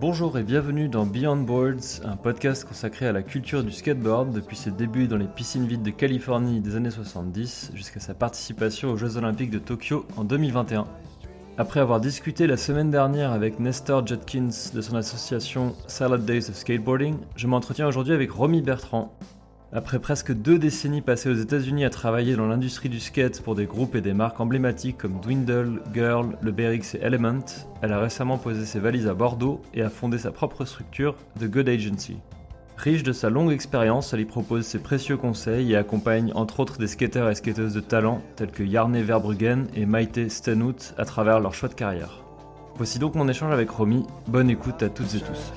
Bonjour 0.00 0.36
et 0.38 0.42
bienvenue 0.42 0.88
dans 0.88 1.06
Beyond 1.06 1.36
Boards, 1.36 2.02
un 2.04 2.16
podcast 2.16 2.64
consacré 2.64 3.06
à 3.06 3.12
la 3.12 3.22
culture 3.22 3.62
du 3.62 3.70
skateboard 3.70 4.32
depuis 4.32 4.56
ses 4.56 4.72
débuts 4.72 5.06
dans 5.06 5.16
les 5.16 5.28
piscines 5.28 5.66
vides 5.66 5.84
de 5.84 5.90
Californie 5.90 6.60
des 6.60 6.74
années 6.74 6.90
70 6.90 7.70
jusqu'à 7.74 8.00
sa 8.00 8.14
participation 8.14 8.90
aux 8.90 8.96
Jeux 8.96 9.18
Olympiques 9.18 9.50
de 9.50 9.60
Tokyo 9.60 10.04
en 10.16 10.24
2021. 10.24 10.84
Après 11.58 11.78
avoir 11.78 12.00
discuté 12.00 12.48
la 12.48 12.56
semaine 12.56 12.90
dernière 12.90 13.30
avec 13.30 13.60
Nestor 13.60 14.04
Judkins 14.04 14.50
de 14.74 14.80
son 14.80 14.96
association 14.96 15.76
Salad 15.86 16.24
Days 16.24 16.50
of 16.50 16.56
Skateboarding, 16.56 17.18
je 17.36 17.46
m'entretiens 17.46 17.86
aujourd'hui 17.86 18.14
avec 18.14 18.32
Romy 18.32 18.62
Bertrand. 18.62 19.16
Après 19.76 19.98
presque 19.98 20.32
deux 20.32 20.58
décennies 20.58 21.02
passées 21.02 21.28
aux 21.28 21.34
États-Unis 21.34 21.84
à 21.84 21.90
travailler 21.90 22.34
dans 22.34 22.46
l'industrie 22.46 22.88
du 22.88 22.98
skate 22.98 23.42
pour 23.42 23.54
des 23.54 23.66
groupes 23.66 23.94
et 23.94 24.00
des 24.00 24.14
marques 24.14 24.40
emblématiques 24.40 24.96
comme 24.96 25.20
Dwindle, 25.20 25.82
Girl, 25.92 26.38
Le 26.40 26.50
BRX 26.50 26.94
et 26.94 27.00
Element, 27.02 27.44
elle 27.82 27.92
a 27.92 28.00
récemment 28.00 28.38
posé 28.38 28.64
ses 28.64 28.80
valises 28.80 29.06
à 29.06 29.12
Bordeaux 29.12 29.60
et 29.74 29.82
a 29.82 29.90
fondé 29.90 30.16
sa 30.16 30.30
propre 30.30 30.64
structure, 30.64 31.14
The 31.38 31.44
Good 31.44 31.68
Agency. 31.68 32.16
Riche 32.78 33.02
de 33.02 33.12
sa 33.12 33.28
longue 33.28 33.52
expérience, 33.52 34.14
elle 34.14 34.20
y 34.20 34.24
propose 34.24 34.64
ses 34.64 34.78
précieux 34.78 35.18
conseils 35.18 35.72
et 35.72 35.76
accompagne 35.76 36.32
entre 36.34 36.60
autres 36.60 36.78
des 36.78 36.86
skateurs 36.86 37.28
et 37.28 37.34
skateuses 37.34 37.74
de 37.74 37.80
talent 37.80 38.22
tels 38.36 38.52
que 38.52 38.64
Jarne 38.64 38.98
Verbruggen 39.02 39.66
et 39.74 39.84
Maite 39.84 40.30
Stenhout 40.30 40.94
à 40.96 41.04
travers 41.04 41.38
leur 41.38 41.52
choix 41.52 41.68
de 41.68 41.74
carrière. 41.74 42.24
Voici 42.76 42.98
donc 42.98 43.14
mon 43.14 43.28
échange 43.28 43.52
avec 43.52 43.68
Romy, 43.68 44.06
bonne 44.26 44.48
écoute 44.48 44.82
à 44.82 44.88
toutes 44.88 45.14
et 45.16 45.20
tous. 45.20 45.52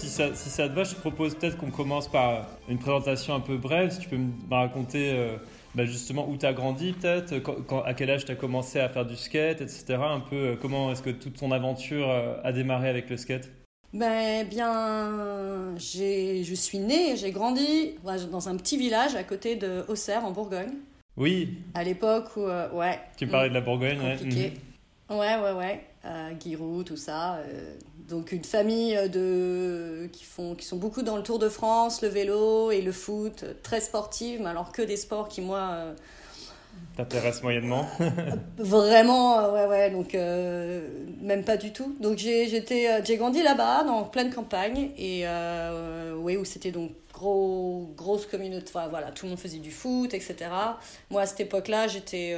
Si 0.00 0.08
ça, 0.08 0.34
si 0.34 0.48
ça 0.50 0.68
te 0.68 0.74
va, 0.74 0.84
je 0.84 0.94
te 0.94 1.00
propose 1.00 1.34
peut-être 1.34 1.56
qu'on 1.56 1.70
commence 1.70 2.08
par 2.08 2.46
une 2.68 2.78
présentation 2.78 3.34
un 3.34 3.40
peu 3.40 3.56
brève. 3.56 3.90
Si 3.90 3.98
tu 4.00 4.08
peux 4.08 4.16
me 4.16 4.32
raconter 4.50 5.12
euh, 5.12 5.36
bah, 5.74 5.84
justement 5.84 6.28
où 6.28 6.36
tu 6.36 6.46
as 6.46 6.52
grandi, 6.52 6.92
peut-être, 6.92 7.38
quand- 7.40 7.62
quand- 7.66 7.82
à 7.82 7.94
quel 7.94 8.10
âge 8.10 8.24
tu 8.24 8.32
as 8.32 8.36
commencé 8.36 8.80
à 8.80 8.88
faire 8.88 9.04
du 9.06 9.16
skate, 9.16 9.60
etc. 9.60 9.84
Un 10.02 10.20
peu 10.20 10.36
euh, 10.36 10.56
comment 10.60 10.90
est-ce 10.92 11.02
que 11.02 11.10
toute 11.10 11.36
ton 11.38 11.52
aventure 11.52 12.08
euh, 12.10 12.36
a 12.42 12.52
démarré 12.52 12.88
avec 12.88 13.08
le 13.10 13.16
skate? 13.16 13.48
Ben 13.92 14.46
bien, 14.46 15.74
je 15.76 16.54
suis 16.54 16.78
née, 16.78 17.16
j'ai 17.16 17.32
grandi 17.32 17.96
dans 18.30 18.48
un 18.48 18.56
petit 18.56 18.76
village 18.76 19.14
à 19.16 19.24
côté 19.24 19.56
de 19.56 19.84
Auxerre 19.88 20.24
en 20.24 20.30
Bourgogne. 20.30 20.74
Oui, 21.16 21.54
À 21.74 21.82
l'époque 21.82 22.36
où, 22.36 22.42
euh, 22.42 22.70
ouais. 22.72 22.98
tu 23.16 23.26
parlais 23.26 23.48
de 23.48 23.54
la 23.54 23.60
Bourgogne. 23.60 23.98
ouais. 24.00 24.16
compliqué. 24.16 24.52
Ouais, 25.10 25.36
ouais, 25.42 25.52
ouais. 25.58 25.84
Euh, 26.06 26.32
Guirou, 26.32 26.82
tout 26.82 26.96
ça. 26.96 27.36
euh, 27.36 27.74
donc 28.08 28.32
une 28.32 28.44
famille 28.44 28.98
de 29.10 30.08
qui 30.12 30.24
font, 30.24 30.54
qui 30.54 30.64
sont 30.64 30.78
beaucoup 30.78 31.02
dans 31.02 31.16
le 31.16 31.22
Tour 31.22 31.38
de 31.38 31.48
France, 31.48 32.00
le 32.02 32.08
vélo 32.08 32.70
et 32.70 32.80
le 32.80 32.90
foot, 32.90 33.44
très 33.62 33.80
sportive, 33.80 34.40
mais 34.42 34.48
alors 34.48 34.72
que 34.72 34.82
des 34.82 34.96
sports 34.96 35.28
qui 35.28 35.42
moi 35.42 35.70
euh. 35.72 35.94
T'intéresses 36.96 37.42
moyennement. 37.42 37.86
Vraiment, 38.58 39.40
euh, 39.40 39.52
ouais, 39.52 39.66
ouais, 39.66 39.90
donc 39.90 40.14
même 41.20 41.44
pas 41.44 41.56
du 41.56 41.72
tout. 41.72 41.94
Donc 42.00 42.16
j'ai 42.16 42.48
j'étais, 42.48 43.04
j'ai 43.04 43.16
grandi 43.16 43.42
là-bas, 43.42 43.84
dans 43.84 44.04
pleine 44.04 44.32
campagne, 44.32 44.90
et 44.96 45.26
où 46.16 46.44
c'était 46.44 46.72
donc 46.72 46.92
gros, 47.12 47.92
grosse 47.96 48.24
communauté, 48.24 48.72
enfin 48.74 48.88
voilà, 48.88 49.10
tout 49.10 49.26
le 49.26 49.30
monde 49.30 49.38
faisait 49.38 49.58
du 49.58 49.70
foot, 49.70 50.14
etc. 50.14 50.36
Moi 51.10 51.20
à 51.22 51.26
cette 51.26 51.40
époque-là, 51.40 51.88
j'étais, 51.88 52.36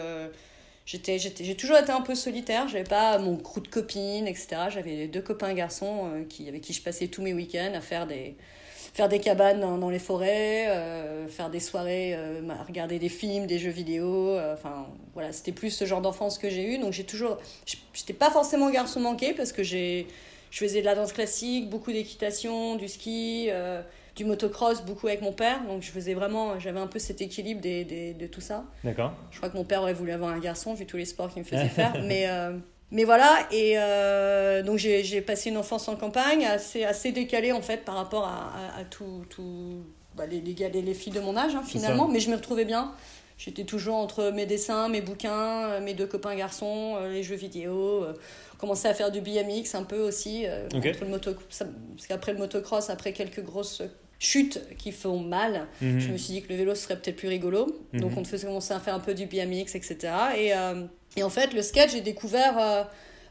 j'étais, 0.86 1.18
j'ai 1.18 1.56
toujours 1.56 1.76
été 1.76 1.92
un 1.92 2.00
peu 2.00 2.14
solitaire, 2.14 2.68
j'avais 2.68 2.84
pas 2.84 3.18
mon 3.18 3.36
crew 3.36 3.60
de 3.60 3.68
copines, 3.68 4.26
etc. 4.26 4.62
J'avais 4.70 5.06
deux 5.06 5.22
copains 5.22 5.54
garçons 5.54 6.10
euh, 6.12 6.24
qui, 6.24 6.48
avec 6.48 6.62
qui 6.62 6.72
je 6.72 6.82
passais 6.82 7.08
tous 7.08 7.22
mes 7.22 7.34
week-ends 7.34 7.72
à 7.74 7.80
faire 7.80 8.06
des 8.06 8.36
faire 8.94 9.08
des 9.08 9.20
cabanes 9.20 9.60
dans, 9.60 9.88
les 9.88 9.98
forêts, 9.98 10.66
euh, 10.68 11.26
faire 11.26 11.48
des 11.48 11.60
soirées, 11.60 12.14
euh, 12.14 12.42
regarder 12.66 12.98
des 12.98 13.08
films, 13.08 13.46
des 13.46 13.58
jeux 13.58 13.70
vidéo. 13.70 14.38
Enfin, 14.52 14.86
voilà, 15.14 15.32
c'était 15.32 15.52
plus 15.52 15.70
ce 15.70 15.86
genre 15.86 16.02
d'enfance 16.02 16.36
que 16.36 16.50
j'ai 16.50 16.74
eu. 16.74 16.78
Donc 16.78 16.92
j'ai 16.92 17.04
toujours, 17.04 17.38
j'étais 17.94 18.12
pas 18.12 18.30
forcément 18.30 18.68
garçon 18.68 19.00
manqué 19.00 19.32
parce 19.32 19.50
que 19.50 19.62
j'ai, 19.62 20.06
je 20.50 20.58
faisais 20.58 20.80
de 20.80 20.84
la 20.84 20.94
danse 20.94 21.14
classique, 21.14 21.70
beaucoup 21.70 21.90
d'équitation, 21.90 22.76
du 22.76 22.86
ski, 22.86 23.48
du 24.16 24.24
motocross, 24.24 24.82
beaucoup 24.82 25.06
avec 25.08 25.22
mon 25.22 25.32
père. 25.32 25.62
Donc 25.66 25.82
je 25.82 25.90
faisais 25.90 26.14
vraiment, 26.14 26.58
j'avais 26.58 26.80
un 26.80 26.86
peu 26.86 26.98
cet 26.98 27.20
équilibre 27.20 27.60
des, 27.60 27.84
des- 27.84 28.14
de 28.14 28.26
tout 28.26 28.40
ça. 28.40 28.64
D'accord. 28.84 29.12
Je 29.30 29.38
crois 29.38 29.48
que 29.48 29.56
mon 29.56 29.64
père 29.64 29.82
aurait 29.82 29.94
voulu 29.94 30.12
avoir 30.12 30.32
un 30.32 30.38
garçon 30.38 30.74
vu 30.74 30.86
tous 30.86 30.96
les 30.98 31.04
sports 31.06 31.30
qu'il 31.32 31.42
me 31.42 31.46
faisait 31.46 31.68
faire. 31.68 31.94
mais, 32.04 32.28
euh, 32.28 32.56
mais 32.90 33.04
voilà, 33.04 33.38
et 33.50 33.74
euh, 33.78 34.62
donc 34.62 34.76
j'ai 34.78 35.20
passé 35.22 35.48
une 35.50 35.56
enfance 35.56 35.88
en 35.88 35.96
campagne 35.96 36.44
assez, 36.44 36.84
assez 36.84 37.10
décalée 37.12 37.52
en 37.52 37.62
fait 37.62 37.78
par 37.86 37.94
rapport 37.94 38.24
à, 38.26 38.52
à, 38.76 38.80
à 38.80 38.84
tout, 38.84 39.24
tout 39.30 39.82
bah, 40.14 40.26
les, 40.26 40.40
les, 40.42 40.52
gars- 40.52 40.68
les, 40.68 40.82
les 40.82 40.92
filles 40.94 41.12
de 41.14 41.20
mon 41.20 41.36
âge 41.36 41.54
hein, 41.54 41.62
finalement. 41.66 42.06
Mais 42.08 42.20
je 42.20 42.30
me 42.30 42.36
retrouvais 42.36 42.66
bien. 42.66 42.92
J'étais 43.38 43.64
toujours 43.64 43.96
entre 43.96 44.30
mes 44.30 44.44
dessins, 44.46 44.88
mes 44.90 45.00
bouquins, 45.00 45.64
euh, 45.70 45.80
mes 45.80 45.94
deux 45.94 46.06
copains 46.06 46.36
garçons, 46.36 46.98
les 47.10 47.22
jeux 47.22 47.34
vidéo. 47.34 48.04
euh, 48.04 48.12
commençais 48.58 48.86
à 48.88 48.94
faire 48.94 49.10
du 49.10 49.20
BMX 49.20 49.74
un 49.74 49.82
peu 49.82 49.98
aussi. 50.00 50.44
euh, 50.46 50.68
entre 50.92 51.00
le 51.04 51.10
moto, 51.10 51.32
parce 51.58 52.06
qu'après 52.06 52.32
le 52.34 52.38
motocross, 52.38 52.90
après 52.90 53.12
quelques 53.12 53.42
grosses 53.42 53.82
chutes 54.24 54.60
qui 54.78 54.92
font 54.92 55.18
mal, 55.20 55.66
Mhm. 55.80 55.98
je 56.00 56.08
me 56.12 56.16
suis 56.16 56.34
dit 56.34 56.42
que 56.42 56.48
le 56.48 56.56
vélo 56.56 56.74
serait 56.74 56.96
peut-être 56.96 57.16
plus 57.16 57.28
rigolo. 57.28 57.66
Donc 57.92 58.12
Mhm. 58.12 58.18
on 58.18 58.24
faisait 58.24 58.46
commencer 58.46 58.72
à 58.72 58.80
faire 58.80 58.94
un 58.94 59.00
peu 59.00 59.14
du 59.14 59.26
BMX, 59.26 59.74
etc. 59.74 60.14
Et, 60.38 60.54
euh, 60.54 60.84
et 61.16 61.22
en 61.22 61.30
fait, 61.30 61.52
le 61.52 61.62
skate, 61.62 61.90
j'ai 61.90 62.00
découvert 62.00 62.56
euh, 62.58 62.84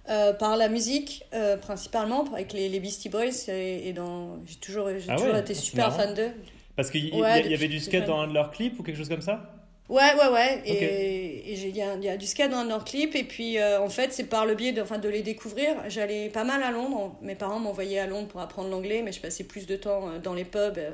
euh, 0.09 0.33
par 0.33 0.57
la 0.57 0.67
musique, 0.67 1.23
principalement, 1.61 2.25
avec 2.33 2.53
les, 2.53 2.67
les 2.69 2.79
Beastie 2.79 3.09
Boys. 3.09 3.47
Et, 3.47 3.87
et 3.89 3.93
dans... 3.93 4.39
j'ai 4.45 4.55
toujours, 4.55 4.89
j'ai 4.89 5.05
Ah 5.09 5.15
toujours 5.15 5.33
ouais, 5.33 5.39
été 5.39 5.53
super 5.53 5.87
marrant. 5.89 5.99
fan 5.99 6.13
d'eux. 6.13 6.31
Parce 6.75 6.89
qu'il 6.91 7.05
y, 7.05 7.21
Ouais, 7.21 7.47
y 7.49 7.53
avait 7.53 7.67
du 7.67 7.79
skate 7.79 8.05
dans 8.07 8.19
un 8.21 8.27
de 8.27 8.33
leurs 8.33 8.51
clips 8.51 8.79
ou 8.79 8.83
quelque 8.83 8.97
chose 8.97 9.09
comme 9.09 9.21
ça? 9.21 9.60
Ouais, 9.91 10.13
ouais, 10.17 10.29
ouais. 10.31 10.61
Et, 10.65 11.51
il 11.53 11.75
y, 11.75 11.81
a- 11.81 11.95
il 11.95 12.03
y 12.03 12.09
a 12.09 12.15
du 12.17 12.25
skate 12.25 12.49
dans 12.49 12.63
leur 12.63 12.85
clip. 12.85 13.13
Et 13.15 13.23
puis, 13.25 13.59
euh, 13.59 13.79
en 13.81 13.89
fait, 13.89 14.13
c'est 14.13 14.23
par 14.23 14.45
le 14.45 14.55
biais 14.55 14.71
de, 14.71 14.81
enfin, 14.81 14.97
de 14.99 15.09
les 15.09 15.21
découvrir. 15.21 15.75
J'allais 15.89 16.29
pas 16.29 16.43
mal 16.45 16.63
à 16.63 16.71
Londres. 16.71 17.15
Mes 17.21 17.35
parents 17.35 17.59
m'envoyaient 17.59 17.99
à 17.99 18.07
Londres 18.07 18.29
pour 18.29 18.39
apprendre 18.41 18.69
l'anglais, 18.69 19.01
mais 19.03 19.11
je 19.11 19.19
passais 19.19 19.43
plus 19.43 19.67
de 19.67 19.75
temps 19.75 20.07
euh, 20.09 20.19
dans 20.19 20.33
les 20.33 20.45
pubs, 20.45 20.77
euh, 20.77 20.91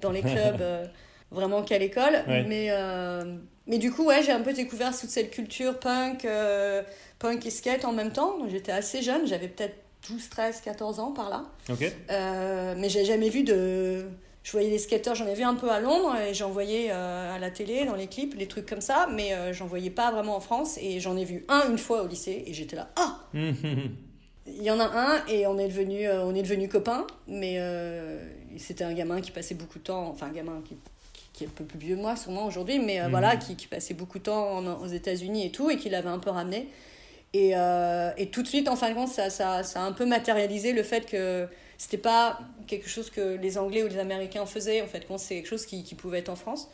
dans 0.00 0.12
les 0.12 0.22
clubs, 0.22 0.36
euh, 0.60 0.86
vraiment 1.32 1.62
qu'à 1.64 1.78
l'école. 1.78 2.22
Ouais. 2.28 2.44
Mais, 2.48 2.68
euh, 2.70 3.34
mais 3.66 3.78
du 3.78 3.90
coup, 3.90 4.04
ouais, 4.06 4.22
j'ai 4.22 4.30
un 4.32 4.42
peu 4.42 4.52
découvert 4.52 4.96
toute 4.96 5.10
cette 5.10 5.32
culture 5.32 5.78
punk, 5.80 6.24
punk 7.18 7.44
et 7.46 7.50
skate 7.50 7.84
en 7.84 7.92
même 7.92 8.12
temps. 8.12 8.36
J'étais 8.48 8.70
assez 8.72 9.02
jeune. 9.02 9.26
J'avais 9.26 9.48
peut-être 9.48 9.74
12, 10.08 10.28
13, 10.30 10.60
14 10.60 11.00
ans 11.00 11.10
par 11.10 11.30
là. 11.30 11.46
Mais 12.76 12.88
j'ai 12.88 13.04
jamais 13.04 13.28
vu 13.28 13.42
de. 13.42 14.06
Je 14.46 14.52
voyais 14.52 14.70
les 14.70 14.78
skateurs, 14.78 15.16
j'en 15.16 15.26
ai 15.26 15.34
vu 15.34 15.42
un 15.42 15.56
peu 15.56 15.68
à 15.72 15.80
Londres 15.80 16.14
et 16.20 16.32
j'en 16.32 16.50
voyais 16.50 16.92
euh, 16.92 17.34
à 17.34 17.38
la 17.40 17.50
télé, 17.50 17.84
dans 17.84 17.96
les 17.96 18.06
clips, 18.06 18.32
les 18.38 18.46
trucs 18.46 18.64
comme 18.66 18.80
ça, 18.80 19.08
mais 19.12 19.32
euh, 19.32 19.52
j'en 19.52 19.66
voyais 19.66 19.90
pas 19.90 20.12
vraiment 20.12 20.36
en 20.36 20.40
France 20.40 20.78
et 20.80 21.00
j'en 21.00 21.16
ai 21.16 21.24
vu 21.24 21.44
un 21.48 21.68
une 21.68 21.78
fois 21.78 22.04
au 22.04 22.06
lycée 22.06 22.44
et 22.46 22.54
j'étais 22.54 22.76
là, 22.76 22.88
ah 22.94 23.18
Il 23.34 24.62
y 24.62 24.70
en 24.70 24.78
a 24.78 24.84
un 24.84 25.26
et 25.26 25.48
on 25.48 25.58
est 25.58 25.66
devenu, 25.66 26.08
on 26.08 26.32
est 26.32 26.42
devenu 26.44 26.68
copains, 26.68 27.08
mais 27.26 27.56
euh, 27.58 28.24
c'était 28.56 28.84
un 28.84 28.92
gamin 28.94 29.20
qui 29.20 29.32
passait 29.32 29.56
beaucoup 29.56 29.80
de 29.80 29.84
temps, 29.84 30.10
enfin 30.10 30.26
un 30.28 30.32
gamin 30.32 30.62
qui, 30.64 30.76
qui, 31.32 31.42
est 31.42 31.48
un 31.48 31.50
peu 31.50 31.64
plus 31.64 31.80
vieux 31.80 31.96
que 31.96 32.00
moi 32.02 32.14
sûrement 32.14 32.46
aujourd'hui, 32.46 32.78
mais 32.78 33.00
euh, 33.00 33.06
Mhm. 33.06 33.10
voilà, 33.10 33.36
qui, 33.36 33.56
qui 33.56 33.66
passait 33.66 33.94
beaucoup 33.94 34.18
de 34.20 34.24
temps 34.24 34.58
en- 34.58 34.80
aux 34.80 34.86
États-Unis 34.86 35.44
et 35.46 35.50
tout 35.50 35.70
et 35.70 35.76
qui 35.76 35.88
l'avait 35.88 36.08
un 36.08 36.20
peu 36.20 36.30
ramené. 36.30 36.68
Et, 37.34 37.56
euh, 37.56 38.12
et 38.16 38.28
tout 38.28 38.44
de 38.44 38.46
suite, 38.46 38.68
en 38.68 38.76
fin 38.76 38.90
de 38.90 38.94
compte, 38.94 39.08
ça, 39.08 39.28
ça, 39.28 39.64
ça 39.64 39.80
a 39.82 39.84
un 39.84 39.92
peu 39.92 40.06
matérialisé 40.06 40.72
le 40.72 40.84
fait 40.84 41.04
que 41.04 41.48
c'était 41.78 41.98
pas 41.98 42.38
quelque 42.66 42.88
chose 42.88 43.10
que 43.10 43.36
les 43.36 43.58
Anglais 43.58 43.82
ou 43.82 43.88
les 43.88 43.98
Américains 43.98 44.46
faisaient, 44.46 44.82
en 44.82 44.86
fait, 44.86 45.06
c'est 45.18 45.36
quelque 45.36 45.48
chose 45.48 45.66
qui, 45.66 45.82
qui 45.84 45.94
pouvait 45.94 46.18
être 46.18 46.28
en 46.30 46.36
France. 46.36 46.68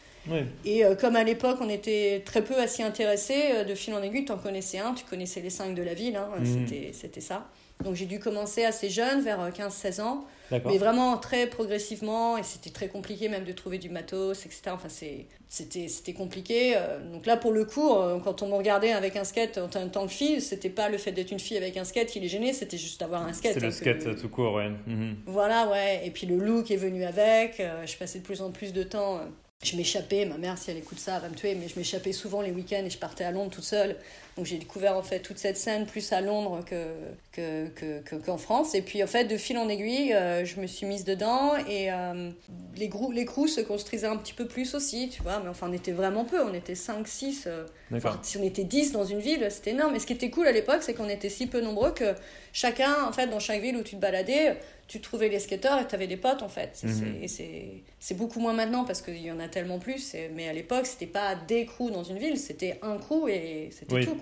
Et 0.64 0.84
euh, 0.84 0.94
comme 0.94 1.16
à 1.16 1.24
l'époque, 1.24 1.58
on 1.60 1.68
était 1.68 2.22
très 2.24 2.42
peu 2.44 2.56
à 2.56 2.68
s'y 2.68 2.82
intéresser, 2.84 3.34
euh, 3.54 3.64
de 3.64 3.74
fil 3.74 3.92
en 3.92 4.02
aiguille, 4.02 4.24
tu 4.24 4.30
en 4.32 4.38
connaissais 4.38 4.78
un, 4.78 4.94
tu 4.94 5.04
connaissais 5.04 5.40
les 5.40 5.50
cinq 5.50 5.74
de 5.74 5.82
la 5.82 5.94
ville, 5.94 6.14
hein, 6.16 6.28
Mhm. 6.38 6.68
c'était, 6.94 7.20
ça. 7.20 7.48
Donc 7.82 7.96
j'ai 7.96 8.06
dû 8.06 8.20
commencer 8.20 8.64
assez 8.64 8.88
jeune, 8.88 9.20
vers 9.22 9.40
euh, 9.40 9.50
15-16 9.50 10.00
ans, 10.00 10.24
D'accord. 10.24 10.26
Mais 10.72 10.78
vraiment 10.78 11.16
très 11.18 11.46
progressivement, 11.46 12.36
et 12.38 12.42
c'était 12.42 12.70
très 12.70 12.88
compliqué 12.88 13.28
même 13.28 13.44
de 13.44 13.52
trouver 13.52 13.78
du 13.78 13.88
matos, 13.88 14.44
etc. 14.46 14.62
Enfin, 14.72 14.88
c'est, 14.88 15.26
c'était, 15.48 15.88
c'était 15.88 16.12
compliqué. 16.12 16.74
euh, 16.76 16.98
Donc 17.12 17.26
là, 17.26 17.36
pour 17.36 17.52
le 17.52 17.64
coup, 17.64 17.92
euh, 17.94 18.18
quand 18.20 18.42
on 18.42 18.48
me 18.48 18.54
regardait 18.54 18.92
avec 18.92 19.16
un 19.16 19.24
skate 19.24 19.58
en 19.58 19.68
tant- 19.68 20.06
que 20.06 20.12
fille, 20.12 20.40
c'était 20.40 20.70
pas 20.70 20.88
le 20.88 20.98
fait 20.98 21.12
d'être 21.12 21.30
une 21.30 21.40
fille 21.40 21.56
avec 21.56 21.76
un 21.76 21.84
skate 21.84 22.08
qui 22.08 22.20
les 22.20 22.28
gênait, 22.28 22.52
c'était 22.52 22.78
juste 22.78 23.00
d'avoir 23.00 23.22
un 23.26 23.32
skate. 23.32 23.54
C'est 23.54 23.60
le 23.60 23.68
que- 23.68 23.74
skate 23.74 24.06
euh, 24.06 24.14
tout 24.14 24.28
court, 24.28 24.54
ouais. 24.54 24.70
Mhm. 24.86 25.16
voilà, 25.26 25.68
ouais. 25.68 26.02
Et 26.04 26.10
puis 26.10 26.26
le 26.26 26.36
look 26.36 26.70
est 26.70 26.76
venu 26.76 27.04
avec. 27.04 27.60
je 27.86 27.96
passais 27.96 28.18
de 28.20 28.24
plus 28.24 28.42
en 28.42 28.50
plus 28.50 28.72
de 28.72 28.82
temps 28.82 29.20
je 29.62 29.76
m'échappais, 29.76 30.24
ma 30.24 30.36
mère, 30.38 30.58
si 30.58 30.70
elle 30.70 30.78
écoute 30.78 30.98
ça, 30.98 31.16
elle 31.16 31.22
va 31.22 31.28
me 31.28 31.34
tuer, 31.34 31.54
mais 31.54 31.68
je 31.68 31.78
m'échappais 31.78 32.12
souvent 32.12 32.42
les 32.42 32.50
week-ends 32.50 32.82
et 32.84 32.90
je 32.90 32.98
partais 32.98 33.24
à 33.24 33.30
Londres 33.30 33.50
toute 33.52 33.64
seule. 33.64 33.96
Donc 34.36 34.46
j'ai 34.46 34.56
découvert 34.56 34.96
en 34.96 35.02
fait 35.02 35.20
toute 35.20 35.36
cette 35.38 35.58
scène 35.58 35.84
plus 35.86 36.10
à 36.12 36.20
Londres 36.22 36.64
que, 36.64 36.86
que, 37.32 37.68
que, 37.68 38.00
que- 38.00 38.16
qu'en 38.16 38.38
France. 38.38 38.74
Et 38.74 38.80
puis 38.82 39.02
en 39.04 39.06
fait, 39.06 39.24
de 39.26 39.36
fil 39.36 39.58
en 39.58 39.68
aiguille, 39.68 40.14
euh, 40.14 40.44
je 40.46 40.58
me 40.58 40.66
suis 40.66 40.86
mise 40.86 41.04
dedans 41.04 41.52
et 41.68 41.92
euh, 41.92 42.30
les, 42.76 42.88
grou- 42.88 43.12
les 43.12 43.24
crews 43.26 43.46
se 43.46 43.60
construisaient 43.60 44.06
un 44.06 44.16
petit 44.16 44.32
peu 44.32 44.46
plus 44.48 44.74
aussi, 44.74 45.10
tu 45.10 45.22
vois. 45.22 45.38
Mais 45.40 45.50
enfin, 45.50 45.68
on 45.70 45.72
était 45.74 45.92
vraiment 45.92 46.24
peu, 46.24 46.42
on 46.42 46.54
était 46.54 46.74
5, 46.74 47.06
6. 47.06 47.44
euh. 47.46 47.64
Enfin, 47.98 48.18
si 48.22 48.38
on 48.38 48.42
était 48.42 48.64
10 48.64 48.92
dans 48.92 49.04
une 49.04 49.20
ville, 49.20 49.46
c'était 49.50 49.72
énorme. 49.72 49.94
Et 49.94 49.98
ce 49.98 50.06
qui 50.06 50.14
était 50.14 50.30
cool 50.30 50.46
à 50.48 50.52
l'époque, 50.52 50.82
c'est 50.82 50.94
qu'on 50.94 51.10
était 51.10 51.28
si 51.28 51.46
peu 51.46 51.60
nombreux 51.60 51.92
que 51.92 52.14
chacun, 52.54 53.04
en 53.06 53.12
fait, 53.12 53.26
dans 53.26 53.38
chaque 53.38 53.60
ville 53.60 53.76
où 53.76 53.82
tu 53.82 53.96
te 53.96 54.00
baladais, 54.00 54.56
tu 54.92 55.00
trouvais 55.00 55.30
les 55.30 55.38
skateurs 55.38 55.80
et 55.80 55.86
tu 55.88 55.94
avais 55.94 56.06
des 56.06 56.18
potes, 56.18 56.42
en 56.42 56.48
fait. 56.50 56.70
C'est- 56.74 56.86
Mhm. 56.88 57.26
c'est- 57.26 57.82
beaucoup 58.14 58.40
moins 58.40 58.52
maintenant 58.52 58.84
parce 58.84 59.00
qu'il 59.00 59.16
y 59.22 59.30
en 59.32 59.40
a 59.40 59.48
tellement 59.48 59.78
plus. 59.78 60.14
et- 60.14 60.28
mais 60.28 60.48
à 60.48 60.52
l'époque, 60.52 60.84
c'était 60.84 61.06
pas 61.06 61.34
des 61.34 61.64
crews 61.64 61.90
dans 61.90 62.04
une 62.04 62.18
ville, 62.18 62.36
c'était 62.36 62.78
un 62.82 62.98
crew 62.98 63.26
et 63.28 63.70
c'était 63.72 63.94
Oui. 63.94 64.04
tout, 64.04 64.16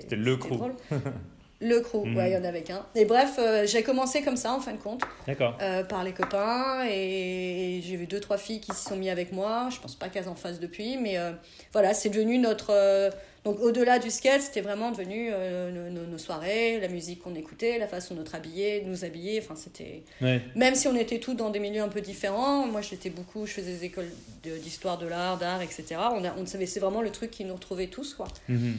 C'était 0.00 0.16
le 0.16 0.36
crew. 0.38 0.48
Le 1.66 1.80
crew, 1.80 2.04
ouais, 2.14 2.30
il 2.30 2.34
y 2.34 2.36
en 2.36 2.44
avait 2.44 2.62
qu'un. 2.62 2.84
Et 2.94 3.06
bref, 3.06 3.36
euh, 3.38 3.66
j'ai 3.66 3.82
commencé 3.82 4.20
comme 4.22 4.36
ça, 4.36 4.52
en 4.52 4.60
fin 4.60 4.72
de 4.72 4.76
compte 4.78 5.00
D'accord. 5.26 5.56
euh, 5.62 5.82
par 5.82 6.04
les 6.04 6.12
copains 6.12 6.84
et, 6.88 7.78
et 7.78 7.82
j'ai 7.82 7.96
vu 7.96 8.06
deux 8.06 8.20
trois 8.20 8.36
filles 8.36 8.60
qui 8.60 8.72
s'y 8.72 8.84
sont 8.84 8.96
mis 8.96 9.08
avec 9.08 9.32
moi 9.32 9.68
je 9.70 9.80
pense 9.80 9.94
pas 9.96 10.08
qu'elles 10.10 10.28
en 10.28 10.34
fassent 10.34 10.60
depuis 10.60 10.98
mais 10.98 11.16
euh, 11.16 11.32
voilà 11.72 11.94
c'est 11.94 12.10
devenu 12.10 12.36
notre 12.38 13.10
donc 13.44 13.60
au-delà 13.60 13.98
du 13.98 14.10
skate 14.10 14.42
c'était 14.42 14.60
vraiment 14.60 14.90
devenu 14.90 15.30
nos, 15.30 16.18
soirées 16.18 16.80
la 16.80 16.88
musique 16.88 17.22
qu'on 17.22 17.34
écoutait 17.34 17.78
la 17.78 17.86
façon 17.86 18.14
de 18.14 18.20
nous 18.20 18.34
habiller 18.34 18.80
de 18.82 18.88
nous 18.88 19.04
habiller 19.04 19.40
enfin 19.42 19.54
c'était 19.56 20.02
Ouais. 20.20 20.42
même 20.54 20.74
si 20.74 20.86
on 20.88 20.94
était 20.96 21.18
tous 21.18 21.34
dans 21.34 21.50
des 21.50 21.60
milieux 21.60 21.82
un 21.82 21.88
peu 21.88 22.00
différents 22.02 22.66
moi 22.66 22.80
j'étais 22.82 23.10
beaucoup 23.10 23.46
je 23.46 23.52
faisais 23.52 23.72
des 23.72 23.84
écoles 23.84 24.10
d'histoire 24.42 24.98
de 24.98 25.06
l'art 25.06 25.38
d'art 25.38 25.62
etc 25.62 25.86
on 26.12 26.24
a 26.24 26.34
on 26.38 26.46
savait 26.46 26.66
c'est 26.66 26.80
vraiment 26.80 27.02
le 27.02 27.10
truc 27.10 27.30
qui 27.30 27.44
nous 27.44 27.54
retrouvait 27.54 27.86
tous 27.88 28.14
quoi 28.14 28.26
Mhm. 28.48 28.74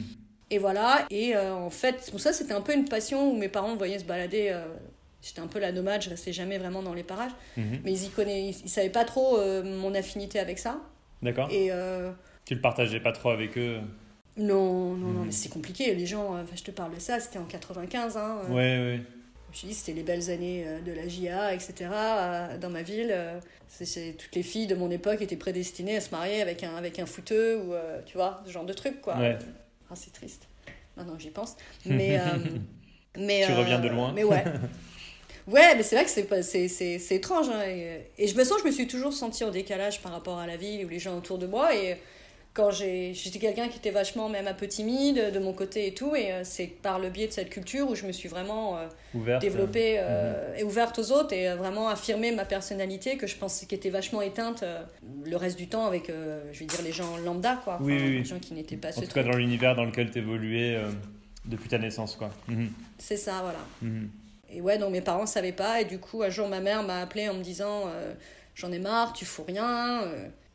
Et 0.50 0.58
voilà, 0.58 1.06
et 1.10 1.34
euh, 1.36 1.52
en 1.54 1.70
fait, 1.70 2.08
pour 2.10 2.20
ça, 2.20 2.32
c'était 2.32 2.52
un 2.52 2.60
peu 2.60 2.72
une 2.74 2.84
passion 2.88 3.30
où 3.32 3.36
mes 3.36 3.48
parents 3.48 3.72
me 3.72 3.78
voyaient 3.78 3.98
se 3.98 4.04
balader. 4.04 4.48
euh, 4.52 4.64
J'étais 5.22 5.40
un 5.40 5.48
peu 5.48 5.58
la 5.58 5.72
nomade, 5.72 6.02
je 6.02 6.10
restais 6.10 6.32
jamais 6.32 6.56
vraiment 6.56 6.82
dans 6.84 6.94
les 6.94 7.02
parages. 7.02 7.32
Mhm. 7.56 7.80
Mais 7.82 7.92
ils 7.92 8.04
y 8.04 8.10
ils, 8.18 8.50
ils 8.64 8.68
savaient 8.68 8.90
pas 8.90 9.04
trop 9.04 9.38
euh, 9.38 9.64
mon 9.64 9.92
affinité 9.94 10.38
avec 10.38 10.58
ça. 10.60 10.80
D'accord. 11.20 11.48
Et 11.50 11.72
euh, 11.72 12.12
Tu 12.44 12.54
le 12.54 12.60
partageais 12.60 13.00
pas 13.00 13.10
trop 13.10 13.30
avec 13.30 13.58
eux? 13.58 13.80
Non, 14.36 14.94
non, 14.94 15.08
non, 15.08 15.20
Mhm. 15.20 15.26
mais 15.26 15.32
c'est 15.32 15.48
compliqué. 15.48 15.94
Les 15.94 16.06
gens, 16.06 16.36
je 16.54 16.62
te 16.62 16.70
parle 16.70 16.94
de 16.94 17.00
ça, 17.00 17.18
c'était 17.18 17.38
en 17.38 17.44
95. 17.44 18.16
Hein, 18.16 18.38
Ouais, 18.50 18.54
ouais. 18.54 19.00
Je 19.46 19.50
me 19.50 19.54
suis 19.54 19.68
dit, 19.68 19.74
c'était 19.74 19.94
les 19.94 20.02
belles 20.04 20.30
années 20.30 20.64
de 20.84 20.92
la 20.92 21.08
JA, 21.08 21.54
etc. 21.54 21.88
dans 22.60 22.70
ma 22.70 22.82
ville. 22.82 23.12
c'est- 23.68 24.12
toutes 24.16 24.34
les 24.36 24.42
filles 24.44 24.66
de 24.68 24.76
mon 24.76 24.90
époque 24.92 25.22
étaient 25.22 25.34
prédestinées 25.36 25.96
à 25.96 26.00
se 26.00 26.10
marier 26.10 26.40
avec 26.42 26.62
un, 26.62 26.76
avec 26.76 27.00
un 27.00 27.06
footeux 27.06 27.56
ou, 27.62 27.72
tu 28.04 28.16
vois, 28.16 28.42
ce 28.46 28.52
genre 28.52 28.64
de 28.66 28.72
truc, 28.74 29.00
quoi. 29.00 29.16
Ouais. 29.18 29.38
Ah, 29.90 29.94
c'est 29.94 30.12
triste. 30.12 30.48
Maintenant 30.96 31.14
que 31.16 31.22
j'y 31.22 31.30
pense. 31.30 31.56
Mais, 31.86 32.18
euh, 32.18 32.22
mais, 33.18 33.44
Tu 33.46 33.52
reviens 33.52 33.78
de 33.80 33.88
loin. 33.88 34.12
Mais 34.12 34.24
ouais. 34.24 34.44
Ouais, 35.46 35.76
mais 35.76 35.84
c'est 35.84 35.94
vrai 35.94 36.04
que 36.04 36.10
c'est 36.10 36.24
pas- 36.24 36.42
c'est 36.42 36.66
c'est- 36.66 36.98
c'est 36.98 37.14
étrange. 37.14 37.48
hein, 37.48 37.62
et, 37.68 38.10
et 38.18 38.26
je 38.26 38.36
me 38.36 38.42
sens 38.42 38.58
je 38.62 38.66
me 38.66 38.72
suis 38.72 38.88
toujours 38.88 39.12
sentie 39.12 39.44
en 39.44 39.50
décalage 39.52 40.02
par 40.02 40.10
rapport 40.10 40.38
à 40.40 40.46
la 40.48 40.56
ville 40.56 40.84
ou 40.84 40.88
les 40.88 40.98
gens 40.98 41.16
autour 41.16 41.38
de 41.38 41.46
moi. 41.46 41.72
Et 41.72 41.98
quand 42.56 42.70
j'étais 42.70 43.38
quelqu'un 43.38 43.68
qui 43.68 43.76
était 43.76 43.90
vachement 43.90 44.30
même 44.30 44.46
un 44.46 44.54
peu 44.54 44.66
timide 44.66 45.30
de 45.30 45.38
mon 45.38 45.52
côté 45.52 45.86
et 45.86 45.92
tout. 45.92 46.16
Et 46.16 46.32
euh, 46.32 46.40
c'est 46.42 46.66
par 46.66 46.98
le 46.98 47.10
biais 47.10 47.26
de 47.26 47.32
cette 47.32 47.50
culture 47.50 47.90
où 47.90 47.94
je 47.94 48.06
me 48.06 48.12
suis 48.12 48.30
vraiment 48.30 48.78
euh, 48.78 48.86
Ouverte. 49.12 49.42
développée 49.42 49.96
euh, 49.98 50.56
et 50.56 50.64
ouverte 50.64 50.98
aux 50.98 51.12
autres 51.12 51.34
et 51.34 51.54
vraiment 51.54 51.90
affirmé 51.90 52.32
ma 52.32 52.46
personnalité 52.46 53.18
que 53.18 53.26
je 53.26 53.36
pensais 53.36 53.66
qui 53.66 53.74
était 53.74 53.90
vachement 53.90 54.22
éteinte 54.22 54.62
euh, 54.62 54.82
le 55.26 55.36
reste 55.36 55.58
du 55.58 55.68
temps 55.68 55.84
avec, 55.84 56.10
je 56.10 56.58
vais 56.58 56.64
dire, 56.64 56.80
les 56.82 56.92
gens 56.92 57.18
lambda, 57.18 57.60
quoi. 57.62 57.76
Oui, 57.82 57.92
oui, 57.92 58.02
oui. 58.02 58.18
Les 58.20 58.24
gens 58.24 58.38
qui 58.38 58.54
n'étaient 58.54 58.76
pas 58.76 58.88
En 58.88 58.92
ce 58.92 59.00
tout 59.02 59.12
cas, 59.12 59.22
dans 59.22 59.36
l'univers 59.36 59.76
dans 59.76 59.84
lequel 59.84 60.10
tu 60.10 60.18
évoluais 60.18 60.80
depuis 61.44 61.68
ta 61.68 61.78
naissance, 61.78 62.16
quoi. 62.16 62.30
Mhm. 62.48 62.70
C'est 62.96 63.18
ça, 63.18 63.42
voilà. 63.42 63.58
Mhm. 63.82 64.08
Et 64.50 64.60
ouais, 64.62 64.78
donc 64.78 64.92
mes 64.92 65.02
parents 65.02 65.26
savaient 65.26 65.52
pas. 65.52 65.82
Et 65.82 65.84
du 65.84 65.98
coup, 65.98 66.22
un 66.22 66.30
jour, 66.30 66.48
ma 66.48 66.60
mère 66.60 66.82
m'a 66.84 67.02
appelé 67.02 67.28
en 67.28 67.34
me 67.34 67.42
disant 67.42 67.90
J'en 68.54 68.72
ai 68.72 68.78
marre, 68.78 69.12
tu 69.12 69.26
fous 69.26 69.44
rien. 69.46 70.04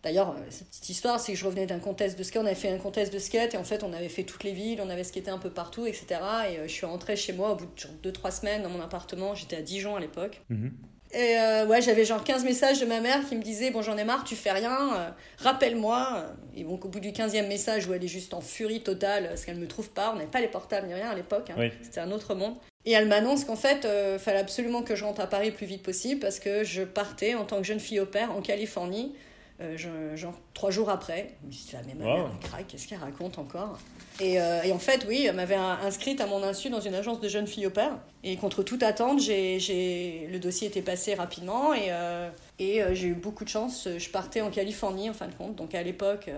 Euh. 0.01 0.07
D'ailleurs, 0.09 0.31
euh, 0.31 0.41
cette 0.49 0.67
petite 0.69 0.89
histoire, 0.89 1.19
c'est 1.19 1.33
que 1.33 1.37
je 1.37 1.45
revenais 1.45 1.65
d'un 1.65 1.79
contest 1.79 2.17
de 2.17 2.23
skate. 2.23 2.43
On 2.43 2.45
avait 2.45 2.55
fait 2.55 2.71
un 2.71 2.77
contest 2.77 3.13
de 3.13 3.19
skate 3.19 3.53
et 3.53 3.57
en 3.57 3.63
fait, 3.63 3.83
on 3.83 3.93
avait 3.93 4.09
fait 4.09 4.23
toutes 4.23 4.43
les 4.43 4.53
villes, 4.53 4.81
on 4.83 4.89
avait 4.89 5.03
skaté 5.03 5.29
un 5.29 5.37
peu 5.37 5.49
partout, 5.49 5.85
etc. 5.85 6.05
Et 6.49 6.57
euh, 6.57 6.67
je 6.67 6.71
suis 6.71 6.85
rentrée 6.85 7.15
chez 7.15 7.33
moi 7.33 7.51
au 7.51 7.55
bout 7.55 7.67
de 8.03 8.11
2-3 8.11 8.39
semaines 8.39 8.63
dans 8.63 8.69
mon 8.69 8.81
appartement. 8.81 9.35
J'étais 9.35 9.57
à 9.57 9.61
Dijon 9.61 9.95
à 9.95 9.99
l'époque. 9.99 10.41
Mhm. 10.49 10.71
Et 11.13 11.37
euh, 11.37 11.65
ouais, 11.65 11.81
j'avais 11.81 12.05
genre 12.05 12.23
15 12.23 12.45
messages 12.45 12.79
de 12.79 12.85
ma 12.85 13.01
mère 13.01 13.27
qui 13.27 13.35
me 13.35 13.41
disaient 13.41 13.71
Bon, 13.71 13.81
j'en 13.81 13.97
ai 13.97 14.03
marre, 14.03 14.23
tu 14.23 14.35
fais 14.35 14.51
rien, 14.51 14.95
euh, 14.95 15.09
rappelle-moi. 15.39 16.25
Et 16.55 16.63
donc, 16.63 16.85
au 16.85 16.87
bout 16.87 17.01
du 17.01 17.11
15e 17.11 17.47
message 17.47 17.87
où 17.87 17.93
elle 17.93 18.03
est 18.03 18.07
juste 18.07 18.33
en 18.33 18.41
furie 18.41 18.81
totale 18.81 19.27
parce 19.27 19.43
qu'elle 19.43 19.57
me 19.57 19.67
trouve 19.67 19.89
pas, 19.89 20.11
on 20.11 20.15
n'avait 20.15 20.31
pas 20.31 20.39
les 20.39 20.47
portables 20.47 20.87
ni 20.87 20.93
rien 20.93 21.09
à 21.09 21.15
l'époque, 21.15 21.49
hein. 21.49 21.55
Oui. 21.57 21.71
c'était 21.81 21.99
un 21.99 22.11
autre 22.11 22.33
monde. 22.33 22.55
Et 22.85 22.93
elle 22.93 23.07
m'annonce 23.07 23.43
qu'en 23.43 23.57
fait, 23.57 23.85
il 24.13 24.19
fallait 24.19 24.39
absolument 24.39 24.81
que 24.81 24.95
je 24.95 25.03
rentre 25.03 25.21
à 25.21 25.27
Paris 25.27 25.49
le 25.49 25.55
plus 25.55 25.67
vite 25.67 25.83
possible 25.83 26.19
parce 26.19 26.39
que 26.39 26.63
je 26.63 26.81
partais 26.81 27.35
en 27.35 27.43
tant 27.43 27.57
que 27.57 27.63
jeune 27.63 27.79
fille 27.79 27.99
au 27.99 28.07
père 28.07 28.31
en 28.31 28.41
Californie, 28.41 29.13
euh, 29.61 30.15
genre 30.17 30.33
trois 30.53 30.71
jours 30.71 30.89
après. 30.89 31.35
Je 31.43 31.47
me 31.47 31.51
suis 31.51 31.65
dit, 31.65 31.75
ah, 31.77 31.81
mais 31.87 31.93
ma 31.93 32.05
Wow. 32.05 32.13
mère, 32.17 32.31
elle 32.41 32.49
craque, 32.49 32.67
qu'est-ce 32.67 32.87
qu'elle 32.87 32.97
raconte 32.99 33.37
encore? 33.37 33.77
Et, 34.19 34.41
euh, 34.41 34.61
et 34.63 34.71
en 34.71 34.79
fait, 34.79 35.05
oui, 35.07 35.25
elle 35.27 35.35
m'avait 35.35 35.55
inscrite 35.55 36.19
à 36.21 36.25
mon 36.27 36.43
insu 36.43 36.69
dans 36.69 36.79
une 36.81 36.93
agence 36.95 37.19
de 37.21 37.27
jeunes 37.29 37.47
filles 37.47 37.67
au 37.67 37.71
père. 37.71 37.97
Et 38.23 38.35
contre 38.37 38.63
toute 38.63 38.83
attente, 38.83 39.19
le 39.27 40.37
dossier 40.37 40.67
était 40.67 40.81
passé 40.81 41.13
rapidement 41.13 41.73
et, 41.73 41.87
euh, 41.89 42.29
et 42.59 42.81
j'ai 42.93 43.07
eu 43.07 43.13
beaucoup 43.13 43.43
de 43.43 43.49
chance. 43.49 43.87
Je 43.97 44.09
partais 44.09 44.41
en 44.41 44.49
Californie, 44.51 45.09
en 45.09 45.13
fin 45.13 45.27
de 45.27 45.33
compte. 45.33 45.55
Donc 45.55 45.73
à 45.75 45.81
l'époque, 45.83 46.29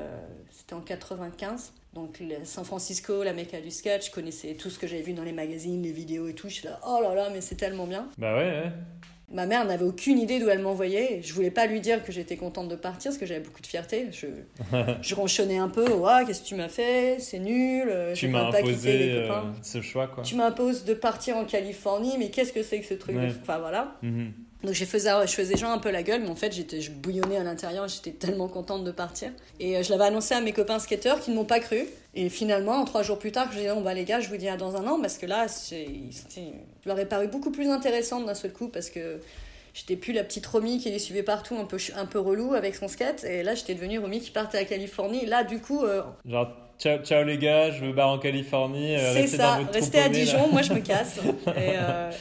c'était 0.52 0.74
en 0.76 0.82
95. 0.82 1.74
Donc 1.94 2.24
San 2.46 2.66
Francisco, 2.66 3.22
la 3.24 3.34
Mecca 3.34 3.60
du 3.62 3.70
sketch, 3.70 4.08
je 4.08 4.12
connaissais 4.12 4.54
tout 4.56 4.70
ce 4.70 4.80
que 4.80 4.88
j'avais 4.88 5.02
vu 5.04 5.14
dans 5.14 5.24
les 5.24 5.32
magazines, 5.34 5.84
les 5.84 5.92
vidéos 5.92 6.28
et 6.28 6.34
tout. 6.34 6.50
Je 6.50 6.56
suis 6.56 6.66
là, 6.68 6.80
oh 6.88 7.00
là 7.04 7.14
là, 7.14 7.30
mais 7.32 7.42
c'est 7.42 7.56
tellement 7.56 7.86
bien. 7.86 8.08
Bah 8.18 8.34
ouais, 8.36 8.44
ouais. 8.50 8.72
Ma 9.32 9.46
mère 9.48 9.66
n'avait 9.66 9.86
aucune 9.86 10.20
idée 10.20 10.40
d'où 10.40 10.50
elle 10.50 10.60
m'envoyait. 10.62 11.22
Je 11.24 11.34
voulais 11.34 11.50
pas 11.50 11.66
lui 11.66 11.82
dire 11.82 12.04
que 12.04 12.12
j'étais 12.12 12.36
contente 12.36 12.68
de 12.68 12.76
partir 12.76 13.10
parce 13.10 13.18
que 13.18 13.26
j'avais 13.26 13.40
beaucoup 13.40 13.62
de 13.62 13.68
fierté. 13.68 14.08
Je, 14.12 14.28
je 15.02 15.16
ronchonnais 15.16 15.58
un 15.58 15.70
peu. 15.70 15.90
Ouais, 15.92 16.24
qu'est-ce 16.28 16.44
que 16.44 16.48
tu 16.48 16.56
m'as 16.56 16.68
fait? 16.70 17.18
C'est 17.20 17.40
nul. 17.40 17.88
euh, 17.90 18.14
Tu 18.14 18.28
m'as 18.28 18.52
pas 18.52 18.58
quitté 18.62 18.72
imposé 18.74 18.98
les 18.98 19.10
euh, 19.12 19.42
ce 19.64 19.82
choix, 19.82 20.08
quoi. 20.08 20.24
Tu 20.24 20.36
m'imposes 20.36 20.84
de 20.86 20.94
partir 20.94 21.36
en 21.38 21.46
Californie, 21.46 22.16
mais 22.20 22.30
qu'est-ce 22.30 22.54
que 22.54 22.62
c'est 22.62 22.80
que 22.80 22.86
ce 22.86 22.94
truc 22.94 23.16
de- 23.16 23.22
Ouais. 23.22 23.32
Enfin 23.42 23.58
voilà. 23.60 23.96
Mhm. 24.04 24.34
Donc 24.64 24.74
je 24.74 24.86
faisais, 24.86 25.10
je 25.26 25.32
faisais 25.34 25.58
genre 25.58 25.72
un 25.72 25.78
peu 25.78 25.92
la 25.92 26.04
gueule, 26.04 26.22
mais 26.22 26.30
en 26.30 26.36
fait 26.36 26.54
j'étais, 26.54 26.80
je 26.80 26.90
bouillonnais 26.92 27.38
à 27.38 27.44
l'intérieur, 27.44 27.88
j'étais 27.90 28.12
tellement 28.12 28.48
contente 28.48 28.84
de 28.86 28.92
partir. 28.92 29.30
Et 29.60 29.76
euh, 29.78 29.84
je 29.84 29.90
l'avais 29.92 30.06
annoncé 30.06 30.34
à 30.34 30.40
mes 30.42 30.54
copains 30.54 30.80
skateurs 30.80 31.20
qui 31.20 31.32
ne 31.32 31.36
m'ont 31.36 31.44
pas 31.46 31.60
cru. 31.60 31.86
Et 32.16 32.30
finalement, 32.30 32.74
en 32.74 32.86
trois 32.86 33.04
jours 33.04 33.20
plus 33.20 33.32
tard, 33.32 33.48
je 33.52 33.58
disais, 33.58 33.74
bon 33.74 33.82
bah 33.82 33.94
les 33.94 34.06
gars, 34.06 34.20
je 34.22 34.30
vous 34.30 34.38
dis 34.38 34.48
à 34.48 34.56
dans 34.56 34.76
un 34.78 34.88
an, 34.88 35.00
parce 35.02 35.18
que 35.18 35.26
là, 35.26 35.48
je 35.70 36.86
leur 36.86 37.00
ai 37.00 37.06
paru 37.06 37.28
beaucoup 37.28 37.52
plus 37.52 37.70
intéressante 37.70 38.26
d'un 38.26 38.36
seul 38.36 38.54
coup, 38.54 38.68
parce 38.68 38.90
que 38.90 39.20
j'étais 39.74 39.96
plus 39.96 40.14
la 40.14 40.24
petite 40.24 40.46
Romy 40.46 40.78
qui 40.80 40.90
les 40.92 41.00
suivait 41.00 41.24
partout, 41.24 41.56
un 41.60 41.66
peu, 41.66 41.78
un 41.96 42.06
peu 42.06 42.20
relou 42.20 42.54
avec 42.54 42.76
son 42.76 42.88
skate. 42.88 43.24
Et 43.24 43.44
là, 43.44 43.56
j'étais 43.56 43.74
devenue 43.74 44.00
Romy 44.00 44.20
qui 44.22 44.32
partait 44.32 44.60
à 44.60 44.66
Californie. 44.66 45.26
Là, 45.26 45.44
du 45.44 45.60
coup, 45.60 45.84
euh, 45.84 46.04
Genre, 46.26 46.48
ciao, 46.80 47.00
ciao 47.00 47.24
les 47.24 47.38
gars, 47.40 47.72
je 47.72 47.84
me 47.84 47.94
barre 47.94 48.10
en 48.10 48.20
Californie. 48.20 48.96
euh, 48.96 49.14
c'est 49.14 49.28
ça, 49.28 49.60
restez 49.74 50.00
à 50.00 50.04
là. 50.04 50.10
Dijon, 50.10 50.48
moi 50.52 50.62
je 50.62 50.74
me 50.74 50.80
casse. 50.82 51.18
et 51.18 51.74
euh, 51.78 52.12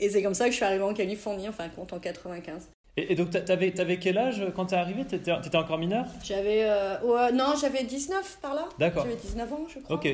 et 0.00 0.08
c'est 0.10 0.22
comme 0.22 0.34
ça 0.34 0.44
que 0.46 0.50
je 0.52 0.56
suis 0.56 0.64
arrivée 0.64 0.82
en 0.84 0.94
Californie, 0.94 1.48
en 1.48 1.52
fin 1.52 1.66
de 1.68 1.72
compte, 1.72 1.92
en 1.92 1.98
95. 1.98 2.68
Et, 2.96 3.12
et 3.12 3.14
donc, 3.14 3.30
t'a- 3.30 3.40
t'avais, 3.42 3.70
t'avais 3.70 3.98
quel 3.98 4.18
âge 4.18 4.42
quand 4.56 4.66
t'es 4.66 4.76
arrivé 4.76 5.04
t'étais, 5.04 5.32
t'étais 5.40 5.56
encore 5.56 5.78
mineur 5.78 6.04
J'avais. 6.24 6.64
euh, 6.64 7.00
ouais, 7.02 7.32
non, 7.32 7.54
j'avais 7.60 7.84
19 7.84 8.38
par 8.42 8.54
là. 8.54 8.68
D'accord. 8.78 9.04
J'avais 9.04 9.16
19 9.16 9.52
ans, 9.52 9.66
je 9.72 9.78
crois. 9.80 9.96
Ok. 9.96 10.08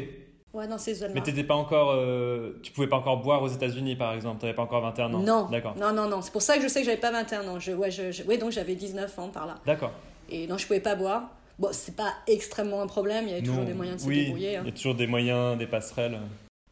Ouais, 0.52 0.68
dans 0.68 0.78
ces 0.78 0.94
zones-là. 0.94 1.14
Mais 1.14 1.20
t'étais 1.22 1.42
pas 1.44 1.54
encore. 1.56 1.90
euh, 1.92 2.60
tu 2.62 2.70
pouvais 2.72 2.86
pas 2.86 2.96
encore 2.96 3.16
boire 3.22 3.42
aux 3.42 3.48
États-Unis, 3.48 3.96
par 3.96 4.12
exemple? 4.14 4.40
T'avais 4.40 4.54
pas 4.54 4.62
encore 4.62 4.82
21 4.82 5.12
ans? 5.14 5.18
Non. 5.18 5.48
D'accord. 5.50 5.74
Non, 5.76 5.92
non, 5.92 6.08
non. 6.08 6.22
C'est 6.22 6.30
pour 6.30 6.42
ça 6.42 6.56
que 6.58 6.62
je 6.62 6.68
sais 6.68 6.80
que 6.80 6.86
j'avais 6.86 7.00
pas 7.00 7.10
21 7.10 7.48
ans. 7.48 7.58
Je, 7.58 7.72
ouais, 7.72 7.90
je, 7.90 8.12
je- 8.12 8.22
ouais, 8.22 8.36
donc 8.38 8.52
j'avais 8.52 8.74
19 8.76 9.18
ans 9.18 9.28
par 9.30 9.46
là. 9.46 9.56
D'accord. 9.66 9.90
Et 10.30 10.46
non, 10.46 10.56
je 10.58 10.66
pouvais 10.66 10.78
pas 10.80 10.94
boire. 10.94 11.30
Bon, 11.58 11.68
c'est 11.72 11.96
pas 11.96 12.12
extrêmement 12.28 12.82
un 12.82 12.86
problème. 12.86 13.24
Il 13.26 13.30
y 13.30 13.32
avait 13.32 13.42
toujours 13.42 13.60
Non. 13.62 13.64
des 13.64 13.74
moyens 13.74 13.96
de 13.96 14.02
se 14.02 14.06
oui, 14.08 14.24
débrouiller. 14.26 14.56
hein. 14.56 14.62
Il 14.64 14.68
y 14.68 14.72
a 14.72 14.76
toujours 14.76 14.94
des 14.94 15.06
moyens, 15.08 15.58
des 15.58 15.66
passerelles. 15.66 16.18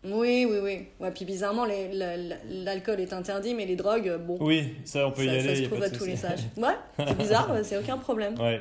Oui, 0.04 0.47
oui, 0.50 0.59
oui. 0.62 0.87
Ouais, 0.99 1.11
puis 1.12 1.25
bizarrement, 1.25 1.64
l'alcool 1.64 3.00
est 3.00 3.12
interdit, 3.12 3.54
mais 3.54 3.66
les 3.66 3.76
drogues, 3.76 4.18
bon. 4.26 4.37
Oui, 4.40 4.75
ça, 4.85 5.06
on 5.06 5.12
peut 5.12 5.25
y 5.25 5.28
aller. 5.28 5.54
ça 5.54 5.54
se 5.56 5.68
trouve 5.68 5.82
à 5.82 5.90
tous 5.90 6.04
les 6.04 6.16
sages. 6.16 6.40
Ouais, 6.56 6.75
c'est 6.99 7.16
bizarre, 7.16 7.50
c'est 7.62 7.76
aucun 7.76 7.99
problème. 7.99 8.38
Ouais. 8.40 8.61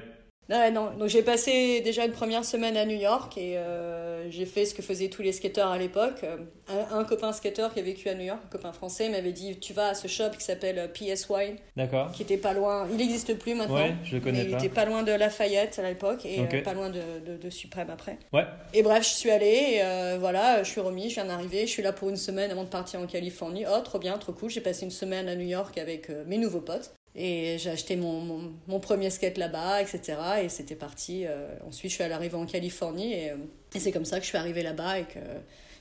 Ouais, 0.51 0.70
non. 0.70 0.91
Donc 0.98 1.08
j'ai 1.08 1.24
passé 1.24 1.79
déjà 1.81 2.05
une 2.05 2.12
première 2.12 2.43
semaine 2.43 2.75
à 2.75 2.86
New 2.86 2.98
York 3.00 3.38
et 3.38 3.58
euh, 3.58 4.29
j'ai 4.29 4.46
fait 4.46 4.65
ce 4.65 4.74
que 4.75 4.81
faisaient 4.81 5.08
tous 5.08 5.22
les 5.22 5.31
skateurs 5.31 5.72
à 5.72 5.77
l'époque. 5.77 6.24
Euh, 6.24 6.38
Un, 6.70 7.00
un 7.00 7.03
copain 7.05 7.34
skateur 7.34 7.74
qui 7.74 7.79
a 7.79 7.84
vécu 7.84 8.08
à 8.10 8.13
New 8.15 8.24
York, 8.25 8.39
un 8.46 8.50
copain 8.50 8.72
français, 8.72 9.10
m'avait 9.10 9.31
dit 9.31 9.58
tu 9.60 9.74
vas 9.74 9.88
à 9.89 9.93
ce 9.93 10.08
shop 10.08 10.29
qui 10.38 10.43
s'appelle 10.43 10.77
euh, 10.79 10.88
PSY, 10.88 11.55
D'accord. 11.75 12.12
qui 12.12 12.22
était 12.24 12.38
pas 12.38 12.53
loin. 12.53 12.88
Il 12.91 12.98
n'existe 12.98 13.34
plus 13.38 13.55
maintenant. 13.55 13.75
Ouais, 13.75 13.96
je 14.03 14.13
le 14.15 14.20
mais 14.20 14.24
connais 14.31 14.43
il 14.43 14.53
était 14.53 14.70
pas 14.70 14.86
loin 14.86 15.03
de 15.03 15.12
Lafayette 15.12 15.79
à 15.79 15.88
l'époque 15.88 16.25
et 16.25 16.39
euh, 16.39 16.62
pas 16.63 16.74
loin 16.74 16.89
de, 16.89 17.00
de, 17.00 17.91
après. 17.91 18.17
Ouais. 18.34 18.46
Et 18.74 18.84
bref, 18.84 19.03
je 19.03 19.13
suis 19.15 19.31
allée, 19.31 19.75
et, 19.75 19.84
euh, 19.84 20.17
voilà, 20.20 20.63
je 20.63 20.70
suis 20.70 20.81
remis, 20.81 21.10
je 21.10 21.15
viens 21.15 21.25
d'arriver, 21.25 21.62
je 21.65 21.72
suis 21.72 21.84
là 21.84 21.91
pour 21.93 22.10
une 22.10 22.17
semaine 22.17 22.51
avant 22.51 22.63
de 22.63 22.70
partir 22.70 23.00
en 23.00 23.05
Californie. 23.08 23.65
Oh, 23.70 23.79
trop 23.81 24.00
bien, 24.00 24.17
trop 24.17 24.34
cool. 24.34 24.50
J'ai 24.50 24.62
passé 24.62 24.86
une 24.86 24.91
semaine 24.91 25.27
à 25.29 25.36
New 25.36 25.48
York 25.48 25.77
avec 25.77 26.10
mes 26.27 26.38
nouveaux 26.38 26.62
potes. 26.62 26.91
Et 27.15 27.58
j'ai 27.60 27.70
acheté 27.72 27.96
mon, 27.98 28.22
mon, 28.22 28.39
mon 28.68 28.80
premier 28.80 29.10
skate 29.10 29.38
là-bas, 29.38 29.82
etc. 29.82 30.18
Et 30.44 30.50
c'était 30.50 30.75
parti. 30.75 31.25
euh, 31.27 31.48
ensuite, 31.68 31.91
je 31.91 31.96
suis 31.96 32.03
arriver 32.06 32.36
en 32.36 32.46
Californie 32.46 33.13
et, 33.13 33.32
euh, 33.32 33.36
et 33.75 33.80
c'est 33.80 33.91
comme 33.91 34.06
ça 34.06 34.18
que 34.18 34.24
je 34.24 34.30
suis 34.30 34.38
arrivée 34.38 34.63
là-bas 34.63 35.00
et 35.00 35.03
que 35.03 35.20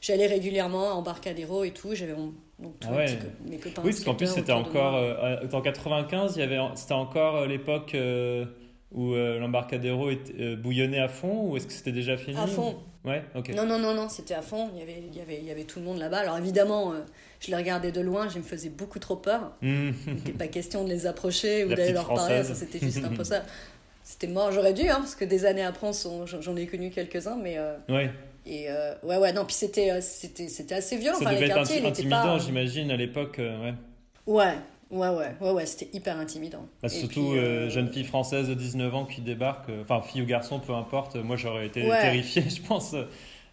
j'allais 0.01 0.27
régulièrement 0.27 0.89
en 0.89 0.99
Embarcadero 0.99 1.63
et 1.65 1.71
tout. 1.71 1.95
J'avais 1.95 2.15
mon, 2.15 2.35
donc, 2.59 2.79
tous 2.81 2.89
Ah 2.89 2.91
mes 2.91 2.97
ouais. 2.97 3.05
petits 3.07 3.17
co- 3.19 3.29
mes 3.45 3.59
copains. 3.59 3.83
Oui, 3.85 3.91
parce 3.93 4.05
qu'en 4.05 4.15
plus, 4.15 4.27
c'était 4.27 4.53
encore. 4.53 4.97
euh, 4.97 5.37
en 5.53 5.61
95, 5.61 6.35
il 6.37 6.41
y 6.41 6.43
avait, 6.43 6.59
c'était 6.75 6.93
encore 6.95 7.37
euh, 7.37 7.47
l'époque 7.47 7.95
euh, 7.95 8.45
où 8.93 9.13
euh, 9.15 9.39
l'embarcadero 9.39 10.11
était, 10.11 10.35
euh, 10.41 10.57
bouillonnait 10.57 10.99
à 11.01 11.09
fond, 11.09 11.49
ou 11.51 11.57
est-ce 11.57 11.67
que 11.67 11.73
c'était 11.73 11.93
déjà 11.93 12.17
fini 12.17 12.37
À 12.39 12.47
fond. 12.47 12.77
Ouais, 13.05 13.23
ok. 13.35 13.51
Non, 13.55 13.65
non, 13.65 13.79
non, 13.79 13.95
non, 13.95 14.09
c'était 14.09 14.35
à 14.35 14.43
fond. 14.43 14.69
Il 14.75 14.81
y, 14.81 14.83
avait, 14.83 15.03
il, 15.11 15.17
y 15.17 15.21
avait, 15.23 15.39
il 15.39 15.45
y 15.47 15.51
avait 15.51 15.65
tout 15.65 15.79
le 15.79 15.85
monde 15.87 15.99
là-bas. 15.99 16.19
Alors 16.19 16.37
évidemment, 16.39 16.93
euh, 16.93 16.97
je 17.41 17.49
les 17.51 17.57
regardais 17.57 17.93
de 17.93 18.01
loin, 18.01 18.29
je 18.29 18.39
me 18.39 18.43
faisais 18.43 18.69
beaucoup 18.69 18.99
trop 18.99 19.17
peur. 19.17 19.53
Hmm. 19.63 19.93
Il 20.07 20.15
n'était 20.15 20.33
pas 20.33 20.49
question 20.49 20.85
de 20.85 20.89
les 20.91 21.07
approcher 21.07 21.65
ou 21.65 21.69
d'aller 21.69 21.93
leur 21.93 22.13
parler, 22.13 22.43
ça 22.45 22.55
c'était 22.55 22.79
juste 22.79 23.03
un 23.05 23.09
peu 23.15 23.25
ça. 23.25 23.43
C'était 24.03 24.27
mort, 24.27 24.51
j'aurais 24.51 24.73
dû, 24.75 24.89
hein, 24.89 24.97
parce 24.99 25.15
que 25.15 25.25
des 25.25 25.45
années 25.47 25.63
après, 25.63 25.91
j'en 26.41 26.57
ai 26.57 26.67
connu 26.67 26.91
quelques-uns, 26.91 27.37
mais. 27.37 27.55
euh, 27.59 27.77
Ouais, 27.89 28.11
et 28.45 28.69
euh, 28.71 28.95
ouais, 29.05 29.19
ouais, 29.19 29.33
non, 29.33 29.45
puis 29.45 29.55
c'était 29.55 29.91
assez 29.91 30.97
violent. 30.97 31.19
ça 31.19 31.25
Enfin, 31.25 31.31
devait 31.35 31.45
les 31.45 31.51
être 31.51 31.55
quartiers, 31.57 31.77
n'étaient 31.77 31.89
intimidant, 31.91 32.23
pas. 32.23 32.39
j'imagine, 32.39 32.91
à 32.91 32.97
l'époque. 32.97 33.37
ouais. 33.39 33.75
Ouais, 34.27 34.55
ouais, 34.91 35.09
ouais, 35.09 35.33
ouais, 35.41 35.51
ouais, 35.53 35.67
c'était 35.67 35.97
hyper 35.97 36.19
intimidant. 36.19 36.67
Bah, 36.83 36.89
surtout 36.89 37.31
puis, 37.31 37.39
euh, 37.39 37.67
euh, 37.67 37.71
jeune 37.71 37.89
fille 37.93 38.05
française 38.05 38.49
de 38.49 38.55
19 38.55 38.95
ans 38.95 39.05
qui 39.07 39.21
débarque, 39.21 39.69
euh, 39.71 39.83
enfin 39.83 40.01
fille 40.03 40.23
ou 40.23 40.27
garçon, 40.27 40.61
peu 40.61 40.73
importe. 40.75 41.17
Moi, 41.17 41.37
j'aurais 41.37 41.67
été 41.67 41.83
Ouais. 41.89 42.01
terrifié, 42.01 42.43
je 42.49 42.61
pense. 42.63 42.93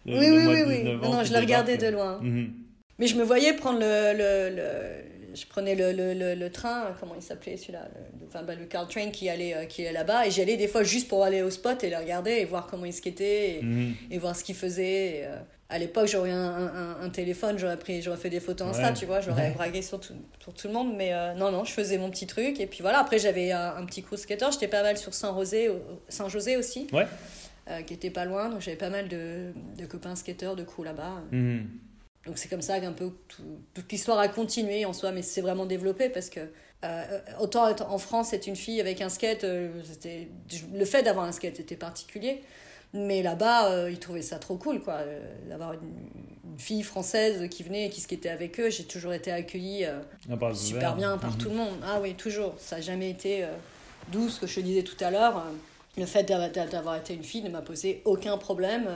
Oui, 0.06 0.14
oui, 0.14 0.44
oui, 0.46 0.62
oui. 0.66 0.76
19 0.78 1.02
Non, 1.02 1.24
je 1.24 1.32
le 1.32 1.38
regardais 1.40 1.76
de 1.76 1.88
loin. 1.88 2.18
Mhm. 2.22 2.52
Mais 2.98 3.06
je 3.06 3.16
me 3.16 3.22
voyais 3.24 3.52
prendre 3.54 3.78
le. 3.80 4.12
le, 4.16 4.56
le- 4.56 5.04
je 5.34 5.44
prenais 5.46 5.74
le, 5.74 5.92
le, 5.92 6.34
le, 6.34 6.50
train, 6.50 6.86
comment 6.98 7.14
il 7.14 7.20
s'appelait 7.22 7.58
celui-là 7.58 7.86
le, 7.94 8.26
enfin, 8.26 8.42
bah, 8.42 8.54
le 8.54 8.64
car 8.64 8.88
train 8.88 9.10
qui 9.10 9.28
allait, 9.28 9.66
qui 9.68 9.82
est 9.82 9.92
là-bas. 9.92 10.26
Et 10.26 10.30
j'y 10.30 10.40
allais 10.40 10.56
des 10.56 10.66
fois 10.68 10.82
juste 10.82 11.06
pour 11.06 11.22
aller 11.22 11.42
au 11.42 11.50
spot 11.50 11.84
et 11.84 11.90
les 11.90 11.96
regarder 11.96 12.30
et 12.32 12.44
voir 12.46 12.66
comment 12.66 12.86
ils 12.86 12.94
skataient 12.94 13.58
et, 13.58 13.62
Mhm. 13.62 13.94
et 14.10 14.18
voir 14.18 14.34
ce 14.34 14.42
qu'ils 14.42 14.54
faisaient. 14.56 15.06
Et, 15.18 15.24
à 15.70 15.78
l'époque, 15.78 16.06
j'aurais 16.08 16.30
eu 16.30 16.32
un, 16.32 16.38
un, 16.38 17.00
un 17.02 17.08
téléphone, 17.10 17.58
j'aurais 17.58 17.78
pris, 17.78 18.00
j'aurais 18.00 18.16
fait 18.16 18.30
des 18.30 18.40
photos 18.40 18.68
Insta, 18.68 18.88
Ouais. 18.88 18.94
tu 18.94 19.04
vois, 19.06 19.20
j'aurais 19.20 19.50
bragué 19.50 19.82
sur 19.82 20.00
tout, 20.00 20.14
pour 20.42 20.54
tout 20.54 20.66
le 20.68 20.72
monde. 20.72 20.94
Mais 20.96 21.12
euh, 21.12 21.34
non, 21.34 21.50
non, 21.50 21.64
je 21.64 21.72
faisais 21.72 21.98
mon 21.98 22.10
petit 22.10 22.26
truc. 22.26 22.58
Et 22.60 22.66
puis 22.66 22.80
voilà, 22.80 23.00
après, 23.00 23.18
j'avais 23.18 23.52
un, 23.52 23.76
un 23.76 23.84
petit 23.84 24.02
crew 24.02 24.16
skater. 24.16 24.46
J'étais 24.52 24.68
pas 24.68 24.82
mal 24.82 24.96
sur 24.96 25.12
Saint-José, 25.12 25.70
Saint-José 26.08 26.56
aussi, 26.56 26.86
Ouais. 26.92 27.06
euh, 27.70 27.82
qui 27.82 27.92
était 27.94 28.10
pas 28.10 28.24
loin. 28.24 28.48
Donc 28.48 28.60
j'avais 28.62 28.78
pas 28.78 28.88
mal 28.90 29.08
de, 29.08 29.52
de 29.76 29.84
copains 29.86 30.16
skateurs, 30.16 30.56
de 30.56 30.64
crew 30.64 30.84
là-bas. 30.84 31.22
Mhm. 31.32 31.66
Donc 32.26 32.38
c'est 32.38 32.48
comme 32.48 32.62
ça 32.62 32.80
qu'un 32.80 32.92
peu 32.92 33.10
tout- 33.28 33.42
toute 33.74 33.90
l'histoire 33.92 34.18
a 34.18 34.28
continué 34.28 34.84
en 34.86 34.92
soi, 34.92 35.12
mais 35.12 35.22
c'est 35.22 35.40
vraiment 35.40 35.66
développé 35.66 36.08
parce 36.08 36.30
que 36.30 36.40
euh, 36.84 37.04
autant 37.40 37.68
être 37.68 37.90
en 37.90 37.98
France, 37.98 38.32
être 38.32 38.46
une 38.46 38.56
fille 38.56 38.80
avec 38.80 39.00
un 39.00 39.08
skate, 39.08 39.44
c'était 39.84 40.28
le 40.74 40.84
fait 40.84 41.02
d'avoir 41.02 41.24
un 41.26 41.32
skate 41.32 41.58
était 41.60 41.76
particulier, 41.76 42.42
mais 42.94 43.22
là-bas 43.22 43.70
euh, 43.70 43.90
ils 43.90 43.98
trouvaient 43.98 44.22
ça 44.22 44.38
trop 44.38 44.56
cool 44.56 44.80
quoi, 44.80 44.94
euh, 44.94 45.20
d'avoir 45.48 45.72
une, 45.74 45.80
une 46.52 46.58
fille 46.58 46.82
française 46.82 47.48
qui 47.50 47.62
venait 47.62 47.86
et 47.86 47.90
qui 47.90 48.00
skatait 48.00 48.28
avec 48.30 48.58
eux. 48.60 48.70
J'ai 48.70 48.84
toujours 48.84 49.12
été 49.12 49.30
accueillie 49.30 49.84
euh, 49.84 50.00
Ah, 50.30 50.54
super 50.54 50.96
bien 50.96 51.18
par 51.18 51.32
Mhm. 51.32 51.38
tout 51.38 51.48
le 51.50 51.54
monde. 51.56 51.74
Ah 51.84 51.98
oui, 52.00 52.14
toujours. 52.14 52.54
Ça 52.58 52.76
n'a 52.76 52.82
jamais 52.82 53.10
été 53.10 53.44
doux, 54.10 54.28
ce 54.28 54.40
que 54.40 54.46
je 54.46 54.60
disais 54.60 54.82
tout 54.82 54.96
à 55.04 55.10
l'heure. 55.10 55.44
Le 55.96 56.06
fait 56.06 56.22
d'avoir 56.24 56.96
été 56.96 57.14
une 57.14 57.24
fille 57.24 57.42
ne 57.42 57.50
m'a 57.50 57.60
posé 57.62 58.02
aucun 58.04 58.38
problème. 58.38 58.88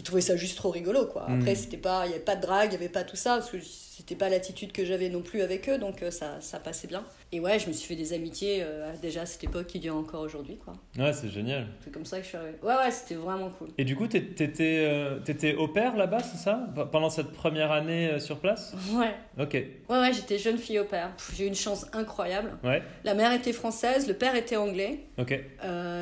Ils 0.00 0.02
trouvaient 0.02 0.22
ça 0.22 0.34
juste 0.34 0.56
trop 0.56 0.70
rigolo, 0.70 1.04
quoi. 1.04 1.24
Après, 1.24 1.50
Mhm. 1.50 1.56
c'était 1.56 1.76
pas, 1.76 2.06
il 2.06 2.08
n'y 2.08 2.14
avait 2.14 2.24
pas 2.24 2.34
de 2.34 2.40
drague, 2.40 2.68
il 2.68 2.70
n'y 2.70 2.76
avait 2.76 2.88
pas 2.88 3.04
tout 3.04 3.16
ça, 3.16 3.36
parce 3.36 3.50
que 3.50 3.58
c'était 3.60 4.14
pas 4.14 4.30
l'attitude 4.30 4.72
que 4.72 4.82
j'avais 4.82 5.10
non 5.10 5.20
plus 5.20 5.42
avec 5.42 5.68
eux, 5.68 5.76
donc 5.76 6.02
euh, 6.02 6.10
ça, 6.10 6.38
ça 6.40 6.58
passait 6.58 6.88
bien. 6.88 7.04
Et 7.32 7.38
ouais, 7.40 7.58
je 7.58 7.68
me 7.68 7.72
suis 7.74 7.86
fait 7.86 7.96
des 8.02 8.14
amitiés 8.14 8.60
euh, 8.62 8.92
déjà 9.02 9.20
à 9.22 9.26
cette 9.26 9.44
époque 9.44 9.66
qui 9.66 9.78
durent 9.78 9.96
encore 9.98 10.22
aujourd'hui, 10.22 10.56
quoi. 10.56 10.72
Ouais, 10.98 11.12
c'est 11.12 11.28
génial. 11.28 11.66
C'est 11.84 11.92
comme 11.92 12.06
ça 12.06 12.16
que 12.16 12.22
je 12.22 12.28
suis 12.28 12.38
arrivée. 12.38 12.56
Ouais, 12.62 12.74
ouais, 12.76 12.90
c'était 12.90 13.14
vraiment 13.16 13.50
cool. 13.50 13.68
Et 13.76 13.84
du 13.84 13.94
coup, 13.94 14.06
t'é- 14.06 14.24
t'étais 14.24 14.86
euh, 14.88 15.18
t'étais 15.18 15.54
au 15.54 15.68
pair 15.68 15.94
là-bas, 15.96 16.20
c'est 16.20 16.38
ça? 16.38 16.66
Pendant 16.90 17.10
cette 17.10 17.32
première 17.32 17.70
année 17.70 18.08
euh, 18.08 18.18
sur 18.18 18.38
place? 18.38 18.72
Ouais, 18.94 19.14
Ok. 19.38 19.52
ouais, 19.52 19.68
ouais, 19.90 20.12
j'étais 20.14 20.38
jeune 20.38 20.56
fille 20.56 20.78
au. 20.78 20.84
Pff, 20.84 21.32
J'ai 21.36 21.44
eu 21.44 21.48
une 21.48 21.54
chance 21.54 21.84
incroyable. 21.92 22.52
Ouais, 22.64 22.82
La 23.04 23.12
mère 23.12 23.34
était 23.34 23.52
française, 23.52 24.08
le 24.08 24.14
père 24.14 24.34
était 24.34 24.56
anglais. 24.56 25.00
ok. 25.18 25.38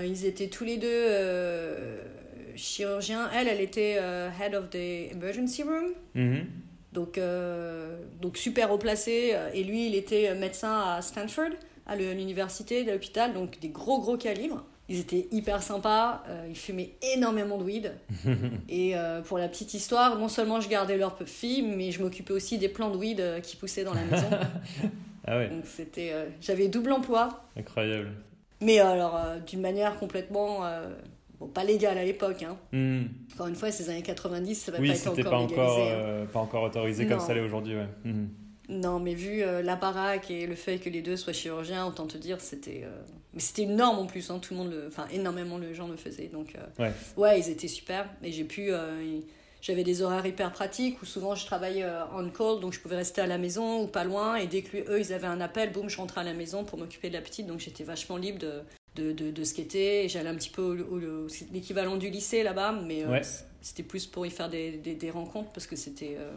Ils 0.06 0.24
étaient 0.24 0.46
tous 0.48 0.62
les 0.64 0.76
deux 0.76 1.08
euh, 2.58 2.62
chirurgiens. 2.62 3.30
Elle, 3.34 3.48
elle 3.48 3.60
était 3.60 3.96
euh, 4.00 4.28
head 4.40 4.54
of 4.54 4.70
the 4.70 5.12
emergency 5.12 5.62
room. 5.62 5.92
Mhm. 6.14 6.46
Donc, 6.92 7.18
euh, 7.18 7.98
donc 8.20 8.36
super 8.36 8.70
haut 8.72 8.78
placé. 8.78 9.34
Et 9.54 9.62
lui, 9.64 9.86
il 9.86 9.94
était 9.94 10.34
médecin 10.34 10.80
à 10.96 11.02
Stanford, 11.02 11.50
à 11.86 11.96
l'université, 11.96 12.84
de 12.84 12.92
l'hôpital. 12.92 13.34
Donc 13.34 13.58
des 13.60 13.68
gros, 13.68 14.00
gros 14.00 14.16
calibres. 14.16 14.64
Ils 14.90 15.00
étaient 15.00 15.28
hyper 15.30 15.62
sympas. 15.62 16.22
euh, 16.30 16.46
ils 16.48 16.56
fumaient 16.56 16.94
énormément 17.14 17.58
de 17.58 17.64
weed. 17.64 17.92
Et 18.70 18.96
euh, 18.96 19.20
pour 19.20 19.36
la 19.36 19.46
petite 19.48 19.74
histoire, 19.74 20.18
non 20.18 20.28
seulement 20.28 20.60
je 20.62 20.68
gardais 20.70 20.96
leur 20.96 21.18
fille, 21.26 21.60
mais 21.60 21.90
je 21.90 22.02
m'occupais 22.02 22.32
aussi 22.32 22.56
des 22.56 22.70
plants 22.70 22.90
de 22.90 22.96
weed 22.96 23.20
euh, 23.20 23.40
qui 23.40 23.56
poussaient 23.56 23.84
dans 23.84 23.94
la 23.94 24.04
maison. 24.04 24.28
Ah 25.30 25.36
ouais, 25.36 25.50
donc 25.50 25.66
c'était, 25.66 26.12
euh, 26.14 26.24
j'avais 26.40 26.68
double 26.68 26.90
emploi. 26.90 27.44
incroyable. 27.54 28.12
Mais 28.62 28.78
alors, 28.78 29.14
euh, 29.14 29.38
d'une 29.40 29.60
manière 29.60 29.98
complètement. 29.98 30.60
Bon, 31.40 31.46
pas 31.48 31.64
légale 31.64 31.98
à 31.98 32.04
l'époque, 32.04 32.42
hein. 32.42 32.56
Mhm. 32.72 33.08
Encore 33.34 33.46
une 33.48 33.54
fois, 33.54 33.70
ces 33.70 33.88
années 33.90 34.02
90, 34.02 34.54
ça 34.54 34.72
va 34.72 34.78
Oui, 34.78 34.88
pas 34.88 34.94
être 34.94 35.06
encore 35.08 35.24
pas 35.30 35.36
encore, 35.38 35.48
légalisé. 35.78 35.82
hein. 35.82 35.94
euh, 36.04 36.24
pas 36.26 36.40
encore 36.40 36.62
autorisé 36.64 37.06
comme 37.06 37.20
ça 37.20 37.34
l'est 37.34 37.40
aujourd'hui, 37.40 37.74
ouais. 37.76 37.88
Mhm. 38.04 38.28
Non, 38.70 39.00
mais 39.00 39.14
vu 39.14 39.42
euh, 39.42 39.62
la 39.62 39.76
baraque 39.76 40.30
et 40.30 40.46
le 40.46 40.54
fait 40.54 40.78
que 40.78 40.90
les 40.90 41.00
deux 41.00 41.16
soient 41.16 41.32
chirurgiens, 41.32 41.86
autant 41.86 42.06
te 42.06 42.18
dire, 42.18 42.38
c'était. 42.40 42.82
euh, 42.84 42.90
Mais 43.32 43.40
c'était 43.40 43.62
une 43.62 43.76
norme 43.76 43.98
en 43.98 44.06
plus, 44.06 44.30
hein, 44.30 44.38
tout 44.40 44.52
le 44.52 44.58
monde 44.58 44.70
le. 44.72 44.86
Enfin, 44.88 45.06
énormément 45.10 45.58
de 45.58 45.72
gens 45.72 45.88
le 45.88 45.96
faisaient. 45.96 46.28
Donc, 46.30 46.54
euh, 46.54 46.82
Ouais. 46.82 46.92
ouais, 47.16 47.40
ils 47.40 47.48
étaient 47.50 47.66
super. 47.68 48.06
Et 48.22 48.30
j'ai 48.32 48.44
pu. 48.44 48.70
euh, 48.70 49.02
y- 49.02 49.24
J'avais 49.60 49.82
des 49.82 50.02
horaires 50.02 50.24
hyper 50.24 50.52
pratiques 50.52 51.02
où 51.02 51.04
souvent 51.04 51.34
je 51.34 51.44
travaillais 51.44 51.84
on 52.14 52.28
call, 52.30 52.60
donc 52.60 52.72
je 52.74 52.78
pouvais 52.78 52.94
rester 52.94 53.20
à 53.22 53.26
la 53.26 53.38
maison 53.38 53.82
ou 53.82 53.86
pas 53.88 54.04
loin. 54.04 54.36
Et 54.36 54.46
dès 54.46 54.62
que 54.62 54.76
lui- 54.76 54.84
eux, 54.88 55.00
ils 55.00 55.12
avaient 55.12 55.26
un 55.26 55.40
appel, 55.40 55.72
boum, 55.72 55.88
je 55.90 55.96
rentrais 55.96 56.20
à 56.20 56.24
la 56.24 56.32
maison 56.32 56.62
pour 56.62 56.78
m'occuper 56.78 57.08
de 57.08 57.14
la 57.14 57.20
petite. 57.22 57.48
Donc 57.48 57.58
j'étais 57.58 57.82
vachement 57.82 58.16
libre 58.18 58.38
de, 58.38 58.60
de, 58.98 59.12
de, 59.12 59.30
de 59.30 59.44
skater. 59.44 60.08
J'allais 60.08 60.28
un 60.30 60.34
petit 60.34 60.50
peu 60.50 60.62
au, 60.90 61.26
l'équivalent 61.52 61.96
du 61.96 62.10
lycée 62.10 62.42
là-bas, 62.42 62.72
mais 62.86 63.04
euh, 63.04 63.10
Ouais. 63.10 63.22
c'était 63.60 63.82
plus 63.82 64.06
pour 64.06 64.26
y 64.26 64.30
faire 64.30 64.48
des, 64.50 64.72
des, 64.72 64.94
des 64.94 65.10
rencontres 65.10 65.50
parce 65.52 65.66
que 65.66 65.76
c'était. 65.76 66.16
euh, 66.18 66.30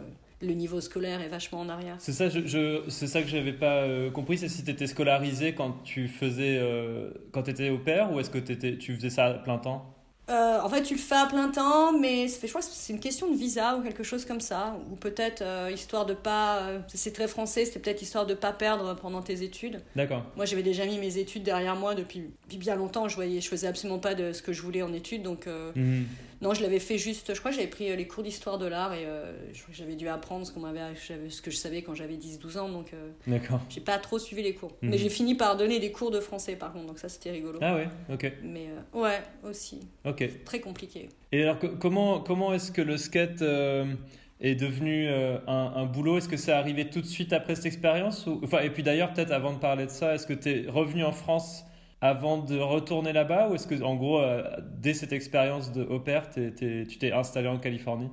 le 0.44 0.54
niveau 0.54 0.82
scolaire 0.82 1.22
est 1.22 1.28
vachement 1.28 1.60
en 1.60 1.70
arrière. 1.70 1.98
C'est 2.00 2.14
ça, 2.14 2.28
je, 2.28 2.40
je- 2.48 2.82
c'est 2.90 3.06
ça 3.06 3.22
que 3.22 3.28
j'avais 3.28 3.54
pas 3.54 3.84
euh, 3.84 4.10
compris, 4.10 4.40
c'est 4.40 4.50
si 4.50 4.64
tu 4.64 4.72
étais 4.72 4.88
scolarisé 4.88 5.54
quand 5.54 5.84
tu 5.84 6.08
faisais, 6.08 6.58
euh, 6.60 7.12
quand 7.32 7.48
étais 7.48 7.70
au 7.70 7.78
pair 7.78 8.12
ou 8.12 8.20
est-ce 8.20 8.32
que 8.32 8.40
tu 8.40 8.96
faisais 8.96 9.12
ça 9.12 9.26
à 9.28 9.34
plein 9.36 9.60
temps? 9.60 9.94
Euh, 10.32 10.62
en 10.62 10.70
fait, 10.70 10.82
tu 10.84 10.94
le 10.96 11.00
fais 11.00 11.16
à 11.16 11.26
plein 11.26 11.50
temps, 11.50 11.92
mais 11.98 12.28
je 12.28 12.48
crois 12.48 12.62
que 12.62 12.68
c'est 12.72 12.94
une 12.94 13.00
question 13.00 13.30
de 13.30 13.36
visa 13.36 13.76
ou 13.76 13.82
quelque 13.84 14.04
chose 14.04 14.24
comme 14.26 14.40
ça. 14.40 14.78
Ou 14.92 14.96
peut-être 14.96 15.42
euh, 15.42 15.70
histoire 15.74 16.06
de 16.06 16.14
pas. 16.14 16.60
euh, 16.62 16.80
c'est 16.88 17.12
très 17.14 17.28
français, 17.28 17.66
c'était 17.66 17.80
peut-être 17.80 18.02
histoire 18.02 18.26
de 18.26 18.34
pas 18.34 18.54
perdre 18.54 18.96
pendant 18.96 19.22
tes 19.22 19.44
études. 19.44 19.82
D'accord. 19.96 20.24
Moi, 20.38 20.46
j'avais 20.46 20.64
déjà 20.64 20.86
mis 20.86 20.98
mes 21.00 21.18
études 21.18 21.44
derrière 21.44 21.76
moi 21.76 21.96
depuis, 21.96 22.24
depuis 22.46 22.58
bien 22.58 22.76
longtemps. 22.76 23.08
Je 23.10 23.16
voyais, 23.16 23.42
je 23.42 23.48
faisais 23.50 23.68
absolument 23.68 24.00
pas 24.00 24.16
de 24.16 24.32
ce 24.32 24.42
que 24.42 24.54
je 24.54 24.62
voulais 24.62 24.82
en 24.82 24.94
études. 24.94 25.24
Donc, 25.24 25.48
Mhm. 25.76 26.06
Non, 26.42 26.54
je 26.54 26.62
l'avais 26.64 26.80
fait 26.80 26.98
juste. 26.98 27.34
Je 27.34 27.40
crois 27.40 27.52
que 27.52 27.58
j'avais 27.58 27.70
pris 27.70 27.92
euh, 27.92 27.96
les 27.96 28.08
cours 28.08 28.24
d'histoire 28.24 28.58
de 28.58 28.66
l'art 28.66 28.94
et 28.94 29.06
euh, 29.06 29.32
j'avais 29.72 29.96
dû 29.96 30.08
apprendre 30.08 30.46
ce, 30.46 30.52
qu'on 30.52 30.60
m'avait, 30.62 30.80
j'avais- 31.08 31.30
ce 31.30 31.42
que 31.42 31.52
je 31.52 31.58
savais 31.58 31.82
quand 31.84 31.94
j'avais 31.94 32.16
10-12 32.16 32.58
ans. 32.58 32.70
Donc, 32.70 32.94
euh, 32.94 33.12
D'accord. 33.28 33.62
j'ai 33.70 33.82
pas 33.82 33.98
trop 34.00 34.18
suivi 34.20 34.42
les 34.44 34.54
cours. 34.54 34.72
Mhm. 34.82 34.90
Mais 34.90 34.98
j'ai 34.98 35.10
fini 35.10 35.36
par 35.36 35.56
donner 35.58 35.80
des 35.80 35.92
cours 35.92 36.12
de 36.12 36.20
français 36.20 36.56
par 36.56 36.74
contre. 36.74 36.88
Donc, 36.88 37.00
ça, 37.00 37.10
c'était 37.10 37.32
rigolo. 37.32 37.60
Ah 37.62 37.76
ouais, 37.76 37.88
ok, 38.12 38.32
Mais 38.44 38.68
euh, 38.96 39.00
ouais, 39.00 39.22
aussi. 39.48 39.80
ok. 40.06 40.44
Très 40.46 40.60
compliqué. 40.60 41.10
Et 41.32 41.44
alors, 41.44 41.60
co- 41.60 41.76
comment, 41.80 42.20
comment 42.20 42.54
est-ce 42.54 42.72
que 42.72 42.82
le 42.82 42.98
skate 42.98 43.42
euh, 43.42 43.86
est 44.40 44.56
devenu 44.56 45.08
euh, 45.08 45.38
un, 45.48 45.74
un 45.76 45.86
boulot? 45.86 46.18
Est-ce 46.18 46.28
que 46.28 46.38
c'est 46.38 46.52
arrivé 46.52 46.90
tout 46.90 47.02
de 47.02 47.06
suite 47.08 47.34
après 47.34 47.56
cette 47.56 47.68
expérience 47.68 48.26
ou... 48.28 48.42
enfin, 48.44 48.60
Et 48.62 48.70
puis 48.70 48.84
d'ailleurs, 48.84 49.14
peut-être 49.14 49.32
avant 49.32 49.54
de 49.54 49.60
parler 49.60 49.86
de 49.86 49.92
ça, 49.92 50.16
est-ce 50.16 50.26
que 50.28 50.34
tu 50.34 50.50
es 50.50 50.70
revenu 50.70 51.04
en 51.04 51.12
France 51.12 51.64
avant 52.02 52.40
de 52.40 52.60
retourner 52.60 53.14
là-bas 53.14 53.50
Ou 53.50 53.56
est-ce 53.56 53.68
que, 53.68 53.82
en 53.82 53.96
gros, 53.96 54.20
euh, 54.20 54.44
dès 54.80 54.94
cette 54.94 55.14
expérience 55.14 55.72
de 55.72 55.84
au 55.84 56.00
pair, 56.00 56.30
tu 56.30 56.52
t'es 57.00 57.12
installé 57.12 57.48
en 57.48 57.60
Californie? 57.60 58.10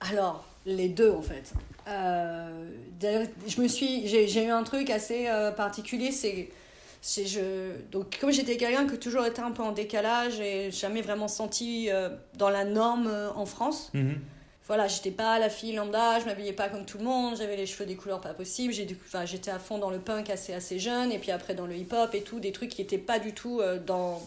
Alors, 0.00 0.44
les 0.66 0.88
deux 0.88 1.10
en 1.10 1.22
fait. 1.22 1.52
Euh, 1.88 2.68
d'ailleurs, 3.00 3.26
je 3.46 3.60
me 3.60 3.68
suis, 3.68 4.06
j'ai, 4.06 4.44
eu 4.44 4.50
un 4.50 4.62
truc 4.62 4.90
assez 4.90 5.26
euh, 5.28 5.50
particulier, 5.50 6.12
c'est, 6.12 6.48
je, 7.02 7.72
donc 7.90 8.18
comme 8.20 8.30
j'étais 8.30 8.56
quelqu'un 8.56 8.86
qui 8.86 8.94
a 8.94 8.98
toujours 8.98 9.24
été 9.24 9.40
un 9.40 9.50
peu 9.50 9.62
en 9.62 9.72
décalage 9.72 10.38
et 10.40 10.70
jamais 10.70 11.02
vraiment 11.02 11.28
senti 11.28 11.88
euh, 11.90 12.10
dans 12.34 12.50
la 12.50 12.64
norme 12.64 13.10
en 13.34 13.46
France. 13.46 13.90
Mhm. 13.94 14.20
Voilà, 14.68 14.86
j'étais 14.88 15.10
pas 15.10 15.38
la 15.38 15.50
fille 15.50 15.74
lambda, 15.74 16.20
je 16.20 16.24
m'habillais 16.24 16.52
pas 16.52 16.68
comme 16.68 16.84
tout 16.84 16.98
le 16.98 17.04
monde, 17.04 17.36
j'avais 17.36 17.56
les 17.56 17.66
cheveux 17.66 17.84
des 17.84 17.96
couleurs 17.96 18.20
pas 18.20 18.32
possibles, 18.32 18.72
j'ai, 18.72 18.84
du- 18.84 18.96
enfin, 19.06 19.24
j'étais 19.26 19.50
à 19.50 19.58
fond 19.58 19.78
dans 19.78 19.90
le 19.90 19.98
punk 19.98 20.30
assez 20.30 20.52
assez 20.54 20.78
jeune 20.78 21.10
et 21.10 21.18
puis 21.18 21.32
après 21.32 21.54
dans 21.54 21.66
le 21.66 21.76
hip 21.76 21.92
hop 21.92 22.14
et 22.14 22.22
tout, 22.22 22.38
des 22.38 22.52
trucs 22.52 22.70
qui 22.70 22.80
étaient 22.80 22.96
pas 22.96 23.18
du 23.18 23.32
tout 23.32 23.60
euh, 23.60 23.78
dans 23.78 24.22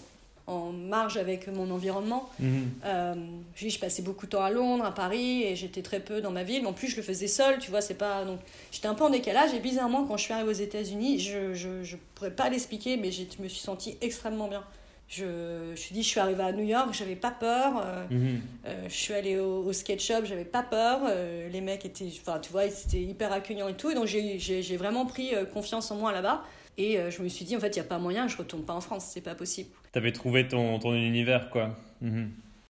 en 0.47 0.71
marge 0.71 1.17
avec 1.17 1.47
mon 1.47 1.71
environnement. 1.71 2.29
Mhm. 2.39 2.69
Euh, 2.85 3.15
je, 3.55 3.79
passais 3.79 4.01
beaucoup 4.01 4.25
de 4.25 4.31
temps 4.31 4.43
à 4.43 4.51
Londres, 4.51 4.85
à 4.85 4.93
Paris, 4.93 5.43
et 5.43 5.55
j'étais 5.55 5.81
très 5.81 5.99
peu 5.99 6.21
dans 6.21 6.31
ma 6.31 6.43
ville. 6.43 6.61
Mais 6.61 6.67
en 6.67 6.73
plus, 6.73 6.87
je 6.87 6.97
le 6.97 7.01
faisais 7.01 7.27
seule, 7.27 7.57
tu 7.59 7.71
vois, 7.71 7.81
c'est 7.81 7.95
pas. 7.95 8.23
Donc, 8.25 8.39
j'étais 8.71 8.87
un 8.87 8.93
peu 8.93 9.03
en 9.03 9.09
décalage. 9.09 9.53
Et 9.53 9.59
bizarrement, 9.59 10.05
quand 10.05 10.17
je 10.17 10.23
suis 10.23 10.33
arrivée 10.33 10.49
aux 10.49 10.53
États-Unis, 10.53 11.19
je, 11.19 11.53
je, 11.53 11.83
je 11.83 11.97
pourrais 12.13 12.31
pas 12.31 12.49
l'expliquer, 12.49 12.97
mais 12.97 13.11
je 13.11 13.23
me 13.39 13.47
suis 13.47 13.59
sentie 13.59 13.97
extrêmement 14.01 14.47
bien. 14.47 14.63
Je, 15.07 15.23
je 15.23 15.71
me 15.71 15.75
suis 15.75 15.93
dit, 15.93 16.01
je 16.03 16.07
suis 16.09 16.19
arrivée 16.19 16.43
à 16.43 16.51
New 16.51 16.63
York, 16.63 16.89
j'avais 16.93 17.15
pas 17.15 17.31
peur. 17.31 17.73
euh, 17.85 18.05
Mhm. 18.09 18.41
euh, 18.65 18.83
je 18.89 18.93
suis 18.93 19.13
allée 19.13 19.37
au, 19.37 19.63
au 19.63 19.71
skate 19.73 20.01
shop, 20.01 20.25
j'avais 20.25 20.45
pas 20.45 20.63
peur. 20.63 21.01
euh, 21.07 21.47
les 21.49 21.61
mecs 21.61 21.85
étaient, 21.85 22.07
enfin, 22.21 22.39
tu 22.39 22.51
vois, 22.51 22.65
ils 22.65 22.73
étaient 22.73 23.01
hyper 23.03 23.31
accueillants 23.31 23.67
et 23.67 23.75
tout. 23.75 23.91
Et 23.91 23.95
donc, 23.95 24.05
j'ai- 24.07 24.39
j'ai 24.39 24.63
j'ai 24.63 24.77
vraiment 24.77 25.05
pris 25.05 25.31
confiance 25.53 25.91
en 25.91 25.95
moi 25.97 26.11
là-bas. 26.11 26.43
Et 26.77 26.97
je 27.09 27.21
me 27.21 27.29
suis 27.29 27.45
dit, 27.45 27.55
en 27.55 27.59
fait, 27.59 27.69
il 27.75 27.79
n'y 27.79 27.85
a 27.85 27.89
pas 27.89 27.99
moyen, 27.99 28.27
je 28.27 28.35
retourne 28.35 28.63
pas 28.63 28.73
en 28.73 28.81
France, 28.81 29.09
c'est 29.13 29.21
pas 29.21 29.35
possible. 29.35 29.69
T'avais 29.93 30.11
trouvé 30.11 30.45
ton, 30.47 30.77
ton 30.79 30.93
univers, 30.93 31.49
quoi. 31.49 31.77
Mhm. 32.01 32.31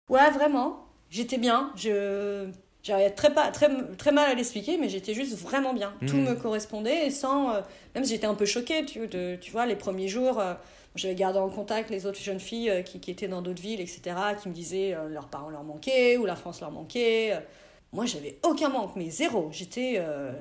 Ouais, 0.09 0.31
vraiment. 0.31 0.87
J'étais 1.11 1.39
bien. 1.39 1.71
Je 1.77 2.49
j'arrivais 2.83 3.11
très 3.11 3.33
pas 3.33 3.53
très 3.53 3.69
très 3.97 4.11
mal 4.11 4.29
à 4.29 4.35
l'expliquer, 4.35 4.77
mais 4.77 4.89
j'étais 4.89 5.15
juste 5.15 5.39
vraiment 5.39 5.73
bien. 5.73 5.93
Tout 6.09 6.17
Mhm. 6.17 6.31
me 6.31 6.35
correspondait 6.35 7.07
et 7.07 7.11
sans 7.11 7.55
euh, 7.55 7.61
même 7.95 8.03
si 8.05 8.15
j'étais 8.15 8.27
un 8.27 8.35
peu 8.35 8.45
choquée, 8.47 8.85
tu, 8.85 9.07
de, 9.07 9.37
tu 9.41 9.53
vois, 9.53 9.67
les 9.67 9.77
premiers 9.77 10.09
jours. 10.09 10.41
euh, 10.41 10.55
j'avais 10.94 11.14
gardé 11.14 11.38
en 11.38 11.49
contact 11.49 11.90
les 11.90 12.06
autres 12.06 12.20
jeunes 12.20 12.40
filles 12.40 12.70
euh, 12.70 12.82
qui, 12.82 13.00
qui 13.00 13.11
étaient 13.11 13.28
dans 13.28 13.42
d'autres 13.42 13.62
villes, 13.62 13.80
etc., 13.80 14.02
qui 14.40 14.49
me 14.49 14.54
disaient 14.54 14.94
euh, 14.94 15.08
leurs 15.08 15.28
parents 15.28 15.50
leur 15.50 15.64
manquaient 15.64 16.16
ou 16.18 16.26
la 16.26 16.37
France 16.37 16.61
leur 16.61 16.70
manquait. 16.70 17.32
Euh, 17.32 17.40
Moi, 17.92 18.06
j'avais 18.06 18.38
aucun 18.42 18.68
manque, 18.68 18.96
mais 18.96 19.11
zéro. 19.11 19.49
J'étais. 19.52 19.94
euh, 19.99 20.32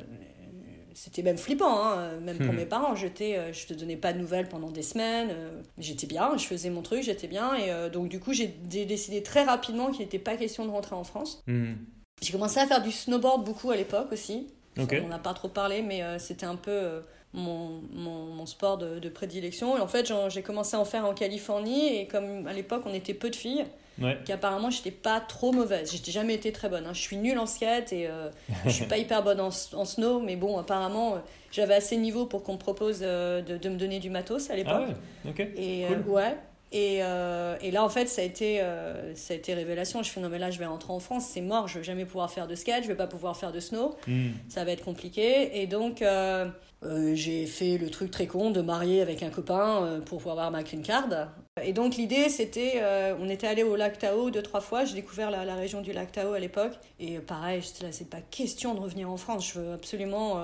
c'était 0.94 1.22
même 1.24 1.38
flippant, 1.38 1.82
hein, 1.84 2.20
même 2.20 2.38
pour 2.38 2.54
Hmm. 2.54 2.58
mes 2.58 2.66
parents. 2.66 2.96
J'étais, 2.96 3.54
je 3.54 3.66
te 3.66 3.74
donnais 3.74 3.96
pas 3.96 4.12
de 4.14 4.20
nouvelles 4.20 4.50
pendant 4.50 4.70
des 4.72 4.84
semaines. 4.84 5.34
j'étais 5.78 6.06
bien, 6.06 6.36
je 6.38 6.46
faisais 6.46 6.70
mon 6.70 6.82
truc, 6.82 7.02
j'étais 7.04 7.28
bien. 7.28 7.56
Et 7.56 7.72
euh, 7.72 7.90
donc, 7.90 8.10
du 8.10 8.20
coup, 8.20 8.34
j'ai 8.34 8.48
décidé 8.48 9.24
très 9.24 9.44
rapidement 9.44 9.90
qu'il 9.92 10.02
n'était 10.02 10.20
pas 10.20 10.36
question 10.36 10.66
de 10.66 10.70
rentrer 10.72 10.96
en 10.96 11.06
France. 11.06 11.44
Mhm. 11.48 11.78
J'ai 12.22 12.34
commencé 12.34 12.60
à 12.60 12.68
faire 12.68 12.82
du 12.84 12.92
snowboard 12.92 13.46
beaucoup 13.46 13.72
à 13.72 13.76
l'époque 13.78 14.12
aussi. 14.12 14.48
On 14.78 15.08
n'a 15.08 15.18
pas 15.20 15.34
trop 15.34 15.48
parlé, 15.48 15.82
mais 15.82 16.02
c'était 16.20 16.46
un 16.46 16.56
peu 16.58 17.02
mon, 17.34 17.82
mon, 17.94 18.26
mon 18.26 18.46
sport 18.46 18.78
de, 18.78 19.00
de 19.00 19.10
prédilection. 19.10 19.78
Et 19.78 19.80
en 19.82 19.88
fait, 19.88 20.12
j'ai 20.30 20.42
commencé 20.42 20.76
à 20.76 20.80
en 20.80 20.86
faire 20.86 21.06
en 21.06 21.14
Californie. 21.14 21.96
Et 21.98 22.08
comme 22.08 22.48
à 22.48 22.54
l'époque, 22.54 22.84
on 22.86 22.94
était 22.94 23.14
peu 23.14 23.30
de 23.30 23.36
filles, 23.36 23.66
Ouais. 24.02 24.18
qu'apparemment, 24.26 24.70
j'étais 24.72 24.90
pas 24.90 25.20
trop 25.20 25.52
mauvaise. 25.52 25.92
J'ai 26.04 26.12
jamais 26.12 26.34
été 26.34 26.52
très 26.52 26.70
bonne. 26.70 26.86
hein. 26.88 26.94
Je 26.94 27.00
suis 27.02 27.18
nulle 27.18 27.38
en 27.38 27.46
skate 27.46 27.94
et 27.94 28.08
euh, 28.08 28.30
je 28.66 28.72
suis 28.72 28.86
pas 28.86 28.98
hyper 28.98 29.22
bonne 29.22 29.40
en, 29.40 29.52
snow. 29.52 30.20
Mais 30.22 30.36
bon, 30.38 30.58
apparemment, 30.58 31.16
euh, 31.16 31.18
j'avais 31.52 31.76
assez 31.76 31.98
de 31.98 32.02
niveau 32.02 32.26
pour 32.26 32.42
qu'on 32.42 32.54
me 32.54 32.58
propose 32.58 33.00
euh, 33.04 33.42
de, 33.42 33.58
de 33.58 33.70
me 33.70 33.76
donner 33.78 34.00
du 34.00 34.10
matos 34.10 34.50
à 34.50 34.56
l'époque. 34.56 34.74
Ah 34.88 35.26
ouais, 35.26 35.30
ok. 35.32 35.40
Et 35.56 35.86
Cool. 35.88 35.98
euh, 35.98 36.12
ouais. 36.14 36.38
Et, 36.72 37.00
euh, 37.04 37.58
et 37.62 37.70
là, 37.70 37.84
en 37.84 37.90
fait, 37.90 38.08
ça 38.08 38.22
a, 38.22 38.26
été, 38.26 38.62
euh, 38.62 39.14
ça 39.14 39.34
a 39.34 39.38
été 39.38 39.54
révélation. 39.54 40.02
Je 40.04 40.10
fais 40.10 40.22
non, 40.22 40.30
mais 40.30 40.40
là, 40.40 40.50
je 40.52 40.58
vais 40.58 40.66
rentrer 40.66 40.94
en 40.94 41.00
France, 41.02 41.26
c'est 41.30 41.42
mort, 41.42 41.68
je 41.68 41.78
vais 41.80 41.84
jamais 41.84 42.06
pouvoir 42.06 42.32
faire 42.32 42.48
de 42.48 42.56
skate, 42.56 42.84
je 42.84 42.88
vais 42.88 42.96
pas 42.96 43.08
pouvoir 43.08 43.36
faire 43.36 43.52
de 43.52 43.60
snow, 43.60 43.98
Mhm. 44.08 44.32
ça 44.48 44.64
va 44.64 44.72
être 44.72 44.86
compliqué. 44.86 45.62
Et 45.62 45.68
donc, 45.68 46.02
euh, 46.02 46.46
euh, 46.84 47.14
j'ai 47.16 47.46
fait 47.46 47.78
le 47.78 47.90
truc 47.90 48.10
très 48.12 48.28
con 48.28 48.52
de 48.52 48.62
marier 48.62 49.02
avec 49.02 49.22
un 49.24 49.30
copain 49.30 49.84
euh, 49.84 50.00
pour 50.00 50.18
pouvoir 50.18 50.38
avoir 50.38 50.52
ma 50.52 50.64
green 50.64 50.82
card. 50.82 51.08
Et 51.64 51.74
donc, 51.74 51.96
l'idée, 51.96 52.30
c'était, 52.30 52.74
euh, 52.78 53.16
on 53.20 53.30
était 53.30 53.48
allé 53.48 53.64
au 53.64 53.76
lac 53.76 54.00
Tao 54.00 54.32
deux, 54.32 54.42
trois 54.42 54.62
fois, 54.62 54.86
j'ai 54.86 54.96
découvert 54.96 55.30
la, 55.30 55.46
la 55.46 55.56
région 55.56 55.82
du 55.82 55.94
lac 55.94 56.12
Tao 56.12 56.34
à 56.34 56.40
l'époque. 56.40 56.74
Et 57.00 57.20
pareil, 57.20 57.62
j'étais 57.62 57.86
là, 57.86 57.92
c'est 57.92 58.10
pas 58.10 58.22
question 58.22 58.74
de 58.74 58.80
revenir 58.80 59.10
en 59.10 59.18
France, 59.18 59.52
je 59.54 59.60
veux 59.60 59.74
absolument 59.74 60.44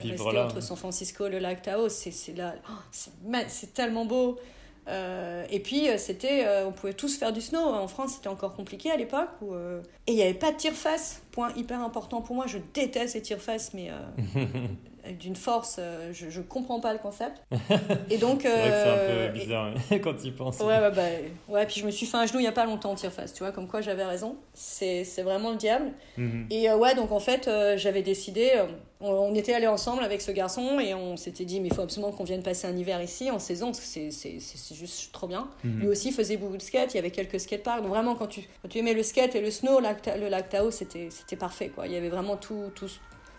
Vivre 0.00 0.24
rester 0.24 0.36
là. 0.36 0.44
entre 0.44 0.60
San 0.60 0.76
Francisco 0.76 1.26
et 1.26 1.30
le 1.30 1.38
lac 1.38 1.62
Tao, 1.62 1.88
c'est 1.88 2.36
là, 2.36 2.54
oh, 2.70 3.36
c'est 3.48 3.74
tellement 3.74 4.04
beau. 4.04 4.38
Euh, 4.86 5.46
et 5.50 5.60
puis 5.60 5.88
c'était, 5.96 6.44
euh, 6.46 6.66
on 6.66 6.72
pouvait 6.72 6.92
tous 6.92 7.16
faire 7.16 7.32
du 7.32 7.40
snow. 7.40 7.58
En 7.60 7.88
France, 7.88 8.14
c'était 8.16 8.28
encore 8.28 8.54
compliqué 8.54 8.90
à 8.90 8.96
l'époque. 8.96 9.30
euh, 9.42 9.80
Et 10.06 10.12
il 10.12 10.16
n'y 10.16 10.22
avait 10.22 10.34
pas 10.34 10.52
de 10.52 10.56
tire-face. 10.56 11.22
Point 11.34 11.52
hyper 11.56 11.80
important 11.82 12.20
pour 12.22 12.36
moi. 12.36 12.46
Je 12.46 12.58
déteste 12.72 13.14
les 13.16 13.22
tire-face, 13.22 13.72
mais 13.74 13.90
euh, 13.90 14.44
d'une 15.20 15.36
force, 15.36 15.76
euh, 15.78 16.12
je, 16.12 16.30
je 16.30 16.40
comprends 16.40 16.80
pas 16.80 16.92
le 16.92 16.98
concept. 17.00 17.42
Et 18.10 18.18
donc, 18.18 18.42
C'est 18.42 18.48
un 18.48 18.52
euh, 18.52 19.30
peu 19.32 19.36
et- 19.36 19.40
bizarre 19.40 19.74
ouais, 19.90 20.00
quand 20.00 20.14
tu 20.14 20.28
y 20.28 20.30
penses. 20.30 20.60
Ouais, 20.60 20.78
ouais, 20.78 20.90
bah, 20.92 21.02
ouais, 21.48 21.66
puis 21.66 21.80
je 21.80 21.86
me 21.86 21.90
suis 21.90 22.06
fait 22.06 22.16
un 22.16 22.26
genou 22.26 22.38
il 22.40 22.44
y 22.44 22.48
a 22.48 22.52
pas 22.52 22.64
longtemps 22.66 22.92
en 22.92 22.94
tire-face, 22.94 23.32
tu 23.34 23.40
vois, 23.40 23.52
comme 23.52 23.66
quoi 23.68 23.80
j'avais 23.80 24.04
raison. 24.04 24.36
C'est 24.54 25.04
vraiment 25.22 25.50
le 25.50 25.56
diable. 25.56 25.90
Mhm. 26.16 26.46
Et 26.50 26.70
euh, 26.70 26.76
ouais, 26.76 26.94
donc 26.94 27.10
en 27.12 27.20
fait, 27.20 27.48
euh, 27.48 27.76
j'avais 27.76 28.02
décidé, 28.02 28.52
euh, 28.56 28.66
on, 29.00 29.10
on 29.10 29.34
était 29.34 29.52
allés 29.52 29.66
ensemble 29.66 30.02
avec 30.04 30.22
ce 30.22 30.30
garçon 30.30 30.78
et 30.80 30.94
on 30.94 31.16
s'était 31.16 31.44
dit, 31.44 31.60
mais 31.60 31.68
il 31.68 31.74
faut 31.74 31.82
absolument 31.82 32.12
qu'on 32.12 32.24
vienne 32.24 32.42
passer 32.42 32.66
un 32.66 32.76
hiver 32.76 33.02
ici 33.02 33.30
en 33.30 33.38
saison, 33.38 33.66
parce 33.72 33.80
que 33.80 34.10
c'est- 34.10 34.74
juste 34.74 35.12
trop 35.12 35.26
bien. 35.26 35.48
Mhm. 35.64 35.80
Lui 35.80 35.88
aussi 35.88 36.12
faisait 36.12 36.36
beaucoup 36.36 36.56
de 36.56 36.62
skate, 36.62 36.94
il 36.94 36.96
y 36.96 37.00
avait 37.00 37.10
quelques 37.10 37.40
skateparks. 37.40 37.82
Donc 37.82 37.90
vraiment, 37.90 38.14
quand 38.14 38.28
tu, 38.28 38.40
quand 38.62 38.68
tu 38.68 38.78
aimais 38.78 38.94
le 38.94 39.02
skate 39.02 39.34
et 39.34 39.40
le 39.42 39.50
snow, 39.50 39.80
le 39.80 40.28
lac 40.28 40.48
Tao, 40.48 40.70
c'était 40.70 41.08
c'était 41.26 41.36
parfait, 41.36 41.70
quoi. 41.70 41.86
Il 41.86 41.92
y 41.92 41.96
avait 41.96 42.10
vraiment 42.10 42.36
tout. 42.36 42.70
tout 42.74 42.88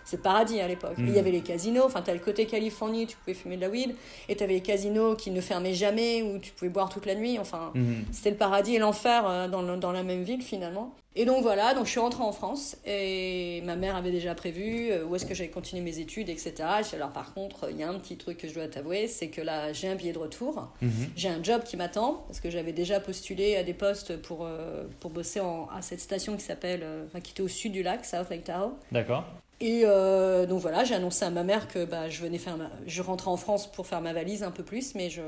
c'est 0.05 0.17
le 0.17 0.21
paradis 0.21 0.59
à 0.61 0.67
l'époque. 0.67 0.95
Il 0.99 1.09
y 1.11 1.19
avait 1.19 1.31
les 1.31 1.41
casinos, 1.41 1.83
enfin, 1.85 2.01
t'as 2.01 2.13
le 2.13 2.19
côté 2.19 2.45
Californie, 2.45 3.07
tu 3.07 3.17
pouvais 3.17 3.33
fumer 3.33 3.57
de 3.57 3.61
la 3.61 3.69
weed, 3.69 3.95
et 4.29 4.35
t'avais 4.35 4.53
les 4.53 4.61
casinos 4.61 5.15
qui 5.15 5.31
ne 5.31 5.41
fermaient 5.41 5.73
jamais, 5.73 6.21
où 6.21 6.39
tu 6.39 6.51
pouvais 6.53 6.69
boire 6.69 6.89
toute 6.89 7.05
la 7.05 7.15
nuit, 7.15 7.39
enfin, 7.39 7.71
Mhm. 7.75 8.05
c'était 8.11 8.31
le 8.31 8.37
paradis 8.37 8.75
et 8.75 8.79
l'enfer 8.79 9.23
euh, 9.27 9.47
dans, 9.47 9.61
le- 9.61 9.77
dans 9.77 9.91
la 9.91 10.03
même 10.03 10.23
ville 10.23 10.41
finalement. 10.41 10.93
Et 11.17 11.23
donc 11.23 11.43
voilà, 11.43 11.73
donc 11.73 11.85
je 11.85 11.91
suis 11.91 11.99
rentrée 12.01 12.23
en 12.23 12.33
France 12.33 12.75
et 12.85 13.61
ma 13.63 13.77
mère 13.77 13.95
avait 13.95 14.11
déjà 14.11 14.35
prévu 14.35 14.89
euh, 14.91 15.05
où 15.05 15.15
est-ce 15.15 15.25
que 15.25 15.33
j'allais 15.33 15.49
continuer 15.49 15.81
mes 15.81 15.99
études, 15.99 16.27
etc. 16.27 16.53
Alors 16.91 17.11
par 17.11 17.33
contre, 17.33 17.69
il 17.71 17.77
y 17.77 17.83
a 17.83 17.89
un 17.89 17.97
petit 17.99 18.17
truc 18.17 18.37
que 18.37 18.49
je 18.49 18.53
dois 18.53 18.67
t'avouer, 18.67 19.07
c'est 19.07 19.29
que 19.29 19.39
là 19.39 19.71
j'ai 19.71 19.87
un 19.87 19.95
billet 19.95 20.11
de 20.11 20.17
retour, 20.19 20.67
Mhm. 20.81 20.89
j'ai 21.15 21.29
un 21.29 21.41
job 21.41 21.63
qui 21.63 21.77
m'attend 21.77 22.25
parce 22.27 22.41
que 22.41 22.49
j'avais 22.49 22.73
déjà 22.73 22.99
postulé 22.99 23.55
à 23.55 23.63
des 23.63 23.73
postes 23.73 24.17
pour, 24.21 24.39
euh, 24.45 24.83
pour 24.99 25.09
bosser 25.09 25.39
en- 25.39 25.69
à 25.73 25.81
cette 25.81 26.01
station 26.01 26.35
qui 26.35 26.43
s'appelle, 26.43 26.85
enfin, 27.07 27.21
qui 27.21 27.31
était 27.31 27.43
au 27.43 27.47
sud 27.47 27.71
du 27.71 27.81
lac, 27.81 28.03
South 28.03 28.29
Lake 28.29 28.43
Tahoe. 28.43 28.73
D'accord. 28.91 29.23
Et 29.61 29.83
euh, 29.85 30.45
donc 30.45 30.59
voilà, 30.59 30.83
j'ai 30.83 30.95
annoncé 30.95 31.23
à 31.25 31.29
ma 31.29 31.43
mère 31.43 31.67
que 31.67 31.85
bah, 31.85 32.09
je 32.09 32.21
venais 32.21 32.37
faire 32.37 32.57
ma... 32.57 32.69
je 32.85 33.01
rentrais 33.01 33.29
en 33.31 33.37
France 33.37 33.71
pour 33.71 33.87
faire 33.87 34.01
ma 34.01 34.11
valise 34.13 34.43
un 34.43 34.51
peu 34.51 34.63
plus, 34.63 34.95
mais 34.95 35.09
je, 35.09 35.21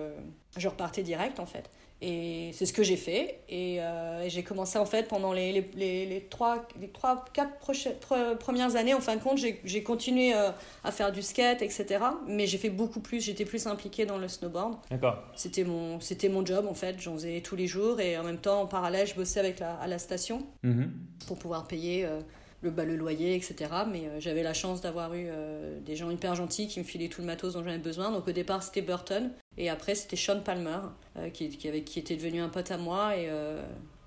je 0.58 0.68
repartais 0.68 1.02
direct 1.04 1.40
en 1.40 1.46
fait. 1.46 1.70
Et 2.00 2.52
c'est 2.54 2.68
ce 2.68 2.74
que 2.74 2.84
j'ai 2.84 2.98
fait. 2.98 3.40
Et, 3.50 3.78
euh, 3.80 4.22
et 4.22 4.30
j'ai 4.30 4.44
commencé 4.44 4.78
en 4.78 4.86
fait 4.86 5.08
pendant 5.08 5.34
les, 5.34 5.52
les, 5.52 5.68
les, 5.76 6.06
les 6.06 6.22
trois, 6.26 6.68
les 6.80 6.90
trois, 6.90 7.26
quatre 7.34 7.58
prochaines, 7.58 7.94
pre- 7.94 8.36
premières 8.38 8.76
années, 8.76 8.94
en 8.94 9.00
fin 9.00 9.16
de 9.16 9.22
compte, 9.22 9.40
j'ai 9.64 9.82
continué 9.84 10.36
euh, 10.36 10.52
à 10.84 10.92
faire 10.92 11.12
du 11.12 11.22
skate, 11.24 11.62
etc. 11.64 11.86
Mais 12.28 12.46
j'ai 12.46 12.60
fait 12.60 12.70
beaucoup 12.70 13.00
plus, 13.00 13.22
j'étais 13.22 13.46
plus 13.46 13.66
impliquée 13.66 14.06
dans 14.06 14.18
le 14.20 14.28
snowboard. 14.28 14.76
D'accord. 14.92 15.24
C'était 15.36 15.64
mon, 15.64 15.98
mon 16.32 16.46
job 16.46 16.68
en 16.70 16.76
fait, 16.76 16.98
j'en 17.00 17.14
faisais 17.14 17.42
tous 17.42 17.56
les 17.56 17.66
jours 17.66 18.00
et 18.00 18.16
en 18.18 18.24
même 18.24 18.38
temps, 18.38 18.62
en 18.62 18.68
parallèle, 18.68 19.08
je 19.08 19.16
bossais 19.16 19.40
avec 19.40 19.60
la, 19.60 19.74
à 19.76 19.88
la 19.88 19.98
station 19.98 20.46
Mhm. 20.64 20.92
pour 21.26 21.40
pouvoir 21.40 21.66
payer 21.68 22.06
euh, 22.06 22.20
le, 22.68 22.72
bah, 22.72 22.86
le 22.86 22.96
loyer, 22.96 23.36
etc. 23.36 23.56
Mais 23.90 24.06
euh, 24.06 24.20
j'avais 24.20 24.44
la 24.44 24.54
chance 24.54 24.82
d'avoir 24.82 25.14
eu 25.14 25.28
euh, 25.30 25.80
des 25.80 25.96
gens 25.96 26.10
hyper 26.10 26.36
gentils 26.36 26.68
qui 26.68 26.80
me 26.80 26.86
filaient 26.86 27.08
tout 27.08 27.22
le 27.22 27.28
matos 27.28 27.54
dont 27.54 27.64
j'avais 27.64 27.78
besoin. 27.78 28.12
Donc 28.12 28.28
au 28.28 28.32
départ, 28.32 28.64
c'était 28.64 28.82
Burton. 28.82 29.32
Et 29.58 29.70
après, 29.70 29.96
c'était 29.96 30.16
Sean 30.16 30.42
Palmer, 30.42 30.80
euh, 31.18 31.30
qui, 31.30 31.50
qui, 31.50 31.68
avait, 31.68 31.82
qui 31.82 32.00
était 32.00 32.16
devenu 32.16 32.42
un 32.42 32.50
pote 32.50 32.70
à 32.70 32.78
moi 32.78 33.18
et, 33.18 33.28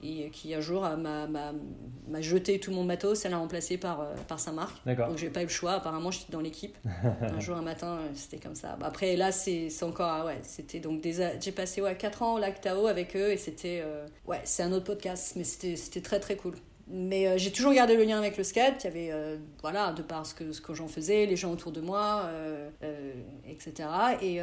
et 0.03 0.31
qui 0.31 0.55
un 0.55 0.61
jour 0.61 0.83
m'a, 0.83 2.21
jeté 2.21 2.61
tout 2.61 2.71
mon 2.71 2.85
matos. 2.85 3.25
Elle 3.25 3.33
l'a 3.33 3.39
remplacé 3.39 3.77
par, 3.77 4.07
par 4.29 4.39
sa 4.39 4.53
marque. 4.53 4.77
Donc 4.87 5.17
j'ai 5.17 5.31
pas 5.31 5.41
eu 5.41 5.47
le 5.47 5.51
choix. 5.51 5.73
Apparemment, 5.73 6.11
j'étais 6.11 6.33
dans 6.33 6.41
l'équipe. 6.41 6.77
un 7.23 7.41
jour, 7.41 7.57
un 7.57 7.63
matin, 7.63 7.99
c'était 8.15 8.39
comme 8.39 8.55
ça. 8.55 8.79
Après, 8.81 9.17
là, 9.17 9.33
c'est 9.33 9.71
encore. 9.83 10.09
ah 10.09 10.27
ouais, 10.27 10.39
c'était 10.43 10.79
donc 10.79 11.03
J'ai 11.41 11.53
passé 11.53 11.83
ouais, 11.83 11.97
4 11.97 12.23
ans 12.23 12.35
au 12.35 12.39
Lac 12.39 12.61
Tao 12.61 12.87
avec 12.87 13.17
eux 13.17 13.33
et 13.33 13.37
c'était. 13.37 13.83
ouais, 14.27 14.41
c'est 14.45 14.63
un 14.63 14.73
autre 14.73 14.87
podcast, 14.87 15.33
mais 15.37 15.45
c'était 15.45 16.01
très 16.01 16.21
très 16.21 16.37
cool. 16.37 16.55
Mais 16.93 17.29
euh, 17.29 17.39
j'ai 17.39 17.53
toujours 17.53 17.73
gardé 17.73 17.97
le 17.97 18.03
lien 18.03 18.19
avec 18.19 18.37
le 18.37 18.43
skate. 18.43 18.83
Il 18.83 18.87
y 18.87 18.91
avait, 18.91 19.13
euh, 19.13 19.37
voilà, 19.63 19.93
de 19.93 20.03
par 20.03 20.27
ce 20.27 20.35
que, 20.35 20.51
ce 20.51 20.61
que 20.61 20.75
j'en 20.75 20.89
faisais, 20.89 21.25
les 21.25 21.37
gens 21.37 21.53
autour 21.53 21.71
de 21.71 21.81
moi, 21.81 22.23
euh, 22.25 22.69
euh, 22.83 23.13
etc. 23.49 23.89
Et 24.21 24.41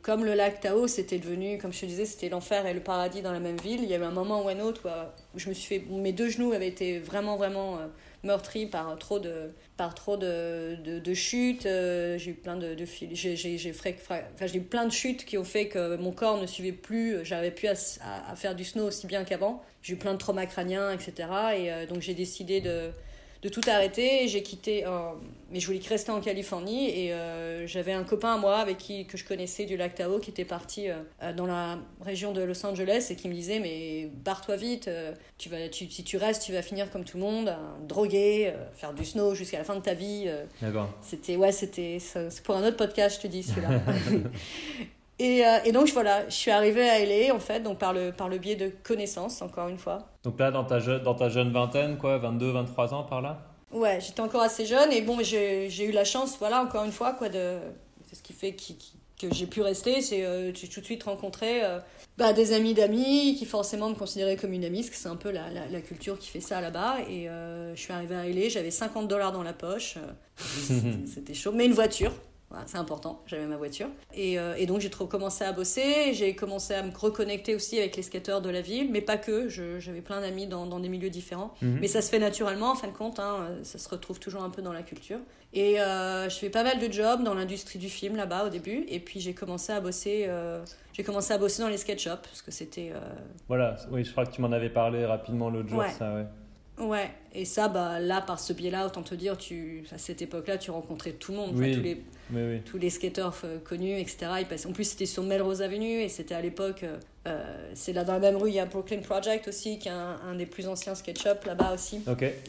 comme 0.00 0.24
le 0.24 0.32
lac 0.34 0.60
Tao, 0.60 0.86
c'était 0.86 1.18
devenu, 1.18 1.58
comme 1.58 1.72
je 1.72 1.80
te 1.80 1.86
disais, 1.86 2.06
c'était 2.06 2.30
l'enfer 2.30 2.64
et 2.66 2.72
le 2.72 2.80
paradis 2.80 3.20
dans 3.20 3.32
la 3.32 3.40
même 3.40 3.58
ville, 3.58 3.82
il 3.82 3.90
y 3.90 3.94
avait 3.94 4.06
un 4.06 4.12
moment 4.12 4.42
ou 4.42 4.48
un 4.48 4.60
autre 4.60 4.86
où, 4.86 5.36
où 5.36 5.38
je 5.38 5.48
me 5.50 5.54
suis 5.54 5.80
fait. 5.80 5.84
Mes 5.90 6.12
deux 6.12 6.30
genoux 6.30 6.52
avaient 6.52 6.68
été 6.68 6.98
vraiment, 6.98 7.36
vraiment 7.36 7.78
euh, 8.24 8.26
meurtris 8.26 8.66
par 8.66 8.96
trop 8.98 9.18
de, 9.18 9.52
par 9.76 9.94
trop 9.94 10.16
de, 10.16 10.76
de, 10.84 10.98
de 10.98 11.14
chutes. 11.14 11.66
euh, 11.66 12.18
j'ai 12.18 12.32
eu 12.32 12.34
plein 12.34 12.56
de, 12.56 12.74
de 12.74 12.84
j'ai, 13.12 13.36
j'ai, 13.36 13.58
j'ai, 13.58 13.70
enfin, 13.72 14.20
j'ai 14.46 14.58
eu 14.58 14.62
plein 14.62 14.84
de 14.86 14.92
chutes 14.92 15.24
qui 15.24 15.38
ont 15.38 15.44
fait 15.44 15.68
que 15.68 15.96
mon 15.96 16.12
corps 16.12 16.40
ne 16.40 16.46
suivait 16.46 16.72
plus. 16.72 17.24
J'avais 17.24 17.50
plus 17.50 17.68
à- 18.02 18.30
à 18.32 18.36
faire 18.36 18.54
du 18.54 18.64
snow 18.64 18.84
aussi 18.88 19.06
bien 19.06 19.24
qu'avant. 19.24 19.62
J'ai 19.82 19.94
eu 19.94 19.96
plein 19.96 20.12
de 20.12 20.18
traumas 20.18 20.46
crâniens, 20.46 20.92
etc. 20.92 21.56
Et 21.58 21.72
euh, 21.72 21.86
donc 21.86 22.00
j'ai 22.02 22.14
décidé 22.14 22.60
de, 22.60 22.90
de 23.42 23.48
tout 23.48 23.62
arrêter. 23.66 24.28
J'ai 24.28 24.42
quitté, 24.42 24.86
euh, 24.86 25.12
mais 25.50 25.60
je 25.60 25.66
voulais 25.66 25.80
rester 25.88 26.10
en 26.10 26.20
Californie. 26.20 26.90
Et 26.90 27.12
euh, 27.12 27.66
j'avais 27.66 27.92
un 27.92 28.04
copain 28.04 28.34
à 28.34 28.38
moi 28.38 28.58
avec 28.58 28.78
qui 28.78 29.06
que 29.06 29.16
je 29.16 29.24
connaissais 29.24 29.64
du 29.64 29.76
lac 29.76 29.94
Tahoe 29.94 30.20
qui 30.20 30.30
était 30.30 30.44
parti 30.44 30.88
euh, 30.88 31.32
dans 31.32 31.46
la 31.46 31.78
région 32.00 32.32
de 32.32 32.42
Los 32.42 32.64
Angeles 32.66 33.08
et 33.10 33.16
qui 33.16 33.28
me 33.28 33.34
disait 33.34 33.58
mais 33.60 34.10
barre-toi 34.24 34.56
vite. 34.56 34.88
euh, 34.88 35.12
tu 35.38 35.48
vas, 35.48 35.68
tu, 35.68 35.90
si 35.90 36.04
tu 36.04 36.16
restes, 36.18 36.42
tu 36.44 36.52
vas 36.52 36.62
finir 36.62 36.90
comme 36.90 37.04
tout 37.04 37.16
le 37.16 37.22
monde, 37.22 37.48
un 37.48 37.78
drogué, 37.86 38.52
faire 38.74 38.92
du 38.92 39.04
snow 39.04 39.34
jusqu'à 39.34 39.58
la 39.58 39.64
fin 39.64 39.74
de 39.74 39.80
ta 39.80 39.94
vie. 39.94 40.30
D'accord. 40.60 40.90
c'était 41.00 41.36
ouais, 41.36 41.52
c'était 41.52 41.98
c'est 41.98 42.42
pour 42.42 42.56
un 42.56 42.66
autre 42.66 42.76
podcast, 42.76 43.16
je 43.16 43.22
te 43.22 43.26
dis 43.26 43.42
celui-là. 43.42 43.80
Et, 45.22 45.46
euh, 45.46 45.58
et 45.66 45.72
donc 45.72 45.88
voilà, 45.90 46.26
je 46.28 46.34
suis 46.34 46.50
arrivée 46.50 46.88
à 46.88 46.98
LA 46.98 47.34
en 47.34 47.38
fait, 47.38 47.60
donc 47.60 47.78
par 47.78 47.92
le, 47.92 48.10
par 48.10 48.28
le 48.30 48.38
biais 48.38 48.56
de 48.56 48.72
connaissances, 48.82 49.42
encore 49.42 49.68
une 49.68 49.76
fois. 49.78 50.08
Donc 50.22 50.38
là, 50.40 50.50
dans 50.50 50.64
ta, 50.64 50.78
je- 50.80 50.92
dans 50.98 51.14
ta 51.14 51.28
jeune 51.28 51.52
vingtaine, 51.52 51.98
quoi, 51.98 52.16
22, 52.18 52.50
23 52.52 52.94
ans 52.94 53.02
par 53.02 53.20
là? 53.20 53.38
Ouais, 53.70 54.00
j'étais 54.00 54.20
encore 54.22 54.40
assez 54.42 54.64
jeune 54.64 54.90
et 54.92 55.02
bon, 55.02 55.18
j'ai 55.22 55.84
eu 55.84 55.92
la 55.92 56.04
chance, 56.04 56.36
voilà, 56.38 56.62
encore 56.62 56.84
une 56.84 56.90
fois, 56.92 57.12
quoi, 57.12 57.28
de. 57.28 57.58
C'est 58.08 58.16
ce 58.16 58.22
qui 58.22 58.32
fait 58.32 58.54
qui- 58.54 58.76
qui- 58.76 58.94
que 59.20 59.32
j'ai 59.34 59.46
pu 59.46 59.60
rester. 59.60 60.00
C'est 60.00 60.24
euh, 60.24 60.52
j'ai 60.54 60.66
tout 60.68 60.80
de 60.80 60.84
suite 60.86 61.02
rencontré 61.02 61.62
euh, 61.62 61.78
bah, 62.16 62.32
des 62.32 62.54
amis 62.54 62.72
d'amis 62.72 63.36
qui 63.38 63.44
forcément 63.44 63.90
me 63.90 63.94
considéraient 63.94 64.36
comme 64.36 64.54
une 64.54 64.64
amie, 64.64 64.78
parce 64.80 64.90
que 64.90 64.96
c'est 64.96 65.08
un 65.10 65.16
peu 65.16 65.30
la, 65.30 65.50
la, 65.50 65.66
la 65.68 65.80
culture 65.82 66.18
qui 66.18 66.30
fait 66.30 66.40
ça 66.40 66.62
là-bas. 66.62 66.96
Et 67.10 67.26
je 67.26 67.78
suis 67.80 67.92
arrivée 67.92 68.14
à 68.16 68.26
LA, 68.26 68.48
j'avais 68.48 68.70
50 68.70 69.06
dollars 69.06 69.32
dans 69.32 69.42
la 69.42 69.52
poche. 69.52 69.98
C'était 71.06 71.34
chaud, 71.34 71.52
mais 71.54 71.66
une 71.66 71.72
voiture. 71.74 72.12
Voilà, 72.50 72.64
c'est 72.66 72.78
important, 72.78 73.22
j'avais 73.26 73.46
ma 73.46 73.56
voiture. 73.56 73.86
Et, 74.12 74.36
euh, 74.36 74.56
et 74.56 74.66
donc 74.66 74.80
j'ai 74.80 74.90
commencé 74.90 75.44
à 75.44 75.52
bosser, 75.52 76.12
j'ai 76.14 76.34
commencé 76.34 76.74
à 76.74 76.82
me 76.82 76.90
reconnecter 76.92 77.54
aussi 77.54 77.78
avec 77.78 77.96
les 77.96 78.02
skateurs 78.02 78.42
de 78.42 78.50
la 78.50 78.60
ville, 78.60 78.90
mais 78.90 79.00
pas 79.00 79.18
que, 79.18 79.48
j'avais 79.48 80.00
plein 80.00 80.20
d'amis 80.20 80.48
dans, 80.48 80.66
dans 80.66 80.80
des 80.80 80.88
milieux 80.88 81.10
différents. 81.10 81.54
Mhm. 81.62 81.78
Mais 81.80 81.86
ça 81.86 82.02
se 82.02 82.10
fait 82.10 82.18
naturellement, 82.18 82.72
en 82.72 82.74
fin 82.74 82.88
de 82.88 82.92
compte, 82.92 83.20
hein, 83.20 83.46
ça 83.62 83.78
se 83.78 83.88
retrouve 83.88 84.18
toujours 84.18 84.42
un 84.42 84.50
peu 84.50 84.62
dans 84.62 84.72
la 84.72 84.82
culture. 84.82 85.20
Et 85.52 85.80
euh, 85.80 86.28
je 86.28 86.36
fais 86.36 86.50
pas 86.50 86.64
mal 86.64 86.80
de 86.80 86.92
jobs 86.92 87.22
dans 87.22 87.34
l'industrie 87.34 87.78
du 87.78 87.88
film 87.88 88.16
là-bas 88.16 88.46
au 88.46 88.48
début, 88.48 88.84
et 88.88 88.98
puis 88.98 89.20
j'ai 89.20 89.32
commencé 89.32 89.72
à 89.72 89.80
bosser, 89.80 90.24
euh, 90.26 90.60
j'ai 90.92 91.04
commencé 91.04 91.32
à 91.32 91.38
bosser 91.38 91.62
dans 91.62 91.68
les 91.68 91.76
sketch 91.76 92.02
shops, 92.02 92.22
parce 92.22 92.42
que 92.42 92.50
c'était... 92.50 92.92
Voilà, 93.46 93.76
oui, 93.92 94.04
je 94.04 94.10
crois 94.10 94.26
que 94.26 94.32
tu 94.32 94.40
m'en 94.40 94.50
avais 94.50 94.70
parlé 94.70 95.04
rapidement 95.04 95.50
l'autre 95.50 95.68
jour, 95.68 95.78
Ouais. 95.78 95.90
ça, 95.96 96.14
ouais. 96.14 96.26
Ouais, 96.80 97.10
et 97.34 97.44
ça, 97.44 97.68
bah, 97.68 98.00
là, 98.00 98.20
par 98.20 98.40
ce 98.40 98.52
biais-là, 98.52 98.86
autant 98.86 99.02
te 99.02 99.14
dire, 99.14 99.36
tu, 99.36 99.84
à 99.92 99.98
cette 99.98 100.22
époque-là, 100.22 100.56
tu 100.58 100.70
rencontrais 100.70 101.12
tout 101.12 101.32
le 101.32 101.38
monde, 101.38 101.50
enfin, 101.54 101.72
tous 101.72 101.80
les, 101.82 102.02
Oui, 102.32 102.60
tous 102.64 102.78
les 102.78 102.90
skateurs 102.90 103.36
euh, 103.44 103.58
connus, 103.58 103.98
etc. 103.98 104.18
Ils 104.40 104.46
passaient... 104.46 104.66
En 104.66 104.72
plus, 104.72 104.84
c'était 104.84 105.06
sur 105.06 105.22
Melrose 105.22 105.62
Avenue 105.62 106.00
et 106.00 106.08
c'était 106.08 106.34
à 106.34 106.40
l'époque. 106.40 106.82
euh, 106.84 106.96
euh, 107.28 107.70
c'est 107.74 107.92
là 107.92 108.02
dans 108.02 108.14
la 108.14 108.18
même 108.18 108.36
rue, 108.36 108.48
il 108.48 108.54
y 108.54 108.60
a 108.60 108.64
Brooklyn 108.64 109.00
Project 109.00 109.46
aussi, 109.46 109.78
qui 109.78 109.88
est 109.88 109.92
un, 109.92 110.18
un 110.26 110.34
des 110.36 110.46
plus 110.46 110.66
anciens 110.68 110.94
sketch 110.94 111.22
shops 111.22 111.44
là-bas 111.44 111.74
aussi. 111.74 112.00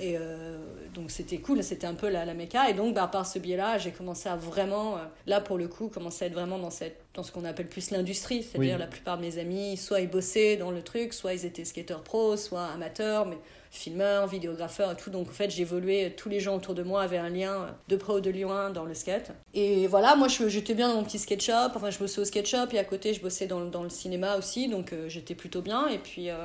Et 0.02 0.16
euh, 0.18 0.58
donc 0.94 1.12
c'était 1.12 1.40
cool, 1.40 1.62
c'était 1.62 1.88
un 1.88 1.94
peu 1.94 2.08
la, 2.08 2.24
la 2.24 2.34
méca. 2.34 2.70
Et 2.70 2.74
donc, 2.74 2.96
bah, 2.96 3.10
par 3.12 3.26
ce 3.28 3.38
biais-là, 3.38 3.80
j'ai 3.80 3.92
commencé 3.92 4.30
à 4.30 4.38
vraiment, 4.38 4.96
là 5.28 5.42
pour 5.42 5.58
le 5.58 5.68
coup, 5.68 5.90
commencer 5.90 6.24
à 6.24 6.28
être 6.30 6.34
vraiment 6.34 6.58
dans, 6.58 6.70
cette, 6.70 7.02
dans 7.14 7.22
ce 7.24 7.34
qu'on 7.34 7.44
appelle 7.44 7.68
plus 7.68 7.92
l'industrie. 7.92 8.44
C'est-à-dire 8.44 8.76
Oui. 8.76 8.80
la 8.80 8.88
plupart 8.88 9.18
de 9.18 9.24
mes 9.24 9.40
amis, 9.40 9.76
soit 9.76 10.00
ils 10.00 10.10
bossaient 10.10 10.56
dans 10.56 10.72
le 10.72 10.82
truc, 10.82 11.14
soit 11.14 11.34
ils 11.34 11.46
étaient 11.46 11.66
skateurs 11.66 12.02
pros, 12.04 12.38
soit 12.38 12.68
amateurs, 12.68 13.26
mais 13.26 13.38
filmeurs, 13.72 14.28
vidéographeurs 14.28 14.92
et 14.92 14.96
tout. 14.96 15.10
Donc 15.10 15.30
en 15.30 15.32
fait, 15.32 15.50
j'évoluais, 15.50 16.14
tous 16.16 16.30
les 16.30 16.40
gens 16.40 16.56
autour 16.58 16.76
de 16.76 16.84
moi 16.84 17.02
avaient 17.02 17.18
un 17.18 17.30
lien 17.30 17.76
de 17.88 17.96
près 17.96 18.14
ou 18.14 18.20
de 18.20 18.30
loin 18.30 18.70
dans 18.70 18.84
le 18.86 18.94
skate. 18.94 19.32
Et 19.54 19.88
voilà, 19.88 20.16
moi 20.16 20.28
je- 20.28 20.48
j'étais 20.50 20.74
bien 20.76 20.90
dans 20.90 20.96
mon 20.96 21.04
petit 21.04 21.20
skate 21.20 21.42
shop, 21.42 21.72
enfin 21.76 21.90
je 21.90 21.98
bossais 21.98 22.20
au 22.22 22.26
skate 22.26 22.46
shop 22.48 22.68
et 22.74 22.78
à 22.80 22.84
côté 22.84 23.14
je 23.14 23.22
bossais 23.22 23.48
dans, 23.48 23.60
le- 23.62 23.70
dans 23.70 23.84
le 23.84 23.90
cinéma 23.90 24.38
aussi, 24.38 24.68
donc 24.68 24.92
euh, 24.94 25.08
j'étais 25.10 25.36
plutôt 25.36 25.62
bien. 25.62 25.88
Et 25.88 25.98
puis 25.98 26.30
euh, 26.30 26.36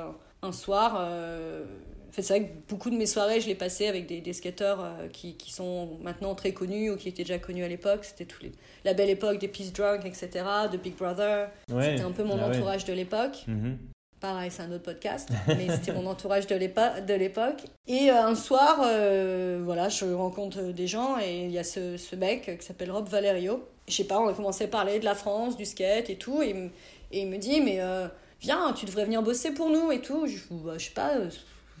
un 0.41 0.51
soir, 0.53 0.97
euh, 0.99 1.65
c'est 2.11 2.27
vrai 2.29 2.43
que 2.45 2.51
beaucoup 2.69 2.89
de 2.89 2.95
mes 2.95 3.05
soirées, 3.05 3.41
je 3.41 3.47
les 3.47 3.55
passais 3.55 3.87
avec 3.87 4.07
des, 4.07 4.21
des 4.21 4.33
skateurs 4.33 4.79
euh, 4.83 5.07
qui, 5.09 5.35
qui 5.35 5.51
sont 5.51 5.97
maintenant 6.01 6.33
très 6.33 6.53
connus 6.53 6.89
ou 6.91 6.95
qui 6.95 7.09
étaient 7.09 7.23
déjà 7.23 7.37
connus 7.39 7.63
à 7.63 7.67
l'époque. 7.67 8.05
C'était 8.05 8.25
tous 8.25 8.41
les, 8.41 8.51
la 8.85 8.93
belle 8.93 9.09
époque 9.09 9.37
des 9.39 9.49
Peace 9.49 9.71
Drunk, 9.75 10.05
etc., 10.05 10.29
de 10.71 10.77
Big 10.77 10.95
Brother. 10.95 11.49
Ouais. 11.71 11.91
C'était 11.91 12.03
un 12.03 12.11
peu 12.11 12.23
mon 12.23 12.39
Ah 12.39 12.47
ouais. 12.47 12.55
entourage 12.55 12.85
de 12.85 12.93
l'époque. 12.93 13.43
Mhm. 13.47 13.77
Pareil, 14.19 14.49
c'est 14.51 14.63
un 14.63 14.71
autre 14.71 14.83
podcast, 14.83 15.29
mais 15.47 15.67
c'était 15.69 15.93
mon 15.93 16.07
entourage 16.07 16.47
de 16.47 16.55
l'époque. 16.55 17.61
Et 17.87 18.09
euh, 18.09 18.23
un 18.23 18.33
soir, 18.35 18.81
euh, 18.83 19.61
voilà, 19.63 19.89
je 19.89 20.05
rencontre 20.05 20.59
des 20.71 20.87
gens 20.87 21.17
et 21.19 21.45
il 21.45 21.51
y 21.51 21.59
a 21.59 21.63
ce, 21.63 21.97
ce 21.97 22.15
mec 22.15 22.57
qui 22.59 22.65
s'appelle 22.65 22.91
Rob 22.91 23.07
Valerio. 23.07 23.63
Je 23.87 23.93
sais 23.93 24.03
pas, 24.05 24.19
on 24.19 24.27
a 24.27 24.33
commencé 24.33 24.63
à 24.63 24.67
parler 24.67 24.99
de 24.99 25.05
la 25.05 25.13
France, 25.15 25.55
du 25.55 25.65
skate 25.65 26.09
et 26.09 26.15
tout, 26.15 26.41
et, 26.41 26.49
il 26.49 26.55
me- 26.55 26.69
et 27.11 27.21
il 27.21 27.27
me 27.27 27.37
dit, 27.37 27.61
mais 27.61 27.79
euh, 27.79 28.07
viens, 28.41 28.73
tu 28.73 28.85
devrais 28.85 29.05
venir 29.05 29.21
bosser 29.21 29.51
pour 29.53 29.69
nous 29.69 29.91
et 29.91 30.01
tout. 30.01 30.25
Je, 30.25 30.37
bah, 30.51 30.73
je 30.79 30.85
sais 30.85 30.91
pas, 30.91 31.11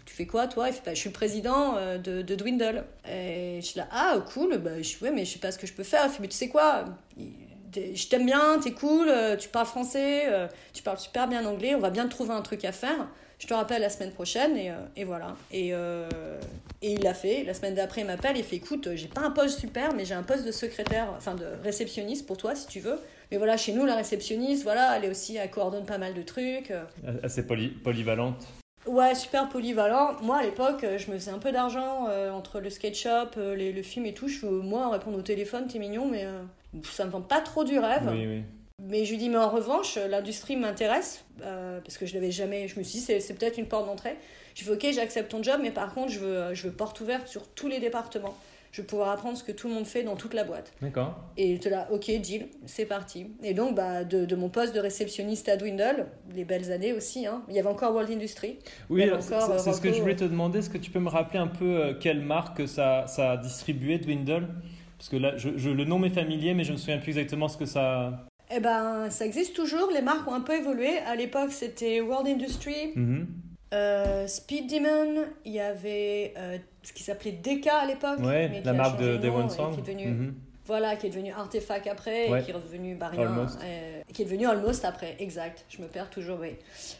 tu 0.05 0.13
fais 0.13 0.27
quoi 0.27 0.47
toi? 0.47 0.69
Il 0.69 0.73
fait, 0.73 0.81
bah, 0.85 0.93
je 0.93 0.99
suis 0.99 1.09
le 1.09 1.13
président 1.13 1.73
de, 1.97 2.21
de 2.21 2.35
Dwindle. 2.35 2.83
Et 3.11 3.57
je 3.61 3.65
suis 3.65 3.79
là, 3.79 3.87
ah 3.91 4.15
cool, 4.31 4.57
bah, 4.59 4.79
je, 4.81 5.03
ouais, 5.03 5.11
mais 5.11 5.25
je 5.25 5.33
sais 5.33 5.39
pas 5.39 5.51
ce 5.51 5.57
que 5.57 5.65
je 5.67 5.73
peux 5.73 5.83
faire. 5.83 6.03
Il 6.05 6.11
fait, 6.11 6.21
mais 6.21 6.27
tu 6.27 6.37
sais 6.37 6.49
quoi? 6.49 6.85
Il- 7.17 7.33
je 7.73 8.07
t'aime 8.07 8.25
bien, 8.25 8.59
t'es 8.63 8.71
cool, 8.71 9.07
euh, 9.09 9.35
tu 9.35 9.49
parles 9.49 9.65
français, 9.67 10.23
euh, 10.27 10.47
tu 10.73 10.83
parles 10.83 10.97
super 10.99 11.27
bien 11.27 11.45
anglais, 11.45 11.75
on 11.75 11.79
va 11.79 11.89
bien 11.89 12.07
trouver 12.07 12.33
un 12.33 12.41
truc 12.41 12.65
à 12.65 12.71
faire. 12.71 13.07
Je 13.39 13.45
te 13.45 13.53
rappelle 13.53 13.81
la 13.81 13.89
semaine 13.89 14.11
prochaine 14.11 14.57
et, 14.57 14.71
euh, 14.71 14.75
et 14.95 15.03
voilà. 15.03 15.35
Et, 15.51 15.69
et 15.69 16.91
il 16.93 17.03
l'a 17.03 17.13
fait. 17.13 17.43
La 17.43 17.53
semaine 17.53 17.75
d'après, 17.75 18.01
il 18.01 18.07
m'appelle 18.07 18.35
et 18.35 18.41
fait 18.43 18.55
écoute, 18.55 18.89
j'ai 18.95 19.07
pas 19.07 19.21
un 19.21 19.29
poste 19.31 19.59
super, 19.59 19.93
mais 19.93 20.05
j'ai 20.05 20.15
un 20.15 20.23
poste 20.23 20.43
de 20.43 20.51
secrétaire, 20.51 21.13
enfin 21.15 21.35
de 21.35 21.45
réceptionniste 21.63 22.25
pour 22.25 22.37
toi 22.37 22.55
si 22.55 22.65
tu 22.67 22.79
veux. 22.79 22.99
Mais 23.29 23.37
voilà, 23.37 23.57
chez 23.57 23.73
nous, 23.73 23.85
la 23.85 23.95
réceptionniste, 23.95 24.63
voilà, 24.63 24.97
elle 24.97 25.05
est 25.05 25.09
aussi, 25.09 25.35
elle 25.35 25.51
coordonne 25.51 25.85
pas 25.85 25.97
mal 25.99 26.13
de 26.15 26.21
trucs. 26.23 26.73
Assez 27.21 27.43
poly- 27.43 27.69
polyvalente. 27.83 28.47
Ouais, 28.87 29.15
super 29.15 29.49
polyvalent. 29.49 30.15
Moi, 30.21 30.37
à 30.37 30.43
l'époque, 30.43 30.83
euh, 30.83 30.97
je 30.97 31.11
me 31.11 31.17
faisais 31.17 31.31
un 31.31 31.39
peu 31.39 31.51
d'argent 31.51 32.07
euh, 32.09 32.31
entre 32.31 32.59
le 32.59 32.69
skate 32.69 32.95
shop, 32.95 33.37
euh, 33.37 33.55
les, 33.55 33.73
le 33.73 33.81
film 33.83 34.05
et 34.05 34.13
tout. 34.13 34.27
Je, 34.27 34.45
moi, 34.45 34.89
répondre 34.89 35.17
au 35.17 35.21
téléphone, 35.21 35.67
t'es 35.67 35.79
mignon, 35.79 36.07
mais 36.07 36.25
euh, 36.25 36.41
ça 36.83 37.05
me 37.05 37.11
vend 37.11 37.21
pas 37.21 37.41
trop 37.41 37.63
du 37.63 37.77
rêve. 37.77 38.09
Oui, 38.09 38.25
oui. 38.25 38.43
Mais 38.81 39.05
je 39.05 39.11
lui 39.11 39.17
dis, 39.17 39.29
mais 39.29 39.37
en 39.37 39.49
revanche, 39.49 39.97
l'industrie 39.97 40.55
m'intéresse, 40.55 41.25
parce 41.39 41.97
que 41.97 42.05
je 42.05 42.13
l'avais 42.13 42.31
jamais. 42.31 42.67
Je 42.67 42.77
me 42.77 42.83
suis 42.83 42.99
dit, 42.99 43.05
c'est, 43.05 43.19
c'est 43.19 43.33
peut-être 43.33 43.57
une 43.57 43.67
porte 43.67 43.87
d'entrée. 43.87 44.15
Je 44.53 44.63
fais, 44.63 44.71
ok, 44.71 44.87
j'accepte 44.93 45.31
ton 45.31 45.41
job, 45.41 45.59
mais 45.61 45.71
par 45.71 45.93
contre, 45.95 46.11
je 46.11 46.19
veux, 46.19 46.53
je 46.53 46.67
veux 46.67 46.71
porte 46.73 47.01
ouverte 47.01 47.27
sur 47.27 47.47
tous 47.47 47.67
les 47.67 47.79
départements. 47.79 48.37
Je 48.77 48.83
veux 48.83 48.87
pouvoir 48.87 49.09
apprendre 49.09 49.35
ce 49.35 49.43
que 49.43 49.51
tout 49.51 49.67
le 49.67 49.73
monde 49.73 49.87
fait 49.87 50.03
dans 50.03 50.15
toute 50.15 50.35
la 50.35 50.43
boîte. 50.43 50.71
D'accord. 50.83 51.17
Et 51.35 51.55
j'étais 51.55 51.71
là, 51.71 51.87
ok, 51.91 52.11
deal, 52.21 52.45
c'est 52.67 52.85
parti. 52.85 53.25
Et 53.41 53.55
donc, 53.55 53.73
bah, 53.73 54.03
de, 54.03 54.23
de 54.25 54.35
mon 54.35 54.49
poste 54.49 54.75
de 54.75 54.79
réceptionniste 54.79 55.49
à 55.49 55.57
Dwindle, 55.57 56.05
les 56.35 56.45
belles 56.45 56.71
années 56.71 56.93
aussi, 56.93 57.25
hein. 57.25 57.41
il 57.49 57.55
y 57.55 57.59
avait 57.59 57.69
encore 57.69 57.91
World 57.93 58.11
Industry. 58.11 58.59
Oui, 58.91 59.01
c'est 59.19 59.73
ce 59.73 59.81
que 59.81 59.91
je 59.91 59.99
voulais 59.99 60.15
te 60.15 60.25
demander. 60.25 60.59
Est-ce 60.59 60.69
que 60.69 60.77
tu 60.77 60.91
peux 60.91 60.99
me 60.99 61.09
rappeler 61.09 61.39
un 61.39 61.47
peu 61.47 61.65
euh, 61.65 61.93
quelle 61.99 62.21
marque 62.21 62.67
ça, 62.67 63.07
ça 63.07 63.31
a 63.31 63.37
distribué, 63.37 63.97
Dwindle? 63.97 64.47
Parce 64.99 65.09
que 65.09 65.15
là, 65.17 65.35
je, 65.37 65.49
je- 65.57 65.71
le 65.71 65.83
nom 65.83 65.97
m'est 65.97 66.11
familier, 66.11 66.53
mais 66.53 66.63
je 66.63 66.71
me 66.73 66.77
souviens 66.77 66.99
plus 66.99 67.17
exactement 67.17 67.47
ce 67.47 67.57
que 67.57 67.65
ça. 67.65 68.27
Eh 68.55 68.59
ben, 68.59 69.09
ça 69.09 69.25
existe 69.25 69.55
toujours, 69.55 69.89
les 69.91 70.03
marques 70.03 70.27
ont 70.27 70.35
un 70.35 70.41
peu 70.41 70.53
évolué. 70.55 70.99
À 71.07 71.15
l'époque, 71.15 71.51
c'était 71.51 71.99
World 71.99 72.27
Industry, 72.27 72.91
Mhm. 72.95 73.25
Euh, 73.73 74.27
Speed 74.27 74.69
Demon, 74.69 75.25
il 75.45 75.51
y 75.53 75.59
avait 75.59 76.33
euh, 76.37 76.57
ce 76.83 76.93
qui 76.93 77.03
s'appelait 77.03 77.31
DK 77.33 77.67
à 77.67 77.85
l'époque. 77.85 78.19
Ouais, 78.19 78.47
mais 78.49 78.61
la 78.63 78.73
marque 78.73 78.99
de, 78.99 79.17
de 79.17 79.29
One 79.29 79.49
Song. 79.49 79.73
Qui 79.73 79.79
est 79.79 79.93
devenu, 79.93 80.07
Mhm. 80.11 80.33
Voilà, 80.65 80.97
qui 80.97 81.07
est 81.07 81.09
devenu 81.09 81.31
Artefact 81.31 81.87
après, 81.87 82.27
Ouais. 82.29 82.41
et 82.41 82.43
qui 82.43 82.51
est 82.51 82.53
devenu 82.53 82.95
bah, 82.95 83.07
rien, 83.07 83.21
Almost. 83.21 83.57
euh, 83.63 84.01
qui 84.13 84.21
est 84.21 84.25
devenu 84.25 84.47
Almost 84.47 84.83
après, 84.83 85.15
exact. 85.19 85.63
Je 85.69 85.81
me 85.81 85.87
perds 85.87 86.09
toujours, 86.09 86.39
oui. 86.41 86.57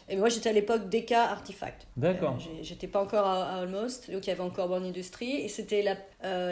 Et 0.08 0.16
moi, 0.16 0.30
j'étais 0.30 0.48
à 0.48 0.52
l'époque 0.54 0.88
DK 0.88 1.12
Artefact. 1.12 1.86
D'accord. 1.94 2.38
J'étais 2.62 2.86
pas 2.86 3.02
encore 3.02 3.26
à, 3.26 3.44
à 3.44 3.60
Almost, 3.60 4.10
donc 4.10 4.26
il 4.26 4.30
y 4.30 4.32
avait 4.32 4.40
encore 4.40 4.70
World 4.70 4.86
Industry, 4.86 5.42
et 5.42 5.48
c'était 5.48 5.82
la, 5.82 5.96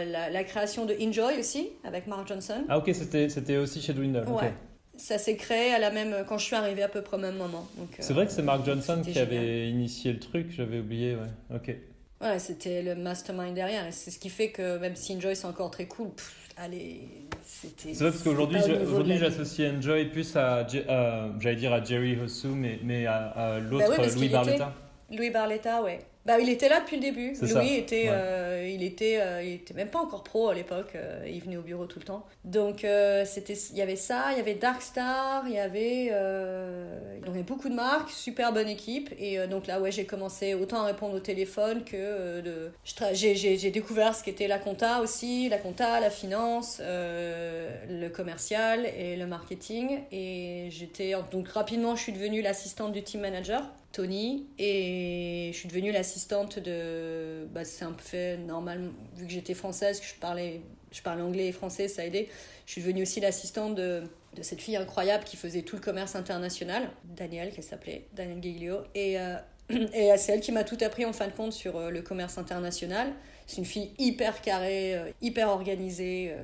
la, 0.05 0.29
la 0.29 0.45
création 0.45 0.85
de 0.85 0.95
Enjoy 1.01 1.39
aussi, 1.39 1.71
avec 1.85 2.07
Mark 2.07 2.29
Johnson. 2.29 2.65
Ah, 2.69 2.77
ok, 2.77 2.91
c'était 2.95 3.57
aussi 3.57 3.81
chez 3.81 3.95
Dwindle. 3.95 4.29
Ouais. 4.29 4.53
Ça 4.97 5.19
s'est 5.19 5.37
créé 5.37 5.73
à 5.73 5.79
la 5.79 5.91
même 5.91 6.25
quand 6.29 6.39
je 6.39 6.45
suis 6.45 6.57
arrivée 6.57 6.83
à 6.83 6.89
peu 6.89 7.03
près 7.03 7.17
au 7.17 7.21
même 7.21 7.37
moment. 7.37 7.67
C'est 8.01 8.11
euh, 8.11 8.15
vrai 8.15 8.27
que 8.27 8.33
c'est 8.33 8.43
Mark 8.43 8.65
Johnson 8.65 9.01
qui 9.05 9.13
génial. 9.13 9.29
avait 9.29 9.69
initié 9.69 10.13
le 10.13 10.19
truc, 10.19 10.47
j'avais 10.51 10.79
oublié, 10.79 11.15
ouais. 11.15 11.55
Ok. 11.55 11.75
Ouais, 12.23 12.39
c'était 12.39 12.83
le 12.83 12.95
mastermind 12.95 13.55
derrière. 13.55 13.87
Et 13.87 13.93
c'est 13.93 14.11
ce 14.11 14.19
qui 14.19 14.31
fait 14.31 14.51
que 14.51 14.79
même 14.79 14.97
si 14.97 15.15
Enjoy 15.15 15.37
c'est 15.37 15.47
encore 15.47 15.71
très 15.71 15.85
cool, 15.87 16.11
pff, 16.13 16.49
allez, 16.57 17.03
c'était. 17.45 17.93
C'est 17.93 18.05
vrai 18.05 18.11
parce 18.11 18.23
qu'aujourd'hui, 18.23 19.19
j'associe 19.19 19.71
Enjoy 19.75 20.07
plus 20.07 20.35
à, 20.35 20.67
j'allais 20.67 21.57
dire 21.57 21.75
à 21.75 21.85
Jerry 21.85 22.19
Hossou, 22.19 22.55
mais, 22.55 22.79
mais 22.83 23.07
à, 23.07 23.27
à 23.27 23.59
l'autre 23.59 23.89
Bah 23.89 23.95
parce 23.97 24.15
Louis 24.17 24.29
Barletta. 24.31 24.73
Louis 25.11 25.31
Barletta, 25.31 25.83
ouais. 25.83 26.01
Bah, 26.27 26.41
il 26.41 26.49
était 26.49 26.69
là 26.69 26.81
depuis 26.81 26.97
le 26.97 27.03
début. 27.03 27.35
Louis 27.41 27.49
ça, 27.49 27.63
était, 27.65 28.09
ouais. 28.09 28.11
euh, 28.11 28.69
il 28.69 28.83
était, 28.83 29.21
euh, 29.21 29.45
il 29.45 29.53
était 29.55 29.75
même 29.75 29.91
pas 29.91 30.01
encore 30.01 30.25
pro 30.25 30.49
à 30.49 30.55
l'époque. 30.55 30.97
euh, 30.97 31.25
il 31.25 31.41
venait 31.41 31.57
au 31.57 31.63
bureau 31.63 31.87
tout 31.87 32.01
le 32.01 32.05
temps. 32.05 32.27
Donc 32.45 32.85
c'était, 33.25 33.55
il 33.55 33.77
y 33.77 33.83
avait 33.83 33.95
ça, 33.95 34.33
il 34.33 34.39
y 34.39 34.41
avait 34.41 34.55
Darkstar, 34.55 35.45
il 35.47 35.55
y 35.55 35.59
avait, 35.61 36.09
euh, 36.11 37.19
il 37.21 37.27
y 37.29 37.31
avait 37.31 37.45
beaucoup 37.45 37.69
de 37.69 37.75
marques, 37.75 38.11
super 38.11 38.53
bonne 38.53 38.67
équipe. 38.67 39.15
Et 39.21 39.39
donc 39.47 39.69
là, 39.69 39.81
ouais, 39.81 39.93
j'ai 39.93 40.05
commencé 40.05 40.55
autant 40.55 40.83
à 40.83 40.87
répondre 40.87 41.15
au 41.15 41.21
téléphone 41.21 41.85
que 41.85 42.41
de, 42.41 42.73
j'ai, 43.13 43.71
découvert 43.71 44.15
ce 44.17 44.25
qu'était 44.25 44.49
la 44.49 44.59
compta 44.59 45.01
aussi, 45.03 45.49
la 45.49 45.59
compta, 45.59 46.01
la 46.01 46.11
finance, 46.11 46.81
le 46.81 48.09
commercial 48.09 48.87
et 48.99 49.17
le 49.17 49.27
marketing. 49.27 50.01
Et 50.11 50.69
j'étais 50.71 51.15
donc 51.31 51.47
rapidement, 51.49 51.95
je 51.95 52.03
suis 52.03 52.13
devenue 52.13 52.43
l'assistante 52.43 52.91
du 52.93 53.05
team 53.05 53.21
manager. 53.21 53.63
Tony 53.97 54.47
et 54.59 55.51
je 55.55 55.59
suis 55.59 55.69
devenue 55.69 55.91
l'assistante 55.91 56.16
de 56.59 57.47
bah, 57.53 57.65
c'est 57.65 57.85
un 57.85 57.93
peu 57.93 58.03
fait 58.03 58.37
normal. 58.39 58.91
Vu 59.17 59.27
que 59.27 59.33
j'étais 59.33 59.55
française 59.55 60.01
que 60.01 60.07
je 60.07 60.15
parlais 60.15 60.61
je 60.93 61.03
parlais 61.03 61.23
anglais 61.23 61.49
et 61.49 61.53
français 61.53 61.89
ça 61.89 62.03
a 62.03 62.05
aidé. 62.07 62.29
Je 62.67 62.73
suis 62.73 62.83
devenue 62.83 63.03
aussi 63.03 63.21
l'assistante 63.21 63.75
de, 63.75 64.03
de 64.35 64.43
cette 64.43 64.61
fille 64.61 64.77
incroyable 64.77 65.25
qui 65.25 65.37
faisait 65.37 65.63
tout 65.63 65.77
le 65.77 65.83
commerce 65.83 66.17
international. 66.17 66.91
Danielle 67.05 67.53
qu'elle 67.53 67.65
s'appelait 67.65 68.07
Danielle 68.15 68.43
Giglio. 68.43 68.79
Et 68.95 69.19
euh, 69.19 69.37
et 69.71 70.17
c'est 70.17 70.33
elle 70.33 70.41
qui 70.41 70.53
m'a 70.53 70.65
tout 70.65 70.79
appris 70.81 71.05
en 71.05 71.13
fin 71.13 71.27
de 71.27 71.33
compte 71.33 71.53
sur 71.53 71.77
euh, 71.77 71.91
le 71.91 72.03
commerce 72.03 72.39
international. 72.39 73.13
C'est 73.47 73.59
une 73.59 73.65
fille 73.65 73.93
hyper 73.99 74.41
carrée 74.43 74.97
euh, 74.97 75.11
hyper 75.23 75.49
organisée 75.49 76.35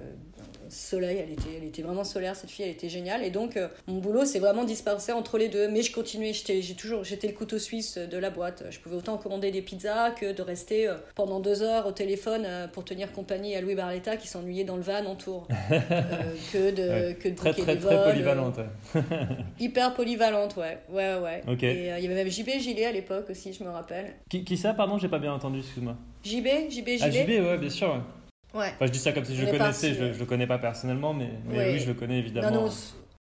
soleil, 0.69 1.19
elle 1.23 1.31
était, 1.33 1.57
elle 1.61 1.65
était 1.67 1.83
vraiment 1.83 2.05
solaire, 2.05 2.37
cette 2.37 2.51
fille, 2.51 2.65
elle 2.65 2.71
était 2.73 2.89
géniale. 2.89 3.23
Et 3.25 3.31
donc, 3.31 3.57
euh, 3.57 3.69
mon 3.87 3.99
boulot 3.99 4.25
s'est 4.25 4.39
vraiment 4.39 4.65
dispersé 4.65 5.13
entre 5.13 5.39
les 5.39 5.49
deux. 5.49 5.69
Mais 5.69 5.83
je 5.83 5.93
continuais, 5.93 6.33
j'étais, 6.33 6.63
j'ai 6.63 6.75
toujours, 6.75 7.05
j'étais 7.05 7.27
le 7.29 7.35
couteau 7.35 7.59
suisse 7.59 7.99
de 7.99 8.19
la 8.19 8.31
boîte. 8.31 8.65
Je 8.71 8.79
pouvais 8.79 8.97
autant 8.97 9.17
commander 9.19 9.51
des 9.51 9.63
pizzas 9.63 10.11
que 10.13 10.33
de 10.33 10.43
rester 10.43 10.89
euh, 10.89 10.95
pendant 11.15 11.41
deux 11.41 11.63
heures 11.63 11.87
au 11.87 11.93
téléphone 11.93 12.45
euh, 12.47 12.67
pour 12.69 12.85
tenir 12.85 13.13
compagnie 13.13 13.55
à 13.55 13.61
Louis 13.61 13.75
Barletta 13.75 14.17
qui 14.17 14.29
s'ennuyait 14.29 14.65
dans 14.65 14.77
le 14.77 14.83
van 14.83 15.05
en 15.07 15.15
tour. 15.17 15.47
Que 16.53 16.71
de, 16.71 16.83
Ouais. 16.83 17.15
que 17.21 17.29
de 17.29 17.35
Très, 17.35 17.53
très, 17.53 17.61
des 17.61 17.63
très 17.63 17.75
vols, 17.77 18.05
polyvalente. 18.11 18.57
ouais. 18.59 19.01
euh, 19.13 19.25
hyper 19.61 19.95
polyvalente, 19.95 20.57
ouais. 20.57 20.79
Ouais, 20.91 21.15
ouais. 21.17 21.43
Et 21.63 21.87
il 21.99 22.03
y 22.03 22.07
avait 22.07 22.15
même 22.15 22.29
JB 22.31 22.49
Gilet 22.59 22.85
à 22.87 22.93
l'époque 22.93 23.31
aussi, 23.31 23.53
je 23.53 23.63
me 23.65 23.71
rappelle. 23.71 24.15
Qui, 24.29 24.45
qui 24.45 24.57
ça, 24.57 24.75
pardon 24.75 24.99
J'ai 24.99 25.09
pas 25.09 25.19
bien 25.19 25.33
entendu, 25.33 25.61
excuse-moi. 25.61 25.97
JB, 26.25 26.47
JB 26.71 26.87
Gilet. 26.89 26.99
Ah, 27.03 27.11
JB, 27.11 27.29
ouais, 27.45 27.59
bien 27.59 27.71
sûr. 27.71 27.89
ouais. 27.89 28.01
Ouais. 28.55 28.73
Enfin, 28.75 28.87
je 28.87 28.93
dis 28.93 28.99
ça 28.99 29.13
comme 29.13 29.25
si 29.25 29.35
je 29.37 29.45
le 29.47 29.51
connaissais, 29.51 29.95
je, 29.95 30.13
je 30.13 30.19
le 30.19 30.27
connais 30.27 30.47
pas 30.47 30.59
personnellement, 30.59 31.15
mais, 31.15 31.31
oui, 31.49 31.79
je 31.79 31.89
le 31.89 31.95
connais 31.95 32.19
évidemment. 32.19 32.51
Non, 32.51 32.63
non, 32.67 32.71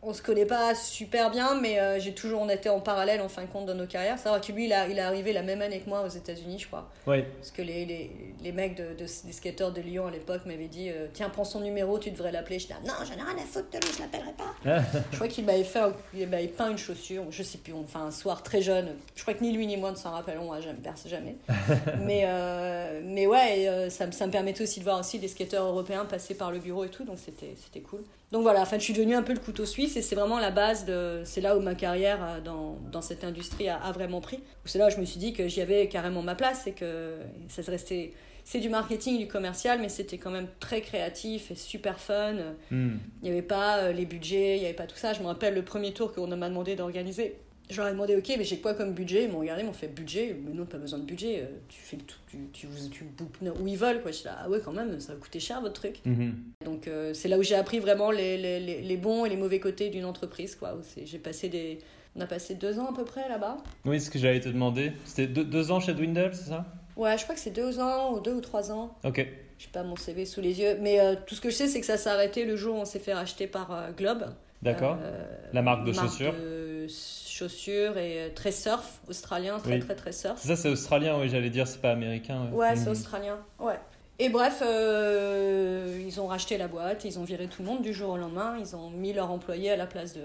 on, 0.07 0.13
se 0.13 0.23
connaît 0.23 0.47
pas 0.47 0.75
super 0.75 1.31
bien, 1.31 1.55
mais 1.61 1.79
euh, 1.79 1.99
j'ai 2.01 2.13
toujours, 2.15 2.41
on 2.43 2.49
était 2.49 2.69
en 2.69 2.81
parallèle 2.81 3.21
en 3.21 3.29
fin 3.29 3.43
de 3.43 3.47
compte 3.49 3.67
dans 3.67 3.75
nos 3.75 3.87
carrières. 3.87 4.19
C'est 4.19 4.29
vrai 4.29 4.41
que 4.41 4.53
lui, 4.53 4.67
il, 4.67 4.73
a, 4.73 4.87
il 4.89 4.99
est 4.99 5.03
arrivé 5.03 5.33
la 5.33 5.43
même 5.43 5.63
année 5.63 5.81
que 5.81 5.89
moi 5.89 6.03
aux 6.03 6.09
États-Unis, 6.09 6.59
je 6.61 6.67
crois. 6.67 6.91
Parce 7.39 7.51
que 7.51 7.63
les, 7.63 7.85
les, 7.85 8.11
les 8.43 8.53
mecs 8.53 8.77
de, 8.77 8.95
de- 8.95 9.27
des 9.27 9.33
skateurs 9.33 9.73
de 9.73 9.81
Lyon 9.81 10.07
à 10.07 10.11
l'époque 10.11 10.47
m'avaient 10.47 10.69
dit 10.69 10.91
euh, 10.91 11.07
Tiens, 11.13 11.29
prends 11.31 11.45
son 11.45 11.61
numéro, 11.61 11.99
tu 11.99 12.11
devrais 12.11 12.33
l'appeler. 12.33 12.59
Je 12.59 12.67
dis 12.69 12.73
Non, 12.87 12.93
j'en 13.05 13.13
ai 13.13 13.23
rien 13.23 13.37
à 13.37 13.47
foutre 13.47 13.71
de 13.71 13.79
lui, 13.79 13.93
je 13.95 14.01
l'appellerai 14.03 14.33
pas. 14.33 14.83
je 15.11 15.17
crois 15.17 15.29
qu'il 15.29 15.45
m'avait 15.45 15.65
fait, 15.65 15.81
il 16.15 16.29
m'avait 16.29 16.49
peint 16.49 16.71
une 16.71 16.79
chaussure, 16.79 17.25
je 17.31 17.43
sais 17.43 17.59
plus, 17.59 17.73
enfin 17.73 18.05
un 18.07 18.11
soir 18.11 18.43
très 18.43 18.63
jeune. 18.63 18.95
Je 19.15 19.23
crois 19.23 19.35
que 19.35 19.43
ni 19.43 19.53
lui 19.53 19.67
ni 19.67 19.77
moi 19.77 19.91
ne 19.91 19.97
s'en 19.97 20.11
rappellons, 20.13 20.53
à 20.53 20.61
jamais, 20.61 20.79
jamais. 21.07 21.37
mais, 22.05 22.23
euh, 22.27 23.01
mais 23.05 23.27
ouais, 23.27 23.69
euh, 23.69 23.91
ça, 23.91 24.07
me- 24.07 24.13
ça 24.13 24.27
me 24.27 24.33
permettait 24.33 24.63
aussi 24.63 24.81
de 24.81 24.85
voir 24.85 24.99
aussi 25.01 25.19
des 25.19 25.29
skateurs 25.29 25.65
européens 25.67 26.05
passer 26.05 26.35
par 26.35 26.51
le 26.51 26.59
bureau 26.59 26.85
et 26.85 26.89
tout, 26.89 27.05
donc 27.05 27.19
c'était 27.19 27.81
cool. 27.81 28.01
Donc 28.33 28.43
voilà, 28.43 28.63
enfin, 28.63 28.79
je 28.79 28.85
suis 28.85 28.93
devenue 28.95 29.15
un 29.15 29.23
peu 29.23 29.33
le 29.33 29.39
couteau 29.39 29.65
suisse 29.65 29.94
c'est 30.03 30.15
vraiment 30.15 30.39
la 30.39 30.51
base 30.51 30.85
de. 30.85 31.23
C'est 31.25 31.41
là 31.41 31.57
où 31.57 31.61
ma 31.61 31.75
carrière 31.75 32.19
euh, 32.23 32.41
dans, 32.41 32.79
dans 32.91 33.03
cette 33.03 33.25
industrie 33.25 33.69
a, 33.69 33.77
a 33.77 33.93
vraiment 33.93 34.21
pris. 34.21 34.41
C'est 34.65 34.79
là 34.79 34.89
où 34.89 34.91
je 34.91 34.99
me 34.99 35.05
suis 35.05 35.19
dit 35.19 35.33
que 35.33 35.49
j'y 35.49 35.61
avais 35.61 35.89
carrément 35.89 36.23
ma 36.23 36.35
place 36.35 36.67
et 36.67 36.73
que 36.73 37.17
ça 37.49 37.63
se 37.63 37.71
restait. 37.71 38.13
C'est 38.47 38.61
du 38.61 38.69
marketing, 38.69 39.19
du 39.19 39.27
commercial, 39.27 39.81
mais 39.81 39.89
c'était 39.89 40.19
quand 40.19 40.31
même 40.31 40.49
très 40.61 40.83
créatif 40.83 41.51
et 41.51 41.55
super 41.55 41.99
fun. 41.99 42.35
Hmm. 42.71 42.97
Il 43.23 43.25
n'y 43.25 43.31
avait 43.31 43.41
pas 43.41 43.79
euh, 43.79 43.93
les 43.93 44.05
budgets, 44.05 44.57
il 44.57 44.61
n'y 44.61 44.67
avait 44.67 44.75
pas 44.75 44.87
tout 44.87 44.97
ça. 44.97 45.15
Je 45.15 45.21
me 45.21 45.27
rappelle 45.27 45.55
le 45.55 45.63
premier 45.63 45.95
tour 45.95 46.13
qu'on 46.13 46.27
m'a 46.27 46.49
demandé 46.49 46.77
d'organiser. 46.77 47.37
Je 47.71 47.79
leur 47.79 47.89
ai 47.89 47.93
demandé, 47.93 48.15
ok, 48.15 48.35
mais 48.37 48.45
j'ai 48.45 48.59
quoi 48.59 48.75
comme 48.75 48.93
budget? 48.93 49.25
Ils 49.25 49.31
m'ont 49.31 49.39
regardé, 49.39 49.63
ils 49.63 49.67
m'ont 49.67 49.73
fait 49.73 49.89
budget? 49.89 50.37
Mais 50.45 50.53
non, 50.53 50.67
pas 50.67 50.77
besoin 50.77 50.99
de 50.99 51.05
budget. 51.05 51.41
euh, 51.41 51.47
Tu 51.69 51.81
fais 51.81 51.97
tout, 51.97 52.17
tu, 52.27 52.39
tu, 52.53 52.67
où 52.67 53.67
ils 53.67 53.79
veulent. 53.79 54.03
Quoi. 54.03 54.11
Je 54.11 54.17
suis 54.19 54.27
là, 54.27 54.37
ah 54.41 54.51
ouais, 54.51 54.61
quand 54.63 54.73
même, 54.73 55.01
ça 55.01 55.15
va 55.15 55.19
coûter 55.19 55.41
cher 55.41 55.61
votre 55.63 55.81
truc. 55.81 56.01
Mhm. 56.05 56.35
Donc 56.65 56.89
euh, 56.89 57.15
c'est 57.15 57.29
là 57.29 57.39
où 57.39 57.43
j'ai 57.43 57.55
appris 57.55 57.79
vraiment 57.79 58.11
les, 58.11 58.37
les, 58.37 58.61
les, 58.61 58.83
les 58.83 58.97
bons 58.99 59.25
et 59.25 59.31
les 59.31 59.37
mauvais 59.37 59.61
côtés 59.61 59.89
d'une 59.89 60.05
entreprise. 60.05 60.55
Quoi. 60.57 60.79
J'ai 61.05 61.19
passé 61.19 61.49
des... 61.49 61.79
On 62.17 62.21
a 62.21 62.27
passé 62.27 62.55
deux 62.55 62.79
ans 62.79 62.91
à 62.91 62.95
peu 62.95 63.05
près 63.05 63.29
là-bas. 63.29 63.57
Oui, 63.87 63.99
c'est 63.99 64.07
ce 64.07 64.11
que 64.11 64.19
j'allais 64.19 64.41
te 64.41 64.49
demander. 64.49 64.93
C'était 65.05 65.27
deux, 65.27 65.45
deux 65.45 65.73
ans 65.73 65.81
chez 65.81 65.95
Dwindle, 65.95 66.31
c'est 66.35 66.51
ça? 66.51 66.67
Ouais, 66.97 67.17
je 67.19 67.23
crois 67.25 67.35
que 67.35 67.41
c'est 67.41 67.51
deux 67.51 67.81
ans 67.81 68.13
ou 68.15 68.21
deux 68.21 68.35
ou 68.35 68.41
trois 68.41 68.71
ans. 68.71 68.95
Ok. 69.05 69.27
J'ai 69.59 69.69
pas 69.73 69.83
mon 69.83 69.97
CV 69.97 70.27
sous 70.27 70.41
les 70.41 70.61
yeux. 70.61 70.77
Mais 70.81 71.01
euh, 71.01 71.15
tout 71.27 71.35
ce 71.35 71.41
que 71.41 71.51
je 71.51 71.57
sais, 71.57 71.67
c'est 71.67 71.81
que 71.81 71.87
ça 71.87 71.97
s'est 71.97 72.11
arrêté 72.11 72.45
le 72.45 72.55
jour 72.57 72.77
où 72.77 72.81
on 72.81 72.85
s'est 72.85 72.99
fait 73.01 73.15
racheter 73.15 73.47
par 73.49 73.73
euh, 73.73 73.91
Globe. 73.97 74.27
D'accord. 74.63 74.97
Euh, 75.03 75.23
La 75.53 75.63
marque 75.63 75.85
de 75.85 75.93
marque 75.93 76.09
chaussures. 76.09 76.33
de 76.33 76.87
chaussures 76.89 77.99
et 77.99 78.23
euh, 78.25 78.29
très 78.35 78.53
surf, 78.53 79.01
australien, 79.09 79.59
très 79.59 79.75
Oui. 79.75 79.79
très 79.81 79.95
très 79.95 80.13
surf. 80.13 80.39
Ça, 80.39 80.57
c'est 80.57 80.69
australien, 80.71 81.19
oui, 81.21 81.29
j'allais 81.29 81.51
dire, 81.51 81.67
c'est 81.67 81.81
pas 81.81 81.91
américain. 81.91 82.49
Ouais, 82.53 82.75
c'est 82.77 82.87
Mhm. 82.87 82.93
australien. 82.93 83.39
Ouais. 83.59 83.79
Et 84.21 84.29
bref, 84.29 84.63
euh, 84.65 86.01
ils 86.07 86.21
ont 86.21 86.29
racheté 86.29 86.57
la 86.57 86.69
boîte, 86.69 87.05
ils 87.05 87.19
ont 87.19 87.25
viré 87.25 87.47
tout 87.49 87.63
le 87.63 87.69
monde 87.69 87.83
du 87.83 87.93
jour 87.93 88.11
au 88.11 88.17
lendemain, 88.17 88.57
ils 88.61 88.77
ont 88.77 88.89
mis 88.91 89.13
leurs 89.13 89.31
employés 89.31 89.73
à 89.73 89.77
la 89.77 89.87
place 89.87 90.15
de, 90.15 90.21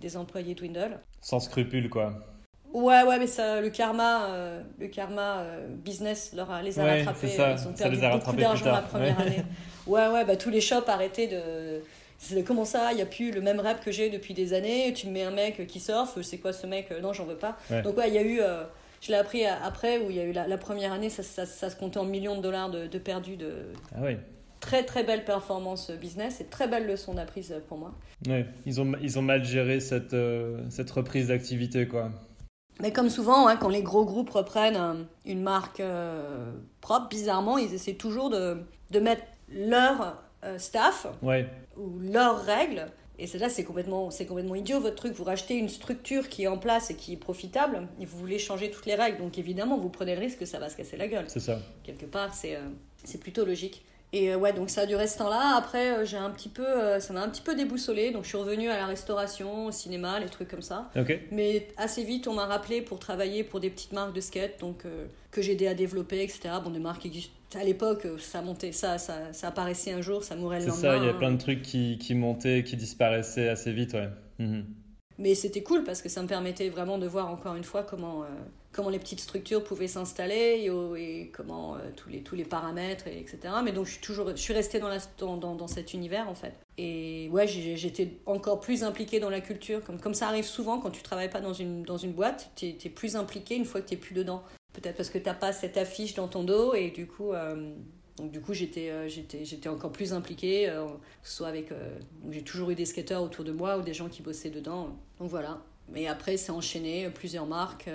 des 0.00 0.16
employés 0.16 0.54
Dwindle. 0.54 0.98
Sans 1.22 1.40
scrupule, 1.40 1.88
quoi. 1.88 2.12
Ouais, 2.72 3.02
ouais, 3.02 3.18
mais 3.18 3.26
ça, 3.26 3.60
le 3.60 3.70
karma, 3.70 4.26
euh, 4.26 4.62
le 4.78 4.86
karma 4.88 5.38
euh, 5.40 5.66
business 5.68 6.32
leur 6.36 6.50
a, 6.50 6.62
les 6.62 6.78
a 6.78 6.84
Ouais, 6.84 6.98
rattrapés. 7.02 7.28
c'est 7.28 7.36
ça, 7.36 7.50
Ils 7.52 7.54
ont 7.68 7.74
ça 7.74 7.84
perdu 7.84 7.96
les 7.96 8.04
a 8.04 8.10
beaucoup 8.10 8.18
rattrapés 8.18 8.36
plus 8.36 8.42
d'argent 8.44 8.72
la 8.72 8.82
première 8.82 9.18
Ouais. 9.18 9.26
année. 9.26 9.44
Ouais, 9.86 10.08
ouais, 10.08 10.24
bah 10.24 10.36
tous 10.36 10.50
les 10.50 10.60
shops 10.60 10.86
arrêtaient 10.88 11.26
de. 11.26 11.82
C'est 12.22 12.44
comment 12.44 12.66
ça, 12.66 12.92
il 12.92 12.96
n'y 12.96 13.02
a 13.02 13.06
plus 13.06 13.30
le 13.32 13.40
même 13.40 13.60
rap 13.60 13.82
que 13.82 13.90
j'ai 13.90 14.10
depuis 14.10 14.34
des 14.34 14.52
années. 14.52 14.92
Tu 14.92 15.06
me 15.06 15.12
mets 15.12 15.22
un 15.24 15.30
mec 15.30 15.66
qui 15.66 15.80
surfe, 15.80 16.20
c'est 16.20 16.36
quoi 16.38 16.52
ce 16.52 16.66
mec 16.66 16.90
Non, 17.02 17.12
j'en 17.14 17.24
veux 17.24 17.36
pas. 17.36 17.56
Ouais. 17.70 17.80
Donc, 17.82 17.96
ouais, 17.96 18.08
il 18.08 18.14
y 18.14 18.18
a 18.18 18.22
eu. 18.22 18.40
euh, 18.40 18.64
je 19.00 19.08
l'ai 19.08 19.16
appris 19.16 19.46
après, 19.46 19.96
où 19.98 20.10
il 20.10 20.16
y 20.16 20.20
a 20.20 20.24
eu 20.24 20.32
la, 20.32 20.46
la 20.46 20.58
première 20.58 20.92
année, 20.92 21.08
ça, 21.08 21.22
ça, 21.22 21.46
ça 21.46 21.70
se 21.70 21.76
comptait 21.76 21.98
en 21.98 22.04
millions 22.04 22.36
de 22.36 22.42
dollars 22.42 22.70
de, 22.70 22.86
de 22.86 22.98
perdus, 22.98 23.36
de 23.36 23.54
Ah 23.94 24.00
oui. 24.02 24.18
très 24.60 24.84
très 24.84 25.02
belle 25.02 25.24
performance 25.24 25.90
business 25.90 26.42
et 26.42 26.44
très 26.44 26.68
belle 26.68 26.86
leçon 26.86 27.14
d'apprise 27.14 27.54
pour 27.66 27.78
moi. 27.78 27.94
Ouais. 28.28 28.44
Ils, 28.66 28.78
ont, 28.82 28.92
ils 29.00 29.18
ont 29.18 29.22
mal 29.22 29.42
géré 29.42 29.80
cette, 29.80 30.12
euh, 30.12 30.58
cette 30.68 30.90
reprise 30.90 31.28
d'activité, 31.28 31.88
quoi. 31.88 32.10
Mais 32.82 32.92
comme 32.92 33.08
souvent, 33.08 33.48
hein, 33.48 33.56
quand 33.56 33.70
les 33.70 33.82
gros 33.82 34.04
groupes 34.04 34.30
reprennent 34.30 34.76
euh, 34.76 34.94
une 35.24 35.40
marque 35.42 35.80
euh, 35.80 36.52
propre, 36.82 37.08
bizarrement, 37.08 37.56
ils 37.56 37.72
essaient 37.72 37.94
toujours 37.94 38.28
de, 38.28 38.58
de 38.90 39.00
mettre 39.00 39.22
leur 39.50 40.22
euh, 40.44 40.58
staff 40.58 41.06
Ouais. 41.22 41.46
Ou 41.80 41.98
leurs 42.00 42.44
règles. 42.44 42.86
Et 43.18 43.26
c'est 43.26 43.38
là, 43.38 43.48
c'est 43.50 43.64
complètement, 43.64 44.10
c'est 44.10 44.24
complètement 44.24 44.54
idiot 44.54 44.80
votre 44.80 44.96
truc. 44.96 45.12
Vous 45.12 45.24
rachetez 45.24 45.54
une 45.54 45.68
structure 45.68 46.28
qui 46.28 46.44
est 46.44 46.46
en 46.46 46.56
place 46.56 46.90
et 46.90 46.94
qui 46.94 47.12
est 47.12 47.18
profitable, 47.18 47.86
et 48.00 48.06
vous 48.06 48.18
voulez 48.18 48.38
changer 48.38 48.70
toutes 48.70 48.86
les 48.86 48.94
règles. 48.94 49.18
Donc 49.18 49.36
évidemment, 49.36 49.78
vous 49.78 49.90
prenez 49.90 50.14
le 50.14 50.20
risque 50.20 50.38
que 50.38 50.46
ça 50.46 50.58
va 50.58 50.70
se 50.70 50.76
casser 50.76 50.96
la 50.96 51.06
gueule. 51.06 51.26
C'est 51.28 51.40
ça. 51.40 51.58
Quelque 51.82 52.06
part, 52.06 52.32
c'est 52.32 52.56
euh, 52.56 52.60
c'est 53.04 53.18
plutôt 53.18 53.44
logique. 53.44 53.82
Et 54.12 54.32
euh, 54.32 54.36
ouais, 54.36 54.52
donc 54.52 54.70
ça 54.70 54.82
a 54.82 54.86
duré 54.86 55.06
ce 55.06 55.18
temps-là. 55.18 55.54
Après, 55.56 55.98
euh, 55.98 56.04
j'ai 56.04 56.16
un 56.16 56.30
petit 56.30 56.48
peu, 56.48 56.66
euh, 56.66 56.98
ça 56.98 57.12
m'a 57.12 57.22
un 57.22 57.28
petit 57.28 57.42
peu 57.42 57.54
déboussolé. 57.54 58.10
Donc 58.10 58.24
je 58.24 58.28
suis 58.28 58.38
revenue 58.38 58.68
à 58.68 58.76
la 58.76 58.86
restauration, 58.86 59.66
au 59.66 59.70
cinéma, 59.70 60.18
les 60.18 60.26
trucs 60.26 60.48
comme 60.48 60.62
ça. 60.62 60.90
Ok. 60.96 61.16
Mais 61.30 61.68
assez 61.76 62.02
vite, 62.02 62.26
on 62.26 62.34
m'a 62.34 62.46
rappelé 62.46 62.82
pour 62.82 62.98
travailler 62.98 63.44
pour 63.44 63.60
des 63.60 63.70
petites 63.70 63.92
marques 63.92 64.14
de 64.14 64.20
skate, 64.20 64.58
donc 64.60 64.84
que 65.30 65.42
j'ai 65.42 65.52
aidé 65.52 65.68
à 65.68 65.74
développer, 65.74 66.22
etc. 66.22 66.40
Bon, 66.62 66.70
des 66.70 66.80
marques 66.80 67.02
qui 67.02 67.08
existent. 67.08 67.34
À 67.54 67.64
l'époque, 67.64 68.06
euh, 68.06 68.18
ça 68.18 68.42
montait, 68.42 68.72
ça, 68.72 68.98
ça, 68.98 69.32
ça 69.32 69.48
apparaissait 69.48 69.92
un 69.92 70.00
jour, 70.00 70.22
ça 70.22 70.36
mourait 70.36 70.58
le 70.58 70.64
C'est 70.66 70.68
lendemain. 70.70 70.82
ça, 70.82 70.96
il 70.98 71.04
y 71.04 71.08
a 71.08 71.14
plein 71.14 71.32
de 71.32 71.38
trucs 71.38 71.62
qui, 71.62 71.98
qui 71.98 72.14
montaient, 72.14 72.62
qui 72.62 72.76
disparaissaient 72.76 73.48
assez 73.48 73.72
vite, 73.72 73.94
ouais. 73.94 74.08
Mhm. 74.38 74.64
Mais 75.18 75.34
c'était 75.34 75.62
cool 75.62 75.84
parce 75.84 76.00
que 76.00 76.08
ça 76.08 76.22
me 76.22 76.26
permettait 76.28 76.70
vraiment 76.70 76.96
de 76.96 77.06
voir 77.06 77.28
encore 77.28 77.54
une 77.54 77.64
fois 77.64 77.82
comment, 77.82 78.22
euh, 78.22 78.26
comment 78.72 78.88
les 78.88 78.98
petites 78.98 79.20
structures 79.20 79.62
pouvaient 79.62 79.86
s'installer 79.86 80.66
et, 80.96 81.30
comment 81.30 81.74
euh, 81.74 81.78
tous, 81.94 82.08
les, 82.08 82.22
tous 82.22 82.36
les 82.36 82.44
paramètres, 82.44 83.06
et 83.06 83.18
etc. 83.20 83.38
Mais 83.62 83.72
donc 83.72 83.84
je 83.84 83.92
suis 83.92 84.00
toujours 84.00 84.30
je 84.30 84.40
suis 84.40 84.54
restée 84.54 84.78
dans, 84.78 84.88
la, 84.88 84.96
dans, 85.18 85.36
dans, 85.36 85.54
dans 85.54 85.66
cet 85.66 85.92
univers 85.92 86.26
en 86.26 86.34
fait. 86.34 86.54
Et 86.78 87.28
ouais, 87.32 87.46
j'étais 87.46 88.12
encore 88.24 88.60
plus 88.60 88.82
impliquée 88.82 89.20
dans 89.20 89.28
la 89.28 89.42
culture. 89.42 89.84
Comme, 89.84 90.00
comme 90.00 90.14
ça 90.14 90.28
arrive 90.28 90.46
souvent 90.46 90.78
quand 90.78 90.90
tu 90.90 91.02
travailles 91.02 91.28
pas 91.28 91.42
dans 91.42 91.52
une, 91.52 91.82
dans 91.82 91.98
une 91.98 92.12
boîte, 92.12 92.52
tu 92.56 92.68
es, 92.68 92.88
plus 92.88 93.14
impliqué 93.14 93.56
une 93.56 93.66
fois 93.66 93.82
que 93.82 93.88
tu 93.90 93.98
plus 93.98 94.14
dedans. 94.14 94.42
Peut-être 94.72 94.96
parce 94.96 95.10
que 95.10 95.18
tu 95.18 95.30
pas 95.40 95.52
cette 95.52 95.76
affiche 95.76 96.14
dans 96.14 96.28
ton 96.28 96.44
dos 96.44 96.74
et 96.74 96.90
du 96.90 97.06
coup. 97.06 97.32
euh, 97.32 97.70
donc 98.18 98.30
du 98.32 98.40
coup, 98.40 98.52
j'étais 98.54 98.90
euh, 98.90 99.08
j'étais 99.08 99.44
j'étais 99.44 99.68
encore 99.68 99.92
plus 99.92 100.12
impliquée, 100.12 100.68
euh, 100.68 100.84
que 101.22 101.28
ce 101.28 101.36
soit 101.36 101.48
avec... 101.48 101.70
j'ai 102.30 102.42
toujours 102.42 102.70
eu 102.70 102.74
des 102.74 102.84
skateurs 102.84 103.22
autour 103.22 103.44
de 103.44 103.52
moi 103.52 103.78
ou 103.78 103.82
des 103.82 103.94
gens 103.94 104.08
qui 104.08 104.20
bossaient 104.22 104.50
dedans. 104.50 104.96
Donc 105.18 105.30
voilà. 105.30 105.58
Mais 105.92 106.06
après, 106.06 106.36
c'est 106.36 106.52
enchaîné, 106.52 107.08
plusieurs 107.10 107.46
marques, 107.46 107.88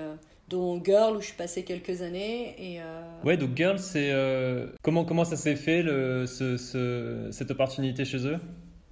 dont 0.49 0.83
Girl, 0.83 1.15
où 1.15 1.21
je 1.21 1.27
suis 1.27 1.35
passée 1.35 1.63
quelques 1.63 2.01
années. 2.01 2.55
Et, 2.59 2.81
euh, 2.81 3.01
Ouais, 3.23 3.37
donc 3.37 3.55
Girl, 3.55 3.79
c'est. 3.79 4.11
euh, 4.11 4.67
Comment, 4.81 5.05
comment 5.05 5.23
ça 5.25 5.37
s'est 5.37 5.55
fait, 5.55 5.81
le, 5.81 6.25
ce, 6.25 6.57
ce- 6.57 7.29
cette 7.31 7.51
opportunité 7.51 8.03
chez 8.03 8.25
eux? 8.27 8.37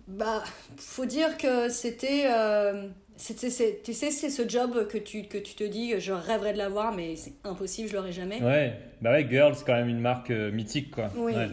Bah, 0.07 0.43
faut 0.77 1.05
dire 1.05 1.37
que 1.37 1.67
c'était... 1.69 2.27
euh, 2.29 2.87
c'était- 3.17 3.49
c'est- 3.49 3.81
tu 3.83 3.93
sais, 3.93 4.11
c'est 4.11 4.29
ce 4.29 4.47
job 4.47 4.87
que 4.87 4.97
tu, 4.97 5.23
que 5.23 5.37
tu 5.37 5.53
te 5.55 5.63
dis, 5.63 5.99
je 5.99 6.11
rêverais 6.13 6.53
de 6.53 6.57
l'avoir, 6.57 6.93
mais 6.95 7.15
c'est 7.15 7.33
impossible, 7.43 7.89
je 7.89 7.95
l'aurai 7.95 8.11
jamais. 8.11 8.41
Ouais, 8.41 8.73
bah 9.01 9.11
ouais, 9.11 9.27
Girl, 9.29 9.53
c'est 9.55 9.65
quand 9.65 9.73
même 9.75 9.89
une 9.89 9.99
marque 9.99 10.31
euh, 10.31 10.51
mythique, 10.51 10.91
quoi. 10.91 11.09
Oui. 11.15 11.33
Ouais. 11.33 11.47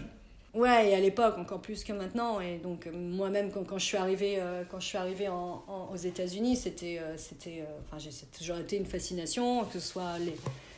Ouais, 0.53 0.91
et 0.91 0.95
à 0.97 1.01
l'époque 1.01 1.39
encore 1.39 1.61
plus 1.61 1.85
que 1.85 1.93
maintenant. 1.93 2.41
Et 2.41 2.57
donc 2.59 2.89
euh, 2.89 2.91
moi-même 2.93 3.53
quand, 3.53 3.63
quand 3.63 3.79
je 3.79 3.85
suis 3.85 3.97
arrivée, 3.97 4.35
euh, 4.41 4.65
quand 4.69 4.81
je 4.81 4.87
suis 4.87 4.99
arrivée 4.99 5.29
en, 5.29 5.63
en- 5.69 5.89
aux 5.93 5.97
États-Unis, 5.97 6.57
c'était, 6.57 6.99
euh, 7.01 7.17
c'était, 7.17 7.61
euh, 7.61 7.79
enfin 7.87 7.99
j'ai 7.99 8.11
toujours 8.37 8.59
été 8.59 8.77
une 8.77 8.85
fascination, 8.87 9.63
que 9.67 9.75
ce 9.79 9.87
soit 9.87 10.15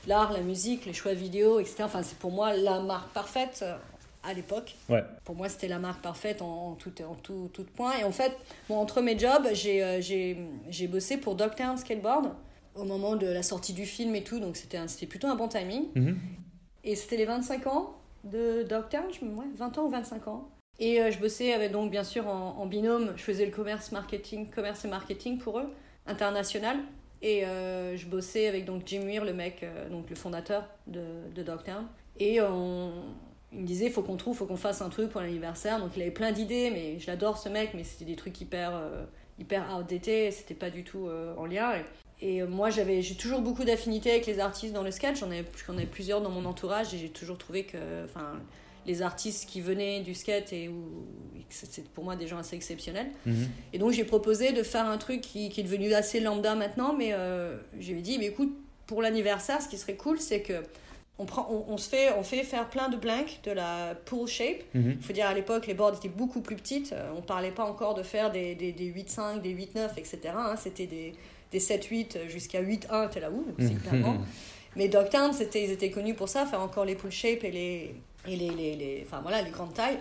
l'art, 0.06 0.30
la 0.34 0.40
musique, 0.42 0.84
les 0.84 0.92
choix 0.92 1.14
vidéo, 1.14 1.58
etc. 1.58 1.84
Enfin 1.84 2.02
c'est 2.02 2.18
pour 2.18 2.32
moi 2.32 2.54
la 2.54 2.80
marque 2.80 3.14
parfaite 3.14 3.64
à 4.22 4.34
l'époque. 4.34 4.76
Ouais. 4.88 5.04
Pour 5.24 5.34
moi 5.34 5.48
c'était 5.48 5.68
la 5.68 5.78
marque 5.78 6.02
parfaite 6.02 6.42
en, 6.42 6.70
en 6.70 6.74
tout, 6.74 6.92
en 7.02 7.14
tout, 7.14 7.50
tout 7.52 7.64
point. 7.64 7.98
Et 7.98 8.04
en 8.04 8.12
fait, 8.12 8.36
bon, 8.68 8.76
entre 8.76 9.00
mes 9.00 9.18
jobs, 9.18 9.48
j'ai, 9.52 9.82
euh, 9.82 10.88
bossé 10.88 11.16
pour 11.16 11.34
Dogtown 11.34 11.76
Skateboard 11.76 12.32
au 12.74 12.84
moment 12.84 13.16
de 13.16 13.26
la 13.26 13.42
sortie 13.42 13.72
du 13.72 13.84
film 13.84 14.14
et 14.14 14.24
tout. 14.24 14.40
Donc 14.40 14.56
c'était, 14.56 15.06
plutôt 15.06 15.28
un 15.28 15.36
bon 15.36 15.48
timing. 15.48 15.86
Mhm. 15.94 16.18
Et 16.84 16.96
c'était 16.96 17.16
les 17.16 17.26
25 17.26 17.66
ans 17.66 17.94
de 18.24 18.62
Dogtown, 18.62 19.04
je 19.12 19.24
ouais, 19.24 19.46
20 19.56 19.78
ans 19.78 19.84
ou 19.84 19.90
25 19.90 20.28
ans. 20.28 20.48
Et 20.78 21.00
euh, 21.00 21.10
je 21.10 21.18
bossais 21.18 21.52
avec 21.52 21.72
donc 21.72 21.90
bien 21.90 22.04
sûr 22.04 22.26
en, 22.26 22.56
en 22.58 22.66
binôme, 22.66 23.12
je 23.16 23.22
faisais 23.22 23.44
le 23.44 23.52
commerce 23.52 23.92
marketing, 23.92 24.48
commerce 24.50 24.84
et 24.84 24.88
marketing 24.88 25.38
pour 25.38 25.58
eux, 25.58 25.70
international. 26.06 26.78
Et 27.20 27.46
euh, 27.46 27.96
je 27.96 28.06
bossais 28.06 28.48
avec 28.48 28.64
donc 28.64 28.82
Jim 28.84 29.02
Weir, 29.02 29.24
le 29.24 29.32
mec, 29.32 29.62
euh, 29.62 29.88
donc 29.88 30.10
le 30.10 30.16
fondateur 30.16 30.68
de, 30.88 31.04
de 31.34 31.42
Dogtown. 31.42 31.86
Et 32.18 32.40
on, 32.40 32.92
il 33.52 33.60
me 33.60 33.66
disait 33.66 33.90
faut 33.90 34.02
qu'on 34.02 34.16
trouve, 34.16 34.36
faut 34.36 34.46
qu'on 34.46 34.56
fasse 34.56 34.82
un 34.82 34.88
truc 34.88 35.10
pour 35.10 35.20
l'anniversaire. 35.20 35.78
Donc 35.78 35.90
il 35.96 36.02
avait 36.02 36.10
plein 36.10 36.32
d'idées, 36.32 36.70
mais 36.70 36.98
je 36.98 37.06
l'adore 37.06 37.38
ce 37.38 37.48
mec, 37.48 37.72
mais 37.74 37.84
c'était 37.84 38.04
des 38.04 38.16
trucs 38.16 38.40
hyper, 38.40 38.74
euh, 38.74 39.04
hyper 39.38 39.76
outdated, 39.76 40.32
c'était 40.32 40.54
pas 40.54 40.70
du 40.70 40.84
tout 40.84 41.06
euh, 41.06 41.34
en 41.36 41.46
lien. 41.46 41.72
Et, 42.20 42.36
et, 42.36 42.42
euh, 42.42 42.46
moi 42.46 42.70
j'avais, 42.70 43.02
j'ai 43.02 43.16
toujours 43.16 43.40
beaucoup 43.40 43.64
d'affinités 43.64 44.10
avec 44.10 44.26
les 44.26 44.38
artistes 44.40 44.72
dans 44.72 44.82
le 44.82 44.90
sketch. 44.90 45.20
J'en 45.20 45.30
ai, 45.30 45.44
j'en 45.66 45.76
ai 45.78 45.86
plusieurs 45.86 46.20
dans 46.20 46.30
mon 46.30 46.44
entourage 46.44 46.94
et 46.94 46.98
j'ai 46.98 47.10
toujours 47.10 47.38
trouvé 47.38 47.64
que, 47.64 48.04
enfin, 48.04 48.40
les 48.86 49.02
artistes 49.02 49.48
qui 49.48 49.60
venaient 49.60 50.00
du 50.00 50.14
skate 50.14 50.52
et 50.52 50.68
où 50.68 51.06
c'est 51.48 51.84
pour 51.88 52.04
moi 52.04 52.16
des 52.16 52.26
gens 52.26 52.38
assez 52.38 52.56
exceptionnels. 52.56 53.10
Mhm. 53.26 53.48
Et 53.72 53.78
donc 53.78 53.92
j'ai 53.92 54.04
proposé 54.04 54.52
de 54.52 54.62
faire 54.62 54.86
un 54.86 54.98
truc 54.98 55.20
qui, 55.20 55.50
qui 55.50 55.60
est 55.60 55.64
devenu 55.64 55.92
assez 55.92 56.20
lambda 56.20 56.54
maintenant, 56.54 56.94
mais 56.94 57.10
euh, 57.12 57.58
j'ai 57.78 57.94
dit, 57.94 58.18
mais 58.18 58.26
écoute, 58.26 58.56
pour 58.86 59.02
l'anniversaire, 59.02 59.62
ce 59.62 59.68
qui 59.68 59.78
serait 59.78 59.96
cool, 59.96 60.18
c'est 60.18 60.42
que 60.42 60.62
on, 61.18 61.24
prend, 61.26 61.46
on, 61.50 61.72
on 61.72 61.76
se 61.76 61.88
fait, 61.88 62.10
on 62.18 62.22
fait 62.22 62.42
faire 62.42 62.68
plein 62.68 62.88
de 62.88 62.96
blanks 62.96 63.40
de 63.44 63.50
la 63.52 63.94
pool 64.06 64.26
shape. 64.26 64.62
Mhm. 64.74 64.96
Il 64.98 65.02
faut 65.04 65.12
dire 65.12 65.26
à 65.26 65.34
l'époque, 65.34 65.66
les 65.66 65.74
boards 65.74 65.94
étaient 65.96 66.08
beaucoup 66.08 66.40
plus 66.40 66.56
petites. 66.56 66.92
Euh, 66.92 67.12
On 67.16 67.22
parlait 67.22 67.50
pas 67.52 67.64
encore 67.64 67.94
de 67.94 68.02
faire 68.02 68.30
des, 68.32 68.54
des, 68.54 68.72
des 68.72 68.90
8-5, 68.92 69.40
des 69.40 69.54
8-9, 69.54 69.90
etc. 69.98 70.18
hein. 70.36 70.54
C'était 70.56 70.86
des, 70.86 71.12
des 71.52 71.60
7-8 71.60 72.28
jusqu'à 72.28 72.62
8-1, 72.62 73.10
t'es 73.10 73.20
là 73.20 73.30
où 73.30 73.44
C'est 73.58 73.66
hyper 73.72 73.98
grand. 74.00 74.16
Mais 74.74 74.88
Dogtown, 74.88 75.32
c'était, 75.34 75.64
ils 75.64 75.70
étaient 75.70 75.90
connus 75.90 76.14
pour 76.14 76.28
ça, 76.30 76.46
faire 76.46 76.60
encore 76.62 76.86
les 76.86 76.94
pool 76.94 77.10
shape 77.12 77.44
et 77.44 77.50
les, 77.50 77.94
et 78.26 78.36
les, 78.36 78.48
les, 78.50 78.74
les- 78.76 79.04
enfin, 79.06 79.20
voilà, 79.20 79.42
les 79.42 79.50
grandes 79.50 79.74
tailles. 79.74 79.98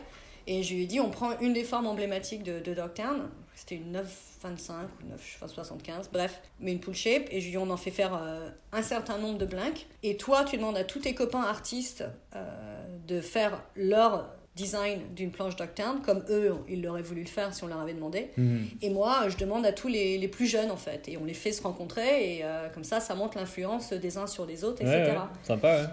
Et 0.47 0.63
je 0.63 0.73
lui 0.73 0.83
ai 0.83 0.85
dit, 0.85 0.99
on 1.01 1.09
prend 1.09 1.37
une 1.41 1.51
des 1.53 1.63
formes 1.65 1.87
emblématiques 1.87 2.43
de, 2.43 2.59
de 2.61 2.73
Dogtown. 2.73 3.29
C'était 3.61 3.75
une 3.75 3.95
9,25 3.95 4.71
ou 5.03 5.55
9,75, 5.55 6.09
bref, 6.11 6.41
mais 6.59 6.71
une 6.71 6.79
pool 6.79 6.95
shape. 6.95 7.27
Et 7.29 7.41
je 7.41 7.49
lui 7.49 7.57
on 7.59 7.69
en 7.69 7.77
fait 7.77 7.91
faire 7.91 8.19
euh, 8.19 8.49
un 8.71 8.81
certain 8.81 9.19
nombre 9.19 9.37
de 9.37 9.45
blinks. 9.45 9.85
Et 10.01 10.17
toi, 10.17 10.43
tu 10.45 10.57
demandes 10.57 10.77
à 10.77 10.83
tous 10.83 10.97
tes 10.99 11.13
copains 11.13 11.43
artistes 11.43 12.03
euh, 12.35 12.85
de 13.07 13.21
faire 13.21 13.61
leur 13.75 14.29
design 14.55 15.01
d'une 15.15 15.29
planche 15.31 15.55
Dogtown, 15.57 16.01
comme 16.01 16.23
eux, 16.29 16.55
ils 16.67 16.81
l'auraient 16.81 17.03
voulu 17.03 17.21
le 17.21 17.27
faire 17.27 17.53
si 17.53 17.63
on 17.63 17.67
leur 17.67 17.79
avait 17.79 17.93
demandé. 17.93 18.31
Mhm. 18.35 18.67
Et 18.81 18.89
moi, 18.89 19.29
je 19.29 19.37
demande 19.37 19.63
à 19.65 19.73
tous 19.73 19.87
les, 19.89 20.17
les 20.17 20.27
plus 20.27 20.47
jeunes, 20.47 20.71
en 20.71 20.75
fait. 20.77 21.07
Et 21.07 21.17
on 21.17 21.23
les 21.25 21.35
fait 21.35 21.51
se 21.51 21.61
rencontrer. 21.61 22.37
Et 22.37 22.43
euh, 22.43 22.67
comme 22.69 22.83
ça, 22.83 22.99
ça 22.99 23.13
montre 23.13 23.37
l'influence 23.37 23.93
des 23.93 24.17
uns 24.17 24.25
sur 24.27 24.47
les 24.47 24.63
autres, 24.63 24.83
Ouais, 24.83 24.89
etc. 25.01 25.17
ouais. 25.17 25.25
Sympa, 25.43 25.67
ouais. 25.81 25.87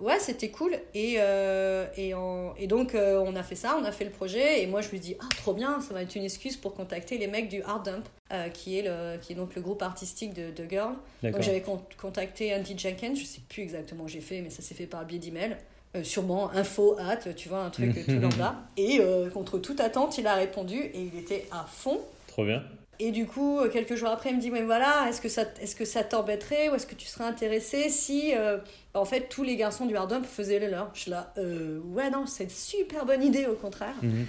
Ouais, 0.00 0.18
c'était 0.18 0.48
cool. 0.50 0.72
Et, 0.94 1.16
euh, 1.18 1.86
et, 1.96 2.12
en- 2.14 2.54
et 2.58 2.66
donc, 2.66 2.94
euh, 2.94 3.22
on 3.24 3.36
a 3.36 3.42
fait 3.42 3.54
ça, 3.54 3.76
on 3.80 3.84
a 3.84 3.92
fait 3.92 4.04
le 4.04 4.10
projet. 4.10 4.62
Et 4.62 4.66
moi, 4.66 4.80
je 4.80 4.88
me 4.92 4.98
dis, 4.98 5.14
ah, 5.20 5.26
trop 5.36 5.52
bien, 5.54 5.80
ça 5.80 5.94
va 5.94 6.02
être 6.02 6.14
une 6.16 6.24
excuse 6.24 6.56
pour 6.56 6.74
contacter 6.74 7.18
les 7.18 7.26
mecs 7.28 7.48
du 7.48 7.62
Art 7.62 7.82
Dump, 7.84 8.04
euh, 8.32 8.48
qui, 8.48 8.78
est 8.78 8.82
le, 8.82 9.18
qui 9.20 9.32
est 9.32 9.36
donc 9.36 9.54
le 9.54 9.60
groupe 9.62 9.82
artistique 9.82 10.34
de, 10.34 10.50
de 10.50 10.68
Girl. 10.68 10.94
Donc, 11.30 11.42
j'avais 11.42 11.60
con- 11.60 11.82
contacté 12.00 12.52
Andy 12.54 12.76
Jenkins, 12.76 13.14
je 13.14 13.24
sais 13.24 13.40
plus 13.48 13.62
exactement 13.62 14.04
où 14.04 14.08
j'ai 14.08 14.20
fait, 14.22 14.40
mais 14.40 14.50
ça 14.50 14.62
s'est 14.62 14.74
fait 14.74 14.86
par 14.86 15.04
biais 15.04 15.18
d'email. 15.20 15.56
Sûrement 16.04 16.50
info 16.52 16.96
at, 16.98 17.18
tu 17.34 17.50
vois, 17.50 17.60
un 17.64 17.70
truc 17.70 17.94
tout 18.06 18.18
lambda. 18.18 18.56
Et 18.78 19.00
contre 19.34 19.58
toute 19.58 19.78
attente, 19.78 20.16
il 20.18 20.26
a 20.26 20.34
répondu 20.34 20.78
et 20.78 21.00
il 21.12 21.18
était 21.18 21.46
à 21.52 21.64
fond. 21.70 22.00
Trop 22.26 22.44
bien. 22.46 22.62
Et 23.04 23.10
du 23.10 23.26
coup, 23.26 23.58
euh, 23.58 23.68
quelques 23.68 23.96
jours 23.96 24.10
après, 24.10 24.30
il 24.30 24.36
me 24.36 24.40
dit, 24.40 24.52
mais 24.52 24.62
voilà, 24.62 25.08
est-ce 25.08 25.20
que 25.20 25.84
ça, 25.84 26.04
t'embêterait 26.04 26.68
ou 26.68 26.76
est-ce 26.76 26.86
que 26.86 26.94
tu 26.94 27.08
serais 27.08 27.24
intéressé 27.24 27.88
si, 27.88 28.32
euh, 28.32 28.58
en 28.94 29.04
fait, 29.04 29.28
tous 29.28 29.42
les 29.42 29.56
garçons 29.56 29.86
du 29.86 29.96
hard 29.96 30.24
faisaient 30.24 30.60
le 30.60 30.68
leur? 30.68 30.88
Je 30.94 31.00
suis 31.00 31.10
là, 31.10 31.32
euh, 31.36 31.80
ouais, 31.86 32.10
non, 32.10 32.26
c'est 32.26 32.44
une 32.44 32.50
super 32.50 33.04
bonne 33.04 33.24
idée, 33.24 33.46
au 33.46 33.56
contraire. 33.56 33.96
Mhm. 34.02 34.26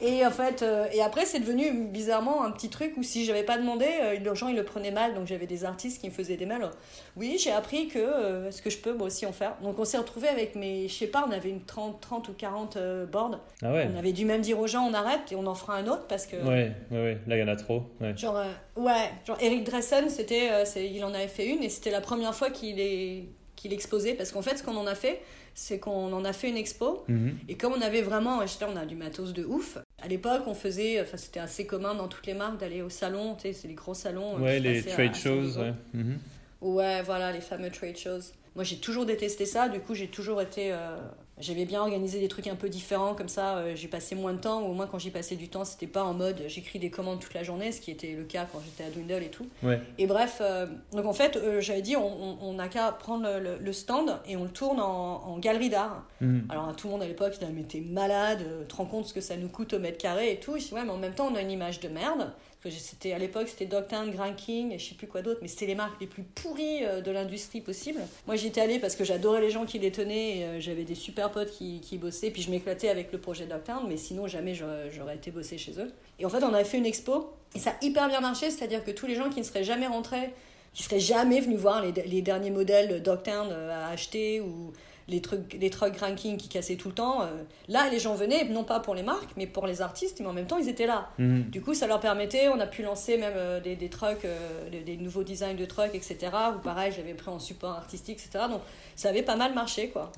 Et 0.00 0.26
en 0.26 0.30
fait, 0.30 0.62
euh, 0.62 0.86
et 0.92 1.00
après, 1.00 1.24
c'est 1.24 1.40
devenu 1.40 1.86
bizarrement 1.86 2.44
un 2.44 2.50
petit 2.50 2.68
truc 2.68 2.94
où 2.98 3.02
si 3.02 3.24
j'avais 3.24 3.44
pas 3.44 3.56
demandé, 3.56 3.86
euh, 4.02 4.18
les 4.18 4.34
gens 4.34 4.48
ils 4.48 4.56
le 4.56 4.64
prenaient 4.64 4.90
mal. 4.90 5.14
Donc 5.14 5.26
j'avais 5.26 5.46
des 5.46 5.64
artistes 5.64 6.00
qui 6.00 6.08
me 6.08 6.12
faisaient 6.12 6.36
des 6.36 6.46
euh, 6.46 6.68
Oui, 7.16 7.38
j'ai 7.42 7.50
appris 7.50 7.88
que 7.88 7.98
euh, 7.98 8.48
est-ce 8.48 8.60
que 8.60 8.68
je 8.68 8.76
peux 8.76 8.92
moi 8.92 9.06
aussi 9.06 9.24
en 9.24 9.32
faire. 9.32 9.56
Donc 9.62 9.78
on 9.78 9.84
s'est 9.86 9.96
retrouvés 9.96 10.28
avec 10.28 10.54
mes, 10.54 10.86
je 10.88 10.94
sais 10.94 11.06
pas, 11.06 11.24
on 11.26 11.32
avait 11.32 11.48
une 11.48 11.64
30, 11.64 12.00
30 12.00 12.28
ou 12.28 12.32
40 12.34 12.76
euh, 12.76 13.06
boards. 13.06 13.40
Ah 13.62 13.72
ouais. 13.72 13.88
On 13.94 13.98
avait 13.98 14.12
dû 14.12 14.26
même 14.26 14.42
dire 14.42 14.58
aux 14.58 14.66
gens 14.66 14.84
on 14.84 14.92
arrête 14.92 15.32
et 15.32 15.36
on 15.36 15.46
en 15.46 15.54
fera 15.54 15.76
un 15.76 15.86
autre 15.86 16.06
parce 16.08 16.26
que. 16.26 16.36
Ouais, 16.36 16.72
ouais, 16.90 16.96
ouais. 16.98 17.18
Là, 17.26 17.36
il 17.36 17.40
y 17.40 17.42
en 17.42 17.48
a 17.48 17.56
trop. 17.56 17.84
Ouais. 18.00 18.14
Genre, 18.16 18.42
ouais, 18.76 19.10
genre 19.26 19.38
Eric 19.40 19.64
Dressen, 19.64 20.10
c'était, 20.10 20.50
il 20.76 21.04
en 21.04 21.14
avait 21.14 21.28
fait 21.28 21.46
une 21.46 21.62
et 21.62 21.70
c'était 21.70 21.90
la 21.90 22.02
première 22.02 22.34
fois 22.34 22.50
qu'il 22.50 22.80
est 22.80 23.24
qu'il 23.56 23.72
exposait 23.72 24.12
parce 24.12 24.32
qu'en 24.32 24.42
fait, 24.42 24.58
ce 24.58 24.62
qu'on 24.62 24.76
en 24.76 24.86
a 24.86 24.94
fait, 24.94 25.22
c'est 25.58 25.78
qu'on 25.78 26.12
en 26.12 26.24
a 26.26 26.32
fait 26.34 26.50
une 26.50 26.56
expo 26.58 27.02
Mhm. 27.08 27.38
et 27.48 27.56
comme 27.56 27.72
on 27.72 27.80
avait 27.80 28.02
vraiment, 28.02 28.38
on 28.40 28.76
a 28.76 28.84
du 28.84 28.94
matos 28.94 29.32
de 29.32 29.42
ouf. 29.44 29.78
À 30.02 30.06
l'époque, 30.06 30.42
on 30.46 30.52
faisait, 30.54 31.00
enfin, 31.00 31.16
c'était 31.16 31.40
assez 31.40 31.66
commun 31.66 31.94
dans 31.94 32.08
toutes 32.08 32.26
les 32.26 32.34
marques 32.34 32.58
d'aller 32.60 32.82
au 32.82 32.90
salon, 32.90 33.34
tu 33.36 33.42
sais, 33.42 33.52
c'est 33.54 33.66
les 33.66 33.74
gros 33.74 33.94
salons. 33.94 34.38
Ouais, 34.38 34.60
les 34.60 34.82
trade 34.82 35.10
à 35.10 35.14
shows. 35.14 35.58
Ouais. 35.58 35.72
Mhm. 35.94 36.18
Ouais, 36.60 37.02
voilà, 37.02 37.32
les 37.32 37.40
fameux 37.40 37.70
trade 37.70 37.96
shows. 37.96 38.20
Moi, 38.54 38.64
j'ai 38.64 38.76
toujours 38.76 39.06
détesté 39.06 39.46
ça. 39.46 39.68
Du 39.70 39.80
coup, 39.80 39.94
j'ai 39.94 40.08
toujours 40.08 40.40
été. 40.42 40.72
euh, 40.72 40.98
J'avais 41.38 41.66
bien 41.66 41.82
organisé 41.82 42.18
des 42.18 42.28
trucs 42.28 42.46
un 42.46 42.54
peu 42.54 42.70
différents, 42.70 43.14
comme 43.14 43.28
ça, 43.28 43.58
euh, 43.58 43.72
j'ai 43.74 43.88
passé 43.88 44.14
moins 44.14 44.32
de 44.32 44.38
temps, 44.38 44.62
ou 44.62 44.70
au 44.70 44.72
moins 44.72 44.86
quand 44.86 44.98
j'y 44.98 45.10
passais 45.10 45.36
du 45.36 45.48
temps, 45.48 45.66
c'était 45.66 45.86
pas 45.86 46.02
en 46.02 46.14
mode 46.14 46.42
j'écris 46.46 46.78
des 46.78 46.90
commandes 46.90 47.20
toute 47.20 47.34
la 47.34 47.42
journée, 47.42 47.72
ce 47.72 47.80
qui 47.82 47.90
était 47.90 48.12
le 48.12 48.24
cas 48.24 48.46
quand 48.50 48.60
j'étais 48.64 48.84
à 48.84 48.90
Dwindle 48.90 49.22
et 49.22 49.28
tout. 49.28 49.46
Ouais. 49.62 49.80
Et 49.98 50.06
bref, 50.06 50.38
euh, 50.40 50.66
donc 50.92 51.04
en 51.04 51.12
fait, 51.12 51.36
euh, 51.36 51.60
j'avais 51.60 51.82
dit, 51.82 51.94
on 51.96 52.52
n'a 52.54 52.68
qu'à 52.68 52.90
prendre 52.92 53.28
le, 53.60 53.72
stand 53.72 54.18
et 54.26 54.36
on 54.36 54.44
le 54.44 54.50
tourne 54.50 54.80
en, 54.80 55.24
en 55.26 55.38
galerie 55.38 55.68
d'art. 55.68 56.06
Mhm. 56.22 56.46
Alors 56.48 56.74
tout 56.74 56.86
le 56.86 56.92
monde 56.94 57.02
à 57.02 57.06
l'époque, 57.06 57.34
il 57.34 57.40
disait, 57.40 57.52
mais 57.52 57.64
t'es 57.64 57.80
malade, 57.80 58.42
te 58.66 58.74
rends 58.74 58.86
compte 58.86 59.04
ce 59.04 59.12
que 59.12 59.20
ça 59.20 59.36
nous 59.36 59.48
coûte 59.48 59.74
au 59.74 59.78
mètre 59.78 59.98
carré 59.98 60.32
et 60.32 60.40
tout. 60.40 60.56
Je 60.56 60.68
dis, 60.68 60.74
ouais, 60.74 60.84
mais 60.84 60.92
en 60.92 60.96
même 60.96 61.12
temps, 61.12 61.28
on 61.30 61.34
a 61.34 61.42
une 61.42 61.50
image 61.50 61.80
de 61.80 61.88
merde. 61.88 62.32
Que 62.62 62.70
c'était 62.70 63.12
à 63.12 63.18
l'époque, 63.18 63.48
c'était 63.48 63.66
Dogtown, 63.66 64.10
Grand 64.10 64.32
King, 64.34 64.72
et 64.72 64.78
je 64.78 64.88
sais 64.88 64.94
plus 64.94 65.06
quoi 65.06 65.22
d'autre, 65.22 65.38
mais 65.42 65.48
c'était 65.48 65.66
les 65.66 65.74
marques 65.74 66.00
les 66.00 66.06
plus 66.06 66.22
pourries 66.22 66.84
euh, 66.84 67.00
de 67.00 67.10
l'industrie 67.10 67.60
possible. 67.60 68.00
Moi, 68.26 68.34
j'y 68.36 68.48
étais 68.48 68.60
allée 68.60 68.78
parce 68.78 68.96
que 68.96 69.04
j'adorais 69.04 69.40
les 69.40 69.50
gens 69.50 69.66
qui 69.66 69.78
les 69.78 69.92
tenaient, 69.92 70.38
et, 70.38 70.44
euh, 70.44 70.60
j'avais 70.60 70.84
des 70.84 70.94
super 70.94 71.30
potes 71.30 71.50
qui, 71.50 71.80
qui 71.80 71.96
bossaient, 71.98 72.30
puis 72.30 72.42
je 72.42 72.50
m'éclatais 72.50 72.88
avec 72.88 73.12
le 73.12 73.18
projet 73.18 73.46
Dogtown, 73.46 73.84
mais 73.88 73.96
sinon, 73.96 74.26
jamais 74.26 74.54
j'aurais 74.54 75.16
été 75.16 75.30
bosser 75.30 75.58
chez 75.58 75.78
eux. 75.78 75.92
Et 76.18 76.24
en 76.24 76.28
fait, 76.28 76.42
on 76.42 76.52
avait 76.52 76.64
fait 76.64 76.78
une 76.78 76.86
expo, 76.86 77.30
et 77.54 77.58
ça 77.58 77.70
a 77.70 77.84
hyper 77.84 78.08
bien 78.08 78.20
marché, 78.20 78.50
c'est-à-dire 78.50 78.84
que 78.84 78.90
tous 78.90 79.06
les 79.06 79.14
gens 79.14 79.30
qui 79.30 79.38
ne 79.38 79.44
seraient 79.44 79.64
jamais 79.64 79.86
rentrés, 79.86 80.32
qui 80.76 80.82
seraient 80.82 81.00
jamais 81.00 81.40
venus 81.40 81.58
voir 81.58 81.82
les, 81.82 81.92
les 81.92 82.20
derniers 82.20 82.50
modèles 82.50 83.02
Dogtown 83.02 83.48
euh, 83.50 83.70
à 83.70 83.88
acheter 83.88 84.40
ou 84.40 84.72
les 85.08 85.20
trucs 85.22 85.56
les 85.60 85.70
trucks 85.70 85.96
ranking 85.98 86.36
qui 86.36 86.48
cassaient 86.48 86.74
tout 86.76 86.88
le 86.88 86.94
temps 86.94 87.22
euh, 87.22 87.26
là 87.68 87.88
les 87.90 87.98
gens 88.00 88.14
venaient 88.14 88.44
non 88.44 88.64
pas 88.64 88.80
pour 88.80 88.94
les 88.94 89.02
marques 89.04 89.30
mais 89.36 89.46
pour 89.46 89.66
les 89.66 89.80
artistes 89.80 90.18
mais 90.20 90.26
en 90.26 90.32
même 90.32 90.46
temps 90.46 90.58
ils 90.58 90.68
étaient 90.68 90.86
là 90.86 91.08
Mhm. 91.18 91.44
du 91.50 91.60
coup 91.60 91.74
ça 91.74 91.86
leur 91.86 92.00
permettait 92.00 92.48
on 92.48 92.58
a 92.58 92.66
pu 92.66 92.82
lancer 92.82 93.16
même 93.16 93.32
euh, 93.36 93.60
des, 93.60 93.76
des 93.76 93.88
trucks 93.88 94.24
euh, 94.24 94.68
des, 94.70 94.80
des 94.80 94.96
nouveaux 94.96 95.22
designs 95.22 95.54
de 95.56 95.64
trucks 95.64 95.94
etc 95.94 96.18
ou 96.56 96.58
pareil 96.58 96.92
j'avais 96.96 97.14
pris 97.14 97.30
en 97.30 97.38
support 97.38 97.70
artistique 97.72 98.18
etc 98.18 98.46
donc 98.50 98.60
ça 98.96 99.10
avait 99.10 99.22
pas 99.22 99.36
mal 99.36 99.54
marché 99.54 99.90
quoi 99.90 100.10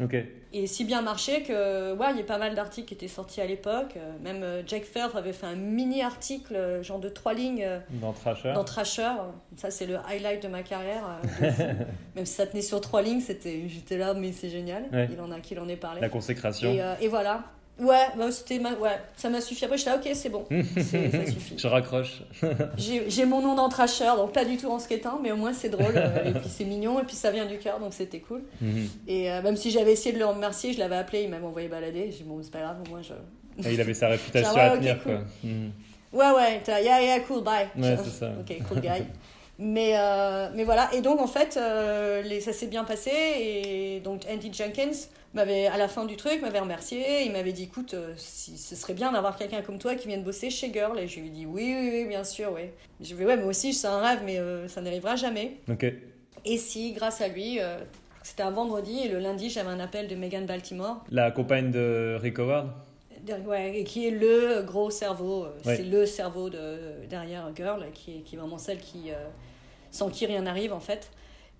et 0.52 0.66
si 0.66 0.84
bien 0.86 1.02
marché 1.02 1.42
que, 1.42 1.92
ouais, 1.94 2.06
il 2.12 2.16
y 2.16 2.20
a 2.20 2.24
pas 2.24 2.38
mal 2.38 2.54
d'articles 2.54 2.88
qui 2.88 2.94
étaient 2.94 3.06
sortis 3.08 3.42
à 3.42 3.46
l'époque. 3.46 3.96
Même 4.24 4.42
Jack 4.66 4.84
Firth 4.84 5.14
avait 5.14 5.34
fait 5.34 5.44
un 5.46 5.56
mini 5.56 6.00
article, 6.02 6.78
genre 6.82 6.98
de 7.00 7.10
trois 7.10 7.34
lignes, 7.34 7.68
Dans 7.90 8.14
Trasher. 8.14 8.52
dans 8.54 8.64
Thrasher. 8.64 9.10
Ça, 9.56 9.70
c'est 9.70 9.84
le 9.84 9.96
highlight 10.08 10.42
de 10.42 10.48
ma 10.48 10.62
carrière. 10.62 11.04
Même 12.16 12.24
si 12.24 12.32
ça 12.34 12.46
tenait 12.46 12.62
sur 12.62 12.80
trois 12.80 13.02
lignes, 13.02 13.20
c'était, 13.20 13.64
j'étais 13.68 13.98
là, 13.98 14.14
mais 14.14 14.32
c'est 14.32 14.48
génial. 14.48 14.77
Ouais. 14.92 15.08
Il 15.12 15.20
en 15.20 15.30
a 15.30 15.40
qui 15.40 15.58
en 15.58 15.68
ait 15.68 15.76
parlé. 15.76 16.00
La 16.00 16.08
consécration. 16.08 16.72
Et, 16.72 16.80
euh, 16.82 16.94
et 17.00 17.08
voilà. 17.08 17.44
Ouais, 17.80 18.06
bah, 18.16 18.32
c'était 18.32 18.58
ma... 18.58 18.72
ouais, 18.72 18.98
ça 19.16 19.30
m'a 19.30 19.40
suffi. 19.40 19.64
Après, 19.64 19.78
j'étais 19.78 19.90
là, 19.90 19.96
ok, 19.96 20.10
c'est 20.12 20.30
bon. 20.30 20.44
Ça 20.76 21.26
suffit. 21.30 21.54
Je 21.56 21.66
raccroche. 21.68 22.22
J'ai 22.76 23.24
mon 23.24 23.40
nom 23.40 23.54
dans 23.54 23.68
Thrasher, 23.68 24.10
donc 24.16 24.32
pas 24.32 24.44
du 24.44 24.56
tout 24.56 24.68
en 24.68 24.80
skatant, 24.80 25.20
mais 25.22 25.30
au 25.30 25.36
moins 25.36 25.52
c'est 25.52 25.68
drôle. 25.68 25.92
euh, 25.94 26.24
et 26.24 26.32
puis 26.32 26.48
c'est 26.48 26.64
mignon, 26.64 26.98
et 26.98 27.04
puis 27.04 27.14
ça 27.14 27.30
vient 27.30 27.46
du 27.46 27.58
cœur, 27.58 27.78
donc 27.78 27.94
c'était 27.94 28.18
cool. 28.18 28.42
Mhm. 28.60 28.88
Et 29.06 29.30
euh, 29.30 29.42
même 29.42 29.54
si 29.56 29.70
j'avais 29.70 29.92
essayé 29.92 30.12
de 30.12 30.18
le 30.18 30.26
remercier, 30.26 30.72
je 30.72 30.80
l'avais 30.80 30.96
appelé, 30.96 31.22
il 31.22 31.30
m'avait 31.30 31.46
envoyé 31.46 31.68
balader. 31.68 32.10
J'ai 32.10 32.18
dit, 32.18 32.24
bon, 32.24 32.40
c'est 32.42 32.50
pas 32.50 32.60
grave, 32.62 32.78
au 32.84 32.90
moins 32.90 33.00
je. 33.02 33.14
Et 33.68 33.74
il 33.74 33.80
avait 33.80 33.94
sa 33.94 34.08
réputation 34.14 34.56
à 34.56 34.70
tenir, 34.76 35.00
cool. 35.04 35.12
quoi. 35.12 35.22
Mhm. 35.44 35.70
Ouais, 36.12 36.30
ouais, 36.32 36.62
là, 36.66 36.80
yeah, 36.82 37.00
yeah, 37.00 37.20
cool, 37.20 37.44
bye. 37.44 37.68
Ouais, 37.76 37.96
c'est 38.02 38.10
ça. 38.10 38.32
Ok, 38.40 38.58
cool 38.68 38.80
guy. 38.80 38.88
Mais, 39.58 39.92
euh, 39.96 40.48
mais 40.54 40.64
voilà, 40.64 40.88
et 40.94 41.00
donc 41.00 41.20
en 41.20 41.26
fait, 41.26 41.56
euh, 41.56 42.22
les, 42.22 42.40
ça 42.40 42.52
s'est 42.52 42.66
bien 42.68 42.84
passé. 42.84 43.10
Et 43.10 44.00
donc 44.00 44.22
Andy 44.30 44.52
Jenkins 44.52 44.92
m'avait, 45.34 45.66
à 45.66 45.76
la 45.76 45.88
fin 45.88 46.04
du 46.04 46.16
truc, 46.16 46.40
m'avait 46.40 46.60
remercié. 46.60 47.24
Il 47.24 47.32
m'avait 47.32 47.52
dit, 47.52 47.64
écoute, 47.64 47.94
euh, 47.94 48.12
si, 48.16 48.56
ce 48.56 48.76
serait 48.76 48.94
bien 48.94 49.12
d'avoir 49.12 49.36
quelqu'un 49.36 49.62
comme 49.62 49.78
toi 49.78 49.94
qui 49.94 50.08
vienne 50.08 50.22
bosser 50.22 50.50
chez 50.50 50.72
Girl. 50.72 50.98
Et 50.98 51.08
je 51.08 51.20
lui 51.20 51.26
ai 51.28 51.30
dit, 51.30 51.46
oui, 51.46 51.74
oui, 51.78 51.90
oui, 51.92 52.04
bien 52.06 52.24
sûr, 52.24 52.52
oui. 52.54 52.62
Je 53.00 53.14
lui 53.14 53.22
ai 53.22 53.24
dit, 53.24 53.24
ouais, 53.26 53.36
moi 53.36 53.46
aussi, 53.48 53.72
c'est 53.74 53.88
un 53.88 54.00
rêve, 54.00 54.20
mais 54.24 54.40
ça 54.68 54.80
n'arrivera 54.80 55.16
jamais. 55.16 55.56
Ok. 55.70 55.84
Et 56.44 56.56
si, 56.56 56.92
grâce 56.92 57.20
à 57.20 57.28
lui, 57.28 57.58
c'était 58.22 58.44
un 58.44 58.50
vendredi, 58.50 59.00
et 59.04 59.08
le 59.08 59.18
lundi, 59.18 59.50
j'avais 59.50 59.70
un 59.70 59.80
appel 59.80 60.06
de 60.06 60.14
Megan 60.14 60.46
Baltimore. 60.46 61.04
La 61.10 61.30
compagne 61.30 61.70
de 61.70 62.16
Rick 62.20 62.38
Howard? 62.38 62.68
Ouais, 63.46 63.80
et 63.80 63.84
qui 63.84 64.06
est 64.06 64.10
le 64.10 64.62
gros 64.62 64.88
cerveau, 64.90 65.46
Ouais. 65.66 65.76
c'est 65.76 65.82
le 65.82 66.06
cerveau 66.06 66.48
de, 66.48 67.04
derrière 67.10 67.50
Girl, 67.54 67.84
qui 67.92 68.18
est, 68.18 68.20
qui 68.20 68.36
est 68.36 68.38
vraiment 68.38 68.56
celle 68.56 68.78
qui, 68.78 69.10
euh, 69.10 69.16
sans 69.90 70.10
qui 70.10 70.26
rien 70.26 70.42
n'arrive 70.42 70.72
en 70.72 70.80
fait. 70.80 71.10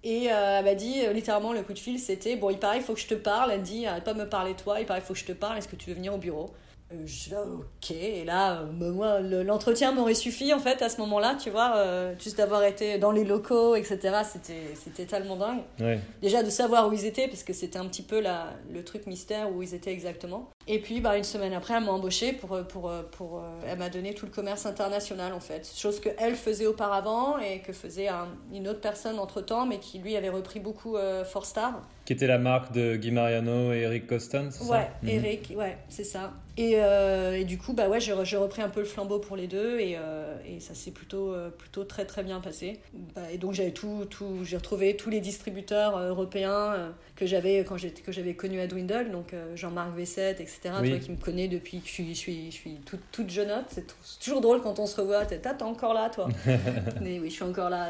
Et 0.04 0.30
euh, 0.30 0.58
elle 0.58 0.64
m'a 0.64 0.74
dit, 0.74 1.04
euh, 1.04 1.12
littéralement, 1.12 1.52
le 1.52 1.62
coup 1.62 1.72
de 1.72 1.78
fil, 1.78 1.98
c'était 1.98 2.36
Bon, 2.36 2.50
il 2.50 2.58
paraît, 2.58 2.76
il 2.78 2.82
faut 2.82 2.94
que 2.94 3.00
je 3.00 3.08
te 3.08 3.14
parle. 3.14 3.50
Elle 3.50 3.62
dit 3.62 3.86
Arrête 3.86 4.04
pas 4.04 4.14
de 4.14 4.18
me 4.18 4.28
parler, 4.28 4.54
toi. 4.54 4.80
Il 4.80 4.86
paraît, 4.86 5.00
il 5.00 5.02
faut 5.02 5.14
que 5.14 5.18
je 5.18 5.24
te 5.24 5.32
parle. 5.32 5.58
Est-ce 5.58 5.68
que 5.68 5.76
tu 5.76 5.90
veux 5.90 5.96
venir 5.96 6.14
au 6.14 6.18
bureau? 6.18 6.50
Euh, 6.90 6.96
Je 7.04 7.28
dis, 7.28 7.34
ah, 7.36 7.42
ok, 7.42 7.90
et 7.90 8.24
là, 8.24 8.60
euh, 8.62 8.66
moi, 8.92 9.20
le- 9.20 9.42
l'entretien 9.42 9.92
m'aurait 9.92 10.14
suffi, 10.14 10.54
en 10.54 10.58
fait, 10.58 10.80
à 10.80 10.88
ce 10.88 10.98
moment-là, 11.02 11.36
tu 11.38 11.50
vois, 11.50 11.76
euh, 11.76 12.14
juste 12.18 12.38
d'avoir 12.38 12.64
été 12.64 12.96
dans 12.96 13.10
les 13.12 13.24
locaux, 13.24 13.74
etc., 13.74 13.98
c'était 14.74 15.04
tellement 15.04 15.36
dingue. 15.36 15.60
Ouais. 15.80 16.00
Déjà 16.22 16.42
de 16.42 16.48
savoir 16.48 16.88
où 16.88 16.92
ils 16.94 17.04
étaient, 17.04 17.28
parce 17.28 17.42
que 17.42 17.52
c'était 17.52 17.78
un 17.78 17.84
petit 17.86 18.02
peu 18.02 18.20
la, 18.20 18.54
le 18.72 18.82
truc 18.84 19.06
mystère 19.06 19.52
où 19.52 19.62
ils 19.62 19.74
étaient 19.74 19.92
exactement. 19.92 20.48
Et 20.66 20.78
puis, 20.80 21.00
bah, 21.00 21.18
une 21.18 21.24
semaine 21.24 21.52
après, 21.52 21.74
elle 21.74 21.84
m'a 21.84 21.92
embauchée 21.92 22.32
pour, 22.32 22.58
pour, 22.68 22.90
pour, 23.12 23.42
elle 23.66 23.78
m'a 23.78 23.90
donné 23.90 24.14
tout 24.14 24.24
le 24.24 24.32
commerce 24.32 24.64
international, 24.64 25.34
en 25.34 25.40
fait. 25.40 25.70
Chose 25.76 26.00
que 26.00 26.08
elle 26.18 26.36
faisait 26.36 26.66
auparavant 26.66 27.38
et 27.38 27.60
que 27.60 27.74
faisait 27.74 28.08
un- 28.08 28.28
une 28.52 28.66
autre 28.66 28.80
personne 28.80 29.18
entre-temps, 29.18 29.66
mais 29.66 29.78
qui, 29.78 29.98
lui, 29.98 30.16
avait 30.16 30.30
repris 30.30 30.58
beaucoup 30.60 30.96
euh, 30.96 31.22
Four 31.24 31.44
Star. 31.44 31.82
Qui 32.06 32.14
était 32.14 32.26
la 32.26 32.38
marque 32.38 32.72
de 32.72 32.96
Guy 32.96 33.10
Mariano 33.10 33.72
et 33.74 33.80
Eric 33.80 34.06
Coston, 34.06 34.48
c'est 34.50 34.64
ça? 34.64 34.70
Ouais, 34.72 34.88
Mhm. 35.02 35.08
Eric, 35.10 35.52
ouais, 35.56 35.76
c'est 35.90 36.04
ça. 36.04 36.32
Et, 36.60 36.72
euh, 36.74 37.36
et 37.38 37.44
du 37.44 37.56
coup, 37.56 37.72
bah 37.72 37.88
ouais, 37.88 38.00
j'ai 38.00 38.12
re- 38.12 38.24
j'ai 38.24 38.36
repris 38.36 38.62
un 38.62 38.68
peu 38.68 38.80
le 38.80 38.86
flambeau 38.86 39.20
pour 39.20 39.36
les 39.36 39.46
deux 39.46 39.78
et, 39.78 39.96
euh, 39.96 40.34
et 40.44 40.58
ça 40.58 40.74
s'est 40.74 40.90
plutôt, 40.90 41.32
euh, 41.32 41.50
plutôt 41.50 41.84
très 41.84 42.04
très 42.04 42.24
bien 42.24 42.40
passé. 42.40 42.80
Bah, 43.14 43.22
et 43.32 43.38
donc 43.38 43.52
j'avais 43.54 43.70
tout, 43.70 44.06
tout, 44.10 44.40
j'ai 44.42 44.56
retrouvé 44.56 44.96
tous 44.96 45.08
les 45.08 45.20
distributeurs 45.20 45.96
européens 45.96 46.92
que 47.14 47.26
j'avais 47.26 47.58
quand 47.64 47.76
j'étais 47.76 48.02
que 48.02 48.10
j'avais 48.10 48.34
connus 48.34 48.58
à 48.60 48.66
Dwindle, 48.66 49.12
donc 49.12 49.34
Jean-Marc 49.54 49.94
Vessette, 49.96 50.40
etc. 50.40 50.60
Oui. 50.82 50.90
Toi 50.90 50.98
qui 50.98 51.10
me 51.12 51.16
connais 51.16 51.46
depuis 51.46 51.78
que 51.78 51.86
je 51.86 51.92
suis, 51.92 52.08
je 52.14 52.18
suis, 52.18 52.46
je 52.50 52.56
suis 52.56 52.74
toute, 52.84 53.02
toute 53.12 53.30
jeunotte. 53.30 53.66
C'est 53.68 53.86
t- 53.86 53.94
c'est 54.02 54.18
toujours 54.18 54.40
drôle 54.40 54.60
quand 54.60 54.80
on 54.80 54.86
se 54.86 55.00
revoit. 55.00 55.24
T'es 55.26 55.38
t'es 55.38 55.62
encore 55.62 55.94
là, 55.94 56.10
toi. 56.10 56.28
Mais 57.00 57.20
oui, 57.20 57.30
je 57.30 57.34
suis 57.34 57.44
encore 57.44 57.70
là. 57.70 57.86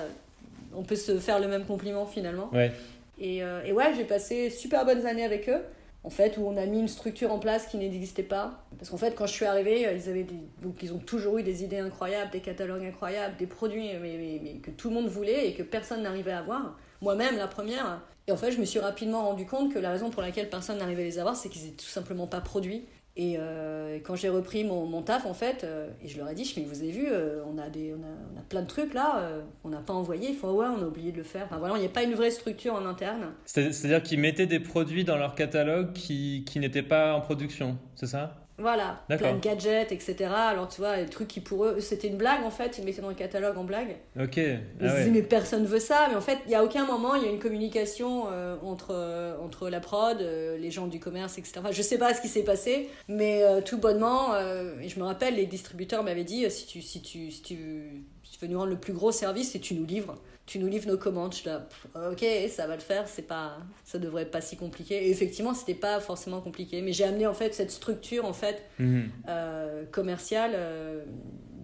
On 0.75 0.83
peut 0.83 0.97
se 0.97 1.19
faire 1.19 1.41
le 1.41 1.49
même 1.49 1.65
compliment 1.65 2.05
finalement. 2.05 2.51
Ouais. 2.53 2.71
Et, 3.19 3.43
euh, 3.43 3.63
et 3.65 3.73
ouais, 3.73 3.95
j'ai 3.97 4.05
passé 4.05 4.51
super 4.51 4.85
bonnes 4.85 5.07
années 5.07 5.25
avec 5.25 5.49
eux. 5.49 5.63
En 6.05 6.11
fait, 6.11 6.37
où 6.39 6.47
on 6.47 6.57
a 6.57 6.65
mis 6.65 6.79
une 6.79 6.89
structure 6.89 7.33
en 7.33 7.39
place 7.39 7.67
qui 7.67 7.77
n'existait 7.77 8.23
pas. 8.23 8.65
Parce 8.79 8.91
qu'en 8.91 8.97
fait, 8.97 9.15
quand 9.15 9.27
je 9.27 9.33
suis 9.33 9.45
arrivée, 9.45 9.87
euh, 9.87 9.93
ils, 9.93 10.09
avaient. 10.09 10.27
Donc, 10.63 10.83
ils 10.83 10.93
ont 10.93 10.99
toujours 10.99 11.39
eu 11.39 11.43
des 11.43 11.65
idées 11.65 11.79
incroyables, 11.81 12.31
des 12.31 12.41
catalogues 12.41 12.85
incroyables, 12.85 13.37
des 13.37 13.47
produits 13.47 13.91
mais- 14.01 14.41
mais 14.43 14.53
que 14.61 14.71
tout 14.71 14.89
le 14.89 14.95
monde 14.95 15.09
voulait 15.09 15.49
et 15.49 15.55
que 15.55 15.63
personne 15.63 16.03
n'arrivait 16.03 16.33
à 16.33 16.39
avoir. 16.39 16.79
Moi-même, 17.03 17.37
la 17.37 17.49
première. 17.49 18.01
Et 18.27 18.33
en 18.33 18.37
fait, 18.37 18.53
je 18.53 18.61
me 18.61 18.65
suis 18.65 18.79
rapidement 18.79 19.23
rendu 19.23 19.47
compte 19.47 19.73
que 19.73 19.79
la 19.79 19.91
raison 19.91 20.11
pour 20.11 20.23
laquelle 20.23 20.49
personne 20.51 20.79
n'arrivait 20.79 21.03
à 21.03 21.07
les 21.07 21.19
avoir, 21.19 21.35
c'est 21.35 21.49
qu'ils 21.49 21.67
étaient 21.67 21.83
tout 21.83 21.89
simplement 21.89 22.27
pas 22.27 22.41
produits. 22.41 22.85
Et 23.21 23.35
euh, 23.37 23.99
quand 24.05 24.15
j'ai 24.15 24.29
repris 24.29 24.63
mon, 24.63 24.87
mon 24.87 25.03
taf, 25.03 25.27
en 25.27 25.35
fait, 25.35 25.65
euh, 25.65 25.91
et 26.03 26.07
je 26.09 26.17
leur 26.19 26.29
ai 26.31 26.35
dit, 26.37 26.45
je 26.45 26.59
mais 26.61 26.65
vous 26.67 26.81
avez 26.83 26.93
vu, 26.93 27.07
euh, 27.11 27.43
on, 27.53 27.59
a 27.59 27.69
des, 27.69 27.93
on, 27.93 28.03
a, 28.05 28.07
on 28.35 28.39
a 28.39 28.43
plein 28.49 28.63
de 28.63 28.67
trucs 28.69 28.95
là, 28.95 29.29
on 29.65 29.69
n'a 29.71 29.81
pas 29.81 29.93
envoyé. 29.93 30.31
Ils 30.31 30.37
font, 30.37 30.53
ouais, 30.53 30.67
on 30.67 30.81
a 30.83 30.87
oublié 30.87 31.11
de 31.11 31.17
le 31.17 31.25
faire. 31.25 31.45
Enfin 31.47 31.59
voilà, 31.59 31.75
il 31.77 31.81
n'y 31.81 31.87
a 31.87 31.91
pas 31.91 32.05
une 32.05 32.15
vraie 32.15 32.31
structure 32.31 32.75
en 32.75 32.87
interne. 32.87 33.33
C'est- 33.45 33.73
C'est-à-dire 33.73 34.03
qu'ils 34.05 34.21
mettaient 34.21 34.47
des 34.47 34.61
produits 34.61 35.03
dans 35.05 35.17
leur 35.17 35.35
catalogue 35.35 35.93
qui, 35.93 36.45
qui 36.47 36.61
n'étaient 36.61 36.83
pas 36.85 37.15
en 37.15 37.21
production, 37.21 37.77
c'est 37.97 38.07
ça? 38.07 38.37
Voilà, 38.59 39.05
plein 39.09 39.35
de 39.35 39.41
gadgets, 39.41 39.93
etc. 39.93 40.17
Alors 40.35 40.69
tu 40.69 40.81
vois, 40.81 40.97
les 40.97 41.07
trucs 41.07 41.29
qui 41.29 41.41
pour 41.41 41.65
eux, 41.65 41.81
c'était 41.81 42.09
une 42.09 42.17
blague 42.17 42.43
en 42.45 42.51
fait, 42.51 42.77
ils 42.79 42.85
mettaient 42.85 43.01
dans 43.01 43.09
le 43.09 43.15
catalogue 43.15 43.57
en 43.57 43.63
blague. 43.65 43.97
Ok. 44.21 44.37
Ils 44.37 44.59
Ah 44.81 44.89
se 44.89 44.93
ouais. 44.95 44.99
disaient 44.99 45.11
mais 45.11 45.23
personne 45.23 45.65
veut 45.65 45.79
ça, 45.79 46.07
mais 46.11 46.17
en 46.17 46.21
fait 46.21 46.39
il 46.47 46.49
n'y 46.49 46.55
a 46.57 46.65
aucun 46.65 46.85
moment, 46.85 47.15
il 47.15 47.23
y 47.23 47.27
a 47.27 47.31
une 47.31 47.39
communication 47.39 48.25
euh, 48.31 48.57
entre, 48.63 48.89
euh, 48.91 49.37
entre 49.45 49.69
la 49.69 49.79
prod, 49.79 50.21
euh, 50.21 50.59
les 50.59 50.73
gens 50.73 50.89
du 50.89 50.99
commerce, 50.99 51.39
etc. 51.39 51.55
Enfin, 51.61 51.71
je 51.71 51.83
sais 51.83 51.99
pas 51.99 52.15
ce 52.15 52.21
qui 52.21 52.29
s'est 52.29 52.43
passé, 52.43 52.89
mais 53.07 53.43
tout 53.65 53.79
bonnement, 53.79 54.35
et 54.83 54.89
je 54.89 54.99
me 54.99 55.05
rappelle, 55.05 55.37
les 55.37 55.47
distributeurs 55.47 56.03
m'avaient 56.03 56.25
dit, 56.25 56.51
si 56.51 56.67
tu, 56.67 56.83
si, 56.83 57.01
tu, 57.01 57.31
si, 57.31 57.43
tu, 57.43 58.05
si 58.25 58.33
tu 58.33 58.39
veux 58.45 58.49
nous 58.51 58.59
rendre 58.59 58.71
le 58.71 58.79
plus 58.79 58.93
gros 58.93 59.13
service, 59.13 59.53
c'est 59.53 59.59
tu 59.61 59.75
nous 59.75 59.87
livres. 59.87 60.17
Tu 60.49 60.59
nous 60.59 60.67
livres 60.67 60.89
nos 60.89 60.97
commandes. 60.97 61.33
Je 61.35 61.39
suis 61.41 61.47
là, 61.49 61.69
ok, 62.11 62.25
ça 62.49 62.67
va 62.67 62.75
le 62.75 62.81
faire, 62.81 63.07
c'est 63.07 63.27
pas, 63.27 63.59
ça 63.85 63.99
devrait 63.99 64.23
être 64.23 64.31
pas 64.31 64.41
si 64.41 64.57
compliqué. 64.57 64.95
Et 65.07 65.11
effectivement, 65.11 65.53
c'était 65.53 65.75
pas 65.75 66.01
forcément 66.01 66.41
compliqué, 66.41 66.81
mais 66.81 66.93
j'ai 66.95 67.05
amené 67.05 67.27
en 67.27 67.35
fait 67.35 67.55
cette 67.55 67.71
structure 67.71 68.25
en 68.25 68.33
fait 68.33 68.63
Mhm. 68.79 69.11
euh, 69.29 69.85
commerciale 69.93 70.53
euh, 70.55 71.05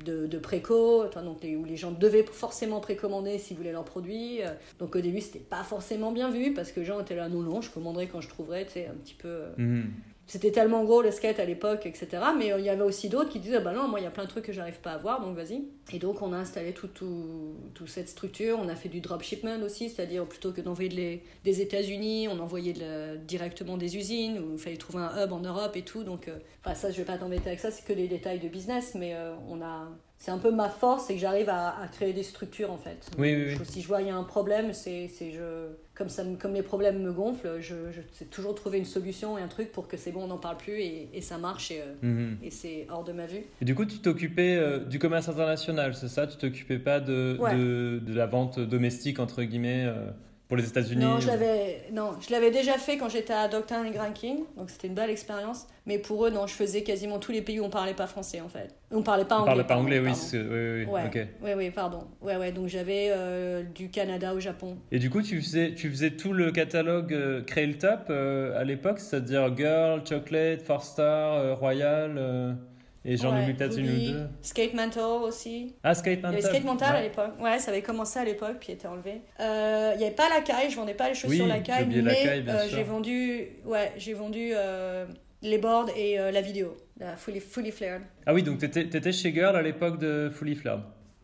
de, 0.05 0.27
de 0.27 0.39
préco, 0.39 1.05
donc 1.25 1.43
les, 1.43 1.57
où 1.57 1.65
les 1.65 1.77
gens 1.77 1.93
devaient 1.93 2.27
forcément 2.31 2.81
précommander 2.81 3.39
s'ils 3.39 3.57
voulaient 3.57 3.73
leurs 3.73 3.87
produits. 3.87 4.43
Euh, 4.43 4.49
Donc 4.79 4.95
au 4.97 5.01
début, 5.01 5.23
c'était 5.23 5.39
pas 5.39 5.63
forcément 5.65 6.13
bien 6.13 6.31
vu 6.31 6.53
parce 6.53 6.71
que 6.71 6.81
les 6.81 6.87
gens 6.87 7.01
étaient 7.01 7.17
là, 7.17 7.31
non, 7.31 7.41
non, 7.41 7.63
je 7.63 7.71
commanderai 7.71 8.07
quand 8.09 8.21
je 8.21 8.29
trouverai, 8.29 8.67
tu 8.67 8.73
sais, 8.73 8.87
un 8.87 8.95
petit 9.03 9.15
peu. 9.15 9.29
euh, 9.29 9.49
Mhm. 9.57 9.91
C'était 10.27 10.51
tellement 10.53 10.85
gros 10.85 11.03
le 11.03 11.11
skate 11.11 11.39
à 11.39 11.45
l'époque, 11.45 11.85
etc. 11.87 12.09
Mais 12.39 12.53
euh, 12.53 12.59
il 12.59 12.65
y 12.65 12.71
avait 12.71 12.83
aussi 12.83 13.09
d'autres 13.11 13.29
qui 13.29 13.41
disaient, 13.41 13.61
bah 13.61 13.73
non, 13.73 13.89
moi 13.89 14.01
il 14.01 14.05
y 14.05 14.07
a 14.07 14.11
plein 14.11 14.25
de 14.25 14.29
trucs 14.31 14.45
que 14.47 14.53
j'arrive 14.53 14.81
pas 14.81 14.93
à 14.93 14.99
voir, 14.99 15.21
donc 15.21 15.37
vas-y. 15.37 15.65
Et 15.93 15.99
donc 15.99 16.23
on 16.23 16.33
a 16.33 16.37
installé 16.39 16.73
toute 16.73 16.95
tout, 16.95 17.55
toute 17.75 17.89
cette 17.89 18.09
structure, 18.09 18.59
on 18.63 18.69
a 18.69 18.75
fait 18.75 18.89
du 18.89 19.01
dropshipment 19.01 19.61
aussi, 19.63 19.91
c'est-à-dire 19.91 20.25
plutôt 20.25 20.53
que 20.53 20.63
d'envoyer 20.63 20.89
de 20.89 21.21
des 21.45 21.61
États-Unis, 21.61 22.29
on 22.29 22.39
envoyait 22.41 22.73
de 22.73 22.81
la- 22.81 23.17
directement 23.17 23.77
des 23.77 23.97
usines, 23.99 24.39
où 24.39 24.53
il 24.55 24.59
fallait 24.59 24.77
trouver 24.79 25.03
un 25.05 25.25
hub 25.25 25.33
en 25.33 25.41
Europe 25.41 25.77
et 25.77 25.83
tout. 25.83 26.05
Donc 26.05 26.29
euh, 26.29 26.39
enfin, 26.65 26.75
ça, 26.75 26.91
je 26.91 26.97
vais 26.97 27.05
pas 27.05 27.19
t'embêter 27.19 27.49
avec 27.49 27.61
ça, 27.61 27.71
c'est 27.71 27.85
que 27.85 27.93
des 27.93 28.09
détails 28.09 28.39
de 28.41 28.49
business, 28.49 28.95
mais 28.95 29.15
euh, 29.15 29.35
on 29.51 29.61
a. 29.61 29.89
C'est 30.17 30.31
un 30.31 30.39
peu 30.39 30.51
ma 30.51 30.71
force, 30.71 31.05
c'est 31.07 31.15
que 31.15 31.21
j'arrive 31.21 31.51
à, 31.51 31.79
à 31.83 31.87
créer 31.89 32.15
des 32.15 32.23
structures 32.23 32.71
en 32.73 32.79
fait. 32.79 33.11
Oui, 33.19 33.35
oui, 33.35 33.57
si 33.65 33.83
je 33.83 33.89
vois 33.89 34.01
il 34.01 34.07
y 34.07 34.11
a 34.11 34.17
un 34.17 34.23
problème, 34.25 34.73
c'est 34.73 35.07
c'est 35.09 35.33
je 35.33 35.67
comme 35.95 36.09
ça 36.09 36.25
me- 36.25 36.37
comme 36.37 36.55
les 36.55 36.63
problèmes 36.63 37.01
me 37.03 37.13
gonflent, 37.13 37.59
je, 37.61 37.75
je 37.93 38.01
sais 38.13 38.25
toujours 38.25 38.55
trouver 38.55 38.79
une 38.79 38.85
solution 38.85 39.39
et 39.39 39.43
un 39.43 39.49
truc 39.49 39.71
pour 39.71 39.87
que 39.87 39.97
c'est 39.97 40.11
bon, 40.11 40.25
on 40.25 40.27
n'en 40.27 40.39
parle 40.39 40.57
plus 40.57 40.73
et, 40.81 41.09
et 41.15 41.21
ça 41.21 41.39
marche 41.39 41.71
et, 41.71 41.81
euh, 41.81 41.95
Mhm. 42.03 42.39
et 42.43 42.51
c'est 42.51 42.87
hors 42.91 43.05
de 43.05 43.13
ma 43.13 43.27
vue. 43.27 43.43
Et 43.63 43.65
du 43.65 43.75
coup, 43.77 43.85
tu 43.85 43.99
t'occupais 43.99 44.57
euh, 44.57 44.81
du 44.81 44.99
commerce 44.99 45.29
international, 45.29 45.95
c'est 45.95 46.09
ça? 46.09 46.27
Tu 46.27 46.37
t'occupais 46.37 46.79
pas 46.81 46.99
de, 47.01 47.37
Ouais. 47.39 47.55
de, 47.57 48.01
de 48.05 48.13
la 48.15 48.27
vente 48.27 48.59
domestique, 48.59 49.21
entre 49.21 49.43
guillemets, 49.45 49.85
euh, 49.87 50.11
pour 50.49 50.57
les 50.59 50.69
États-Unis 50.69 51.03
Non, 51.03 51.21
je 51.21 51.27
l'avais 51.27 51.85
non, 51.93 52.13
je 52.21 52.31
l'avais 52.33 52.51
déjà 52.51 52.75
fait 52.75 52.97
quand 52.99 53.09
j'étais 53.09 53.33
à 53.33 53.49
Dr. 53.49 53.73
and 53.77 53.91
Grand 53.93 54.13
King, 54.13 54.41
donc 54.57 54.69
c'était 54.71 54.89
une 54.89 54.95
belle 54.95 55.11
expérience. 55.11 55.67
Mais 55.87 55.99
pour 55.99 56.27
eux, 56.27 56.31
non, 56.31 56.47
je 56.47 56.53
faisais 56.55 56.83
quasiment 56.83 57.19
tous 57.19 57.33
les 57.33 57.43
pays 57.43 57.61
où 57.61 57.65
on 57.65 57.71
parlait 57.71 57.95
pas 57.95 58.07
français 58.07 58.41
en 58.41 58.49
fait. 58.49 58.75
On 58.91 59.03
parlait 59.03 59.25
pas 59.25 59.37
On 59.37 59.41
anglais. 59.41 59.65
parlait 59.65 59.65
pas 59.65 59.77
anglais, 59.77 59.99
oui. 60.01 60.11
Oui, 60.33 60.39
oui, 60.41 60.85
Ouais, 60.85 61.03
ok. 61.07 61.27
oui, 61.43 61.51
oui, 61.57 61.71
pardon. 61.71 62.05
Ouais, 62.23 62.37
ouais, 62.37 62.53
donc 62.53 62.69
j'avais 62.69 63.09
euh, 63.11 63.63
du 63.63 63.89
Canada 63.91 64.35
au 64.35 64.41
Japon. 64.41 64.77
Et 64.93 64.99
du 64.99 65.11
coup, 65.11 65.23
tu 65.23 65.41
faisais, 65.41 65.75
tu 65.75 65.89
faisais 65.91 66.11
tout 66.11 66.33
le 66.33 66.53
catalogue 66.53 67.13
euh, 67.13 67.43
Créer 67.43 67.67
le 67.67 67.79
Top 67.79 68.07
euh, 68.11 68.59
à 68.59 68.65
l'époque, 68.65 69.01
c'est-à-dire 69.01 69.55
Girl, 69.57 70.03
Chocolate, 70.07 70.61
Four 70.63 70.83
Star, 70.85 71.35
euh, 71.35 71.55
Royal, 71.55 72.57
et 73.05 73.17
j'en 73.17 73.35
Ouais, 73.35 73.43
oublie 73.43 73.55
peut-être 73.55 73.79
une 73.79 73.87
ou 73.91 74.13
deux. 74.13 74.27
Skate 74.43 74.75
Mental 74.75 75.23
aussi. 75.23 75.75
Ah, 75.83 75.95
Skate 75.95 76.21
Il 76.21 76.23
y 76.23 76.27
avait. 76.27 76.41
Skate 76.41 76.65
Mental 76.65 76.97
à 76.97 77.03
l'époque. 77.03 77.33
Ouais, 77.41 77.59
ça 77.59 77.71
avait 77.71 77.83
commencé 77.83 78.19
à 78.19 78.25
l'époque, 78.25 78.57
puis 78.61 78.73
été 78.73 78.87
enlevé. 78.89 79.21
Euh, 79.41 79.91
Il 79.95 79.99
n'y 79.99 80.05
avait 80.05 80.15
pas 80.15 80.29
la 80.29 80.41
caille, 80.41 80.71
je 80.71 80.77
vendais 80.77 80.95
pas 80.95 81.09
les 81.09 81.15
chaussures 81.15 81.45
Oui, 81.45 81.49
la 81.51 81.61
caille, 81.61 81.87
mais 81.87 82.01
la 82.01 82.15
caille, 82.15 82.43
bien 82.43 82.55
euh, 82.55 82.67
sûr. 82.67 82.77
j'ai 82.79 82.83
vendu, 82.83 83.49
ouais, 83.65 83.93
j'ai 83.97 84.15
vendu 84.15 84.51
euh, 84.55 85.07
les 85.43 85.59
boards 85.59 85.91
et 85.97 86.19
euh, 86.19 86.31
la 86.31 86.41
vidéo, 86.41 86.77
la 86.99 87.17
fully, 87.17 87.41
fully 87.41 87.71
flared. 87.71 88.03
Ah 88.27 88.33
oui, 88.35 88.43
donc 88.43 88.59
t'étais 88.59 88.83
étais 88.83 89.13
chez 89.13 89.33
Girl 89.33 89.55
à 89.55 89.63
l'époque 89.63 89.99
de 89.99 90.31
Fully 90.33 90.55
Flared. 90.55 90.81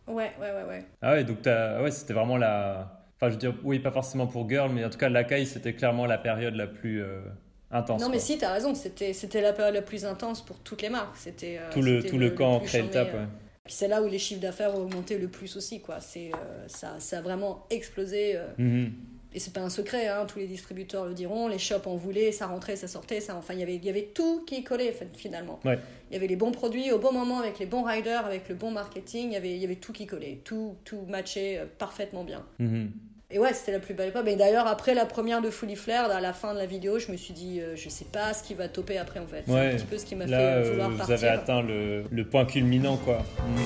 Ouais, 0.07 0.33
ouais, 0.41 0.51
ouais, 0.53 0.64
ouais. 0.68 0.85
Ah 1.03 1.12
ouais, 1.12 1.24
donc 1.24 1.39
ouais, 1.47 1.91
c'était 1.91 2.14
vraiment 2.14 2.37
la. 2.37 2.99
Enfin, 3.16 3.28
je 3.28 3.35
veux 3.35 3.39
dire, 3.41 3.55
oui, 3.64 3.78
pas 3.78 3.91
forcément 3.91 4.26
pour 4.26 4.49
Girl, 4.49 4.70
mais 4.72 4.85
en 4.85 4.91
tout 4.91 4.99
cas, 4.99 5.09
l'Akai, 5.09 5.45
c'était 5.45 5.74
clairement 5.74 6.07
la 6.07 6.18
période 6.18 6.55
la 6.55 6.66
plus 6.66 7.03
intense. 7.71 8.01
non, 8.01 8.07
quoi. 8.07 8.14
mais 8.14 8.21
si, 8.21 8.39
t'as 8.39 8.53
raison, 8.53 8.75
c'était 8.75 9.12
c'était 9.12 9.41
la 9.41 9.53
période 9.53 9.75
la 9.75 9.83
plus 9.83 10.05
intense 10.05 10.43
pour 10.45 10.59
toutes 10.61 10.83
les 10.83 10.89
marques. 10.91 11.16
C'était 11.16 11.59
euh, 11.59 11.71
Tout 11.73 11.83
le, 11.83 12.03
tout 12.03 12.18
le, 12.18 12.31
camp 12.31 12.61
le 12.61 12.66
charmé, 12.66 12.91
Top, 12.91 13.09
euh. 13.14 13.21
ouais. 13.23 13.29
Puis 13.64 13.75
c'est 13.75 13.89
là 13.89 14.03
où 14.03 14.09
les 14.09 14.18
chiffres 14.18 14.41
d'affaires 14.41 14.75
ont 14.75 14.83
augmenté 14.83 15.18
le 15.18 15.29
plus 15.29 15.55
aussi, 15.57 15.81
quoi. 15.81 16.01
C'est 16.01 16.31
euh, 16.35 16.64
ça, 16.66 16.97
ça 16.99 17.18
a 17.18 17.21
vraiment 17.21 17.66
explosé. 17.71 18.37
euh, 18.37 18.47
Mhm. 18.59 18.93
Et 19.33 19.39
c'est 19.39 19.53
pas 19.53 19.61
un 19.61 19.71
secret, 19.71 20.09
hein, 20.09 20.27
tous 20.27 20.41
les 20.41 20.49
distributeurs 20.49 21.07
le 21.07 21.14
diront, 21.14 21.47
les 21.47 21.61
shops 21.61 21.87
en 21.87 21.95
voulaient, 21.95 22.33
ça 22.33 22.49
rentrait, 22.49 22.75
ça 22.75 22.89
sortait, 22.89 23.21
ça, 23.21 23.37
enfin 23.37 23.55
il 23.55 23.61
y 23.61 23.62
avait, 23.62 23.77
il 23.77 23.85
y 23.85 23.89
avait 23.89 24.11
tout 24.12 24.43
qui 24.45 24.64
collait 24.64 24.91
fin- 24.91 25.05
finalement. 25.14 25.61
Ouais. 25.64 25.79
Il 26.11 26.14
y 26.14 26.16
avait 26.16 26.27
les 26.27 26.35
bons 26.35 26.51
produits 26.51 26.91
au 26.91 26.99
bon 26.99 27.12
moment, 27.12 27.39
avec 27.39 27.61
les 27.61 27.66
bons 27.66 27.85
riders, 27.85 28.27
avec 28.27 28.49
le 28.49 28.57
bon 28.57 28.73
marketing, 28.73 29.29
il 29.29 29.35
y 29.35 29.37
avait, 29.37 29.53
il 29.53 29.59
y 29.59 29.64
avait 29.64 29.77
tout 29.77 29.93
qui 29.93 30.05
collait, 30.09 30.41
tout, 30.43 30.75
tout 30.85 31.03
matchait 31.07 31.59
euh, 31.59 31.66
parfaitement 31.79 32.25
bien. 32.25 32.45
Mhm. 32.59 32.91
Et 33.33 33.39
ouais, 33.39 33.53
c'était 33.55 33.70
la 33.72 33.78
plus 33.78 33.95
belle 33.95 34.09
époque. 34.09 34.22
Mais 34.24 34.35
d'ailleurs, 34.35 34.66
après 34.66 34.93
la 34.93 35.07
première 35.07 35.41
de 35.41 35.51
Fully 35.51 35.76
Flared, 35.76 36.11
à 36.11 36.20
la 36.20 36.33
fin 36.33 36.53
de 36.53 36.59
la 36.59 36.66
vidéo, 36.66 36.99
je 36.99 37.12
me 37.12 37.16
suis 37.16 37.33
dit, 37.33 37.61
euh, 37.61 37.76
je 37.76 37.89
sais 37.89 38.05
pas 38.07 38.33
ce 38.35 38.43
qui 38.43 38.55
va 38.55 38.66
toper 38.68 38.99
après 38.99 39.20
en 39.20 39.26
fait. 39.26 39.45
C'est 39.47 39.53
Ouais. 39.53 39.72
un 39.72 39.76
petit 39.76 39.85
peu 39.87 39.99
ce 39.99 40.05
qui 40.05 40.16
m'a 40.16 40.26
fait 40.26 40.35
euh, 40.35 40.64
euh, 40.64 40.70
vouloir 40.70 40.91
vous 40.91 40.97
partir. 40.97 41.14
avez 41.14 41.28
atteint 41.28 41.62
le, 41.62 42.05
le 42.11 42.24
point 42.24 42.45
culminant, 42.45 42.97
quoi. 42.97 43.18
Mhm. 43.47 43.61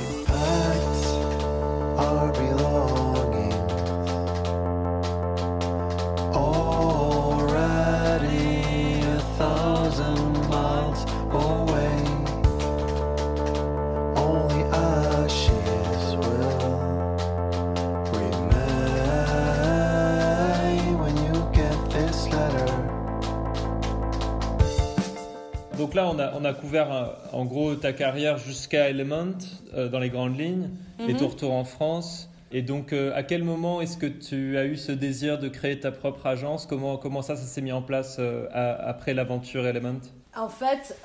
Là, 26.04 26.10
on 26.14 26.18
a, 26.18 26.32
on 26.40 26.44
a 26.44 26.52
couvert 26.52 26.92
euh, 26.92 27.06
en 27.32 27.44
gros 27.44 27.74
ta 27.74 27.92
carrière 27.92 28.38
jusqu'à 28.38 28.88
Element 28.90 29.38
euh, 29.74 29.88
dans 29.88 29.98
les 29.98 30.10
grandes 30.10 30.38
lignes 30.38 30.70
et 31.00 31.12
Mhm. 31.12 31.16
ton 31.16 31.28
retour 31.28 31.52
en 31.52 31.64
France. 31.64 32.30
Et 32.52 32.62
donc, 32.62 32.92
euh, 32.92 33.12
à 33.14 33.22
quel 33.24 33.42
moment 33.42 33.80
est-ce 33.80 33.96
que 33.98 34.06
tu 34.06 34.56
as 34.56 34.64
eu 34.64 34.76
ce 34.76 34.92
désir 34.92 35.38
de 35.38 35.48
créer 35.48 35.80
ta 35.80 35.90
propre 35.90 36.26
agence? 36.26 36.66
Comment, 36.66 36.96
comment 36.98 37.20
ça, 37.22 37.34
ça 37.36 37.42
s'est 37.44 37.62
mis 37.62 37.72
en 37.72 37.82
place 37.82 38.16
euh, 38.20 38.46
à- 38.52 38.74
après 38.88 39.12
l'aventure 39.12 39.66
Element? 39.66 39.98
En 40.36 40.48
fait, 40.48 40.96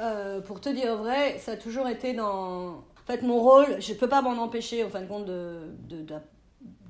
pour 0.46 0.60
te 0.62 0.70
dire 0.70 0.96
vrai, 0.98 1.38
ça 1.40 1.52
a 1.54 1.56
toujours 1.56 1.88
été 1.88 2.14
dans. 2.14 2.70
En 2.70 2.84
fait, 3.08 3.22
mon 3.24 3.40
rôle, 3.40 3.66
je 3.80 3.94
peux 3.94 4.10
pas 4.10 4.22
m'en 4.22 4.42
empêcher, 4.42 4.84
en 4.84 4.90
fin 4.90 5.02
de 5.02 5.08
compte, 5.08 5.26
de. 5.26 5.58
de, 5.88 6.02
de, 6.04 6.14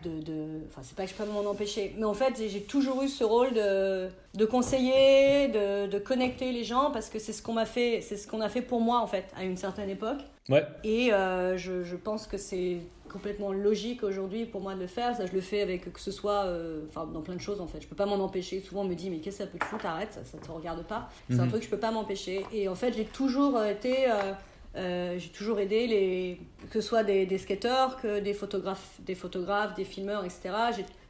de- 0.04 0.22
de- 0.22 0.62
Enfin, 0.68 0.82
c'est 0.84 0.96
pas 0.96 1.06
que 1.06 1.10
je 1.12 1.16
peux 1.16 1.26
m'en 1.26 1.50
empêcher, 1.50 1.94
mais 1.98 2.06
en 2.06 2.14
fait, 2.14 2.34
j'ai- 2.38 2.62
toujours 2.62 3.02
eu 3.04 3.08
ce 3.08 3.24
rôle 3.24 3.54
de, 3.54 4.08
de 4.36 4.46
conseiller, 4.46 5.48
de, 5.50 5.88
de 5.88 6.00
connecter 6.00 6.52
les 6.52 6.64
gens, 6.64 6.92
parce 6.92 7.10
que 7.10 7.20
c'est 7.20 7.34
ce 7.34 7.42
qu'on 7.42 7.54
m'a 7.54 7.66
fait, 7.66 8.02
c'est 8.02 8.18
ce 8.18 8.28
qu'on 8.28 8.42
a 8.42 8.50
fait 8.50 8.62
pour 8.62 8.82
moi, 8.82 9.00
en 9.00 9.08
fait, 9.08 9.26
à 9.36 9.44
une 9.44 9.58
certaine 9.58 9.90
époque. 9.90 10.20
Ouais. 10.50 10.66
Et 10.84 11.14
euh, 11.14 11.58
je, 11.58 11.84
je 11.84 11.96
pense 11.96 12.28
que 12.28 12.38
c'est 12.38 12.78
complètement 13.12 13.52
logique 13.52 14.04
aujourd'hui 14.04 14.46
pour 14.46 14.62
moi 14.62 14.76
de 14.76 14.80
le 14.82 14.88
faire. 14.88 15.16
Ça, 15.16 15.26
je 15.26 15.34
le 15.34 15.42
fais 15.42 15.62
avec 15.62 15.92
que 15.92 16.00
ce 16.00 16.12
soit 16.12 16.46
euh, 16.46 16.82
enfin, 16.90 17.06
dans 17.08 17.22
plein 17.22 17.36
de 17.36 17.42
choses 17.42 17.60
en 17.60 17.66
fait. 17.68 17.82
Je 17.82 17.88
peux 17.88 17.96
pas 17.96 18.06
m'en 18.06 18.16
empêcher. 18.24 18.60
Souvent, 18.62 18.82
on 18.82 18.86
me 18.86 18.94
dit, 18.96 19.10
mais 19.10 19.18
qu'est-ce 19.18 19.40
que 19.40 19.44
ça 19.46 19.50
peut 19.50 19.58
te 19.58 19.66
foutre? 19.66 19.86
Arrête, 19.88 20.14
ça, 20.14 20.24
ça 20.24 20.38
te 20.38 20.52
regarde 20.52 20.84
pas. 20.86 21.10
C'est 21.30 21.40
un 21.40 21.44
Mhm. 21.44 21.50
truc 21.50 21.62
que 21.62 21.66
je 21.66 21.72
peux 21.72 21.80
pas 21.80 21.92
m'empêcher. 21.92 22.46
Et 22.54 22.68
en 22.68 22.76
fait, 22.76 22.94
j'ai 22.96 23.06
toujours 23.06 23.64
été. 23.64 24.10
euh, 24.10 24.34
euh, 24.80 25.20
j'ai 25.20 25.30
toujours 25.30 25.60
aidé 25.60 25.88
les 25.88 26.40
que 26.70 26.82
ce 26.82 26.88
soit 26.88 27.04
des, 27.04 27.26
des 27.26 27.38
skateurs 27.38 28.02
que 28.02 28.20
des 28.20 28.34
photographes 28.34 29.00
des 29.06 29.16
photographes 29.16 29.76
des 29.76 29.86
filmeurs 29.86 30.26
etc 30.26 30.56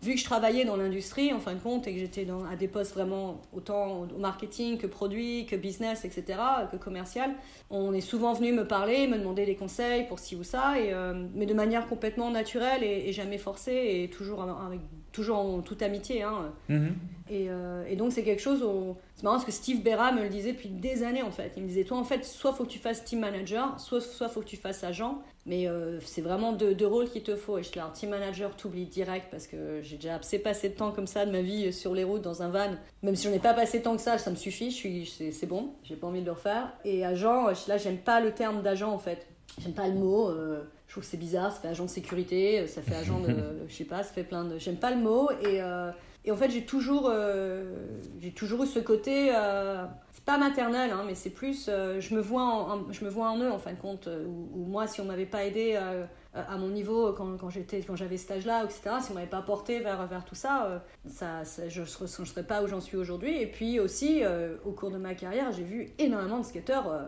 vu 0.01 0.13
que 0.13 0.19
je 0.19 0.25
travaillais 0.25 0.65
dans 0.65 0.77
l'industrie 0.77 1.33
en 1.33 1.39
fin 1.39 1.53
de 1.53 1.59
compte 1.59 1.87
et 1.87 1.93
que 1.93 1.99
j'étais 1.99 2.27
à 2.51 2.55
des 2.55 2.67
postes 2.67 2.93
vraiment 2.93 3.41
autant 3.53 4.07
au 4.15 4.19
marketing 4.19 4.77
que 4.77 4.87
produit 4.87 5.45
que 5.45 5.55
business 5.55 6.05
etc 6.05 6.39
que 6.71 6.77
commercial 6.77 7.31
on 7.69 7.93
est 7.93 8.01
souvent 8.01 8.33
venu 8.33 8.51
me 8.51 8.67
parler, 8.67 9.07
me 9.07 9.17
demander 9.17 9.45
des 9.45 9.55
conseils 9.55 10.07
pour 10.07 10.19
ci 10.19 10.35
ou 10.35 10.43
ça, 10.43 10.73
euh, 10.75 11.27
mais 11.35 11.45
de 11.45 11.53
manière 11.53 11.87
complètement 11.87 12.31
naturelle 12.31 12.83
et, 12.83 13.09
et 13.09 13.13
jamais 13.13 13.37
forcée, 13.37 14.01
et 14.03 14.09
toujours, 14.09 14.41
avec, 14.41 14.79
toujours 15.19 15.37
en 15.37 15.61
toute 15.61 15.81
amitié. 15.81 16.23
Hein. 16.23 16.51
Mhm. 16.69 16.95
Et, 17.29 17.45
euh, 17.49 17.83
et 17.87 17.95
donc 17.95 18.11
c'est 18.11 18.23
quelque 18.23 18.41
chose, 18.41 18.63
où- 18.63 18.95
c'est 19.15 19.23
marrant 19.23 19.35
parce 19.35 19.45
que 19.45 19.51
Steve 19.51 19.83
Berra 19.83 20.11
me 20.11 20.23
le 20.23 20.29
disait 20.29 20.53
depuis 20.53 20.69
des 20.69 21.03
années 21.03 21.21
en 21.21 21.29
fait. 21.31 21.51
Il 21.57 21.63
me 21.63 21.67
disait, 21.67 21.83
toi 21.83 21.97
en 21.97 22.03
fait, 22.03 22.23
soit 22.25 22.53
faut 22.53 22.63
que 22.63 22.69
tu 22.69 22.79
fasses 22.79 23.03
team 23.03 23.19
manager, 23.19 23.79
soit, 23.79 24.01
soit 24.01 24.29
faut 24.29 24.39
que 24.41 24.45
tu 24.47 24.55
fasses 24.57 24.83
agent, 24.83 25.19
mais 25.45 25.67
euh, 25.67 25.99
c'est 26.01 26.21
vraiment 26.21 26.53
deux, 26.53 26.73
deux 26.73 26.87
rôles 26.87 27.09
qu'il 27.09 27.21
te 27.21 27.35
faut. 27.35 27.57
Et 27.59 27.63
je 27.63 27.69
te 27.71 27.79
team 27.93 28.09
manager, 28.09 28.55
t'oublies 28.55 28.85
direct 28.85 29.27
parce 29.29 29.45
que 29.45 29.81
j'ai 29.83 29.97
déjà 29.97 30.15
assez 30.15 30.39
passé 30.39 30.69
de 30.69 30.73
temps 30.75 30.91
comme 30.91 31.07
ça 31.07 31.25
de 31.25 31.31
ma 31.31 31.41
vie 31.41 31.71
sur 31.73 31.93
les 31.93 32.03
routes 32.03 32.21
dans 32.23 32.41
un 32.41 32.49
van. 32.49 32.71
Même 33.03 33.15
si 33.15 33.27
j'en 33.27 33.33
ai 33.33 33.39
pas 33.39 33.53
passé 33.53 33.81
tant 33.81 33.95
que 33.95 34.01
ça, 34.01 34.17
ça 34.17 34.31
me 34.31 34.35
suffit, 34.35 34.71
je 34.71 34.75
suis, 34.75 35.05
c'est, 35.05 35.31
c'est 35.31 35.47
bon, 35.47 35.73
j'ai 35.83 35.95
pas 35.97 36.07
envie 36.07 36.21
de 36.21 36.25
le 36.25 36.31
refaire. 36.31 36.73
Et 36.85 37.05
agent, 37.05 37.47
là 37.67 37.77
j'aime 37.77 37.97
pas 37.97 38.21
le 38.21 38.31
terme 38.31 38.61
d'agent 38.63 38.91
en 38.91 38.99
fait. 38.99 39.27
J'aime 39.61 39.73
pas 39.73 39.87
le 39.87 39.93
mot. 39.95 40.29
euh, 40.29 40.63
je 40.89 40.93
trouve 40.95 41.03
que 41.03 41.09
c'est 41.09 41.17
bizarre, 41.17 41.51
ça 41.53 41.59
fait 41.61 41.67
agent 41.69 41.85
de 41.85 41.89
sécurité, 41.89 42.65
ça 42.67 42.81
fait 42.81 42.95
agent 42.95 43.19
de. 43.21 43.27
je 43.69 43.73
sais 43.73 43.85
pas, 43.85 44.03
ça 44.03 44.11
fait 44.11 44.23
plein 44.23 44.43
de. 44.43 44.57
J'aime 44.57 44.75
pas 44.77 44.89
le 44.91 44.97
mot. 44.97 45.29
Et, 45.43 45.61
euh, 45.61 45.91
et 46.25 46.31
en 46.31 46.35
fait, 46.35 46.49
j'ai 46.49 46.65
toujours, 46.65 47.09
euh, 47.13 47.75
j'ai 48.19 48.31
toujours 48.31 48.63
eu 48.63 48.67
ce 48.67 48.79
côté. 48.79 49.29
euh, 49.35 49.85
c'est 50.11 50.25
pas 50.25 50.37
maternel, 50.39 50.89
hein, 50.91 51.03
mais 51.05 51.13
c'est 51.15 51.29
plus. 51.29 51.67
euh, 51.69 52.01
je, 52.01 52.13
me 52.15 52.19
vois 52.19 52.41
en, 52.43 52.71
en- 52.81 52.91
je 52.91 53.05
me 53.05 53.09
vois 53.09 53.29
en 53.29 53.37
eux, 53.39 53.51
en 53.51 53.59
fin 53.59 53.71
de 53.73 53.77
compte. 53.79 54.07
euh, 54.07 54.25
où 54.25 54.65
moi, 54.65 54.87
si 54.87 54.99
on 54.99 55.05
m'avait 55.05 55.25
pas 55.27 55.45
aidé 55.45 55.73
euh, 55.75 56.05
à 56.33 56.57
mon 56.57 56.69
niveau 56.69 57.13
quand, 57.13 57.37
quand 57.37 57.49
j'étais 57.51 57.81
quand 57.81 57.95
j'avais 57.95 58.17
cet 58.17 58.31
âge-là, 58.31 58.63
etc., 58.65 58.81
si 59.01 59.11
on 59.11 59.13
m'avait 59.13 59.27
pas 59.27 59.41
porté 59.43 59.79
vers, 59.81 60.05
vers 60.07 60.25
tout 60.25 60.35
ça, 60.35 60.65
euh, 60.65 60.79
ça, 61.07 61.45
ça- 61.45 61.69
je 61.69 61.81
ne 61.81 61.85
serais, 61.85 62.07
je 62.07 62.29
serais 62.29 62.43
pas 62.43 62.63
où 62.63 62.67
j'en 62.67 62.81
suis 62.81 62.97
aujourd'hui. 62.97 63.39
Et 63.41 63.47
puis 63.47 63.79
aussi, 63.79 64.23
euh, 64.23 64.55
au 64.65 64.71
cours 64.71 64.89
de 64.91 64.97
ma 64.97 65.13
carrière, 65.13 65.51
j'ai 65.51 65.63
vu 65.63 65.89
énormément 65.99 66.39
de 66.39 66.45
skateurs 66.45 66.91
euh, 66.91 67.03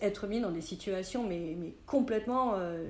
être 0.00 0.26
mis 0.26 0.40
dans 0.40 0.50
des 0.50 0.60
situations 0.60 1.26
mais, 1.26 1.56
mais 1.58 1.74
complètement 1.86 2.54
euh, 2.54 2.88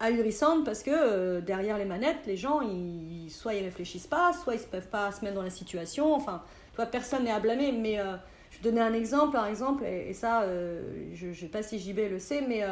ahurissantes 0.00 0.64
parce 0.64 0.82
que 0.82 0.90
euh, 0.92 1.40
derrière 1.40 1.78
les 1.78 1.84
manettes, 1.84 2.26
les 2.26 2.36
gens, 2.36 2.60
ils, 2.62 3.30
soit 3.30 3.54
ils 3.54 3.64
réfléchissent 3.64 4.06
pas, 4.06 4.32
soit 4.32 4.54
ils 4.54 4.60
ne 4.60 4.64
peuvent 4.64 4.88
pas 4.88 5.12
se 5.12 5.22
mettre 5.22 5.36
dans 5.36 5.42
la 5.42 5.50
situation. 5.50 6.14
Enfin, 6.14 6.42
toi, 6.74 6.86
personne 6.86 7.24
n'est 7.24 7.30
à 7.30 7.38
blâmer, 7.38 7.70
mais 7.72 8.00
euh, 8.00 8.16
je 8.50 8.56
vais 8.56 8.70
donner 8.70 8.80
un 8.80 8.94
exemple, 8.94 9.32
par 9.32 9.46
exemple, 9.46 9.84
et, 9.84 10.12
ça, 10.14 10.42
euh, 10.42 10.82
je 11.14 11.28
ne 11.28 11.34
sais 11.34 11.46
pas 11.46 11.62
si 11.62 11.78
JB 11.78 11.98
le 12.10 12.18
sait, 12.18 12.40
mais 12.40 12.64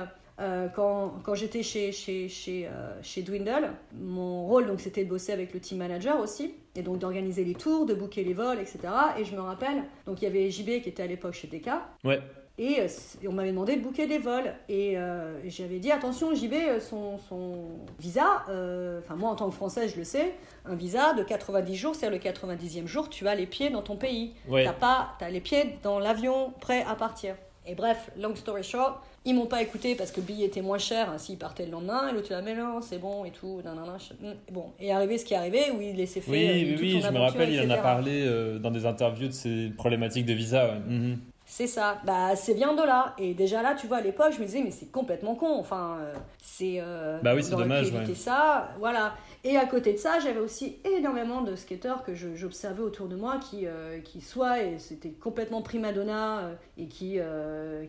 quand, 0.74 1.14
quand 1.24 1.34
j'étais 1.34 1.64
chez, 1.64 1.90
chez, 1.90 2.28
chez, 2.28 2.68
chez 3.02 3.22
Dwindle, 3.22 3.72
mon 3.92 4.46
rôle, 4.46 4.66
donc, 4.66 4.80
c'était 4.80 5.04
de 5.04 5.10
bosser 5.10 5.32
avec 5.32 5.52
le 5.52 5.60
team 5.60 5.78
manager 5.78 6.20
aussi, 6.20 6.54
et 6.76 6.82
donc 6.82 6.98
d'organiser 6.98 7.44
les 7.44 7.54
tours, 7.54 7.86
de 7.86 7.94
booker 7.94 8.22
les 8.22 8.34
vols, 8.34 8.60
etc. 8.60 8.78
Et 9.18 9.24
je 9.24 9.34
me 9.34 9.40
rappelle, 9.40 9.82
donc 10.06 10.22
il 10.22 10.24
y 10.24 10.28
avait 10.28 10.48
JB 10.48 10.82
qui 10.82 10.88
était 10.88 11.02
à 11.02 11.06
l'époque 11.08 11.34
chez 11.34 11.48
DK, 11.48 11.70
Ouais. 12.04 12.20
Et 12.59 12.80
euh, 12.80 12.86
on 13.28 13.32
m'avait 13.32 13.50
demandé 13.50 13.76
de 13.76 13.82
booker 13.82 14.06
des 14.06 14.18
vols. 14.18 14.52
Et 14.68 14.98
euh, 14.98 15.38
j'avais 15.48 15.78
dit, 15.78 15.92
attention, 15.92 16.34
JB, 16.34 16.52
euh, 16.54 16.80
son, 16.80 17.18
son 17.28 17.54
visa, 18.00 18.42
euh, 18.48 19.00
enfin 19.04 19.14
moi 19.16 19.30
en 19.30 19.36
tant 19.36 19.48
que 19.48 19.54
Française, 19.54 19.92
je 19.94 19.98
le 19.98 20.04
sais, 20.04 20.34
un 20.64 20.74
visa 20.74 21.14
de 21.14 21.22
90 21.22 21.74
jours, 21.76 21.94
c'est 21.94 22.11
le 22.11 22.18
90e 22.18 22.86
jour, 22.86 23.09
tu 23.09 23.28
as 23.28 23.34
les 23.34 23.46
pieds 23.46 23.70
dans 23.70 23.82
ton 23.82 23.96
pays. 23.96 24.32
Ouais. 24.48 24.64
T'as 24.64 24.72
pas, 24.72 25.11
t'as 25.18 25.30
les 25.30 25.40
pieds 25.40 25.78
dans 25.82 25.98
l'avion 25.98 26.52
prêt 26.61 26.84
à 26.88 26.94
partir. 26.94 27.34
Et 27.66 27.74
bref, 27.74 28.11
long 28.18 28.34
story 28.34 28.62
short, 28.62 28.98
ils 29.26 29.34
m'ont 29.34 29.44
pas 29.46 29.61
écouté 29.61 29.94
parce 29.94 30.11
que 30.11 30.20
le 30.20 30.26
billet 30.26 30.46
était 30.46 30.62
moins 30.62 30.78
cher 30.78 31.11
hein, 31.11 31.18
s'ils 31.18 31.36
partaient 31.36 31.66
le 31.66 31.72
lendemain. 31.72 32.09
Et 32.09 32.12
l'autre 32.14 32.32
là, 32.32 32.40
mais 32.40 32.54
non, 32.54 32.80
c'est 32.80 32.96
bon 32.98 33.26
et 33.26 33.30
tout. 33.30 33.61
nanana, 33.62 33.98
je- 33.98 34.26
mm. 34.26 34.34
Bon, 34.52 34.72
et 34.80 34.90
arrivé 34.90 35.18
ce 35.18 35.26
qui 35.26 35.34
est 35.34 35.36
arrivé, 35.36 35.70
où 35.76 35.82
il 35.82 35.94
laissait 35.96 36.22
faire. 36.22 36.32
Oui, 36.32 36.72
euh, 36.74 36.76
oui, 36.80 37.00
je 37.02 37.09
me 37.12 37.18
rappelle, 37.18 37.52
il 37.52 37.61
en 37.61 37.70
a 37.70 37.76
parlé 37.76 38.24
euh, 38.26 38.59
dans 38.59 38.70
des 38.70 38.86
interviews 38.86 39.28
de 39.28 39.32
ses 39.32 39.68
problématiques 39.76 40.24
de 40.24 40.32
visa. 40.32 40.64
ouais. 40.66 40.78
Mhm. 40.86 41.18
C'est 41.51 41.66
ça, 41.66 41.99
bah 42.05 42.36
c'est 42.36 42.53
vient 42.53 42.74
de 42.74 42.82
là. 42.82 43.14
Et 43.16 43.32
déjà 43.32 43.62
là, 43.62 43.74
tu 43.74 43.86
vois, 43.86 43.96
à 43.96 44.01
l'époque, 44.03 44.32
je 44.34 44.38
me 44.38 44.44
disais, 44.44 44.62
mais 44.62 44.70
c'est 44.70 44.92
complètement 44.92 45.34
con. 45.34 45.57
Enfin, 45.59 45.96
euh, 45.99 46.14
c'est. 46.42 46.76
euh, 46.78 47.18
Bah 47.22 47.34
oui, 47.34 47.42
c'est 47.42 47.57
dommage, 47.57 47.90
ouais. 47.90 48.14
ça, 48.14 48.68
voilà. 48.78 49.14
Et 49.44 49.57
à 49.57 49.64
côté 49.64 49.94
de 49.94 49.99
ça, 49.99 50.20
j'avais 50.20 50.40
aussi 50.40 50.76
énormément 50.84 51.40
de 51.40 51.57
skateurs 51.57 52.05
que 52.05 52.14
j'observais 52.14 52.82
autour 52.82 53.09
de 53.09 53.16
moi 53.16 53.38
qui, 53.38 53.66
euh, 53.66 53.99
qui 54.01 54.20
soit 54.20 54.61
et 54.62 54.78
c'était 54.78 55.09
complètement 55.09 55.62
prima 55.62 55.90
donna 55.92 56.40
euh, 56.40 56.55
et 56.76 56.86
qui, 56.86 57.18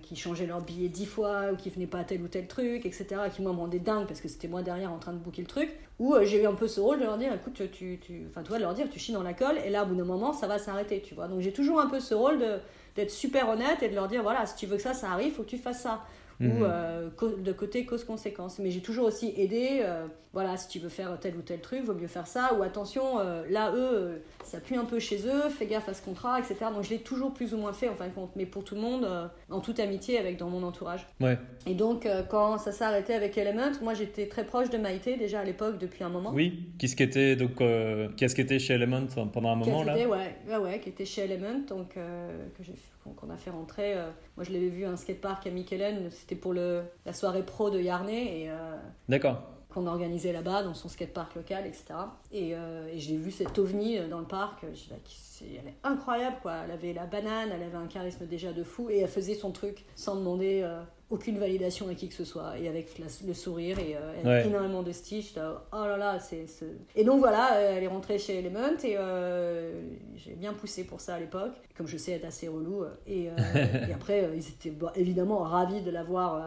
qui 0.04 0.16
changeaient 0.16 0.48
leur 0.48 0.62
billet 0.62 0.88
dix 0.88 1.06
fois 1.06 1.52
ou 1.52 1.58
qui 1.58 1.70
venaient 1.70 1.86
pas 1.86 2.00
à 2.00 2.04
tel 2.06 2.22
ou 2.22 2.30
tel 2.30 2.48
truc, 2.48 2.86
etc. 2.86 3.08
Qui 3.36 3.42
moi 3.42 3.52
me 3.52 3.58
rendaient 3.60 3.80
dingue 3.80 4.08
parce 4.08 4.22
que 4.22 4.30
c'était 4.30 4.48
moi 4.48 4.62
derrière 4.62 4.92
en 4.94 5.00
train 5.00 5.12
de 5.12 5.18
booker 5.20 5.42
le 5.42 5.48
truc. 5.48 5.70
Où 6.00 6.16
euh, 6.16 6.24
j'ai 6.24 6.42
eu 6.42 6.46
un 6.48 6.54
peu 6.54 6.70
ce 6.70 6.80
rôle 6.80 7.00
de 7.00 7.04
leur 7.04 7.18
dire, 7.18 7.34
écoute, 7.34 7.62
tu, 7.74 8.00
tu, 8.00 8.26
enfin 8.30 8.42
toi 8.42 8.56
de 8.58 8.64
leur 8.64 8.74
dire, 8.74 8.90
tu 8.90 9.00
chies 9.00 9.12
dans 9.12 9.22
la 9.22 9.34
colle 9.34 9.58
et 9.66 9.70
là 9.70 9.84
au 9.84 9.88
bout 9.88 9.96
d'un 9.96 10.06
moment 10.06 10.32
ça 10.32 10.48
va 10.48 10.58
s'arrêter, 10.58 11.02
tu 11.02 11.14
vois. 11.14 11.28
Donc 11.28 11.42
j'ai 11.42 11.52
toujours 11.52 11.82
un 11.82 11.88
peu 11.90 12.00
ce 12.00 12.14
rôle 12.14 12.40
de 12.40 12.60
d'être 12.96 13.12
super 13.12 13.50
honnête 13.50 13.82
et 13.82 13.90
de 13.90 13.96
leur 13.96 14.08
dire 14.08 14.24
voilà 14.24 14.46
si 14.46 14.56
tu 14.56 14.66
veux 14.66 14.78
que 14.78 14.82
ça 14.82 14.94
ça 14.94 15.12
arrive 15.12 15.34
faut 15.34 15.44
que 15.44 15.50
tu 15.50 15.58
fasses 15.58 15.82
ça 15.82 16.06
Mhm. 16.40 16.62
ou 16.62 16.64
euh, 16.66 17.10
co- 17.16 17.36
de 17.36 17.52
côté 17.52 17.86
cause-conséquence. 17.86 18.60
Mais 18.60 18.72
j'ai 18.72 18.82
toujours 18.82 19.06
aussi 19.08 19.34
aidé, 19.38 19.80
euh, 19.82 20.06
voilà, 20.34 20.56
si 20.58 20.68
tu 20.70 20.80
veux 20.80 20.90
faire 20.90 21.18
tel 21.20 21.36
ou 21.36 21.42
tel 21.42 21.60
truc, 21.60 21.84
vaut 21.84 21.94
mieux 21.94 22.08
faire 22.08 22.28
ça, 22.28 22.54
ou 22.58 22.64
attention, 22.64 23.20
euh, 23.20 23.44
là, 23.50 23.72
eux, 23.76 23.78
euh, 23.94 24.18
ça 24.44 24.60
pue 24.60 24.76
un 24.76 24.86
peu 24.86 25.00
chez 25.00 25.28
eux, 25.28 25.50
fais 25.50 25.66
gaffe 25.66 25.90
à 25.90 25.94
ce 25.94 26.02
contrat, 26.02 26.40
etc. 26.40 26.56
Donc 26.74 26.84
je 26.84 26.92
l'ai 26.92 27.00
toujours 27.00 27.34
plus 27.34 27.54
ou 27.54 27.58
moins 27.58 27.74
fait, 27.74 27.90
en 27.90 27.96
fin 27.96 28.08
de 28.08 28.14
compte, 28.14 28.32
mais 28.36 28.46
pour 28.46 28.64
tout 28.64 28.76
le 28.76 28.82
monde, 28.82 29.04
euh, 29.04 29.28
en 29.50 29.60
toute 29.60 29.80
amitié 29.80 30.18
avec 30.18 30.38
dans 30.38 30.50
mon 30.50 30.64
entourage. 30.64 31.06
Ouais. 31.20 31.38
Et 31.68 31.74
donc, 31.74 32.06
euh, 32.06 32.24
quand 32.24 32.58
ça 32.58 32.72
s'est 32.72 32.86
arrêté 32.86 33.14
avec 33.14 33.38
Element, 33.38 33.72
moi 33.82 33.94
j'étais 33.94 34.28
très 34.28 34.46
proche 34.46 34.70
de 34.70 34.78
Maïté, 34.78 35.18
déjà 35.18 35.42
à 35.42 35.44
l'époque, 35.44 35.78
depuis 35.78 36.04
un 36.04 36.10
moment. 36.10 36.32
Oui, 36.34 36.68
qui 36.80 36.88
ce 36.88 36.96
qui 36.96 37.04
était 37.04 37.36
donc 37.36 37.60
euh, 37.60 38.08
qui 38.16 38.24
est-ce 38.26 38.36
qui 38.36 38.42
était 38.42 38.60
chez 38.60 38.76
Element 38.76 39.08
pendant 39.34 39.50
un 39.50 39.56
moment 39.56 39.84
là 39.84 39.96
était, 39.98 40.06
ouais, 40.06 40.36
ouais, 40.50 40.58
ouais, 40.58 40.80
qui 40.80 40.90
était 40.90 41.06
chez 41.06 41.24
Element, 41.24 41.60
donc 41.68 41.98
euh, 41.98 42.30
que 42.58 42.64
j'ai 42.64 42.74
qu'on 43.04 43.30
a 43.30 43.38
fait 43.38 43.50
rentrer. 43.50 43.94
euh, 43.96 44.10
moi, 44.38 44.44
je 44.44 44.52
l'avais 44.52 44.70
vu 44.70 44.86
à 44.86 44.90
un 44.92 44.98
skatepark 44.98 45.46
à 45.48 45.50
Mikkelen, 45.52 46.10
c'était 46.12 46.36
pour 46.36 46.54
le, 46.54 46.84
la 47.06 47.14
soirée 47.14 47.44
pro 47.44 47.70
de 47.70 47.80
Yarnay 47.80 48.42
et 48.42 48.50
euh, 48.50 48.78
D'accord. 49.08 49.42
qu'on 49.74 49.88
a 49.88 49.90
organisé 49.90 50.32
là-bas 50.32 50.64
dans 50.64 50.74
son 50.74 50.90
skatepark 50.90 51.36
local, 51.36 51.66
etc. 51.66 51.86
Et, 52.32 52.56
euh, 52.56 52.88
et 52.92 53.00
j'ai 53.00 53.16
vu 53.18 53.32
cette 53.32 53.58
ovni 53.58 53.98
euh, 53.98 54.08
dans 54.08 54.20
le 54.20 54.26
parc. 54.28 54.66
Je 54.74 54.94
elle 55.42 55.68
est 55.68 55.78
incroyable, 55.84 56.38
quoi. 56.42 56.54
Elle 56.66 56.72
avait 56.72 56.94
la 56.94 57.06
banane, 57.06 57.50
elle 57.54 57.64
avait 57.64 57.78
un 57.78 57.88
charisme 57.88 58.26
déjà 58.26 58.52
de 58.52 58.64
fou 58.64 58.90
et 58.90 59.00
elle 59.00 59.08
faisait 59.08 59.36
son 59.36 59.52
truc 59.52 59.86
sans 59.96 60.16
demander 60.16 60.62
euh, 60.64 60.82
aucune 61.10 61.40
validation 61.40 61.88
à 61.90 61.96
qui 61.96 62.08
que 62.08 62.14
ce 62.14 62.24
soit 62.24 62.58
et 62.60 62.68
avec 62.68 63.00
la- 63.00 63.06
le 63.28 63.34
sourire 63.34 63.80
et 63.80 63.96
euh, 63.96 64.24
Ouais. 64.24 64.48
énormément 64.48 64.84
de. 64.84 64.92
J'étais 64.92 65.40
là, 65.40 65.64
oh 65.74 65.86
là 65.86 65.98
là, 65.98 66.20
c'est. 66.20 66.46
Et 66.96 67.04
donc 67.04 67.20
voilà, 67.20 67.56
euh, 67.56 67.74
elle 67.78 67.84
est 67.84 67.88
rentrée 67.88 68.20
chez 68.20 68.40
Element 68.40 68.78
et 68.84 68.96
euh, 68.98 69.82
j'ai 70.16 70.34
bien 70.34 70.54
poussé 70.54 70.84
pour 70.84 71.02
ça 71.02 71.16
à 71.16 71.20
l'époque, 71.20 71.54
comme 71.76 71.88
je 71.88 71.98
sais 71.98 72.12
être 72.12 72.26
assez 72.26 72.48
relou. 72.48 72.84
euh, 72.84 72.90
Et, 73.08 73.30
euh, 73.30 73.34
et 73.90 73.94
après, 73.94 74.30
ils 74.36 74.48
étaient 74.48 74.70
bon, 74.70 74.90
évidemment 74.96 75.40
ravis 75.40 75.82
de 75.82 75.90
l'avoir 75.92 76.44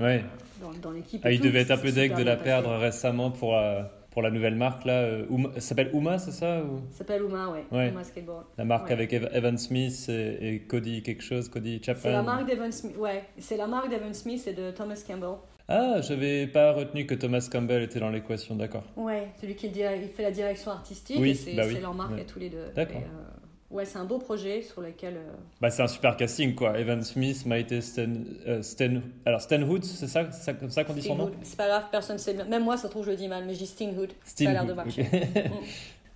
Ouais. 0.00 0.24
dans, 0.62 0.72
dans 0.80 0.90
l'équipe. 0.92 1.20
Ah, 1.24 1.30
et 1.30 1.34
il 1.34 1.40
tout, 1.40 1.46
devait 1.48 1.60
être 1.60 1.72
un 1.72 1.78
peu 1.78 1.92
deg 1.92 2.14
de 2.16 2.22
la 2.22 2.36
passé. 2.36 2.44
perdre 2.44 2.70
récemment 2.76 3.30
pour 3.30 3.52
la, 3.52 3.90
pour 4.16 4.22
la 4.22 4.30
nouvelle 4.30 4.54
marque 4.54 4.86
là. 4.86 5.02
euh, 5.02 5.26
Uma- 5.28 5.52
ça 5.56 5.60
s'appelle 5.60 5.90
Uma, 5.92 6.16
c'est 6.18 6.30
ça 6.30 6.62
ou... 6.62 6.80
Ça 6.90 6.98
s'appelle 7.00 7.20
Uma, 7.20 7.50
ouais. 7.50 7.64
Ouais. 7.70 7.90
Uma 7.90 8.02
Skateboard. 8.02 8.46
La 8.56 8.64
marque 8.64 8.86
Ouais. 8.86 8.92
avec 8.94 9.12
Ev- 9.12 9.28
Evan 9.34 9.58
Smith 9.58 10.06
et, 10.08 10.54
et 10.54 10.60
Cody 10.60 11.02
quelque 11.02 11.22
chose, 11.22 11.50
Cody 11.50 11.82
Chapman. 11.84 12.00
C'est 12.02 12.12
la 12.12 12.22
marque 12.22 12.46
d'Evan 12.48 12.72
Smith. 12.72 12.96
Ouais, 12.96 13.24
c'est 13.36 13.58
la 13.58 13.66
marque 13.66 13.90
d'Evan 13.90 14.14
Smith 14.14 14.42
et 14.46 14.54
de 14.54 14.70
Thomas 14.70 15.04
Campbell. 15.06 15.34
Ah, 15.68 16.00
j'avais 16.00 16.46
pas 16.46 16.72
retenu 16.72 17.04
que 17.04 17.14
Thomas 17.14 17.46
Campbell 17.52 17.82
était 17.82 18.00
dans 18.00 18.08
l'équation, 18.08 18.54
d'accord. 18.56 18.84
Ouais, 18.96 19.28
celui 19.38 19.54
qui 19.54 19.66
il 19.66 20.08
fait 20.08 20.22
la 20.22 20.30
direction 20.30 20.70
artistique 20.70 21.18
Oui, 21.20 21.32
et 21.32 21.34
c'est 21.34 21.52
bah 21.54 21.64
oui, 21.66 21.74
c'est 21.74 21.82
leur 21.82 21.92
marque 21.92 22.14
ouais. 22.14 22.22
à 22.22 22.24
tous 22.24 22.38
les 22.38 22.48
deux. 22.48 22.68
D'accord. 22.74 23.02
Euh, 23.02 23.35
ouais, 23.70 23.84
c'est 23.84 23.98
un 23.98 24.04
beau 24.04 24.18
projet 24.18 24.62
sur 24.62 24.80
lequel. 24.80 25.14
euh, 25.16 25.32
Bah, 25.60 25.70
c'est 25.70 25.82
un 25.82 25.88
super 25.88 26.16
casting 26.16 26.54
quoi. 26.54 26.78
Evan 26.78 27.02
Smith, 27.02 27.44
Maïté 27.46 27.80
Sten, 27.80 28.24
euh, 28.46 28.62
Sten- 28.62 29.02
alors 29.24 29.40
Stenhood, 29.40 29.84
c'est 29.84 30.06
ça, 30.06 30.26
c'est 30.30 30.42
ça 30.42 30.54
comme 30.54 30.70
ça 30.70 30.84
qu'on 30.84 30.94
dit 30.94 31.02
son 31.02 31.16
nom? 31.16 31.30
C'est 31.42 31.56
pas 31.56 31.66
grave, 31.68 31.84
personne 31.90 32.18
sait. 32.18 32.34
Même 32.44 32.64
moi, 32.64 32.76
ça 32.76 32.84
se 32.84 32.88
trouve, 32.88 33.04
je 33.06 33.10
le 33.10 33.16
dis 33.16 33.28
mal, 33.28 33.44
mais 33.46 33.54
je 33.54 33.58
dis 33.60 33.66
Stinghood. 33.66 34.10
Ça 34.24 34.48
a 34.48 34.52
l'air 34.52 34.66
de 34.66 34.72
marcher. 34.72 35.06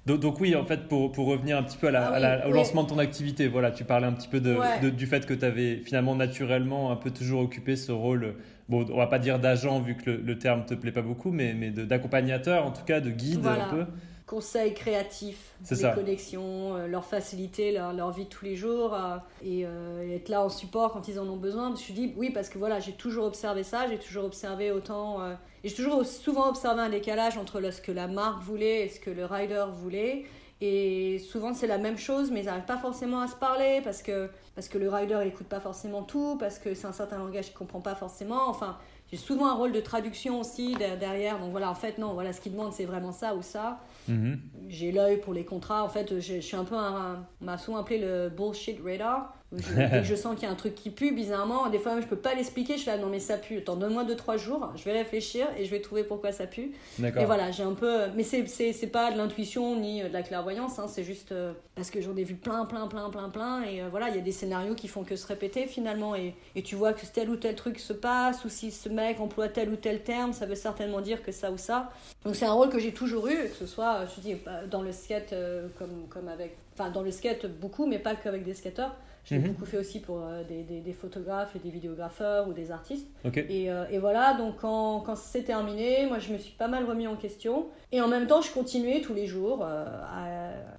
Mm. 0.05 0.07
Donc, 0.07 0.21
donc 0.21 0.41
oui, 0.41 0.57
en 0.57 0.65
fait, 0.65 0.89
pour, 0.89 1.13
pour 1.13 1.27
revenir 1.27 1.59
un 1.59 1.63
petit 1.63 1.77
peu 1.77 1.89
à 1.89 1.91
la- 1.91 2.09
Ah 2.09 2.15
à 2.15 2.19
la- 2.19 2.37
oui, 2.39 2.43
au 2.47 2.49
oui. 2.53 2.55
lancement 2.55 2.85
de 2.85 2.89
ton 2.89 2.99
activité, 2.99 3.49
voilà, 3.49 3.71
tu 3.71 3.85
parlais 3.85 4.07
un 4.07 4.13
petit 4.15 4.29
peu 4.29 4.41
de, 4.41 4.55
Ouais. 4.57 4.81
de- 4.81 4.89
du 4.89 5.07
fait 5.07 5.27
que 5.27 5.35
tu 5.35 5.45
avais 5.45 5.77
finalement 5.77 6.15
naturellement 6.17 6.91
un 6.91 6.97
peu 6.97 7.11
toujours 7.11 7.43
occupé 7.43 7.77
ce 7.77 7.93
rôle, 7.93 8.35
bon, 8.71 8.87
on 8.91 8.97
va 8.97 9.07
pas 9.09 9.19
dire 9.19 9.39
d'agent 9.39 9.79
vu 9.79 9.97
que 9.97 10.11
le, 10.13 10.17
le 10.17 10.39
terme 10.39 10.65
te 10.65 10.73
plaît 10.73 10.91
pas 10.91 11.03
beaucoup, 11.03 11.31
mais, 11.33 11.53
mais 11.53 11.69
d'accompagnateur, 11.71 12.65
en 12.65 12.71
tout 12.71 12.83
cas, 12.85 13.01
de 13.01 13.11
guide 13.11 13.41
Voilà. 13.43 13.67
un 13.67 13.71
peu. 13.71 13.85
Conseils 14.31 14.75
créatifs, 14.75 15.53
les 15.69 15.77
ça. 15.77 15.91
connexions, 15.91 16.77
euh, 16.77 16.87
leur 16.87 17.05
faciliter 17.05 17.73
leur, 17.73 17.93
leur 17.93 18.13
vie 18.13 18.25
de 18.25 18.29
tous 18.29 18.45
les 18.45 18.55
jours 18.55 18.95
euh, 18.95 19.17
et, 19.43 19.67
euh, 19.67 20.07
et 20.07 20.15
être 20.17 20.29
là 20.29 20.43
en 20.45 20.49
support 20.49 20.93
quand 20.93 21.09
ils 21.09 21.19
en 21.19 21.27
ont 21.29 21.37
besoin. 21.37 21.67
Je 21.67 21.73
me 21.73 21.77
suis 21.77 21.95
dit 21.95 22.15
oui 22.17 22.31
parce 22.31 22.49
que 22.49 22.57
voilà 22.59 22.79
j'ai 22.79 22.93
toujours 22.93 23.25
observé 23.27 23.65
ça, 23.65 23.89
j'ai 23.89 23.99
toujours 23.99 24.25
observé 24.25 24.71
autant 24.71 25.19
et 25.65 25.69
j'ai 25.69 25.75
toujours 25.75 26.07
souvent 26.07 26.49
observé 26.49 26.81
un 26.81 26.89
décalage 26.91 27.37
entre 27.37 27.61
ce 27.73 27.81
que 27.81 27.93
la 27.93 28.07
marque 28.07 28.43
voulait 28.43 28.87
et 28.87 28.89
ce 28.89 29.01
que 29.01 29.11
le 29.11 29.25
rider 29.27 29.65
voulait. 29.83 30.25
Et 30.63 31.19
souvent 31.19 31.53
c'est 31.55 31.67
la 31.67 31.79
même 31.79 31.97
chose, 31.99 32.31
mais 32.31 32.41
ils 32.41 32.47
n'arrivent 32.47 32.67
pas 32.67 32.77
forcément 32.79 33.21
à 33.21 33.29
se 33.29 33.35
parler 33.35 33.81
parce 33.83 34.03
que, 34.03 34.29
parce 34.55 34.69
que 34.69 34.77
le 34.79 34.91
rider 34.91 35.19
il 35.23 35.29
écoute 35.29 35.47
pas 35.49 35.59
forcément 35.61 36.03
tout, 36.03 36.37
parce 36.39 36.59
que 36.59 36.75
c'est 36.75 36.87
un 36.87 36.93
certain 36.93 37.19
langage 37.19 37.47
qu'il 37.47 37.55
comprend 37.55 37.81
pas 37.81 37.95
forcément. 37.95 38.47
Enfin, 38.49 38.77
j'ai 39.11 39.17
souvent 39.17 39.47
un 39.47 39.55
rôle 39.55 39.73
de 39.73 39.81
traduction 39.81 40.39
aussi 40.39 40.75
der- 40.75 40.99
derrière. 40.99 41.39
Donc 41.41 41.51
voilà, 41.51 41.71
en 41.71 41.75
fait, 41.75 41.97
non, 41.99 42.13
voilà, 42.13 42.33
ce 42.35 42.41
qu'ils 42.43 42.53
demandent 42.53 42.75
c'est 42.75 42.85
vraiment 42.85 43.11
ça 43.13 43.35
ou 43.35 43.43
ça 43.43 43.81
Mhm. 44.09 44.41
j'ai 44.69 44.93
l'œil 44.93 45.21
pour 45.21 45.35
les 45.35 45.45
contrats. 45.45 45.85
En 45.85 45.89
fait, 45.89 46.21
je, 46.21 46.41
suis 46.41 46.57
un 46.57 46.65
peu 46.65 46.77
un. 46.77 47.27
On 47.41 47.45
m'a 47.45 47.59
souvent 47.59 47.79
appelé 47.79 47.99
le 47.99 48.29
bullshit 48.29 48.79
radar. 48.85 49.35
Je, 49.53 49.75
dès 49.75 50.01
que 50.01 50.03
je 50.05 50.15
sens 50.15 50.35
qu'il 50.35 50.45
y 50.45 50.47
a 50.47 50.51
un 50.51 50.57
truc 50.57 50.75
qui 50.75 50.91
pue, 50.91 51.13
bizarrement, 51.13 51.69
des 51.69 51.79
fois 51.79 52.01
je 52.01 52.07
peux 52.07 52.17
pas 52.17 52.35
l'expliquer. 52.35 52.75
Je 52.75 52.81
suis 52.81 52.91
là, 52.91 52.99
non 52.99 53.09
mais 53.09 53.21
ça 53.21 53.37
pue. 53.37 53.59
Attends, 53.59 53.77
donne-moi 53.77 54.05
2-3 54.05 54.39
jours, 54.39 54.73
je 54.77 54.85
vais 54.85 54.93
réfléchir 54.93 55.47
et 55.59 55.65
je 55.65 55.71
vais 55.71 55.81
trouver 55.81 56.05
pourquoi 56.05 56.33
ça 56.33 56.47
pue. 56.47 56.73
Et 57.03 57.25
voilà, 57.25 57.51
j'ai 57.51 57.63
un 57.63 57.75
peu. 57.75 58.07
Mais 58.15 58.23
c'est, 58.23 58.47
c'est, 58.47 58.73
c'est 58.73 58.87
pas 58.87 59.11
de 59.13 59.19
l'intuition 59.19 59.79
ni 59.79 60.03
de 60.03 60.09
la 60.09 60.23
clairvoyance, 60.23 60.79
hein, 60.79 60.87
c'est 60.89 61.05
juste 61.05 61.33
euh, 61.33 61.53
parce 61.75 61.91
que 61.91 62.01
j'en 62.01 62.17
ai 62.17 62.25
vu 62.25 62.35
plein, 62.35 62.65
plein, 62.67 62.87
plein, 62.87 63.11
plein, 63.11 63.29
plein. 63.29 63.63
Et 63.65 63.83
euh, 63.83 63.89
voilà, 63.91 64.09
il 64.09 64.17
y 64.17 64.19
a 64.19 64.23
des 64.23 64.33
scénarios 64.33 64.75
qui 64.75 64.89
font 64.89 65.03
que 65.03 65.17
se 65.17 65.27
répéter 65.27 65.67
finalement. 65.67 66.15
Et, 66.15 66.35
et 66.55 66.63
tu 66.63 66.75
vois 66.77 66.93
que 66.93 67.05
tel 67.07 67.31
ou 67.31 67.37
tel 67.37 67.55
truc 67.55 67.79
se 67.79 67.93
passe, 67.93 68.45
ou 68.45 68.49
si 68.49 68.71
ce 68.71 68.89
mec 68.89 69.21
emploie 69.21 69.49
tel 69.49 69.71
ou 69.71 69.77
tel 69.77 70.03
terme, 70.03 70.33
ça 70.33 70.47
veut 70.47 70.55
certainement 70.55 71.01
dire 71.01 71.23
que 71.23 71.33
ça 71.33 71.51
ou 71.51 71.59
ça. 71.59 71.91
Donc 72.25 72.37
c'est 72.37 72.47
un 72.47 72.53
rôle 72.53 72.69
que 72.69 72.79
j'ai 72.79 72.93
toujours 72.93 73.27
eu, 73.29 73.49
que 73.49 73.57
ce 73.59 73.67
soit, 73.67 74.07
je 74.07 74.15
te 74.17 74.21
dis, 74.21 74.35
pas 74.35 74.65
dans 74.71 74.83
le 74.83 74.93
skate 74.93 75.33
euh, 75.33 75.69
comme, 75.79 76.07
comme 76.09 76.29
avec. 76.29 76.57
Enfin, 76.75 76.91
dans 76.91 77.03
le 77.03 77.11
skate 77.11 77.47
beaucoup, 77.47 77.87
mais 77.87 77.99
pas 77.99 78.15
qu'avec 78.15 78.45
des 78.45 78.55
skateurs. 78.55 78.95
Je 79.25 79.35
l'ai 79.35 79.41
Mhm. 79.41 79.49
beaucoup 79.49 79.67
fait 79.67 79.77
aussi 79.79 80.01
pour 80.01 80.23
euh, 80.23 80.43
des, 80.45 80.63
des, 80.63 80.81
des 80.81 80.93
photographes 80.93 81.55
et 81.55 81.59
des 81.59 81.71
vidéographeurs 81.71 82.49
ou 82.49 82.53
des 82.53 82.71
artistes. 82.71 83.09
Et, 83.49 83.71
euh, 83.71 83.85
et 83.91 83.99
voilà, 83.99 84.35
donc 84.35 84.57
quand, 84.61 85.01
quand 85.01 85.17
c'est 85.17 85.43
terminé, 85.43 86.07
moi 86.07 86.19
je 86.19 86.33
me 86.33 86.39
suis 86.39 86.55
pas 86.55 86.69
mal 86.69 86.85
remis 86.85 87.07
en 87.07 87.17
question. 87.17 87.67
Et 87.93 88.01
en 88.01 88.09
même 88.09 88.27
temps, 88.27 88.41
je 88.41 88.53
continuais 88.53 89.01
tous 89.01 89.15
les 89.15 89.27
jours 89.27 89.61
euh, 89.63 89.85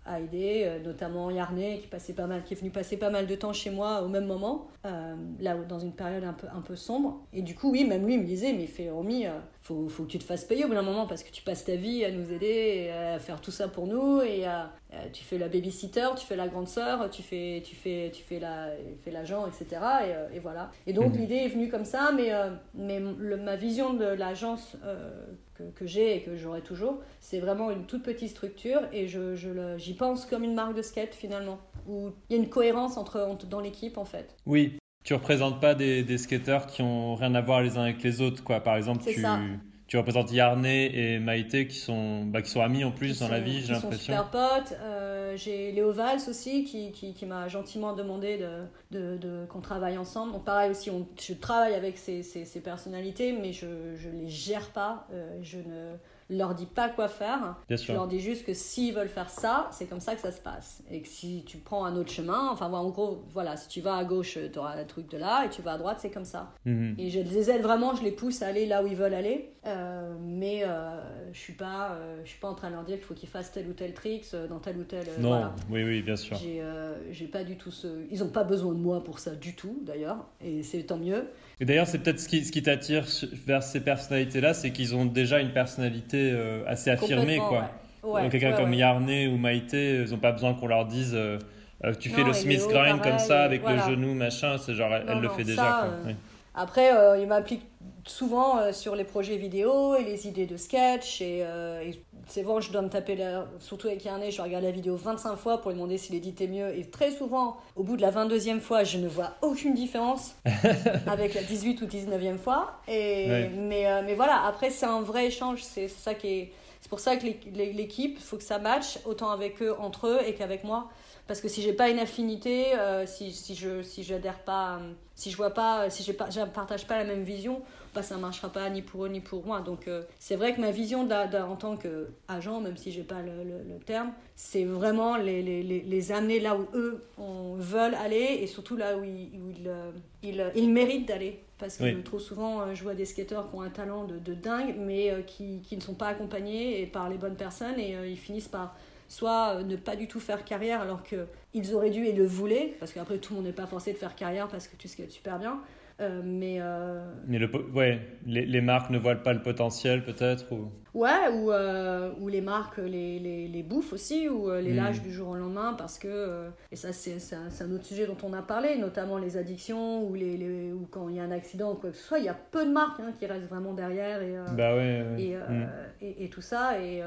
à, 0.05 0.11
à 0.13 0.19
aider, 0.19 0.79
notamment 0.83 1.29
Yarnay 1.29 1.79
qui, 1.79 1.87
passait 1.87 2.13
pas 2.13 2.25
mal, 2.27 2.43
qui 2.43 2.53
est 2.53 2.57
venu 2.57 2.71
passer 2.71 2.97
pas 2.97 3.09
mal 3.09 3.27
de 3.27 3.35
temps 3.35 3.53
chez 3.53 3.69
moi 3.69 4.01
au 4.01 4.07
même 4.07 4.25
moment, 4.25 4.67
là 4.83 5.55
dans 5.67 5.79
une 5.79 5.93
période 5.93 6.23
un 6.23 6.33
peu, 6.33 6.47
un 6.53 6.61
peu 6.61 6.75
sombre. 6.75 7.21
Et 7.33 7.41
du 7.41 7.55
coup, 7.55 7.71
oui, 7.71 7.85
même 7.85 8.05
lui 8.05 8.15
il 8.15 8.21
me 8.21 8.25
disait, 8.25 8.53
mais 8.53 8.65
fais 8.65 8.89
euh, 9.27 9.39
faut, 9.61 9.87
faut 9.89 10.03
que 10.03 10.09
tu 10.09 10.17
te 10.17 10.23
fasses 10.23 10.43
payer 10.45 10.65
au 10.65 10.67
bout 10.67 10.73
d'un 10.73 10.81
moment 10.81 11.05
parce 11.05 11.23
que 11.23 11.31
tu 11.31 11.43
passes 11.43 11.63
ta 11.65 11.75
vie 11.75 12.03
à 12.03 12.11
nous 12.11 12.31
aider, 12.33 12.85
et 12.87 12.91
à 12.91 13.19
faire 13.19 13.39
tout 13.41 13.51
ça 13.51 13.67
pour 13.67 13.87
nous. 13.87 14.21
Et 14.21 14.45
à- 14.45 14.71
tu 15.13 15.23
fais 15.23 15.37
la 15.37 15.47
babysitter, 15.47 16.07
tu 16.17 16.25
fais 16.25 16.35
la 16.35 16.47
grande 16.49 16.67
sœur, 16.67 17.09
tu 17.09 17.21
fais, 17.23 17.61
tu 17.65 17.75
fais, 17.75 18.11
tu 18.13 18.23
fais 18.23 18.39
la, 18.39 18.69
fais 19.03 19.11
l'agent, 19.11 19.45
etc. 19.47 19.65
Et, 19.71 20.13
euh, 20.13 20.27
et 20.33 20.39
voilà. 20.39 20.69
Et 20.87 20.93
donc 20.93 21.13
Mhm. 21.13 21.19
l'idée 21.19 21.35
est 21.35 21.47
venue 21.47 21.69
comme 21.69 21.85
ça, 21.85 22.11
mais, 22.13 22.33
euh, 22.33 22.49
mais 22.73 22.99
le- 22.99 23.37
ma 23.37 23.55
vision 23.55 23.93
de 23.93 24.05
l'agence 24.05 24.75
euh, 24.83 25.11
que, 25.55 25.63
que 25.63 25.85
j'ai 25.85 26.17
et 26.17 26.21
que 26.21 26.35
j'aurai 26.35 26.61
toujours, 26.61 26.99
c'est 27.19 27.39
vraiment 27.39 27.71
une 27.71 27.85
toute 27.85 28.03
petite 28.03 28.29
structure 28.29 28.81
et 28.91 29.07
je, 29.07 29.35
je 29.35 29.49
le- 29.49 29.77
j'y 29.77 29.93
pense 29.93 30.25
comme 30.25 30.43
une 30.43 30.55
marque 30.55 30.75
de 30.75 30.81
skate 30.81 31.13
finalement, 31.15 31.59
où 31.87 32.09
il 32.29 32.35
y 32.35 32.39
a 32.39 32.41
une 32.43 32.49
cohérence 32.49 32.97
entre, 32.97 33.21
entre- 33.21 33.45
dans 33.45 33.59
l'équipe 33.61 33.97
en 33.97 34.05
fait. 34.05 34.35
Oui, 34.45 34.77
tu 35.03 35.13
représentes 35.13 35.59
pas 35.59 35.73
des, 35.75 36.03
des 36.03 36.17
skateurs 36.17 36.67
qui 36.67 36.81
ont 36.81 37.15
rien 37.15 37.33
à 37.35 37.41
voir 37.41 37.61
les 37.61 37.77
uns 37.77 37.83
avec 37.83 38.03
les 38.03 38.21
autres, 38.21 38.43
quoi. 38.43 38.59
Par 38.61 38.75
exemple, 38.77 39.03
tu, 39.03 39.19
ça. 39.21 39.39
tu 39.87 39.97
représentes 39.97 40.31
Yarnay 40.31 40.91
et 40.93 41.19
Maïté 41.19 41.67
qui 41.67 41.75
sont, 41.77 42.23
bah, 42.25 42.41
qui 42.41 42.49
sont 42.51 42.61
amis 42.61 42.83
en 42.83 42.91
plus 42.91 43.13
Qui 43.13 43.19
dans 43.21 43.27
la 43.29 43.39
vie, 43.39 43.61
j'ai 43.61 43.73
l'impression. 43.73 44.13
super 44.13 44.29
potes. 44.29 44.73
Euh, 44.81 45.35
j'ai 45.35 45.71
Léo 45.71 45.91
Valls 45.91 46.19
aussi 46.29 46.63
qui, 46.65 46.91
qui, 46.91 47.13
qui 47.13 47.25
m'a 47.25 47.47
gentiment 47.47 47.93
demandé 47.93 48.37
de, 48.37 48.65
de, 48.91 49.17
de- 49.17 49.45
qu'on 49.49 49.61
travaille 49.61 49.97
ensemble. 49.97 50.33
Donc 50.33 50.45
pareil 50.45 50.69
aussi, 50.71 50.89
on, 50.91 51.07
je 51.19 51.33
travaille 51.33 51.73
avec 51.73 51.97
ces, 51.97 52.21
ces, 52.21 52.45
ces 52.45 52.61
personnalités, 52.61 53.33
mais 53.33 53.53
je 53.53 53.65
ne 53.65 54.21
les 54.21 54.29
gère 54.29 54.69
pas. 54.69 55.07
Euh, 55.13 55.39
je 55.41 55.57
ne 55.57 55.95
leur 56.31 56.55
dis 56.55 56.65
pas 56.65 56.89
quoi 56.89 57.07
faire. 57.07 57.55
Bien 57.67 57.77
Je 57.77 57.83
sûr. 57.83 57.93
leur 57.93 58.07
dis 58.07 58.19
juste 58.19 58.45
que 58.45 58.53
s'ils 58.53 58.93
veulent 58.93 59.07
faire 59.09 59.29
ça, 59.29 59.67
c'est 59.71 59.85
comme 59.85 59.99
ça 59.99 60.15
que 60.15 60.21
ça 60.21 60.31
se 60.31 60.41
passe. 60.41 60.81
Et 60.89 61.01
que 61.01 61.07
si 61.07 61.43
tu 61.45 61.57
prends 61.57 61.85
un 61.85 61.95
autre 61.95 62.11
chemin, 62.11 62.49
enfin 62.51 62.71
en 62.71 62.89
gros, 62.89 63.23
voilà, 63.33 63.57
si 63.57 63.67
tu 63.67 63.81
vas 63.81 63.95
à 63.95 64.03
gauche, 64.05 64.37
tu 64.51 64.59
auras 64.59 64.75
le 64.75 64.87
truc 64.87 65.09
de 65.11 65.17
là, 65.17 65.45
et 65.45 65.49
tu 65.49 65.61
vas 65.61 65.73
à 65.73 65.77
droite, 65.77 65.97
c'est 66.01 66.11
comme 66.11 66.25
ça. 66.25 66.51
Mhm. 66.65 66.95
Et 66.97 67.09
je 67.09 67.19
les 67.19 67.49
aide 67.51 67.61
vraiment, 67.61 67.95
je 67.95 68.03
les 68.03 68.11
pousse 68.11 68.41
à 68.41 68.47
aller 68.47 68.65
là 68.65 68.83
où 68.83 68.87
ils 68.87 68.95
veulent 68.95 69.13
aller. 69.13 69.49
Euh, 69.67 70.15
mais 70.19 70.63
euh, 70.65 70.99
je 71.33 71.37
suis 71.39 71.53
pas, 71.53 71.91
euh, 71.91 72.19
je 72.23 72.29
suis 72.31 72.39
pas 72.39 72.49
en 72.49 72.55
train 72.55 72.69
de 72.69 72.73
leur 72.75 72.83
dire 72.83 72.95
qu'il 72.97 73.05
faut 73.05 73.13
qu'ils 73.13 73.29
fassent 73.29 73.51
tel 73.51 73.67
ou 73.67 73.73
tel 73.73 73.93
tricks 73.93 74.25
euh, 74.33 74.47
dans 74.47 74.57
tel 74.59 74.77
ou 74.77 74.83
tel. 74.83 75.07
euh, 75.07 75.19
Non, 75.21 75.27
voilà. 75.29 75.53
oui, 75.69 75.83
oui, 75.83 76.01
bien 76.01 76.15
sûr. 76.15 76.35
Euh, 76.43 76.95
j'ai 77.11 77.27
pas 77.27 77.43
du 77.43 77.57
tout 77.57 77.69
ce. 77.69 77.87
Ils 78.09 78.23
ont 78.23 78.29
pas 78.29 78.43
besoin 78.43 78.73
de 78.73 78.79
moi 78.79 79.03
pour 79.03 79.19
ça 79.19 79.31
du 79.35 79.55
tout 79.55 79.77
d'ailleurs, 79.83 80.25
et 80.43 80.63
c'est 80.63 80.81
tant 80.83 80.97
mieux. 80.97 81.27
Et 81.61 81.65
d'ailleurs, 81.65 81.85
c'est 81.85 81.99
peut-être 81.99 82.19
ce 82.19 82.27
qui, 82.27 82.43
ce 82.43 82.51
qui 82.51 82.63
t'attire 82.63 83.03
vers 83.45 83.61
ces 83.61 83.81
personnalités-là, 83.81 84.55
c'est 84.55 84.71
qu'ils 84.71 84.95
ont 84.95 85.05
déjà 85.05 85.39
une 85.39 85.51
personnalité 85.53 86.31
euh, 86.33 86.63
assez 86.65 86.89
affirmée, 86.89 87.37
quoi. 87.37 87.69
ouais. 88.03 88.27
Quelqu'un 88.29 88.51
ouais, 88.51 88.57
comme. 88.57 88.73
Yarnay 88.73 89.27
ou 89.27 89.37
Maïté, 89.37 90.01
ils 90.03 90.09
n'ont 90.11 90.17
pas 90.17 90.31
besoin 90.31 90.55
qu'on 90.55 90.65
leur 90.65 90.85
dise 90.87 91.11
euh, 91.13 91.37
euh, 91.85 91.93
tu 91.99 92.09
fais 92.09 92.21
Non, 92.21 92.27
le 92.29 92.33
Smith 92.33 92.61
grind 92.67 92.99
comme 93.03 93.19
ça 93.19 93.43
avec 93.43 93.61
voilà. 93.61 93.85
le 93.87 93.91
genou, 93.93 94.15
machin, 94.15 94.57
c'est 94.57 94.73
genre 94.73 94.91
elle, 94.93 95.05
Non, 95.05 95.13
elle 95.13 95.21
le 95.21 95.29
fait 95.29 95.43
ça, 95.43 95.49
déjà. 95.49 95.61
quoi. 95.61 95.87
euh. 96.07 96.13
Après, 96.55 96.89
il 97.21 97.27
m'implique 97.27 97.63
souvent 98.05 98.57
euh, 98.57 98.71
sur 98.73 98.95
les 98.95 99.03
projets 99.03 99.37
vidéo 99.37 99.95
et 99.95 100.03
les 100.03 100.27
idées 100.27 100.45
de 100.45 100.57
sketch. 100.57 101.21
Et, 101.21 101.41
euh, 101.43 101.81
et 101.81 101.99
c'est 102.27 102.43
bon, 102.43 102.59
je 102.61 102.71
dois 102.71 102.81
me 102.81 102.89
taper, 102.89 103.15
la... 103.15 103.45
surtout 103.59 103.87
avec 103.87 104.03
Yarnay, 104.05 104.31
je 104.31 104.41
regarde 104.41 104.63
la 104.63 104.71
vidéo 104.71 104.95
25 104.95 105.35
fois 105.35 105.59
pour 105.59 105.71
lui 105.71 105.75
demander 105.77 105.97
s'il 105.97 106.15
éditait 106.15 106.47
mieux. 106.47 106.75
Et 106.77 106.89
très 106.89 107.11
souvent, 107.11 107.57
au 107.75 107.83
bout 107.83 107.97
de 107.97 108.01
la 108.01 108.11
22e 108.11 108.59
fois, 108.59 108.83
je 108.83 108.97
ne 108.97 109.07
vois 109.07 109.33
aucune 109.41 109.73
différence 109.73 110.35
avec 111.07 111.33
la 111.33 111.43
18 111.43 111.81
ou 111.81 111.85
19e 111.85 112.37
fois. 112.37 112.79
Et, 112.87 113.47
mais, 113.55 113.87
euh, 113.87 114.01
mais 114.05 114.15
voilà, 114.15 114.45
après, 114.45 114.69
c'est 114.69 114.85
un 114.85 115.01
vrai 115.01 115.27
échange. 115.27 115.61
C'est 115.63 115.87
ça 115.87 116.13
qui 116.13 116.27
est. 116.27 116.51
C'est 116.79 116.89
pour 116.89 116.99
ça 116.99 117.15
que 117.15 117.25
l'é- 117.25 117.39
l'é- 117.53 117.73
l'équipe, 117.73 118.15
il 118.17 118.23
faut 118.23 118.37
que 118.37 118.43
ça 118.43 118.57
matche 118.57 118.97
autant 119.05 119.29
avec 119.29 119.61
eux, 119.61 119.75
entre 119.79 120.07
eux 120.07 120.19
et 120.25 120.33
qu'avec 120.33 120.63
moi. 120.63 120.89
Parce 121.27 121.39
que 121.39 121.47
si 121.47 121.61
j'ai 121.61 121.73
pas 121.73 121.89
une 121.89 121.99
affinité, 121.99 122.73
euh, 122.75 123.05
si, 123.05 123.31
si 123.31 123.53
je 123.53 123.83
si 123.83 124.03
j'adhère 124.03 124.39
pas, 124.39 124.79
si 125.13 125.29
je 125.29 125.37
vois 125.37 125.51
pas, 125.51 125.91
si 125.91 126.01
j'ai 126.03 126.13
pas, 126.13 126.29
je 126.31 126.41
partage 126.41 126.87
pas 126.87 126.97
la 126.97 127.03
même 127.03 127.23
vision, 127.23 127.61
bah 127.93 128.01
ça 128.03 128.17
marchera 128.17 128.49
pas 128.49 128.69
ni 128.69 128.81
pour 128.81 129.05
eux 129.05 129.09
ni 129.09 129.19
pour 129.21 129.45
moi. 129.45 129.61
Donc 129.61 129.87
euh, 129.87 130.03
c'est 130.19 130.35
vrai 130.35 130.53
que 130.55 130.61
ma 130.61 130.71
vision 130.71 131.03
de 131.03 131.09
la- 131.09 131.27
de- 131.27 131.37
en 131.37 131.55
tant 131.55 131.75
qu'agent, 131.77 132.59
même 132.61 132.77
si 132.77 132.91
j'ai 132.91 133.03
pas 133.03 133.21
le, 133.21 133.43
le- 133.43 133.63
le 133.73 133.79
terme, 133.85 134.11
c'est 134.35 134.63
vraiment 134.63 135.17
les, 135.17 135.41
les, 135.41 135.61
les, 135.63 135.81
les 135.81 136.11
amener 136.11 136.39
là 136.39 136.55
où 136.57 136.67
eux 136.73 137.03
on, 137.17 137.55
veulent 137.55 137.95
aller 137.95 138.39
et 138.41 138.47
surtout 138.47 138.77
là 138.77 138.97
où 138.97 139.03
ils, 139.03 139.29
où 139.39 139.49
ils, 139.49 139.67
euh, 139.67 139.91
ils, 140.23 140.41
euh, 140.41 140.49
ils 140.55 140.69
méritent 140.71 141.07
d'aller. 141.07 141.39
Parce 141.59 141.77
que 141.77 141.83
Oui. 141.83 142.01
trop 142.03 142.17
souvent, 142.17 142.73
je 142.73 142.81
vois 142.81 142.95
des 142.95 143.05
skateurs 143.05 143.49
qui 143.49 143.55
ont 143.55 143.61
un 143.61 143.69
talent 143.69 144.05
de, 144.05 144.17
de 144.17 144.33
dingue, 144.33 144.73
mais 144.79 145.13
qui, 145.27 145.61
qui 145.61 145.75
ne 145.77 145.81
sont 145.81 145.93
pas 145.93 146.07
accompagnés 146.07 146.81
et 146.81 146.87
par 146.87 147.07
les 147.07 147.17
bonnes 147.17 147.35
personnes 147.35 147.79
et 147.79 147.95
ils 148.09 148.17
finissent 148.17 148.47
par 148.47 148.75
soit 149.07 149.61
ne 149.63 149.75
pas 149.75 149.95
du 149.95 150.07
tout 150.07 150.19
faire 150.19 150.43
carrière 150.43 150.81
alors 150.81 151.03
qu'ils 151.03 151.75
auraient 151.75 151.91
dû 151.91 152.05
et 152.07 152.13
le 152.13 152.25
voulaient, 152.25 152.73
parce 152.79 152.93
qu'après 152.93 153.17
tout 153.19 153.33
le 153.33 153.37
monde 153.37 153.45
n'est 153.45 153.53
pas 153.53 153.67
forcé 153.67 153.93
de 153.93 153.97
faire 153.97 154.15
carrière 154.15 154.47
parce 154.47 154.67
que 154.67 154.75
tu 154.75 154.87
skates 154.87 155.11
super 155.11 155.37
bien. 155.37 155.59
Euh, 156.01 156.21
mais 156.23 156.57
euh, 156.59 157.03
Mais 157.27 157.37
le, 157.37 157.47
ouais, 157.73 158.01
les, 158.25 158.45
les 158.45 158.61
marques 158.61 158.89
ne 158.89 158.97
voient 158.97 159.15
pas 159.15 159.33
le 159.33 159.41
potentiel 159.41 160.03
peut-être 160.03 160.51
ou... 160.51 160.71
ouais, 160.95 161.29
ou, 161.33 161.51
euh, 161.51 162.11
ou 162.19 162.27
les 162.27 162.41
marques 162.41 162.77
les, 162.77 163.19
les, 163.19 163.47
les 163.47 163.63
bouffent 163.63 163.93
aussi, 163.93 164.27
ou 164.27 164.49
les 164.51 164.73
Mm. 164.73 164.75
lâchent 164.75 165.01
du 165.01 165.11
jour 165.13 165.29
au 165.29 165.35
lendemain 165.35 165.75
parce 165.77 165.99
que, 165.99 166.47
et 166.71 166.75
ça 166.75 166.91
c'est 166.91 167.17
un, 167.35 167.49
un 167.65 167.71
autre 167.71 167.85
sujet 167.85 168.07
dont 168.07 168.17
on 168.23 168.33
a 168.33 168.41
parlé, 168.41 168.77
notamment 168.77 169.17
les 169.19 169.37
addictions 169.37 170.03
ou, 170.07 170.15
les, 170.15 170.37
les- 170.37 170.73
ou 170.73 170.87
quand 170.89 171.07
il 171.09 171.17
y 171.17 171.19
a 171.19 171.23
un 171.23 171.31
accident 171.31 171.71
ou 171.73 171.75
quoi 171.75 171.91
que 171.91 171.97
ce 171.97 172.03
soit, 172.03 172.19
il 172.19 172.25
y 172.25 172.29
a 172.29 172.33
peu 172.51 172.65
de 172.65 172.71
marques 172.71 172.99
hein, 172.99 173.13
qui 173.19 173.25
restent 173.27 173.47
vraiment 173.49 173.73
derrière. 173.73 174.21
Et, 174.23 174.35
Bah 174.57 174.75
ouais. 174.75 175.03
ouais. 175.03 175.21
et, 175.21 175.35
euh, 175.35 175.41
Mm. 175.49 175.67
et, 176.01 176.25
et 176.25 176.29
tout 176.29 176.41
ça 176.41 176.81
et, 176.81 177.01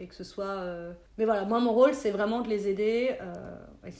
et 0.00 0.06
que 0.06 0.14
ce 0.14 0.24
soit 0.24 0.64
mais 1.18 1.24
voilà 1.24 1.44
moi 1.44 1.60
mon 1.60 1.72
rôle 1.72 1.92
c'est 1.94 2.10
vraiment 2.10 2.40
de 2.42 2.48
les 2.48 2.68
aider 2.68 3.10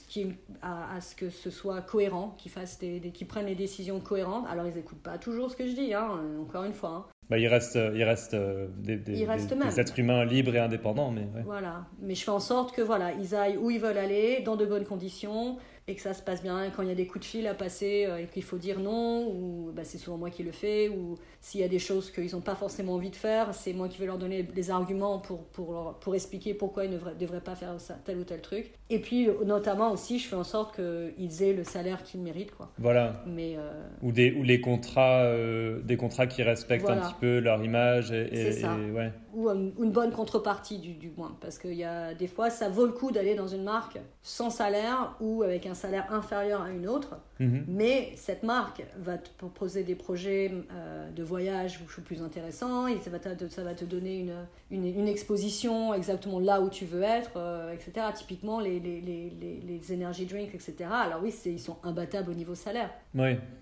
qui- 0.07 0.33
à, 0.61 0.95
à 0.95 1.01
ce 1.01 1.15
que 1.15 1.29
ce 1.29 1.49
soit 1.49 1.81
cohérent 1.81 2.35
qu'ils 2.37 2.51
fassent 2.51 2.79
des, 2.79 2.99
des- 2.99 3.11
qu'ils 3.11 3.27
prennent 3.27 3.45
les 3.47 3.55
décisions 3.55 3.99
cohérentes? 3.99 4.45
Alors 4.49 4.65
ils 4.67 4.77
écoutent 4.77 5.01
pas 5.03 5.17
toujours 5.17 5.49
ce 5.51 5.55
que 5.55 5.67
je 5.67 5.73
dis 5.73 5.93
hein, 5.93 6.19
encore 6.41 6.63
une 6.63 6.73
fois 6.73 6.89
hein. 6.89 7.05
Bah, 7.29 7.37
il 7.37 7.47
reste, 7.47 7.77
il 7.93 8.03
reste 8.03 8.33
euh, 8.33 8.67
des, 8.79 8.97
des, 8.97 9.19
Il 9.19 9.25
reste 9.29 9.53
des- 9.53 9.79
êtres 9.79 9.99
humains 9.99 10.25
libres 10.25 10.55
et 10.55 10.59
indépendants, 10.59 11.11
mais 11.11 11.21
ouais. 11.35 11.43
voilà 11.45 11.85
mais 12.01 12.15
je 12.15 12.23
fais 12.23 12.31
en 12.31 12.39
sorte 12.39 12.73
que 12.75 12.81
voilà 12.81 13.11
ils 13.13 13.35
aillent 13.35 13.57
où 13.57 13.69
ils 13.69 13.79
veulent 13.79 13.99
aller 13.99 14.41
dans 14.43 14.55
de 14.55 14.65
bonnes 14.65 14.85
conditions 14.85 15.57
et 15.89 15.95
que 15.95 16.01
ça 16.01 16.13
se 16.13 16.21
passe 16.21 16.43
bien. 16.43 16.63
Et 16.63 16.69
quand 16.69 16.83
il 16.83 16.89
y 16.89 16.91
a 16.91 16.95
des 16.95 17.07
coups 17.07 17.25
de 17.25 17.29
fil 17.29 17.47
à 17.47 17.55
passer 17.55 18.05
euh, 18.07 18.17
et 18.19 18.25
qu'il 18.27 18.43
faut 18.43 18.57
dire 18.59 18.79
non, 18.79 19.27
ou 19.27 19.71
bah, 19.73 19.81
c'est 19.83 19.97
souvent 19.97 20.17
moi 20.17 20.29
qui 20.29 20.43
le 20.43 20.51
fais, 20.51 20.87
ou 20.87 21.15
s'il 21.41 21.61
y 21.61 21.63
a 21.63 21.67
des 21.67 21.79
choses 21.79 22.11
qu'ils 22.11 22.31
n'ont 22.33 22.41
pas 22.41 22.53
forcément 22.55 22.93
envie 22.93 23.09
de 23.09 23.15
faire, 23.15 23.53
c'est 23.55 23.73
moi 23.73 23.87
qui 23.89 23.97
vais 23.99 24.05
leur 24.05 24.19
donner 24.19 24.43
des 24.43 24.69
arguments 24.69 25.17
pour, 25.19 25.39
pour, 25.45 25.73
leur- 25.73 25.95
pour 25.99 26.13
expliquer 26.13 26.53
pourquoi 26.53 26.85
ils 26.85 26.91
ne 26.91 26.97
devraient, 26.97 27.15
devraient 27.19 27.41
pas 27.41 27.55
faire 27.55 27.79
ça, 27.81 27.95
tel 28.05 28.19
ou 28.19 28.23
tel 28.23 28.41
truc. 28.41 28.71
Et 28.91 28.99
puis, 28.99 29.27
notamment 29.45 29.91
aussi, 29.91 30.19
je 30.19 30.27
fais 30.27 30.35
en 30.35 30.43
sorte 30.43 30.75
qu'ils 30.75 31.43
aient 31.43 31.53
le 31.53 31.63
salaire 31.63 32.03
qu'ils 32.03 32.21
méritent. 32.21 32.51
Quoi. 32.55 32.69
Voilà. 32.77 33.23
Mais 33.25 33.55
euh, 33.57 33.71
Ou 34.03 34.11
des, 34.11 34.31
ou 34.31 34.43
les 34.43 34.61
contrats, 34.61 35.23
euh, 35.23 35.79
des 35.81 35.97
contrats 35.97 36.27
qui 36.27 36.43
respectent 36.43 36.85
Voilà. 36.85 37.05
un 37.05 37.09
petit 37.09 37.19
peu 37.19 37.39
leur 37.39 37.63
image. 37.63 38.11
Et, 38.11 38.27
et- 38.31 38.35
C'est 38.51 38.61
ça. 38.61 38.77
et- 38.77 38.91
ouais. 38.91 39.11
Ou 39.33 39.49
une, 39.49 39.73
une 39.81 39.91
bonne 39.91 40.11
contrepartie 40.11 40.77
du, 40.79 40.93
du 40.93 41.11
moins. 41.17 41.35
Parce 41.41 41.57
qu'il 41.57 41.73
y 41.75 41.83
a 41.83 42.13
des 42.13 42.27
fois 42.27 42.49
ça 42.49 42.69
vaut 42.69 42.85
le 42.85 42.91
coup 42.91 43.11
d'aller 43.11 43.35
dans 43.35 43.47
une 43.47 43.63
marque 43.63 43.99
sans 44.21 44.49
salaire 44.49 45.15
ou 45.19 45.43
avec 45.43 45.65
un 45.65 45.73
salaire 45.73 46.11
inférieur 46.13 46.61
à 46.61 46.69
une 46.71 46.87
autre. 46.87 47.17
Mhm. 47.41 47.63
mais 47.69 48.11
cette 48.17 48.43
marque 48.43 48.83
va 48.97 49.17
te 49.17 49.29
proposer 49.37 49.83
des 49.83 49.95
projets 49.95 50.51
euh, 50.73 51.09
de 51.09 51.23
voyage 51.23 51.79
plus 52.03 52.21
intéressants 52.21 52.85
et 52.87 52.97
ça 52.99 53.09
va 53.09 53.17
te, 53.19 53.47
ça 53.47 53.63
va 53.63 53.73
te 53.73 53.85
donner 53.85 54.19
une, 54.19 54.35
une, 54.71 54.85
une 54.85 55.07
exposition 55.07 55.93
exactement 55.93 56.39
là 56.41 56.59
où 56.59 56.69
tu 56.69 56.83
veux 56.83 57.01
être 57.01 57.31
euh, 57.37 57.71
etc 57.71 58.07
typiquement 58.13 58.59
les, 58.59 58.81
les, 58.81 58.99
les, 58.99 59.29
les, 59.39 59.61
les 59.61 59.93
energy 59.95 60.25
drinks 60.25 60.53
etc 60.53 60.75
alors 60.91 61.21
oui 61.23 61.31
c'est- 61.31 61.51
ils 61.51 61.59
sont 61.61 61.77
imbattables 61.83 62.29
au 62.29 62.33
niveau 62.33 62.55
salaire. 62.55 62.89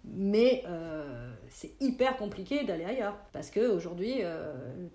Mais 0.03 0.63
euh, 0.67 1.31
c'est 1.49 1.71
hyper 1.79 2.17
compliqué 2.17 2.63
d'aller 2.63 2.85
ailleurs. 2.85 3.15
Parce 3.33 3.51
qu'aujourd'hui, 3.51 4.21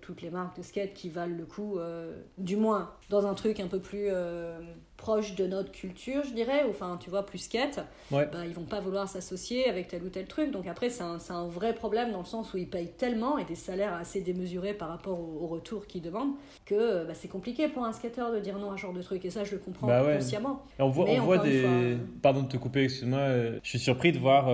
toutes 0.01 0.21
les 0.21 0.29
marques 0.29 0.57
de 0.57 0.62
skate 0.63 0.93
qui 0.93 1.09
valent 1.09 1.35
le 1.37 1.45
coup, 1.45 1.77
euh, 1.77 2.13
du 2.37 2.55
moins 2.57 2.91
dans 3.09 3.27
un 3.27 3.33
truc 3.33 3.59
un 3.59 3.67
peu 3.67 3.79
plus 3.79 4.07
euh, 4.09 4.59
proche 4.97 5.35
de 5.35 5.45
notre 5.45 5.71
culture, 5.71 6.23
je 6.23 6.33
dirais, 6.33 6.63
ou 6.65 6.69
enfin, 6.69 6.97
tu 7.01 7.09
vois, 7.09 7.25
plus 7.25 7.37
skate, 7.39 7.81
Ouais. 8.11 8.27
bah, 8.31 8.45
ils 8.45 8.53
vont 8.53 8.63
pas 8.63 8.79
vouloir 8.79 9.07
s'associer 9.09 9.67
avec 9.69 9.89
tel 9.89 10.01
ou 10.03 10.09
tel 10.09 10.25
truc. 10.25 10.51
Donc 10.51 10.65
après, 10.67 10.89
c'est 10.89 11.03
un, 11.03 11.17
un 11.29 11.47
vrai 11.47 11.73
problème 11.75 12.11
dans 12.13 12.19
le 12.19 12.25
sens 12.25 12.53
où 12.53 12.57
ils 12.57 12.69
payent 12.69 12.91
tellement 12.97 13.37
et 13.37 13.43
des 13.43 13.55
salaires 13.55 13.93
assez 13.93 14.21
démesurés 14.21 14.73
par 14.73 14.87
rapport 14.89 15.19
au, 15.19 15.43
au 15.43 15.47
retour 15.47 15.85
qu'ils 15.87 16.01
demandent 16.01 16.33
que 16.65 16.73
euh, 16.75 17.03
bah, 17.05 17.13
c'est 17.13 17.27
compliqué 17.27 17.67
pour 17.67 17.83
un 17.83 17.91
skateur 17.91 18.31
de 18.31 18.39
dire 18.39 18.57
non 18.59 18.71
à 18.71 18.77
ce 18.77 18.81
genre 18.83 18.93
de 18.93 19.01
truc. 19.01 19.25
Et 19.25 19.29
ça, 19.29 19.43
je 19.43 19.51
le 19.51 19.57
comprends 19.59 19.87
Bah 19.87 20.03
ouais. 20.03 20.15
consciemment. 20.15 20.63
Et 20.79 20.81
on 20.83 20.89
voit, 20.89 21.05
Mais 21.05 21.19
on 21.19 21.23
voit 21.25 21.37
des. 21.39 21.61
fois, 21.61 21.69
euh, 21.69 21.97
Pardon 22.21 22.43
de 22.43 22.47
te 22.47 22.57
couper, 22.57 22.83
excuse-moi. 22.83 23.27
Je 23.61 23.69
suis 23.69 23.79
surpris 23.79 24.11
de 24.13 24.19
voir 24.19 24.49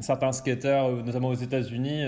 certains 0.00 0.32
skateurs, 0.32 0.90
notamment 1.04 1.28
aux 1.28 1.34
États-Unis, 1.34 2.02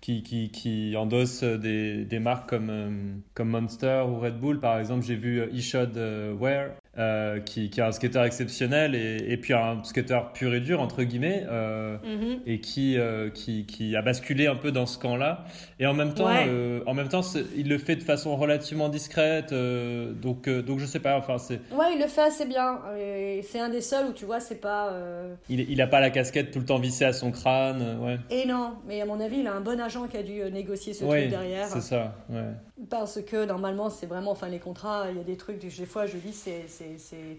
qui, 0.00 0.50
qui, 0.50 0.96
endossent 0.96 1.42
des, 1.42 2.18
marques 2.20 2.48
comme, 2.48 2.70
euh, 2.70 2.90
comme 3.34 3.50
Monster 3.50 4.04
ou 4.08 4.18
Red 4.18 4.38
Bull. 4.38 4.60
Par 4.60 4.78
exemple, 4.78 5.04
j'ai 5.04 5.16
vu 5.16 5.40
euh, 5.40 5.50
Ishod 5.52 5.96
euh, 5.96 6.32
Wear, 6.34 6.70
euh, 6.98 7.38
qui, 7.40 7.70
qui 7.70 7.80
est 7.80 7.82
un 7.84 7.92
skateur 7.92 8.24
exceptionnel 8.24 8.94
et, 8.94 9.16
et 9.32 9.36
puis 9.36 9.54
un 9.54 9.82
skateur 9.84 10.32
pur 10.32 10.52
et 10.54 10.60
dur, 10.60 10.80
entre 10.80 11.02
guillemets. 11.04 11.44
euh, 11.48 11.96
Mhm. 12.04 12.40
et 12.46 12.60
qui, 12.60 12.98
euh, 12.98 13.30
qui, 13.30 13.64
qui 13.66 13.94
a 13.96 14.02
basculé 14.02 14.46
un 14.46 14.56
peu 14.56 14.72
dans 14.72 14.86
ce 14.86 14.98
camp-là. 14.98 15.44
Et 15.78 15.86
en 15.86 15.94
même 15.94 16.14
temps, 16.14 16.26
Ouais. 16.26 16.48
en 16.86 16.94
même 16.94 17.08
temps 17.08 17.20
il 17.56 17.68
le 17.68 17.78
fait 17.78 17.96
de 17.96 18.02
façon 18.02 18.34
relativement 18.36 18.88
discrète. 18.88 19.52
donc, 19.52 20.48
donc 20.48 20.78
je 20.78 20.86
sais 20.86 21.00
pas, 21.00 21.16
enfin, 21.16 21.38
c'est, 21.38 21.60
Ouais, 21.72 21.94
il 21.94 22.00
le 22.00 22.06
fait 22.08 22.22
assez 22.22 22.46
bien. 22.46 22.78
C'est 23.42 23.60
un 23.60 23.68
des 23.68 23.80
seuls 23.80 24.06
où 24.08 24.12
tu 24.12 24.24
vois, 24.24 24.40
c'est 24.40 24.60
pas. 24.60 24.92
il, 25.48 25.60
il 25.70 25.80
a 25.82 25.86
pas 25.86 26.00
la 26.00 26.10
casquette 26.10 26.50
tout 26.50 26.58
le 26.58 26.64
temps 26.64 26.78
vissée 26.78 27.04
à 27.04 27.12
son 27.12 27.30
crâne. 27.30 27.98
Ouais, 28.00 28.18
Et 28.30 28.46
non, 28.46 28.72
mais 28.86 29.00
à 29.00 29.06
mon 29.06 29.20
avis, 29.20 29.38
il 29.40 29.46
a 29.46 29.52
un 29.54 29.60
bon 29.60 29.80
agent 29.80 30.06
qui 30.08 30.16
a 30.16 30.22
dû 30.22 30.40
négocier 30.52 30.92
ce 30.94 31.04
Ouais, 31.04 31.20
truc 31.22 31.30
derrière. 31.30 31.66
c'est 31.66 31.80
ça. 31.80 32.14
Ouais. 32.28 32.42
Parce 32.90 33.20
que 33.22 33.44
normalement, 33.44 33.90
c'est 33.90 34.06
vraiment. 34.06 34.30
Enfin, 34.30 34.48
les 34.48 34.60
contrats, 34.60 35.06
il 35.10 35.16
y 35.16 35.20
a 35.20 35.24
des 35.24 35.36
trucs, 35.36 35.58
des 35.58 35.68
fois, 35.86 36.06
je 36.06 36.16
lis, 36.16 36.32
c'est. 36.32 36.66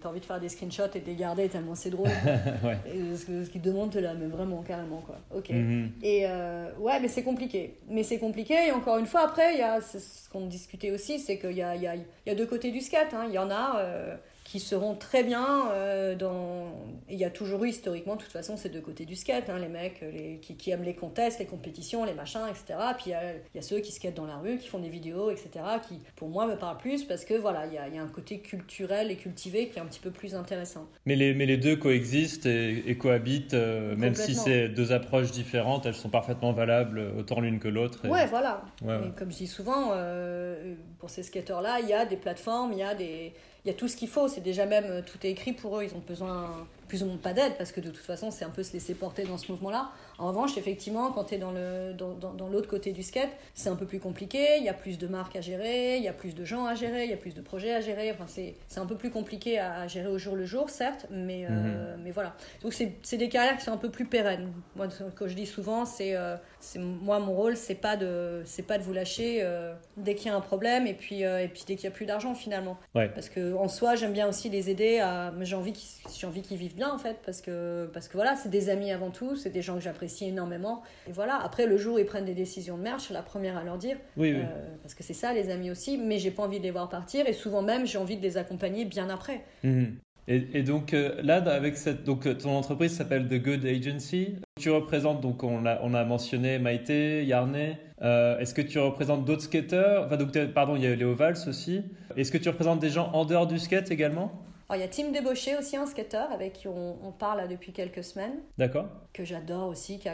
T'as 0.01 0.09
envie 0.09 0.19
de 0.19 0.25
faire 0.25 0.39
des 0.39 0.49
screenshots 0.49 0.91
et 0.95 0.99
de 0.99 1.05
les 1.05 1.15
garder 1.15 1.47
tellement 1.47 1.75
c'est 1.75 1.89
drôle. 1.89 2.09
Ouais. 2.63 2.77
Et 2.93 3.15
ce 3.15 3.49
qu'ils 3.49 3.61
demandent, 3.61 3.91
t'es 3.91 4.01
là, 4.01 4.13
mais 4.13 4.27
vraiment, 4.27 4.61
carrément, 4.63 5.01
quoi. 5.01 5.15
Ok. 5.33 5.49
Mhm. 5.51 5.91
Et 6.03 6.23
euh, 6.27 6.69
ouais, 6.79 6.99
mais 6.99 7.07
c'est 7.07 7.23
compliqué. 7.23 7.75
Mais 7.87 8.03
c'est 8.03 8.19
compliqué. 8.19 8.67
Et 8.67 8.71
encore 8.71 8.97
une 8.97 9.05
fois, 9.05 9.21
après, 9.21 9.53
il 9.53 9.59
y 9.59 9.63
a 9.63 9.79
ce 9.81 9.97
qu'on 10.29 10.45
discutait 10.47 10.91
aussi, 10.91 11.19
c'est 11.19 11.37
qu'il 11.39 11.53
y 11.53 11.61
a, 11.61 11.75
y, 11.75 11.87
a, 11.87 11.95
y 11.95 12.29
a 12.29 12.35
deux 12.35 12.45
côtés 12.45 12.71
du 12.71 12.81
skate. 12.81 13.13
hein. 13.13 13.25
Il 13.29 13.33
y 13.33 13.39
en 13.39 13.49
a 13.49 13.79
euh, 13.79 14.15
qui 14.51 14.59
seront 14.59 14.95
très 14.95 15.23
bien 15.23 15.69
euh, 15.73 16.15
dans. 16.15 16.73
Il 17.07 17.19
y 17.19 17.23
a 17.23 17.29
toujours 17.29 17.63
eu 17.65 17.69
historiquement, 17.69 18.15
de 18.15 18.21
toute 18.23 18.31
façon, 18.31 18.57
ces 18.57 18.69
deux 18.69 18.81
côtés 18.81 19.05
du 19.05 19.15
skate. 19.15 19.47
hein. 19.47 19.59
Les 19.59 19.67
mecs 19.67 20.01
les, 20.01 20.39
qui, 20.41 20.55
qui 20.55 20.71
aiment 20.71 20.81
les 20.83 20.95
contests, 20.95 21.37
les 21.37 21.45
compétitions, 21.45 22.03
les 22.03 22.15
machins, 22.15 22.41
etc. 22.49 22.79
Puis 22.95 23.05
il 23.07 23.11
y 23.11 23.13
a, 23.13 23.33
il 23.33 23.55
y 23.55 23.59
a 23.59 23.61
ceux 23.61 23.79
qui 23.79 23.91
skatent 23.91 24.15
dans 24.15 24.25
la 24.25 24.37
rue, 24.37 24.57
qui 24.57 24.67
font 24.67 24.79
des 24.79 24.89
vidéos, 24.89 25.29
etc. 25.29 25.49
Qui, 25.87 25.99
pour 26.15 26.29
moi, 26.29 26.47
me 26.47 26.55
parlent 26.55 26.77
plus 26.77 27.03
parce 27.03 27.25
que 27.25 27.35
voilà, 27.35 27.67
il 27.67 27.73
y 27.73 27.77
a, 27.77 27.87
il 27.87 27.93
y 27.93 27.97
a 27.99 28.01
un 28.01 28.07
côté 28.07 28.39
culturel 28.39 29.11
et 29.11 29.17
cultivé 29.17 29.67
qui 29.69 29.77
est 29.77 29.81
un 29.81 29.85
petit 29.85 29.99
peu 29.99 30.09
plus 30.09 30.33
intéressant. 30.33 30.87
Mais, 31.05 31.15
les, 31.15 31.35
mais 31.35 31.45
les 31.45 31.57
deux 31.57 31.75
coexistent 31.75 32.47
et, 32.47 32.89
et 32.89 32.97
cohabitent, 32.97 33.53
euh, 33.53 33.95
même 33.95 34.15
si 34.15 34.33
c'est 34.43 34.67
deux 34.69 34.91
approches 34.91 35.29
différentes, 35.31 35.85
elles 35.85 35.93
sont 35.93 36.09
parfaitement 36.09 36.53
valables, 36.53 36.99
autant 37.19 37.39
l'une 37.39 37.59
que 37.59 37.67
l'autre. 37.67 38.05
et- 38.05 38.09
Ouais, 38.09 38.25
voilà. 38.25 38.63
Ouais, 38.81 38.95
ouais. 38.95 39.07
Et 39.09 39.11
comme 39.11 39.31
je 39.31 39.37
dis 39.37 39.47
souvent, 39.47 39.91
euh, 39.93 40.73
pour 40.97 41.11
ces 41.11 41.21
skateurs-là, 41.21 41.79
il 41.81 41.87
y 41.87 41.93
a 41.93 42.05
des 42.05 42.17
plateformes, 42.17 42.73
il 42.73 42.79
y 42.79 42.83
a, 42.83 42.95
des, 42.95 43.33
y 43.69 43.75
a 43.75 43.77
tout 43.77 43.87
ce 43.87 43.95
qu'il 43.95 44.09
faut. 44.09 44.27
C'est 44.27 44.41
déjà 44.41 44.65
même, 44.65 44.85
euh, 44.85 45.01
tout 45.01 45.17
est 45.25 45.31
écrit 45.31 45.53
pour 45.53 45.77
eux. 45.77 45.83
Ils 45.83 45.95
ont 45.95 46.03
besoin 46.07 46.67
plus 46.87 47.03
ou 47.03 47.05
moins 47.05 47.17
pas 47.17 47.33
d'aide 47.33 47.53
parce 47.57 47.71
que 47.71 47.81
de 47.81 47.89
toute 47.89 48.03
façon, 48.03 48.31
c'est 48.31 48.43
un 48.45 48.49
peu 48.49 48.63
se 48.63 48.73
laisser 48.73 48.95
porter 48.95 49.23
dans 49.23 49.37
ce 49.37 49.51
mouvement-là. 49.51 49.91
En 50.17 50.27
revanche, 50.29 50.57
effectivement, 50.57 51.11
quand 51.11 51.25
tu 51.25 51.35
es 51.35 51.37
dans 51.37 51.51
le 51.51 51.93
dans, 51.93 52.13
dans, 52.13 52.33
dans 52.33 52.49
l'autre 52.49 52.67
côté 52.67 52.91
du 52.91 53.03
skate, 53.03 53.29
c'est 53.53 53.69
un 53.69 53.75
peu 53.75 53.85
plus 53.85 53.99
compliqué. 53.99 54.57
Il 54.57 54.63
y 54.63 54.69
a 54.69 54.73
plus 54.73 54.97
de 54.97 55.07
marques 55.07 55.35
à 55.35 55.41
gérer, 55.41 55.97
il 55.97 56.03
y 56.03 56.07
a 56.07 56.13
plus 56.13 56.33
de 56.33 56.43
gens 56.43 56.65
à 56.65 56.75
gérer, 56.75 57.03
il 57.05 57.11
y 57.11 57.13
a 57.13 57.17
plus 57.17 57.35
de 57.35 57.41
projets 57.41 57.73
à 57.73 57.81
gérer. 57.81 58.11
Enfin, 58.11 58.25
c'est 58.27 58.79
un 58.79 58.85
peu 58.85 58.95
plus 58.95 59.11
compliqué 59.11 59.59
à, 59.59 59.81
à 59.81 59.87
gérer 59.87 60.07
au 60.07 60.17
jour 60.17 60.35
le 60.35 60.45
jour, 60.45 60.69
certes, 60.69 61.05
mais, 61.11 61.45
euh, 61.49 61.95
mais 62.03 62.11
voilà. 62.11 62.35
Donc, 62.63 62.73
c'est 62.73 63.17
des 63.17 63.29
carrières 63.29 63.57
qui 63.57 63.65
sont 63.65 63.71
un 63.71 63.77
peu 63.77 63.91
plus 63.91 64.05
pérennes. 64.05 64.51
Moi, 64.75 64.89
ce 64.89 65.03
que 65.03 65.27
je 65.27 65.35
dis 65.35 65.45
souvent, 65.45 65.85
c'est 65.85 66.15
euh, 66.15 66.35
c'est 66.58 66.58
moi 66.77 67.19
mon 67.19 67.33
rôle 67.33 67.55
c'est 67.55 67.75
pas 67.75 67.95
de 67.95 68.41
c'est 68.45 68.63
pas 68.63 68.77
de 68.77 68.83
vous 68.83 68.93
lâcher 68.93 69.39
euh, 69.41 69.73
dès 69.97 70.15
qu'il 70.15 70.27
y 70.27 70.29
a 70.29 70.35
un 70.35 70.41
problème 70.41 70.87
et 70.87 70.93
puis 70.93 71.23
euh, 71.23 71.41
et 71.41 71.47
puis 71.47 71.63
dès 71.65 71.75
qu'il 71.75 71.85
y 71.85 71.87
a 71.87 71.91
plus 71.91 72.05
d'argent 72.05 72.35
finalement 72.35 72.77
Ouais. 72.95 73.09
parce 73.09 73.29
que 73.29 73.53
en 73.55 73.67
soi 73.67 73.95
j'aime 73.95 74.13
bien 74.13 74.27
aussi 74.27 74.49
les 74.49 74.69
aider 74.69 74.99
à 74.99 75.33
j'ai 75.41 75.55
envie 75.55 75.71
qu'ils 75.73 75.89
j'ai 76.13 76.27
envie 76.27 76.41
qu'ils 76.41 76.57
vivent 76.57 76.75
bien 76.75 76.91
en 76.91 76.97
fait 76.97 77.17
parce 77.25 77.41
que 77.41 77.89
parce 77.93 78.07
que 78.07 78.13
voilà 78.13 78.35
c'est 78.35 78.49
des 78.49 78.69
amis 78.69 78.91
avant 78.91 79.09
tout 79.09 79.35
c'est 79.35 79.49
des 79.51 79.61
gens 79.61 79.75
que 79.75 79.81
j'apprécie 79.81 80.25
énormément 80.25 80.83
et 81.07 81.11
voilà 81.11 81.37
après 81.41 81.65
le 81.65 81.77
jour 81.77 81.95
où 81.95 81.99
ils 81.99 82.05
prennent 82.05 82.25
des 82.25 82.33
décisions 82.33 82.77
de 82.77 82.83
merde 82.83 82.99
je 82.99 83.05
suis 83.05 83.13
la 83.13 83.23
première 83.23 83.57
à 83.57 83.63
leur 83.63 83.77
dire 83.77 83.97
Oui, 84.17 84.33
oui. 84.33 84.39
euh, 84.41 84.75
parce 84.81 84.93
que 84.95 85.03
c'est 85.03 85.13
ça 85.13 85.33
les 85.33 85.49
amis 85.49 85.71
aussi 85.71 85.97
mais 85.97 86.19
j'ai 86.19 86.31
pas 86.31 86.43
envie 86.43 86.59
de 86.59 86.63
les 86.63 86.71
voir 86.71 86.89
partir 86.89 87.27
et 87.27 87.33
souvent 87.33 87.61
même 87.61 87.85
j'ai 87.85 87.97
envie 87.97 88.17
de 88.17 88.21
les 88.21 88.37
accompagner 88.37 88.85
bien 88.85 89.09
après 89.09 89.41
Mhm. 89.63 89.95
Et, 90.27 90.47
et 90.53 90.63
donc 90.63 90.93
euh, 90.93 91.21
là, 91.23 91.37
avec 91.37 91.77
cette, 91.77 92.03
donc 92.03 92.27
euh, 92.27 92.35
ton 92.35 92.51
entreprise 92.51 92.95
s'appelle 92.95 93.27
The 93.27 93.41
Good 93.41 93.65
Agency. 93.65 94.35
Tu 94.59 94.69
représentes 94.69 95.21
donc 95.21 95.43
on 95.43 95.65
a, 95.65 95.79
on 95.81 95.93
a 95.93 96.03
mentionné 96.05 96.59
Maïté, 96.59 97.25
Yarnay. 97.25 97.77
Euh, 98.01 98.37
Est-ce 98.39 98.53
que 98.53 98.61
tu 98.61 98.77
représentes 98.79 99.25
d'autres 99.25 99.41
skateurs? 99.43 100.05
Enfin 100.05 100.17
donc 100.17 100.37
pardon, 100.53 100.75
il 100.75 100.83
y 100.83 100.87
a 100.87 100.95
Léo 100.95 101.15
Valls 101.15 101.37
aussi. 101.47 101.81
Est-ce 102.15 102.31
que 102.31 102.37
tu 102.37 102.49
représentes 102.49 102.79
des 102.79 102.89
gens 102.89 103.09
en 103.13 103.25
dehors 103.25 103.47
du 103.47 103.57
skate 103.57 103.89
également? 103.91 104.31
Alors 104.71 104.79
il 104.79 104.85
y 104.85 104.87
a 104.87 104.87
Tim 104.87 105.11
Débauché 105.11 105.57
aussi 105.57 105.77
un 105.77 105.87
skater 105.87 106.25
avec 106.31 106.53
qui 106.53 106.67
on, 106.67 106.97
on 107.03 107.11
parle 107.11 107.47
depuis 107.47 107.71
quelques 107.71 108.03
semaines 108.03 108.35
D'accord. 108.59 108.85
que 109.13 109.25
j'adore 109.25 109.67
aussi, 109.67 109.99
a 110.05 110.13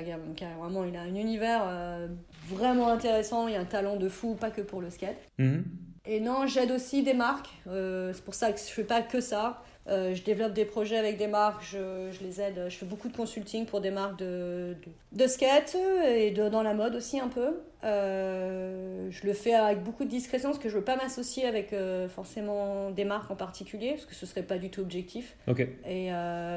vraiment 0.57 0.85
il 0.85 0.95
a 0.95 1.01
un 1.01 1.13
univers 1.13 1.63
euh, 1.67 2.07
vraiment 2.47 2.87
intéressant, 2.87 3.49
il 3.49 3.55
a 3.55 3.59
un 3.59 3.65
talent 3.65 3.97
de 3.97 4.07
fou, 4.07 4.35
pas 4.35 4.51
que 4.51 4.61
pour 4.61 4.79
le 4.79 4.89
skate. 4.89 5.17
Mhm. 5.39 5.65
Et 6.05 6.21
non, 6.21 6.47
j'aide 6.47 6.71
aussi 6.71 7.03
des 7.03 7.13
marques, 7.13 7.49
euh, 7.67 8.13
c'est 8.13 8.23
pour 8.23 8.33
ça 8.35 8.53
que 8.53 8.59
je 8.59 8.63
fais 8.71 8.85
pas 8.85 9.01
que 9.01 9.19
ça. 9.19 9.61
Euh, 9.87 10.15
je 10.15 10.23
développe 10.23 10.53
des 10.53 10.65
projets 10.65 10.97
avec 10.97 11.17
des 11.17 11.27
marques, 11.27 11.63
je, 11.63 12.09
je 12.11 12.23
les 12.25 12.41
aide, 12.41 12.65
je 12.69 12.75
fais 12.75 12.87
beaucoup 12.87 13.07
de 13.07 13.15
consulting 13.15 13.67
pour 13.67 13.81
des 13.81 13.91
marques 13.91 14.17
de, 14.17 14.75
de, 15.13 15.23
de 15.23 15.27
skate 15.27 15.77
et 16.07 16.31
de, 16.31 16.49
dans 16.49 16.63
la 16.63 16.73
mode 16.73 16.95
aussi 16.95 17.19
un 17.19 17.27
peu. 17.27 17.61
Euh, 17.83 19.07
je 19.11 19.27
le 19.27 19.33
fais 19.33 19.53
avec 19.53 19.83
beaucoup 19.83 20.03
de 20.03 20.09
discrétion 20.09 20.49
parce 20.49 20.61
que 20.61 20.69
je 20.69 20.77
veux 20.77 20.83
pas 20.83 20.95
m'associer 20.95 21.45
avec 21.45 21.71
euh, 21.71 22.09
forcément 22.09 22.89
des 22.89 23.05
marques 23.05 23.29
en 23.29 23.35
particulier 23.35 23.91
parce 23.91 24.05
que 24.05 24.15
ce 24.15 24.25
serait 24.25 24.41
pas 24.41 24.57
du 24.57 24.71
tout 24.71 24.81
objectif. 24.81 25.35
Ok. 25.47 25.67
Et 25.87 26.09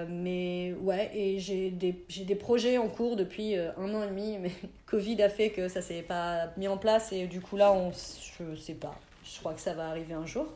mais 0.09 0.75
ouais, 0.81 1.11
et 1.13 1.39
j'ai 1.39 1.71
des, 1.71 1.95
des 2.25 2.35
projets 2.35 2.79
en 2.79 2.89
cours 2.89 3.17
depuis 3.17 3.57
un 3.57 3.95
an 3.95 4.05
et 4.05 4.09
demi, 4.09 4.39
mais 4.41 4.53
Covid 4.87 5.23
a 5.23 5.29
fait 5.29 5.51
que 5.51 5.69
ça 5.69 5.83
s'est 5.83 6.01
pas 6.03 6.49
mis 6.57 6.67
en 6.67 6.79
place 6.79 7.13
et 7.13 7.27
du 7.27 7.43
coup 7.43 7.59
là, 7.59 7.73
on, 7.73 7.91
je 7.93 8.55
sais 8.57 8.75
pas. 8.75 8.99
Je 9.23 9.39
crois 9.41 9.53
que 9.53 9.61
ça 9.61 9.75
va 9.75 9.89
arriver 9.89 10.15
un 10.15 10.25
jour. 10.25 10.47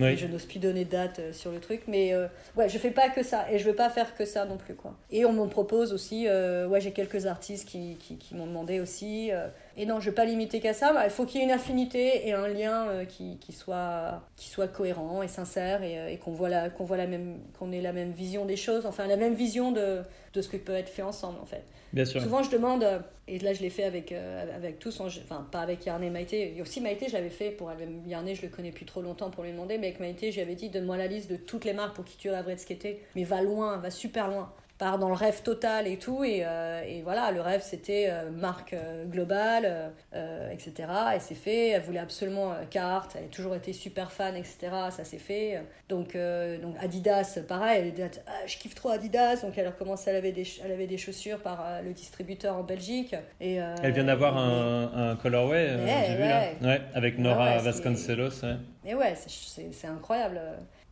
Oui. 0.00 0.16
Je 0.16 0.26
n'ose 0.26 0.46
plus 0.46 0.58
donner 0.58 0.84
de 0.84 0.90
date 0.90 1.18
euh, 1.18 1.32
sur 1.32 1.50
le 1.52 1.60
truc, 1.60 1.82
mais 1.86 2.12
euh, 2.14 2.26
ouais, 2.56 2.68
je 2.68 2.78
fais 2.78 2.90
pas 2.90 3.08
que 3.10 3.22
ça 3.22 3.46
et 3.52 3.58
je 3.58 3.64
veux 3.64 3.74
pas 3.74 3.90
faire 3.90 4.14
que 4.16 4.24
ça 4.24 4.44
non 4.46 4.56
plus 4.56 4.74
quoi. 4.74 4.94
Et 5.10 5.24
on 5.24 5.32
me 5.32 5.46
propose 5.46 5.92
aussi, 5.92 6.26
euh, 6.28 6.66
ouais, 6.66 6.80
j'ai 6.80 6.92
quelques 6.92 7.26
artistes 7.26 7.68
qui, 7.68 7.96
qui, 8.00 8.16
qui 8.16 8.34
m'ont 8.34 8.46
demandé 8.46 8.80
aussi. 8.80 9.30
euh, 9.32 9.48
Et 9.76 9.86
non, 9.86 10.00
je 10.00 10.10
vais 10.10 10.14
pas 10.14 10.24
limiter 10.24 10.60
qu'à 10.60 10.72
ça. 10.74 10.92
Bah, 10.92 11.04
il 11.04 11.10
faut 11.10 11.24
qu'il 11.24 11.40
y 11.40 11.42
ait 11.42 11.46
une 11.46 11.52
affinité 11.52 12.26
et 12.28 12.32
un 12.32 12.48
lien 12.48 12.88
euh, 12.88 13.04
qui, 13.04 13.38
qui, 13.38 13.52
soit, 13.52 14.22
qui 14.36 14.48
soit 14.48 14.68
cohérent 14.68 15.22
et 15.22 15.28
sincère 15.28 15.82
et, 15.82 15.98
euh, 15.98 16.08
et 16.08 16.18
qu'on 16.18 16.32
voit 16.32 16.48
la, 16.48 16.70
qu'on 16.70 16.84
voit 16.84 16.96
la 16.96 17.06
même, 17.06 17.38
qu'on 17.58 17.72
ait 17.72 17.80
la 17.80 17.92
même 17.92 18.10
vision 18.12 18.44
des 18.44 18.56
choses, 18.56 18.84
enfin 18.86 19.06
la 19.06 19.16
même 19.16 19.34
vision 19.34 19.72
de, 19.72 20.00
de 20.34 20.42
ce 20.42 20.48
qui 20.48 20.58
peut 20.58 20.74
être 20.74 20.88
fait 20.88 21.02
ensemble 21.02 21.38
en 21.40 21.46
fait. 21.46 21.62
Bien 21.92 22.04
sûr. 22.04 22.20
Souvent, 22.22 22.42
je 22.42 22.50
demande, 22.50 22.84
euh, 22.84 22.98
et 23.26 23.38
là 23.40 23.52
je 23.52 23.60
l'ai 23.62 23.70
fait 23.70 23.84
avec, 23.84 24.12
euh, 24.12 24.56
avec 24.56 24.78
tous, 24.78 25.00
en- 25.00 25.06
enfin 25.06 25.46
pas 25.50 25.60
avec 25.60 25.84
Yarné 25.86 26.06
et 26.06 26.10
Maïté, 26.10 26.56
et 26.56 26.62
aussi 26.62 26.80
Maïté, 26.80 27.08
je 27.08 27.14
l'avais 27.14 27.30
fait 27.30 27.50
pour 27.50 27.70
Yarné, 28.06 28.34
je 28.34 28.42
le 28.42 28.48
connais 28.48 28.70
plus 28.72 28.84
trop 28.86 29.02
longtemps 29.02 29.30
pour 29.30 29.42
lui 29.44 29.50
demander, 29.52 29.76
mais 29.78 29.88
avec 29.88 30.00
Maïté, 30.00 30.30
j'avais 30.30 30.54
dit 30.54 30.68
donne-moi 30.68 30.96
la 30.96 31.06
liste 31.08 31.30
de 31.30 31.36
toutes 31.36 31.64
les 31.64 31.72
marques 31.72 31.94
pour 31.96 32.04
qui 32.04 32.16
tu 32.16 32.30
rêverais 32.30 32.54
de 32.54 32.60
skater, 32.60 33.02
mais 33.16 33.24
va 33.24 33.42
loin, 33.42 33.76
va 33.78 33.90
super 33.90 34.28
loin. 34.28 34.52
Part 34.80 34.98
dans 34.98 35.08
le 35.08 35.14
rêve 35.14 35.42
total 35.42 35.86
et 35.86 35.98
tout, 35.98 36.24
et, 36.24 36.40
euh, 36.42 36.80
et 36.88 37.02
voilà, 37.02 37.32
le 37.32 37.42
rêve 37.42 37.60
c'était 37.62 38.06
euh, 38.08 38.30
marque 38.30 38.72
euh, 38.72 39.04
globale, 39.04 39.92
etc. 40.50 40.72
Et 41.14 41.20
c'est 41.20 41.34
fait, 41.34 41.68
elle 41.68 41.82
voulait 41.82 41.98
absolument 42.00 42.54
Carhartt, 42.70 43.14
elle 43.14 43.24
a 43.24 43.28
toujours 43.28 43.54
été 43.54 43.74
super 43.74 44.10
fan, 44.10 44.36
etc. 44.36 44.58
Ça 44.88 45.04
s'est 45.04 45.18
fait. 45.18 45.60
Donc, 45.90 46.16
donc 46.62 46.74
Adidas, 46.80 47.40
pareil, 47.46 47.80
elle 47.82 47.86
était 47.88 48.22
ah, 48.26 48.46
je 48.46 48.56
kiffe 48.56 48.74
trop 48.74 48.88
Adidas, 48.88 49.42
donc 49.42 49.58
elle 49.58 49.66
a 49.66 49.72
commencé 49.72 50.08
à 50.08 50.14
laver 50.14 50.32
des, 50.32 50.46
des 50.86 50.98
chaussures 50.98 51.40
par 51.40 51.82
le 51.84 51.92
distributeur 51.92 52.56
en 52.56 52.62
Belgique. 52.62 53.14
Et, 53.38 53.56
Elle 53.56 53.92
vient 53.92 54.04
d'avoir 54.04 54.38
un, 54.38 55.10
un 55.10 55.16
colorway, 55.16 55.76
Ouais, 55.76 56.04
j'ai 56.06 56.14
vu 56.14 56.22
là. 56.22 56.42
Ouais, 56.62 56.80
avec 56.94 57.18
Nora 57.18 57.58
Vasconcelos. 57.58 58.46
Et 58.86 58.94
ouais, 58.94 59.14
c'est 59.14 59.86
incroyable. 59.88 60.40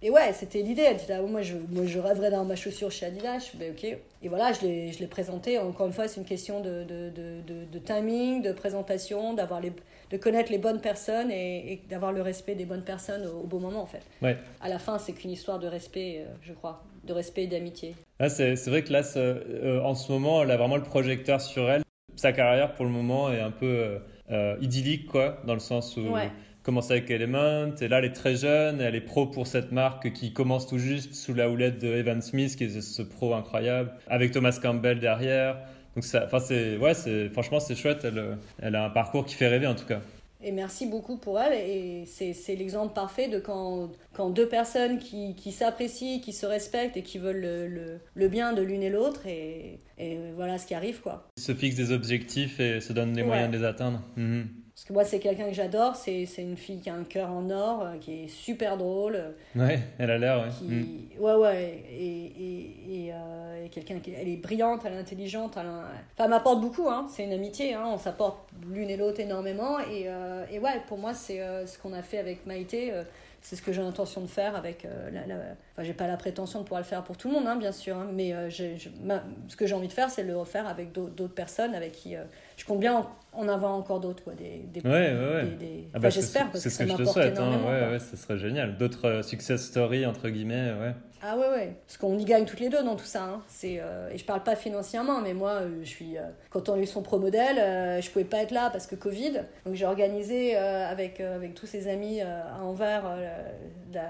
Et 0.00 0.10
ouais, 0.10 0.32
c'était 0.32 0.62
l'idée. 0.62 0.82
Elle 0.82 0.96
dit, 0.96 1.04
ah, 1.10 1.22
moi, 1.22 1.42
je, 1.42 1.56
moi, 1.70 1.84
je 1.84 1.98
rêverais 1.98 2.30
d'avoir 2.30 2.44
ma 2.46 2.54
chaussure 2.54 2.90
chez 2.90 3.06
Adidas. 3.06 3.50
Je 3.52 3.58
ben, 3.58 3.72
ok. 3.72 3.84
Et 4.22 4.28
voilà, 4.28 4.52
je 4.52 4.60
l'ai 4.64 4.92
je 4.92 5.00
l'ai 5.00 5.06
présenté. 5.08 5.58
Encore 5.58 5.86
une 5.86 5.92
fois, 5.92 6.06
c'est 6.06 6.20
une 6.20 6.26
question 6.26 6.60
de, 6.60 6.84
de, 6.84 7.10
de, 7.10 7.64
de, 7.72 7.78
timing, 7.78 8.42
de 8.42 8.52
présentation, 8.52 9.34
d'avoir 9.34 9.60
les, 9.60 9.72
de 10.10 10.16
connaître 10.16 10.52
les 10.52 10.58
bonnes 10.58 10.80
personnes 10.80 11.30
et, 11.32 11.72
et 11.72 11.82
d'avoir 11.90 12.12
le 12.12 12.22
respect 12.22 12.54
des 12.54 12.64
bonnes 12.64 12.84
personnes 12.84 13.26
au, 13.26 13.40
au 13.42 13.46
bon 13.46 13.58
moment, 13.58 13.82
en 13.82 13.86
fait. 13.86 14.02
Ouais. 14.22 14.36
À 14.60 14.68
la 14.68 14.78
fin, 14.78 14.98
c'est 14.98 15.12
qu'une 15.12 15.30
histoire 15.30 15.58
de 15.58 15.66
respect, 15.66 16.18
euh, 16.20 16.32
je 16.42 16.52
crois. 16.52 16.84
De 17.04 17.12
respect 17.12 17.44
et 17.44 17.46
d'amitié. 17.48 17.94
Ah, 18.20 18.28
c'est 18.28 18.54
c'est 18.54 18.70
vrai 18.70 18.82
que 18.84 18.92
là, 18.92 19.02
euh, 19.16 19.80
en 19.82 19.94
ce 19.94 20.12
moment, 20.12 20.42
elle 20.42 20.50
a 20.50 20.56
vraiment 20.56 20.76
le 20.76 20.82
projecteur 20.82 21.40
sur 21.40 21.68
elle. 21.70 21.82
Sa 22.16 22.32
carrière, 22.32 22.74
pour 22.74 22.84
le 22.84 22.90
moment, 22.90 23.32
est 23.32 23.40
un 23.40 23.52
peu 23.52 23.66
euh, 23.66 23.98
euh, 24.30 24.56
idyllique, 24.60 25.06
quoi, 25.06 25.38
dans 25.46 25.54
le 25.54 25.60
sens 25.60 25.96
où 25.96 26.02
Ouais. 26.02 26.30
Commence 26.68 26.90
avec 26.90 27.10
Element, 27.10 27.70
et 27.80 27.88
là, 27.88 27.98
elle 28.00 28.04
est 28.04 28.12
très 28.12 28.36
jeune, 28.36 28.82
elle 28.82 28.94
est 28.94 29.00
pro 29.00 29.24
pour 29.24 29.46
cette 29.46 29.72
marque 29.72 30.12
qui 30.12 30.34
commence 30.34 30.66
tout 30.66 30.76
juste 30.76 31.14
sous 31.14 31.32
la 31.32 31.48
houlette 31.48 31.78
de 31.80 31.88
Evan 31.88 32.20
Smith, 32.20 32.56
qui 32.56 32.64
est 32.64 32.80
ce- 32.82 33.00
pro 33.00 33.32
incroyable, 33.32 33.90
avec 34.06 34.32
Thomas 34.32 34.58
Campbell 34.60 35.00
derrière. 35.00 35.56
Donc, 35.94 36.04
ça, 36.04 36.24
enfin, 36.26 36.40
c'est, 36.40 36.76
ouais, 36.76 36.92
c'est, 36.92 37.30
franchement, 37.30 37.58
c'est 37.58 37.74
chouette. 37.74 38.04
Elle, 38.04 38.36
elle 38.60 38.74
a 38.76 38.84
un 38.84 38.90
parcours 38.90 39.24
qui 39.24 39.34
fait 39.34 39.48
rêver, 39.48 39.66
en 39.66 39.74
tout 39.74 39.86
cas. 39.86 40.02
Et 40.44 40.52
merci 40.52 40.86
beaucoup 40.86 41.16
pour 41.16 41.40
elle. 41.40 41.54
Et 41.54 42.04
c'est 42.04 42.54
l'exemple 42.54 42.92
parfait 42.92 43.28
de 43.28 43.38
quand, 43.40 43.90
quand 44.12 44.28
deux 44.28 44.46
personnes 44.46 44.98
qui, 44.98 45.34
qui 45.36 45.52
s'apprécient, 45.52 46.20
qui 46.20 46.34
se 46.34 46.44
respectent 46.44 46.98
et 46.98 47.02
qui 47.02 47.16
veulent 47.16 47.40
le, 47.40 47.66
le, 47.66 47.98
le 48.14 48.28
bien 48.28 48.52
de 48.52 48.60
l'une 48.60 48.82
et 48.82 48.90
l'autre. 48.90 49.26
Et, 49.26 49.80
et 49.96 50.18
voilà 50.36 50.58
ce 50.58 50.66
qui 50.66 50.74
arrive, 50.74 51.00
quoi. 51.00 51.26
Se 51.38 51.54
fixe 51.54 51.76
des 51.76 51.92
objectifs 51.92 52.60
et 52.60 52.80
se 52.82 52.92
donne 52.92 53.14
les 53.16 53.22
Ouais. 53.22 53.28
moyens 53.28 53.50
de 53.50 53.56
les 53.56 53.64
atteindre. 53.64 54.02
Mhm. 54.16 54.46
Que 54.88 54.94
moi, 54.94 55.04
c'est 55.04 55.18
quelqu'un 55.18 55.48
que 55.48 55.54
j'adore. 55.54 55.96
C'est 55.96 56.24
une 56.38 56.56
fille 56.56 56.80
qui 56.80 56.88
a 56.88 56.94
un 56.94 57.04
cœur 57.04 57.30
en 57.30 57.50
or, 57.50 57.82
euh, 57.82 57.98
qui 58.00 58.24
est 58.24 58.28
super 58.28 58.78
drôle. 58.78 59.16
euh, 59.16 59.32
Ouais, 59.54 59.80
elle 59.98 60.10
a 60.10 60.16
l'air, 60.16 60.40
ouais. 60.40 60.48
Qui... 60.48 60.64
Mhm. 60.64 61.08
Ouais, 61.20 61.34
ouais. 61.34 61.84
Et, 61.92 62.24
et, 62.24 63.06
et, 63.06 63.12
euh, 63.12 63.66
et 63.66 63.68
quelqu'un 63.68 63.98
qui 63.98 64.12
elle 64.18 64.28
est 64.28 64.36
brillante, 64.38 64.80
elle 64.86 64.94
est 64.94 64.98
intelligente. 64.98 65.58
Elle, 65.60 65.66
a- 65.66 65.80
enfin, 66.14 66.24
elle 66.24 66.30
m'apporte 66.30 66.62
beaucoup. 66.62 66.88
Hein. 66.88 67.06
C'est 67.10 67.24
une 67.24 67.34
amitié. 67.34 67.74
Hein. 67.74 67.84
On 67.86 67.98
s'apporte 67.98 68.48
l'une 68.72 68.88
et 68.88 68.96
l'autre 68.96 69.20
énormément. 69.20 69.78
Et, 69.78 70.04
euh, 70.06 70.46
et 70.50 70.58
ouais, 70.58 70.80
pour 70.88 70.96
moi, 70.96 71.12
c'est 71.12 71.38
ce 71.66 71.78
qu'on 71.78 71.92
a 71.92 72.02
fait 72.02 72.18
avec 72.18 72.46
Maïté. 72.46 72.90
c'est 73.42 73.54
ce 73.56 73.62
que 73.62 73.72
j'ai 73.72 73.82
l'intention 73.82 74.20
de 74.22 74.26
faire 74.26 74.56
avec 74.56 74.84
la, 75.12 75.26
la- 75.26 75.36
Enfin, 75.74 75.84
j'ai 75.84 75.92
pas 75.92 76.08
la 76.08 76.16
prétention 76.16 76.58
de 76.60 76.64
pouvoir 76.64 76.80
le 76.80 76.86
faire 76.86 77.04
pour 77.04 77.16
tout 77.16 77.28
le 77.28 77.34
monde, 77.34 77.46
hein, 77.46 77.54
bien 77.56 77.70
sûr. 77.72 77.94
hein, 77.96 78.08
mais 78.12 78.32
j'ai- 78.50 78.76
je- 78.78 78.88
ma- 79.04 79.22
ce 79.48 79.54
que 79.54 79.66
j'ai 79.66 79.74
envie 79.74 79.86
de 79.86 79.92
faire, 79.92 80.08
c'est 80.10 80.22
de 80.24 80.28
le 80.28 80.36
refaire 80.36 80.66
avec 80.66 80.92
d'autres 80.92 81.28
personnes 81.34 81.74
avec 81.74 81.92
qui 81.92 82.16
je 82.58 82.64
compte 82.66 82.80
bien 82.80 82.94
en, 82.94 83.06
en 83.32 83.48
avoir 83.48 83.72
encore 83.72 84.00
d'autres. 84.00 84.22
quoi, 84.24 84.34
Des, 84.34 84.64
des, 84.72 84.80
Ouais, 84.80 84.90
ouais, 84.90 85.34
ouais. 85.34 85.44
des- 85.44 85.56
des- 85.56 85.88
Ah 85.94 85.98
bah, 86.00 86.10
J'espère, 86.10 86.50
parce 86.50 86.58
c'est 86.60 86.68
que 86.68 86.72
ce 86.74 86.78
ça 86.78 86.84
que 86.84 86.90
je 86.90 86.96
te 86.96 87.04
souhaite. 87.04 87.38
Hein. 87.38 87.60
Ouais, 87.66 87.98
ce 87.98 88.16
serait 88.16 88.36
génial. 88.38 88.76
D'autres 88.76 89.06
euh, 89.08 89.22
success 89.22 89.62
stories, 89.64 90.04
entre 90.04 90.28
guillemets, 90.28 90.72
ouais. 90.80 90.92
Ah 91.22 91.36
ouais, 91.36 91.48
ouais. 91.48 91.76
Parce 91.86 91.96
qu'on 91.98 92.16
y 92.18 92.24
gagne 92.24 92.44
toutes 92.44 92.60
les 92.60 92.68
deux 92.68 92.82
dans 92.84 92.94
tout 92.96 93.04
ça. 93.04 93.24
Hein. 93.24 93.42
C'est, 93.48 93.78
euh, 93.80 94.08
et 94.12 94.18
je 94.18 94.24
parle 94.24 94.42
pas 94.44 94.54
financièrement, 94.56 95.20
mais 95.20 95.34
moi, 95.34 95.52
euh, 95.62 95.68
je 95.82 95.88
suis, 95.88 96.16
euh, 96.18 96.22
quand 96.50 96.68
on 96.68 96.74
a 96.74 96.78
eu 96.78 96.86
son 96.86 97.02
pro 97.02 97.18
modèle, 97.18 97.56
je 98.02 98.10
pouvais 98.10 98.24
pas 98.24 98.38
être 98.42 98.52
là 98.52 98.70
parce 98.70 98.86
que 98.86 98.94
Covid. 98.96 99.40
Donc 99.66 99.74
j'ai 99.74 99.86
organisé 99.86 100.54
avec, 100.56 101.20
avec 101.20 101.54
tous 101.54 101.66
ses 101.66 101.88
amis 101.88 102.20
à 102.20 102.60
Anvers 102.62 103.02
la, 103.92 104.02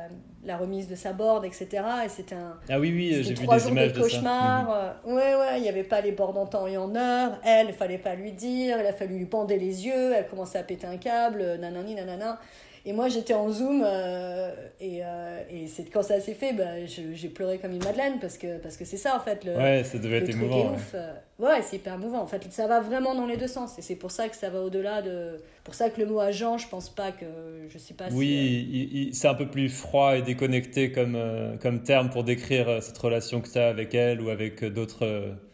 la 0.45 0.57
remise 0.57 0.89
de 0.89 0.95
sa 0.95 1.13
board, 1.13 1.45
etc. 1.45 1.69
Et 2.05 2.09
c'était 2.09 2.35
un, 2.37 2.57
Ah 2.69 2.79
oui, 2.79 2.93
oui, 2.95 3.13
j'ai 3.23 3.23
vu 3.31 3.35
trois 3.35 3.57
des 3.57 3.63
jours 3.63 3.73
images 3.73 3.93
de 3.93 4.01
cauchemar. 4.01 4.71
euh, 4.73 4.93
Ouais, 5.15 5.35
ouais, 5.35 5.57
il 5.59 5.63
n'y 5.63 5.69
avait 5.69 5.83
pas 5.85 6.01
les 6.01 6.13
bords 6.13 6.37
en 6.39 6.47
temps 6.47 6.67
et 6.67 6.77
en 6.77 6.95
heure. 6.95 7.39
Elle, 7.45 7.69
il 7.69 7.75
fallait 7.75 7.99
pas 7.99 8.15
lui 8.15 8.33
dire. 8.33 8.79
Il 8.81 8.87
a 8.87 8.93
fallu 8.93 9.17
lui 9.19 9.25
bander 9.25 9.59
les 9.59 9.85
yeux. 9.87 10.13
Elle 10.15 10.27
commençait 10.29 10.59
à 10.59 10.63
péter 10.63 10.87
un 10.87 10.97
câble. 10.97 11.57
Nanani, 11.61 11.95
nanana. 11.97 12.39
Et 12.87 12.93
moi, 12.93 13.09
j'étais 13.09 13.35
en 13.35 13.49
Zoom. 13.51 13.83
euh, 13.85 14.51
et 14.81 15.01
euh, 15.05 15.43
et 15.51 15.67
c'est 15.67 15.85
quand 15.91 16.03
ça 16.03 16.21
s'est 16.21 16.35
fait, 16.35 16.53
bah, 16.53 16.85
je- 16.87 17.15
j'ai 17.15 17.29
pleuré 17.29 17.59
comme 17.59 17.73
une 17.73 17.83
madeleine 17.85 18.19
parce 18.21 18.39
que 18.39 18.59
parce 18.59 18.77
que 18.77 18.85
c'est 18.85 18.97
ça, 18.97 19.17
en 19.17 19.21
fait. 19.21 19.45
Le, 19.45 19.57
Ouais, 19.57 19.85
ça 19.85 19.99
devait 19.99 20.19
être 20.19 20.31
émouvant. 20.31 20.71
ouais. 20.73 20.77
euh, 20.95 21.61
c'est 21.63 21.77
hyper 21.77 21.95
émouvant. 21.95 22.21
En 22.21 22.27
fait, 22.27 22.47
ça 22.51 22.67
va 22.67 22.81
vraiment 22.81 23.15
dans 23.15 23.27
les 23.27 23.37
deux 23.37 23.47
sens. 23.49 23.79
Et 23.79 23.83
c'est 23.83 23.97
pour 23.97 24.11
ça 24.11 24.29
que 24.29 24.37
ça 24.37 24.51
va 24.51 24.61
au-delà 24.63 25.03
de. 25.03 25.37
Pour 25.65 25.75
ça 25.75 25.91
que 25.91 26.01
le 26.01 26.07
mot 26.07 26.21
agent, 26.21 26.59
je 26.59 26.69
pense 26.69 26.89
pas 26.89 27.13
que. 27.13 27.27
Je 27.69 27.79
sais 27.79 27.95
pas 27.95 28.09
si. 28.11 28.17
Oui, 28.17 28.69
il- 28.73 28.97
il- 29.09 29.15
c'est 29.15 29.29
un 29.29 29.35
peu 29.35 29.49
plus 29.49 29.69
froid 29.69 30.17
et 30.17 30.23
déconnecté 30.23 30.93
comme, 30.93 31.15
euh, 31.17 31.57
comme 31.59 31.83
terme 31.83 32.11
pour 32.11 32.25
décrire 32.25 32.69
euh, 32.69 32.81
cette 32.81 32.99
relation 32.99 33.41
que 33.41 33.49
tu 33.51 33.59
as 33.59 33.69
avec 33.69 33.95
elle 33.95 34.21
ou 34.21 34.31
avec 34.31 34.63
euh, 34.63 34.71
d'autres 34.71 35.05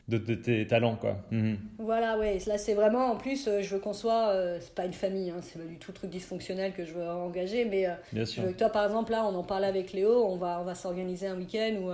d'autres 0.08 0.26
de 0.26 0.34
tes 0.34 0.66
talents, 0.66 0.96
quoi. 0.96 1.16
Mhm. 1.30 1.56
Voilà, 1.78 2.18
ouais. 2.18 2.38
Là, 2.46 2.58
c'est 2.58 2.74
vraiment, 2.74 3.06
en 3.12 3.16
plus, 3.16 3.48
euh, 3.48 3.62
je 3.62 3.74
veux 3.74 3.80
qu'on 3.80 3.92
soit. 3.92 4.28
euh, 4.30 4.58
c'est 4.60 4.74
pas 4.74 4.84
une 4.84 4.92
famille, 4.92 5.30
hein, 5.30 5.40
c'est 5.40 5.58
pas 5.58 5.64
du 5.66 5.78
tout 5.78 5.92
truc 5.92 6.10
dysfonctionnel 6.10 6.72
que 6.72 6.84
je 6.84 6.92
veux 6.92 7.08
engager, 7.08 7.64
mais 7.64 7.86
euh, 7.86 7.92
Bien 8.12 8.24
je 8.24 8.30
sûr. 8.30 8.42
veux 8.42 8.52
que 8.52 8.58
toi, 8.58 8.68
par 8.68 8.84
exemple, 8.84 9.12
là, 9.12 9.24
on 9.24 9.34
en 9.34 9.42
parlait 9.44 9.66
avec 9.66 9.92
Léo, 9.92 10.24
on 10.26 10.36
va, 10.36 10.58
on 10.60 10.64
va 10.64 10.74
s'organiser 10.74 11.26
un 11.26 11.36
week-end 11.36 11.74
où, 11.80 11.90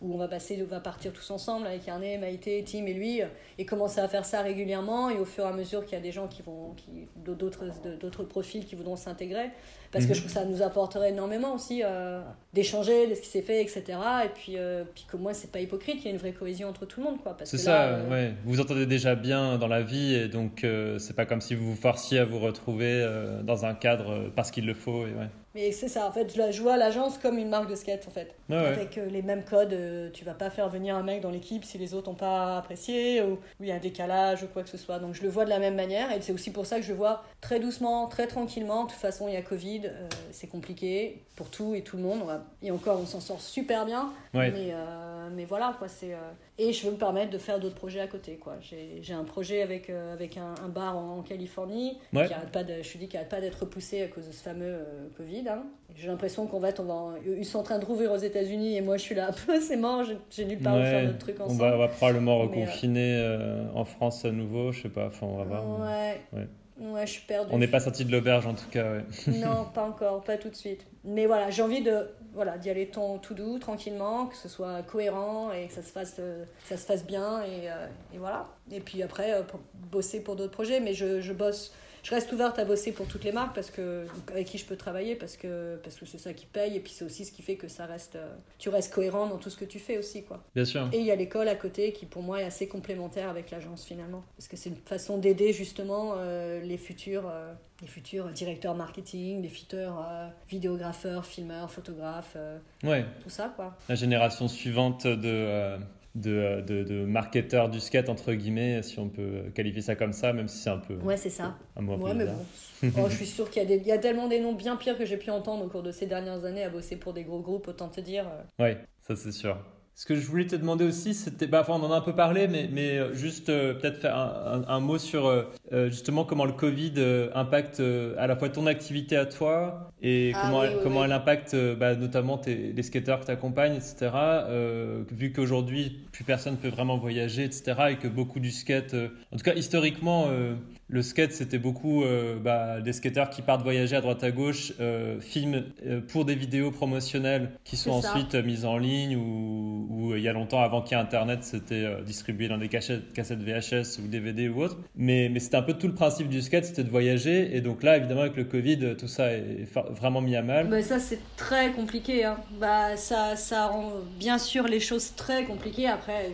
où 0.00 0.14
on 0.14 0.16
va 0.18 0.28
passer, 0.28 0.58
on 0.62 0.66
va 0.66 0.80
partir 0.80 1.12
tous 1.12 1.30
ensemble 1.30 1.66
avec 1.66 1.88
Arné, 1.88 2.18
Maïté, 2.18 2.64
Tim 2.64 2.86
et 2.86 2.92
lui, 2.94 3.22
euh, 3.22 3.26
et 3.58 3.64
commencer 3.66 4.00
à 4.00 4.08
faire 4.08 4.24
ça 4.24 4.42
régulièrement, 4.42 5.10
et 5.10 5.18
au 5.18 5.24
fur 5.24 5.44
et 5.44 5.48
à 5.48 5.52
mesure 5.52 5.84
qu'il 5.84 5.94
y 5.94 6.00
a 6.00 6.02
des 6.02 6.12
gens 6.12 6.28
qui 6.28 6.42
vont, 6.42 6.74
qui, 6.76 7.08
d'autres, 7.16 7.64
d'autres 8.00 8.24
profils 8.24 8.64
qui 8.64 8.74
voudront 8.76 8.96
s'intégrer, 8.96 9.50
parce 9.90 10.04
que 10.04 10.10
Mhm. 10.10 10.14
je 10.14 10.20
trouve 10.20 10.32
que 10.34 10.38
ça 10.40 10.44
nous 10.44 10.62
apporterait 10.62 11.10
énormément 11.10 11.54
aussi 11.54 11.82
euh, 11.84 12.20
d'échanger 12.52 13.06
de 13.08 13.14
ce 13.14 13.20
qui 13.22 13.28
s'est 13.28 13.42
fait, 13.42 13.62
etc. 13.62 13.82
Et 14.24 14.28
puis, 14.28 14.52
euh, 14.56 14.84
puis 14.94 15.06
qu'au 15.10 15.18
moins, 15.18 15.32
c'est 15.32 15.50
pas 15.50 15.60
hypocrite, 15.60 15.96
il 16.00 16.04
y 16.04 16.08
a 16.08 16.10
une 16.10 16.18
vraie 16.18 16.32
cohésion 16.32 16.68
entre 16.68 16.84
tout 16.86 17.00
le 17.00 17.06
monde, 17.06 17.20
quoi. 17.22 17.36
parce 17.36 17.50
C'est 17.50 17.56
que 17.56 17.62
ça, 17.62 17.72
là, 17.72 17.96
euh, 17.96 18.10
ouais. 18.10 18.34
Vous 18.44 18.52
vous 18.52 18.60
entendez 18.60 18.86
déjà 18.86 19.14
bien 19.14 19.56
dans 19.58 19.68
la 19.68 19.82
vie 19.82 20.14
et 20.14 20.28
donc 20.28 20.62
euh, 20.64 20.98
c'est 20.98 21.14
pas 21.16 21.26
comme 21.26 21.40
si 21.40 21.54
vous 21.54 21.70
vous 21.70 21.76
forciez 21.76 22.18
à 22.18 22.24
vous 22.24 22.38
retrouver 22.38 22.92
euh, 23.02 23.42
dans 23.42 23.64
un 23.64 23.74
cadre 23.74 24.10
euh, 24.10 24.28
parce 24.34 24.50
qu'il 24.50 24.66
le 24.66 24.74
faut. 24.74 25.06
Et 25.06 25.10
ouais. 25.12 25.28
Mais 25.54 25.72
c'est 25.72 25.88
ça, 25.88 26.06
en 26.06 26.12
fait, 26.12 26.32
je 26.32 26.38
la- 26.38 26.50
je 26.50 26.60
vois 26.62 26.76
l'agence 26.76 27.16
comme 27.18 27.38
une 27.38 27.48
marque 27.48 27.70
de 27.70 27.74
skate, 27.74 28.06
en 28.06 28.10
fait. 28.10 28.34
Ouais. 28.50 28.56
Avec 28.56 28.98
euh, 28.98 29.06
les 29.06 29.22
mêmes 29.22 29.44
codes, 29.44 29.72
euh, 29.72 30.10
tu 30.12 30.24
vas 30.24 30.34
pas 30.34 30.50
faire 30.50 30.68
venir 30.68 30.94
un 30.94 31.02
mec 31.02 31.20
dans 31.22 31.30
l'équipe 31.30 31.64
si 31.64 31.78
les 31.78 31.94
autres 31.94 32.10
n'ont 32.10 32.16
pas 32.16 32.58
apprécié, 32.58 33.22
ou 33.22 33.38
il 33.60 33.66
y 33.66 33.72
a 33.72 33.76
un 33.76 33.78
décalage, 33.78 34.42
ou 34.42 34.46
quoi 34.46 34.62
que 34.62 34.68
ce 34.68 34.76
soit. 34.76 34.98
Donc 34.98 35.14
je 35.14 35.22
le 35.22 35.28
vois 35.28 35.44
de 35.44 35.50
la 35.50 35.58
même 35.58 35.74
manière, 35.74 36.12
et 36.12 36.20
c'est 36.20 36.32
aussi 36.32 36.52
pour 36.52 36.66
ça 36.66 36.76
que 36.76 36.82
je 36.82 36.90
le 36.92 36.98
vois 36.98 37.24
très 37.40 37.60
doucement, 37.60 38.06
très 38.08 38.26
tranquillement. 38.26 38.84
De 38.84 38.90
toute 38.90 38.98
façon, 39.00 39.26
il 39.26 39.34
y 39.34 39.36
a 39.38 39.42
Covid, 39.42 39.82
euh, 39.86 40.08
c'est 40.32 40.46
compliqué 40.48 41.22
pour 41.34 41.48
tout 41.50 41.74
et 41.74 41.82
tout 41.82 41.96
le 41.96 42.02
monde. 42.02 42.22
Va- 42.26 42.44
Et 42.62 42.70
encore, 42.70 43.00
on 43.00 43.06
s'en 43.06 43.20
sort 43.20 43.40
super 43.40 43.86
bien. 43.86 44.12
Ouais. 44.34 44.50
Mais, 44.50 44.68
euh, 44.72 45.28
mais 45.34 45.44
voilà, 45.46 45.74
quoi, 45.78 45.88
c'est... 45.88 46.14
Et 46.60 46.72
je 46.72 46.84
veux 46.86 46.92
me 46.92 46.96
permettre 46.98 47.30
de 47.30 47.38
faire 47.38 47.60
d'autres 47.60 47.76
projets 47.76 48.00
à 48.00 48.08
côté, 48.08 48.34
quoi. 48.36 48.56
J'ai 48.60 49.14
un 49.14 49.22
projet 49.22 49.62
avec, 49.62 49.90
avec 49.90 50.36
un, 50.36 50.54
un 50.64 50.68
bar 50.68 50.96
en, 50.98 51.18
en 51.18 51.22
Californie, 51.22 51.98
Ouais. 52.12 52.26
qui 52.26 52.32
arrête 52.34 52.50
pas 52.50 52.64
de, 52.64 52.74
je 52.78 52.82
suis 52.82 52.98
dit, 52.98 53.06
qui 53.08 53.16
arrête 53.16 53.28
pas 53.28 53.40
d'être 53.40 53.60
repoussé 53.60 54.02
à 54.02 54.08
cause 54.08 54.26
de 54.26 54.32
ce 54.32 54.42
fameux 54.42 54.66
euh, 54.66 55.08
Covid. 55.38 55.48
hein. 55.48 55.62
J'ai 55.96 56.06
l'impression 56.08 56.46
qu'en 56.46 56.60
fait, 56.60 56.78
on 56.80 56.84
va, 56.84 57.14
ils 57.36 57.44
sont 57.44 57.58
en 57.58 57.62
train 57.62 57.78
de 57.78 57.84
rouvrir 57.84 58.12
aux 58.12 58.16
États-Unis 58.18 58.76
et 58.76 58.80
moi, 58.80 58.96
je 58.96 59.02
suis 59.02 59.14
là, 59.14 59.30
c'est 59.60 59.76
mort, 59.76 60.04
j'ai- 60.30 60.44
nulle 60.44 60.58
part 60.60 60.74
où 60.76 60.78
Ouais. 60.78 60.84
faire 60.90 61.04
notre 61.04 61.18
truc 61.18 61.36
On 61.40 61.44
ensemble. 61.44 61.60
va, 61.60 61.74
on 61.74 61.78
va 61.78 61.88
probablement 61.88 62.38
Mais, 62.38 62.42
euh, 62.44 62.46
reconfiner 62.60 63.16
euh, 63.18 63.64
en 63.74 63.84
France 63.84 64.24
à 64.24 64.30
nouveau, 64.30 64.70
je 64.72 64.82
sais 64.82 64.88
pas, 64.88 65.06
enfin 65.06 65.26
on 65.26 65.36
va 65.38 65.44
voir. 65.44 65.80
Ouais. 65.80 66.20
Ouais. 66.32 66.46
Ouais, 66.80 67.04
je 67.08 67.10
suis 67.14 67.26
perdue. 67.26 67.50
On 67.52 67.58
n'est 67.58 67.66
pas 67.66 67.80
sorti 67.80 68.04
de 68.04 68.12
l'auberge 68.12 68.46
en 68.46 68.54
tout 68.54 68.68
cas, 68.70 68.84
ouais. 68.92 69.04
non, 69.40 69.66
pas 69.74 69.82
encore, 69.82 70.22
pas 70.22 70.36
tout 70.36 70.48
de 70.48 70.54
suite. 70.54 70.86
Mais 71.04 71.26
voilà, 71.26 71.50
j'ai 71.50 71.62
envie 71.62 71.82
de 71.82 72.08
voilà 72.34 72.56
d'y 72.56 72.70
aller 72.70 72.86
ton, 72.86 73.18
tout 73.18 73.34
doux, 73.34 73.58
tranquillement, 73.58 74.26
que 74.26 74.36
ce 74.36 74.48
soit 74.48 74.82
cohérent 74.82 75.50
et 75.52 75.66
que 75.66 75.72
ça 75.72 75.82
se 75.82 75.90
fasse, 75.90 76.16
euh, 76.20 76.44
ça 76.64 76.76
se 76.76 76.86
fasse 76.86 77.04
bien 77.04 77.40
et, 77.42 77.68
euh, 77.68 77.86
et 78.14 78.18
voilà. 78.18 78.46
Et 78.70 78.78
puis 78.78 79.02
après, 79.02 79.32
euh, 79.32 79.42
pour 79.42 79.58
bosser 79.90 80.22
pour 80.22 80.36
d'autres 80.36 80.52
projets, 80.52 80.78
mais 80.78 80.92
je, 80.94 81.20
je 81.20 81.32
bosse. 81.32 81.74
Je 82.08 82.14
reste 82.14 82.32
ouverte 82.32 82.58
à 82.58 82.64
bosser 82.64 82.92
pour 82.92 83.06
toutes 83.06 83.24
les 83.24 83.32
marques 83.32 83.54
parce 83.54 83.70
que 83.70 84.06
avec 84.30 84.46
qui 84.46 84.56
je 84.56 84.64
peux 84.64 84.76
travailler 84.76 85.14
parce 85.14 85.36
que 85.36 85.78
parce 85.82 85.94
que 85.96 86.06
c'est 86.06 86.16
ça 86.16 86.32
qui 86.32 86.46
paye 86.46 86.74
et 86.76 86.80
puis 86.80 86.90
c'est 86.90 87.04
aussi 87.04 87.26
ce 87.26 87.32
qui 87.32 87.42
fait 87.42 87.56
que 87.56 87.68
ça 87.68 87.84
reste 87.84 88.16
euh, 88.16 88.34
tu 88.58 88.70
restes 88.70 88.94
cohérent 88.94 89.26
dans 89.26 89.36
tout 89.36 89.50
ce 89.50 89.58
que 89.58 89.66
tu 89.66 89.78
fais 89.78 89.98
aussi 89.98 90.24
quoi. 90.24 90.42
Bien 90.54 90.64
sûr. 90.64 90.88
Et 90.94 91.00
il 91.00 91.04
y 91.04 91.10
a 91.10 91.16
l'école 91.16 91.48
à 91.48 91.54
côté 91.54 91.92
qui 91.92 92.06
pour 92.06 92.22
moi 92.22 92.40
est 92.40 92.44
assez 92.46 92.66
complémentaire 92.66 93.28
avec 93.28 93.50
l'agence 93.50 93.84
finalement 93.84 94.24
parce 94.38 94.48
que 94.48 94.56
c'est 94.56 94.70
une 94.70 94.76
façon 94.76 95.18
d'aider 95.18 95.52
justement 95.52 96.14
euh, 96.16 96.62
les 96.62 96.78
futurs 96.78 97.28
euh, 97.30 97.52
les 97.82 97.88
futurs 97.88 98.28
directeurs 98.30 98.74
marketing, 98.74 99.42
les 99.42 99.48
futurs 99.50 100.02
euh, 100.10 100.28
vidéographeurs, 100.48 101.26
filmeurs, 101.26 101.70
photographes, 101.70 102.36
Ouais. 102.82 103.04
tout 103.22 103.28
ça 103.28 103.52
quoi. 103.54 103.76
La 103.90 103.94
génération 103.96 104.48
suivante 104.48 105.06
de, 105.06 105.76
de, 106.20 106.60
de, 106.66 106.82
de 106.84 107.04
marketeurs 107.04 107.68
du 107.68 107.80
skate, 107.80 108.08
entre 108.08 108.32
guillemets, 108.34 108.82
si 108.82 108.98
on 108.98 109.08
peut 109.08 109.44
qualifier 109.54 109.82
ça 109.82 109.94
comme 109.96 110.12
ça, 110.12 110.32
même 110.32 110.48
si 110.48 110.58
c'est 110.58 110.70
un 110.70 110.78
peu 110.78 110.94
Ouais, 110.96 111.16
c'est 111.16 111.30
ça. 111.30 111.56
un 111.76 111.80
mot 111.82 111.94
un 111.94 111.98
peu 111.98 112.04
Ouais, 112.04 112.14
mais 112.14 112.26
bon. 112.26 112.92
Oh, 113.02 113.06
je 113.10 113.16
suis 113.16 113.26
sûre 113.26 113.50
qu'il 113.50 113.62
y, 113.62 113.64
a 113.64 113.68
des- 113.68 113.82
il 113.82 113.86
y 113.86 113.92
a 113.92 113.98
tellement 113.98 114.28
des 114.28 114.40
noms 114.40 114.52
bien 114.54 114.76
pires 114.76 114.96
que 114.98 115.04
j'ai 115.04 115.16
pu 115.16 115.30
entendre 115.30 115.64
au 115.64 115.68
cours 115.68 115.82
de 115.82 115.92
ces 115.92 116.06
dernières 116.06 116.44
années 116.44 116.64
à 116.64 116.70
bosser 116.70 116.96
pour 116.96 117.12
des 117.12 117.24
gros 117.24 117.40
groupes, 117.40 117.68
autant 117.68 117.88
te 117.88 118.00
dire. 118.00 118.26
euh, 118.58 118.62
Ouais, 118.62 118.78
ça 119.06 119.16
c'est 119.16 119.32
sûr. 119.32 119.56
Ce 119.94 120.06
que 120.06 120.14
je 120.14 120.24
voulais 120.28 120.46
te 120.46 120.54
demander 120.54 120.84
aussi, 120.84 121.12
c'était, 121.12 121.48
bah, 121.48 121.62
enfin, 121.62 121.72
on 121.74 121.82
en 121.84 121.90
a 121.90 121.96
un 121.96 122.00
peu 122.00 122.14
parlé, 122.14 122.46
mais, 122.46 122.68
mais 122.70 122.98
euh, 122.98 123.14
juste 123.14 123.48
euh, 123.48 123.74
peut-être 123.74 123.96
faire 123.98 124.16
un, 124.16 124.62
un- 124.68 124.68
un 124.72 124.78
mot 124.78 124.96
sur 124.96 125.26
euh, 125.26 125.42
justement 125.90 126.24
comment 126.24 126.44
le 126.44 126.52
Covid 126.52 126.92
impacte 127.34 127.80
euh, 127.80 128.14
à 128.16 128.28
la 128.28 128.36
fois 128.36 128.48
ton 128.48 128.66
activité 128.66 129.16
à 129.16 129.26
toi 129.26 129.90
et 130.02 130.32
Ah 130.34 130.42
comment, 130.42 130.60
oui, 130.60 130.66
oui, 130.70 130.80
comment 130.82 131.00
oui. 131.00 131.06
elle 131.06 131.12
impacte 131.12 131.54
euh, 131.54 131.74
bah, 131.74 131.94
notamment 131.96 132.38
tes, 132.38 132.72
les 132.72 132.82
skateurs 132.82 133.20
que 133.20 133.26
tu 133.26 133.30
accompagnes, 133.32 133.74
etc. 133.74 134.10
Euh, 134.14 135.02
vu 135.10 135.32
qu'aujourd'hui, 135.32 135.98
plus 136.12 136.24
personne 136.24 136.56
peut 136.56 136.68
vraiment 136.68 136.96
voyager, 136.96 137.44
etc. 137.44 137.74
Et 137.90 137.96
que 137.96 138.08
beaucoup 138.08 138.40
du 138.40 138.50
skate, 138.50 138.94
euh, 138.94 139.08
en 139.32 139.36
tout 139.36 139.44
cas 139.44 139.54
historiquement, 139.54 140.26
euh, 140.28 140.54
le 140.88 141.02
skate 141.02 141.32
c'était 141.32 141.58
beaucoup 141.58 142.02
bah, 142.42 142.80
des 142.80 142.94
skateurs 142.94 143.28
qui 143.28 143.42
partent 143.42 143.60
voyager 143.62 143.94
à 143.96 144.00
droite 144.00 144.24
à 144.24 144.30
gauche, 144.30 144.72
filment 145.20 145.64
pour 146.08 146.24
des 146.24 146.34
vidéos 146.34 146.70
promotionnelles 146.70 147.50
qui 147.64 147.76
sont 147.76 147.90
ensuite 147.90 148.34
mises 148.36 148.64
en 148.64 148.78
ligne 148.78 149.16
ou, 149.16 149.86
ou, 149.90 150.14
il 150.16 150.22
y 150.22 150.28
a 150.28 150.32
longtemps 150.32 150.62
avant 150.62 150.80
qu'il 150.80 150.96
y 150.96 151.00
ait 151.00 151.02
Internet, 151.02 151.44
c'était 151.44 151.86
distribué 152.06 152.48
dans 152.48 152.56
des 152.56 152.68
cassettes 152.68 153.02
VHS 153.14 153.98
ou 154.02 154.08
DVD 154.08 154.48
ou 154.48 154.62
autre. 154.62 154.78
Mais, 154.96 155.28
mais 155.28 155.40
c'était 155.40 155.56
un 155.56 155.62
peu 155.62 155.74
tout 155.74 155.88
le 155.88 155.94
principe 155.94 156.30
du 156.30 156.40
skate, 156.40 156.64
c'était 156.64 156.84
de 156.84 156.90
voyager. 156.90 157.54
Et 157.54 157.60
donc 157.60 157.82
là, 157.82 157.98
évidemment, 157.98 158.22
avec 158.22 158.36
le 158.36 158.44
Covid, 158.44 158.96
tout 158.98 159.08
ça 159.08 159.32
est 159.34 159.66
fa- 159.66 159.87
vraiment 159.90 160.20
mis 160.20 160.36
à 160.36 160.42
mal. 160.42 160.68
Bah, 160.68 160.82
ça, 160.82 160.98
c'est 160.98 161.20
très 161.36 161.72
compliqué. 161.72 162.24
Hein. 162.24 162.36
Bah, 162.52 162.96
ça, 162.96 163.36
ça 163.36 163.66
rend 163.66 163.92
bien 164.18 164.38
sûr 164.38 164.64
les 164.64 164.80
choses 164.80 165.14
très 165.16 165.44
compliquées. 165.44 165.88
Après, 165.88 166.32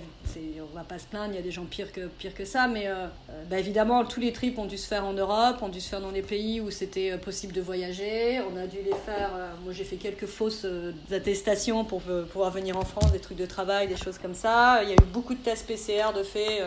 on 0.61 0.77
va 0.77 0.85
pas 0.85 0.99
se 0.99 1.07
plaindre, 1.07 1.33
il 1.33 1.37
y 1.37 1.39
a 1.39 1.43
des 1.43 1.51
gens 1.51 1.65
pires 1.65 1.93
que, 1.93 2.07
pires 2.07 2.35
que 2.35 2.45
ça. 2.45 2.67
Mais 2.67 2.87
euh, 2.87 3.07
euh, 3.31 3.43
bah, 3.49 3.59
évidemment, 3.59 4.05
tous 4.05 4.21
les 4.21 4.33
trips 4.33 4.59
ont 4.59 4.65
dû 4.65 4.79
se 4.79 4.87
faire 4.89 5.05
en 5.05 5.13
Europe, 5.13 5.57
ont 5.63 5.69
dû 5.69 5.81
se 5.81 5.89
faire 5.89 6.01
dans 6.01 6.13
des 6.13 6.23
pays 6.23 6.61
où 6.61 6.71
c'était 6.71 7.13
euh, 7.13 7.17
possible 7.19 7.53
de 7.53 7.61
voyager. 7.61 8.41
On 8.53 8.57
a 8.57 8.67
dû 8.67 8.79
les 8.85 8.95
faire. 9.07 9.31
moi, 9.65 9.73
j'ai 9.73 9.85
fait 9.85 9.97
quelques 9.97 10.27
fausses 10.27 10.67
attestations 11.13 11.85
pour 11.85 12.01
pouvoir 12.01 12.51
venir 12.51 12.77
en 12.77 12.85
France, 12.85 13.13
des 13.13 13.19
trucs 13.21 13.39
de 13.39 13.47
travail, 13.47 13.89
des 13.89 13.97
choses 13.97 14.19
comme 14.19 14.35
ça. 14.35 14.83
Il 14.83 14.89
y 14.89 14.93
a 14.93 14.97
eu 14.97 15.07
beaucoup 15.13 15.35
de 15.35 15.41
tests 15.41 15.67
PCR 15.67 16.13
de 16.17 16.23
fait 16.23 16.61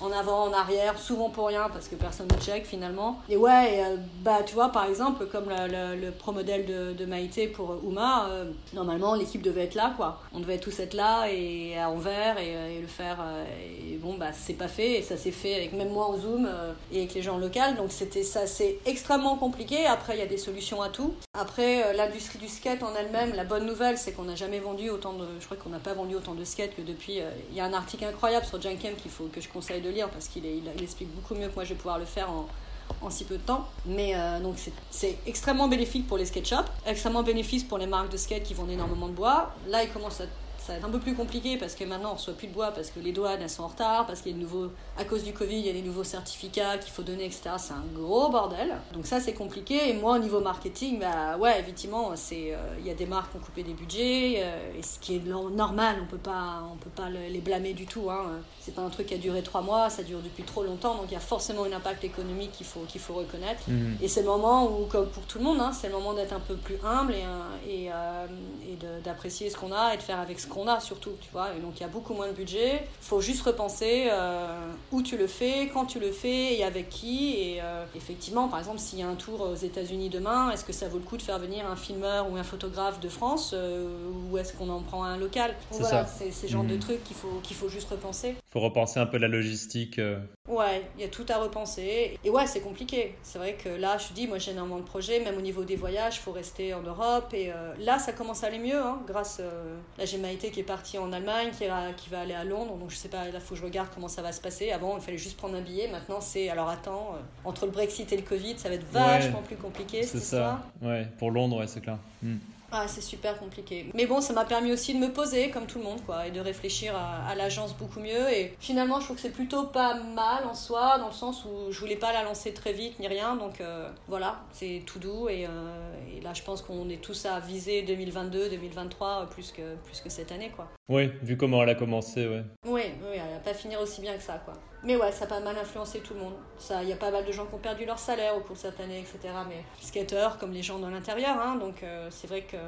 en 0.00 0.10
avant, 0.12 0.44
en 0.44 0.52
arrière, 0.52 0.98
souvent 0.98 1.30
pour 1.30 1.46
rien 1.48 1.68
parce 1.72 1.88
que 1.88 1.94
personne 1.94 2.28
ne 2.28 2.40
check 2.42 2.66
finalement. 2.66 3.20
Et 3.28 3.36
ouais, 3.36 3.82
bah 4.22 4.38
tu 4.44 4.54
vois, 4.54 4.70
par 4.70 4.86
exemple, 4.86 5.26
comme 5.26 5.48
la- 5.48 5.66
le 5.94 6.10
pro 6.10 6.32
modèle 6.32 6.66
de, 6.66 6.92
de 6.92 7.06
Maïté 7.06 7.46
pour 7.48 7.76
Uma, 7.86 8.28
euh, 8.30 8.44
normalement 8.74 9.14
l'équipe 9.14 9.42
devait 9.42 9.64
être 9.64 9.74
là 9.74 9.92
quoi. 9.96 10.20
On 10.32 10.40
devait 10.40 10.58
tous 10.58 10.78
être 10.80 10.94
là 10.94 11.26
et 11.30 11.78
à 11.78 11.90
Anvers 11.90 12.38
et, 12.38 12.76
et 12.76 12.80
le 12.80 12.86
euh, 13.04 13.44
et 13.92 13.96
bon, 13.96 14.14
bah 14.14 14.30
c'est 14.32 14.54
pas 14.54 14.68
fait 14.68 14.98
et 14.98 15.02
ça 15.02 15.16
s'est 15.16 15.30
fait 15.30 15.54
avec 15.54 15.72
même 15.72 15.90
moi 15.90 16.06
en 16.06 16.16
Zoom 16.18 16.46
euh, 16.46 16.72
et 16.92 16.98
avec 16.98 17.14
les 17.14 17.22
gens 17.22 17.38
locaux. 17.38 17.60
Donc 17.76 17.92
c'était 17.92 18.22
ça, 18.22 18.46
c'est 18.46 18.78
extrêmement 18.86 19.36
compliqué. 19.36 19.86
Après, 19.86 20.16
il 20.16 20.18
y 20.18 20.22
a 20.22 20.26
des 20.26 20.38
solutions 20.38 20.82
à 20.82 20.88
tout. 20.88 21.14
Après, 21.34 21.84
euh, 21.84 21.92
l'industrie 21.92 22.38
du 22.38 22.48
skate 22.48 22.82
en 22.82 22.94
elle-même, 22.94 23.34
la 23.34 23.44
bonne 23.44 23.66
nouvelle, 23.66 23.98
c'est 23.98 24.12
qu'on 24.12 24.24
n'a 24.24 24.34
jamais 24.34 24.58
vendu 24.58 24.90
autant 24.90 25.12
de. 25.12 25.26
Je 25.40 25.44
crois 25.44 25.56
qu'on 25.56 25.70
n'a 25.70 25.78
pas 25.78 25.94
vendu 25.94 26.14
autant 26.14 26.34
de 26.34 26.44
skates 26.44 26.74
que 26.76 26.82
depuis. 26.82 27.20
Il 27.50 27.56
y 27.56 27.60
a 27.60 27.64
un 27.64 27.72
article 27.72 28.04
incroyable 28.04 28.46
sur 28.46 28.60
Junkem 28.60 28.94
qu'il 28.94 29.10
faut 29.10 29.24
que 29.24 29.40
je 29.40 29.48
conseille 29.48 29.80
de 29.80 29.90
lire 29.90 30.08
parce 30.10 30.28
qu'il 30.28 30.44
explique 30.82 31.14
beaucoup 31.14 31.34
mieux 31.34 31.48
que 31.48 31.54
moi 31.54 31.64
je 31.64 31.70
vais 31.70 31.74
pouvoir 31.76 31.98
le 31.98 32.04
faire 32.04 32.28
en, 32.30 33.10
si 33.10 33.24
peu 33.24 33.36
de 33.36 33.42
temps. 33.42 33.66
Mais 33.86 34.14
donc 34.42 34.56
c'est- 34.90 35.16
extrêmement 35.26 35.68
bénéfique 35.68 36.06
pour 36.06 36.18
les 36.18 36.26
skate 36.26 36.46
shops, 36.46 36.70
extrêmement 36.86 37.22
bénéfique 37.22 37.68
pour 37.68 37.78
les 37.78 37.86
marques 37.86 38.10
de 38.10 38.16
skate 38.16 38.42
qui 38.42 38.54
vendent 38.54 38.70
énormément 38.70 39.08
de 39.08 39.12
bois. 39.12 39.52
Là, 39.68 39.82
il 39.84 39.90
commence 39.90 40.20
à 40.20 40.24
ça 40.66 40.72
va 40.72 40.78
être 40.78 40.84
un 40.84 40.90
peu 40.90 40.98
plus 40.98 41.14
compliqué 41.14 41.56
parce 41.56 41.74
que 41.74 41.84
maintenant 41.84 42.10
on 42.12 42.14
reçoit 42.14 42.34
plus 42.34 42.48
de 42.48 42.52
bois 42.52 42.72
parce 42.72 42.90
que 42.90 42.98
les 43.00 43.12
douanes 43.12 43.40
elles 43.40 43.48
sont 43.50 43.62
en 43.62 43.68
retard, 43.68 44.06
parce 44.06 44.20
qu'il 44.20 44.32
y 44.32 44.34
a 44.34 44.38
de 44.38 44.42
nouveaux, 44.42 44.70
à 44.98 45.04
cause 45.04 45.22
du 45.22 45.32
Covid, 45.32 45.56
il 45.58 45.66
y 45.66 45.70
a 45.70 45.72
des 45.72 45.82
nouveaux 45.82 46.04
certificats 46.04 46.78
qu'il 46.78 46.92
faut 46.92 47.02
donner, 47.02 47.24
etc. 47.24 47.50
C'est 47.58 47.72
un 47.74 47.84
gros 47.94 48.28
bordel. 48.30 48.74
Donc 48.92 49.06
ça 49.06 49.20
c'est 49.20 49.34
compliqué. 49.34 49.88
Et 49.90 49.92
moi 49.94 50.16
au 50.16 50.18
niveau 50.18 50.40
marketing, 50.40 50.98
bah 50.98 51.36
ouais, 51.38 51.60
effectivement, 51.60 52.10
euh, 52.12 52.76
il 52.80 52.86
y 52.86 52.90
a 52.90 52.94
des 52.94 53.06
marques 53.06 53.30
qui 53.30 53.36
ont 53.36 53.40
coupé 53.40 53.62
des 53.62 53.74
budgets 53.74 54.34
euh, 54.38 54.78
et 54.78 54.82
ce 54.82 54.98
qui 54.98 55.16
est 55.16 55.20
no- 55.24 55.50
normal, 55.50 55.96
on 56.02 56.06
peut 56.06 56.18
pas, 56.18 56.62
on 56.72 56.76
peut 56.76 56.90
pas 56.90 57.08
le- 57.10 57.28
les 57.28 57.40
blâmer 57.40 57.72
du 57.72 57.86
tout. 57.86 58.10
Hein. 58.10 58.24
C'est 58.66 58.72
pas 58.74 58.82
un 58.82 58.90
truc 58.90 59.06
qui 59.06 59.14
a 59.14 59.18
duré 59.18 59.44
trois 59.44 59.60
mois, 59.60 59.88
ça 59.90 60.02
dure 60.02 60.18
depuis 60.18 60.42
trop 60.42 60.64
longtemps, 60.64 60.96
donc 60.96 61.04
il 61.06 61.12
y 61.12 61.16
a 61.16 61.20
forcément 61.20 61.62
un 61.62 61.72
impact 61.72 62.02
économique 62.02 62.50
qu'il 62.50 62.66
faut 62.66 62.80
qu'il 62.80 63.00
faut 63.00 63.14
reconnaître. 63.14 63.62
Mhm. 63.68 63.96
Et 64.02 64.08
c'est 64.08 64.22
le 64.22 64.26
moment 64.26 64.66
où, 64.66 64.86
comme 64.86 65.06
pour 65.06 65.22
tout 65.22 65.38
le 65.38 65.44
monde, 65.44 65.60
hein, 65.60 65.70
c'est 65.72 65.86
le 65.86 65.92
moment 65.94 66.14
d'être 66.14 66.32
un 66.32 66.40
peu 66.40 66.56
plus 66.56 66.74
humble 66.84 67.14
et, 67.14 67.22
euh, 67.22 67.68
et, 67.68 67.92
euh, 67.92 68.26
et 68.68 68.74
de- 68.74 69.00
d'apprécier 69.04 69.50
ce 69.50 69.56
qu'on 69.56 69.70
a 69.70 69.94
et 69.94 69.98
de 69.98 70.02
faire 70.02 70.18
avec 70.18 70.40
ce 70.40 70.48
qu'on 70.48 70.66
a 70.66 70.80
surtout, 70.80 71.12
tu 71.20 71.28
vois. 71.32 71.54
Et 71.56 71.60
donc 71.60 71.74
il 71.76 71.82
y 71.82 71.84
a 71.84 71.88
beaucoup 71.88 72.12
moins 72.12 72.26
de 72.26 72.32
budget. 72.32 72.82
Il 73.00 73.06
faut 73.06 73.20
juste 73.20 73.42
repenser 73.42 74.08
euh, 74.10 74.58
où 74.90 75.00
tu 75.00 75.16
le 75.16 75.28
fais, 75.28 75.70
quand 75.72 75.86
tu 75.86 76.00
le 76.00 76.10
fais 76.10 76.56
et 76.56 76.64
avec 76.64 76.88
qui. 76.88 77.34
Et 77.38 77.60
euh, 77.62 77.84
effectivement, 77.94 78.48
par 78.48 78.58
exemple, 78.58 78.80
s'il 78.80 78.98
y 78.98 79.02
a 79.04 79.08
un 79.08 79.14
tour 79.14 79.42
aux 79.42 79.54
États-Unis 79.54 80.08
demain, 80.08 80.50
est-ce 80.50 80.64
que 80.64 80.72
ça 80.72 80.88
vaut 80.88 80.98
le 80.98 81.04
coup 81.04 81.16
de 81.16 81.22
faire 81.22 81.38
venir 81.38 81.64
un 81.70 81.76
filmeur 81.76 82.28
ou 82.32 82.36
un 82.36 82.42
photographe 82.42 82.98
de 82.98 83.08
France 83.08 83.54
ou 83.54 84.36
est-ce 84.38 84.54
qu'on 84.54 84.70
en 84.70 84.80
prend 84.80 85.04
un 85.04 85.16
local? 85.18 85.54
C'est 85.70 85.82
Voilà, 85.82 86.04
ça. 86.04 86.12
c'est 86.18 86.32
ces 86.32 86.48
genres 86.48 86.64
Mhm. 86.64 86.70
de 86.70 86.76
trucs 86.78 87.04
qu'il 87.04 87.14
faut, 87.14 87.38
qu'il 87.44 87.54
faut 87.56 87.68
juste 87.68 87.88
repenser. 87.90 88.34
Faut 88.56 88.64
repenser 88.64 88.98
un 88.98 89.04
peu 89.04 89.18
la 89.18 89.28
logistique. 89.28 89.98
euh. 89.98 90.18
Ouais, 90.48 90.88
il 90.96 91.02
y 91.02 91.04
a 91.04 91.08
tout 91.08 91.26
à 91.28 91.36
repenser. 91.36 92.18
Et 92.24 92.30
ouais, 92.30 92.46
c'est 92.46 92.60
compliqué. 92.60 93.14
C'est 93.22 93.38
vrai 93.38 93.52
que 93.62 93.68
là, 93.68 93.98
je 93.98 94.08
te 94.08 94.12
dis, 94.14 94.26
moi 94.26 94.38
j'ai 94.38 94.52
énormément 94.52 94.78
de 94.78 94.84
projets, 94.84 95.20
même 95.20 95.36
au 95.36 95.42
niveau 95.42 95.64
des 95.64 95.76
voyages, 95.76 96.16
il 96.16 96.20
faut 96.20 96.32
rester 96.32 96.72
en 96.72 96.80
Europe. 96.80 97.34
Et 97.34 97.52
euh, 97.52 97.74
là, 97.80 97.98
ça 97.98 98.12
commence 98.12 98.44
à 98.44 98.46
aller 98.46 98.58
mieux, 98.58 98.78
hein, 98.78 99.00
grâce. 99.06 99.40
euh, 99.40 99.76
là, 99.98 100.06
j'ai 100.06 100.16
Maïté 100.16 100.50
qui 100.50 100.60
est 100.60 100.62
partie 100.62 100.96
en 100.96 101.12
Allemagne, 101.12 101.50
qui, 101.50 101.64
qui 101.98 102.10
va 102.10 102.20
aller 102.20 102.32
à 102.32 102.44
Londres. 102.44 102.76
Donc 102.78 102.90
je 102.90 102.96
sais 102.96 103.10
pas, 103.10 103.28
là, 103.28 103.40
faut 103.40 103.54
que 103.54 103.60
je 103.60 103.64
regarde 103.66 103.88
comment 103.94 104.08
ça 104.08 104.22
va 104.22 104.32
se 104.32 104.40
passer. 104.40 104.70
Avant, 104.70 104.96
il 104.96 105.02
fallait 105.02 105.18
juste 105.18 105.36
prendre 105.36 105.56
un 105.56 105.60
billet. 105.60 105.88
Maintenant, 105.88 106.22
c'est. 106.22 106.48
Alors 106.48 106.70
attends, 106.70 107.14
euh, 107.14 107.18
entre 107.48 107.66
le 107.66 107.72
Brexit 107.72 108.10
et 108.10 108.16
le 108.16 108.22
Covid, 108.22 108.54
ça 108.56 108.70
va 108.70 108.76
être 108.76 108.90
vachement 108.90 109.42
plus 109.42 109.56
compliqué. 109.56 110.02
C'est 110.02 110.18
ça. 110.18 110.22
histoire. 110.22 110.60
Ouais, 110.80 111.06
pour 111.18 111.30
Londres, 111.30 111.58
ouais, 111.58 111.66
c'est 111.66 111.82
clair. 111.82 111.98
Mhm. 112.22 112.38
Ah, 112.72 112.88
c'est 112.88 113.00
super 113.00 113.38
compliqué. 113.38 113.90
Mais 113.94 114.06
bon, 114.06 114.20
ça 114.20 114.32
m'a 114.32 114.44
permis 114.44 114.72
aussi 114.72 114.94
de 114.94 114.98
me 114.98 115.12
poser, 115.12 115.50
comme 115.50 115.66
tout 115.66 115.78
le 115.78 115.84
monde, 115.84 116.00
quoi, 116.04 116.26
et 116.26 116.30
de 116.30 116.40
réfléchir 116.40 116.94
à, 116.96 117.34
l'agence 117.34 117.74
beaucoup 117.74 118.00
mieux. 118.00 118.30
Et 118.32 118.54
finalement, 118.58 118.98
je 119.00 119.04
trouve 119.04 119.16
que 119.16 119.22
c'est 119.22 119.30
plutôt 119.30 119.64
pas 119.64 119.94
mal 119.94 120.44
en 120.44 120.54
soi, 120.54 120.98
dans 120.98 121.06
le 121.06 121.12
sens 121.12 121.44
où 121.44 121.70
je 121.70 121.78
voulais 121.78 121.96
pas 121.96 122.12
la 122.12 122.22
lancer 122.22 122.52
très 122.52 122.72
vite 122.72 122.98
ni 122.98 123.06
rien. 123.08 123.36
Donc 123.36 123.60
euh, 123.60 123.88
voilà, 124.08 124.40
c'est 124.52 124.82
tout 124.86 124.98
doux. 124.98 125.28
Et, 125.28 125.46
euh, 125.46 126.16
et 126.16 126.20
là, 126.20 126.34
je 126.34 126.42
pense 126.42 126.62
qu'on 126.62 126.88
est 126.88 127.00
tous 127.00 127.26
à 127.26 127.40
viser 127.40 127.82
2022, 127.82 128.50
2023, 128.50 129.26
plus 129.30 129.52
que, 129.52 129.76
plus 129.84 130.00
que 130.00 130.10
cette 130.10 130.32
année, 130.32 130.50
quoi. 130.54 130.68
Oui, 130.88 131.10
vu 131.22 131.36
comment 131.36 131.62
elle 131.62 131.70
a 131.70 131.74
commencé, 131.74 132.26
ouais. 132.28 132.42
Oui, 132.64 132.82
oui, 133.02 133.14
elle 133.14 133.32
va 133.34 133.38
pas 133.44 133.54
finir 133.54 133.80
aussi 133.80 134.00
bien 134.00 134.16
que 134.16 134.22
ça, 134.22 134.40
quoi. 134.44 134.54
Mais 134.84 134.94
ouais, 134.94 135.10
ça 135.10 135.24
a 135.24 135.26
pas 135.26 135.40
mal 135.40 135.56
influencé 135.58 135.98
tout 135.98 136.14
le 136.14 136.20
monde. 136.20 136.34
Ça, 136.58 136.80
il 136.84 136.88
y 136.88 136.92
a 136.92 136.96
pas 136.96 137.10
mal 137.10 137.24
de 137.24 137.32
gens 137.32 137.44
qui 137.46 137.54
ont 137.54 137.58
perdu 137.58 137.84
leur 137.84 137.98
salaire 137.98 138.36
au 138.36 138.40
cours 138.40 138.54
de 138.54 138.60
cette 138.60 138.78
année, 138.78 139.00
etc. 139.00 139.34
Mais 139.48 139.56
skateurs, 139.80 140.38
comme 140.38 140.52
les 140.52 140.62
gens 140.62 140.78
dans 140.78 140.90
l'intérieur, 140.90 141.36
hein, 141.40 141.56
donc 141.56 141.82
euh, 141.82 142.06
c'est 142.10 142.28
vrai 142.28 142.42
qu'il 142.42 142.60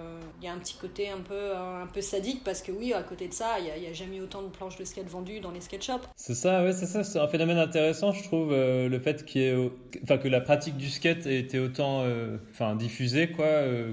y 0.43 0.49
a 0.49 0.53
un 0.53 0.59
petit 0.59 0.75
côté 0.81 1.11
un 1.11 1.21
peu, 1.21 1.55
un 1.55 1.87
peu 1.87 2.01
sadique 2.01 2.43
parce 2.43 2.61
que 2.61 2.73
oui, 2.73 2.93
à 2.93 3.05
côté 3.05 3.29
de 3.29 3.33
ça, 3.33 3.59
il 3.61 3.67
n'y 3.81 3.87
a, 3.87 3.91
a 3.91 3.93
jamais 3.93 4.17
eu 4.17 4.23
autant 4.23 4.43
de 4.43 4.49
planches 4.49 4.77
de 4.77 4.85
skate 4.85 5.07
vendues 5.09 5.39
dans 5.39 5.53
les 5.53 5.61
skate 5.61 5.85
shops. 5.85 6.09
C'est 6.17 6.35
ça, 6.35 6.65
ouais, 6.65 6.73
c'est 6.73 6.87
ça, 6.87 7.05
c'est 7.05 7.21
un 7.21 7.29
phénomène 7.29 7.59
intéressant, 7.59 8.11
je 8.11 8.25
trouve, 8.25 8.51
euh, 8.53 8.89
le 8.89 8.99
fait 8.99 9.25
y 9.37 9.41
ait, 9.43 9.71
que 10.19 10.29
la 10.29 10.41
pratique 10.41 10.77
du 10.77 10.89
skate 10.91 11.25
ait 11.27 11.39
été 11.39 11.61
autant, 11.61 12.01
euh, 12.03 12.39
enfin, 12.51 12.75
diffusée, 12.75 13.31
quoi, 13.31 13.45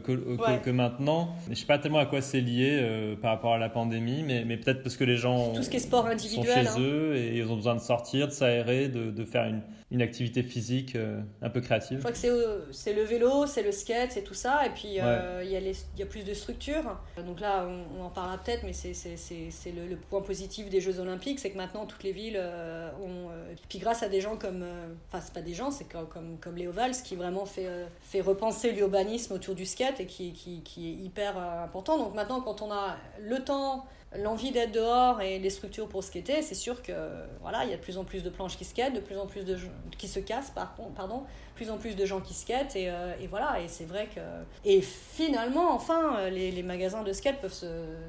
que, 0.04 0.14
Ouais. 0.40 0.72
maintenant. 0.72 1.36
Je 1.50 1.54
sais 1.54 1.68
pas 1.68 1.78
tellement 1.78 2.00
à 2.00 2.08
quoi 2.08 2.22
c'est 2.22 2.42
lié 2.42 3.16
par 3.22 3.32
rapport 3.34 3.54
à 3.54 3.60
la 3.60 3.70
pandémie, 3.70 4.15
mais, 4.24 4.44
mais 4.46 4.58
peut-être 4.58 4.84
parce 4.84 4.96
que 4.98 5.04
les 5.04 5.18
gens 5.18 5.54
Tout 5.54 5.64
ce 5.64 5.70
qui 5.70 5.78
est 5.78 5.80
sport 5.80 6.04
sont 6.06 6.10
individuel. 6.12 6.66
chez 6.66 6.68
hein. 6.70 6.80
eux 6.80 7.16
et 7.16 7.38
ils 7.38 7.46
ont 7.52 7.56
besoin 7.56 7.76
de 7.76 7.82
sortir, 7.82 8.28
de 8.28 8.32
s'aérer, 8.32 8.88
de, 8.88 9.12
de 9.12 9.26
faire 9.26 9.46
une, 9.46 9.62
une 9.92 10.02
activité 10.02 10.44
physique 10.44 10.96
euh, 10.96 11.22
un 11.42 11.50
peu 11.50 11.60
Je 11.60 11.66
créative. 11.66 12.00
crois 12.00 12.12
que 12.12 12.18
c'est 12.18 12.30
euh, 12.30 12.60
c'est 12.72 12.94
le 12.94 13.04
vélo, 13.04 13.46
c'est 13.46 13.64
le 13.64 13.72
skate, 13.72 14.12
c'est 14.12 14.24
tout 14.24 14.34
ça. 14.34 14.66
Et 14.66 14.70
puis, 14.70 15.00
euh, 15.00 15.42
il 15.44 15.50
y, 15.52 15.56
a 15.56 15.60
y 15.60 16.06
plus 16.06 16.24
de 16.24 16.34
structures. 16.34 16.98
Donc 17.26 17.40
là, 17.40 17.68
on, 17.68 18.00
on 18.00 18.04
en 18.06 18.10
parlera 18.10 18.38
peut-être, 18.38 18.64
mais 18.64 18.74
c'est 18.74 19.72
le, 19.72 19.88
le 19.88 19.96
point 19.96 20.22
positif 20.22 20.70
des 20.70 20.82
Jeux 20.82 21.00
Olympiques, 21.00 21.40
c'est 21.40 21.52
que 21.52 21.58
maintenant, 21.58 21.86
toutes 21.86 22.04
les 22.04 22.12
villes 22.12 22.38
euh, 22.40 22.90
ont... 23.04 23.30
puis 23.70 23.80
grâce 23.80 24.04
à 24.04 24.10
des 24.10 24.22
gens 24.22 24.38
comme... 24.38 24.66
Enfin, 25.08 25.22
c'est 25.24 25.34
pas 25.34 25.42
des 25.42 25.54
gens, 25.54 25.72
c'est 25.72 25.86
comme, 25.86 26.08
comme, 26.08 26.38
comme 26.40 26.56
Léo 26.56 26.72
Valls, 26.72 26.96
qui 27.04 27.16
vraiment 27.16 27.46
fait, 27.46 27.70
fait 28.02 28.22
repenser 28.22 28.72
l'urbanisme 28.72 29.34
autour 29.34 29.56
du 29.56 29.66
skate 29.66 30.00
et 30.00 30.06
qui, 30.06 30.34
qui, 30.34 30.62
qui 30.62 30.90
est 30.90 31.06
hyper 31.06 31.38
important. 31.38 31.98
Donc 31.98 32.16
maintenant, 32.16 32.42
quand 32.42 32.62
on 32.62 32.72
a 32.72 32.98
le 33.22 33.40
temps 33.44 33.86
l'envie 34.18 34.52
d'être 34.52 34.72
dehors 34.72 35.22
et 35.22 35.40
les 35.40 35.50
structures 35.50 35.88
pour 35.88 36.04
skater, 36.04 36.42
c'est 36.42 36.56
sûr 36.56 36.82
que 36.82 36.94
voilà, 37.42 37.64
il 37.64 37.72
y 37.72 37.74
a 37.74 37.78
de 37.78 37.82
plus 37.82 37.98
en 37.98 38.04
plus 38.04 38.24
de 38.24 38.30
planches 38.30 38.58
qui 38.58 38.66
skatent, 38.66 38.94
de 38.94 39.00
plus 39.00 39.18
en 39.18 39.26
plus 39.26 39.46
de 39.46 39.58
qui 39.98 40.08
se 40.08 40.20
cassent, 40.20 40.52
pardon, 40.52 41.24
plus 41.56 41.70
en 41.72 41.78
plus 41.78 41.96
de 41.96 42.06
gens 42.06 42.20
qui 42.20 42.34
skatent 42.34 42.76
et, 42.76 42.90
euh, 42.90 43.14
et 43.22 43.28
voilà, 43.28 43.60
et 43.64 43.68
c'est 43.68 43.86
vrai 43.86 44.08
que 44.14 44.20
et 44.66 44.82
finalement, 44.82 45.72
enfin, 45.74 46.18
euh, 46.20 46.30
les, 46.30 46.52
les 46.52 46.64
magasins 46.64 47.02
de 47.04 47.14
skate 47.14 47.40
peuvent 47.42 47.54
se, 47.54 47.66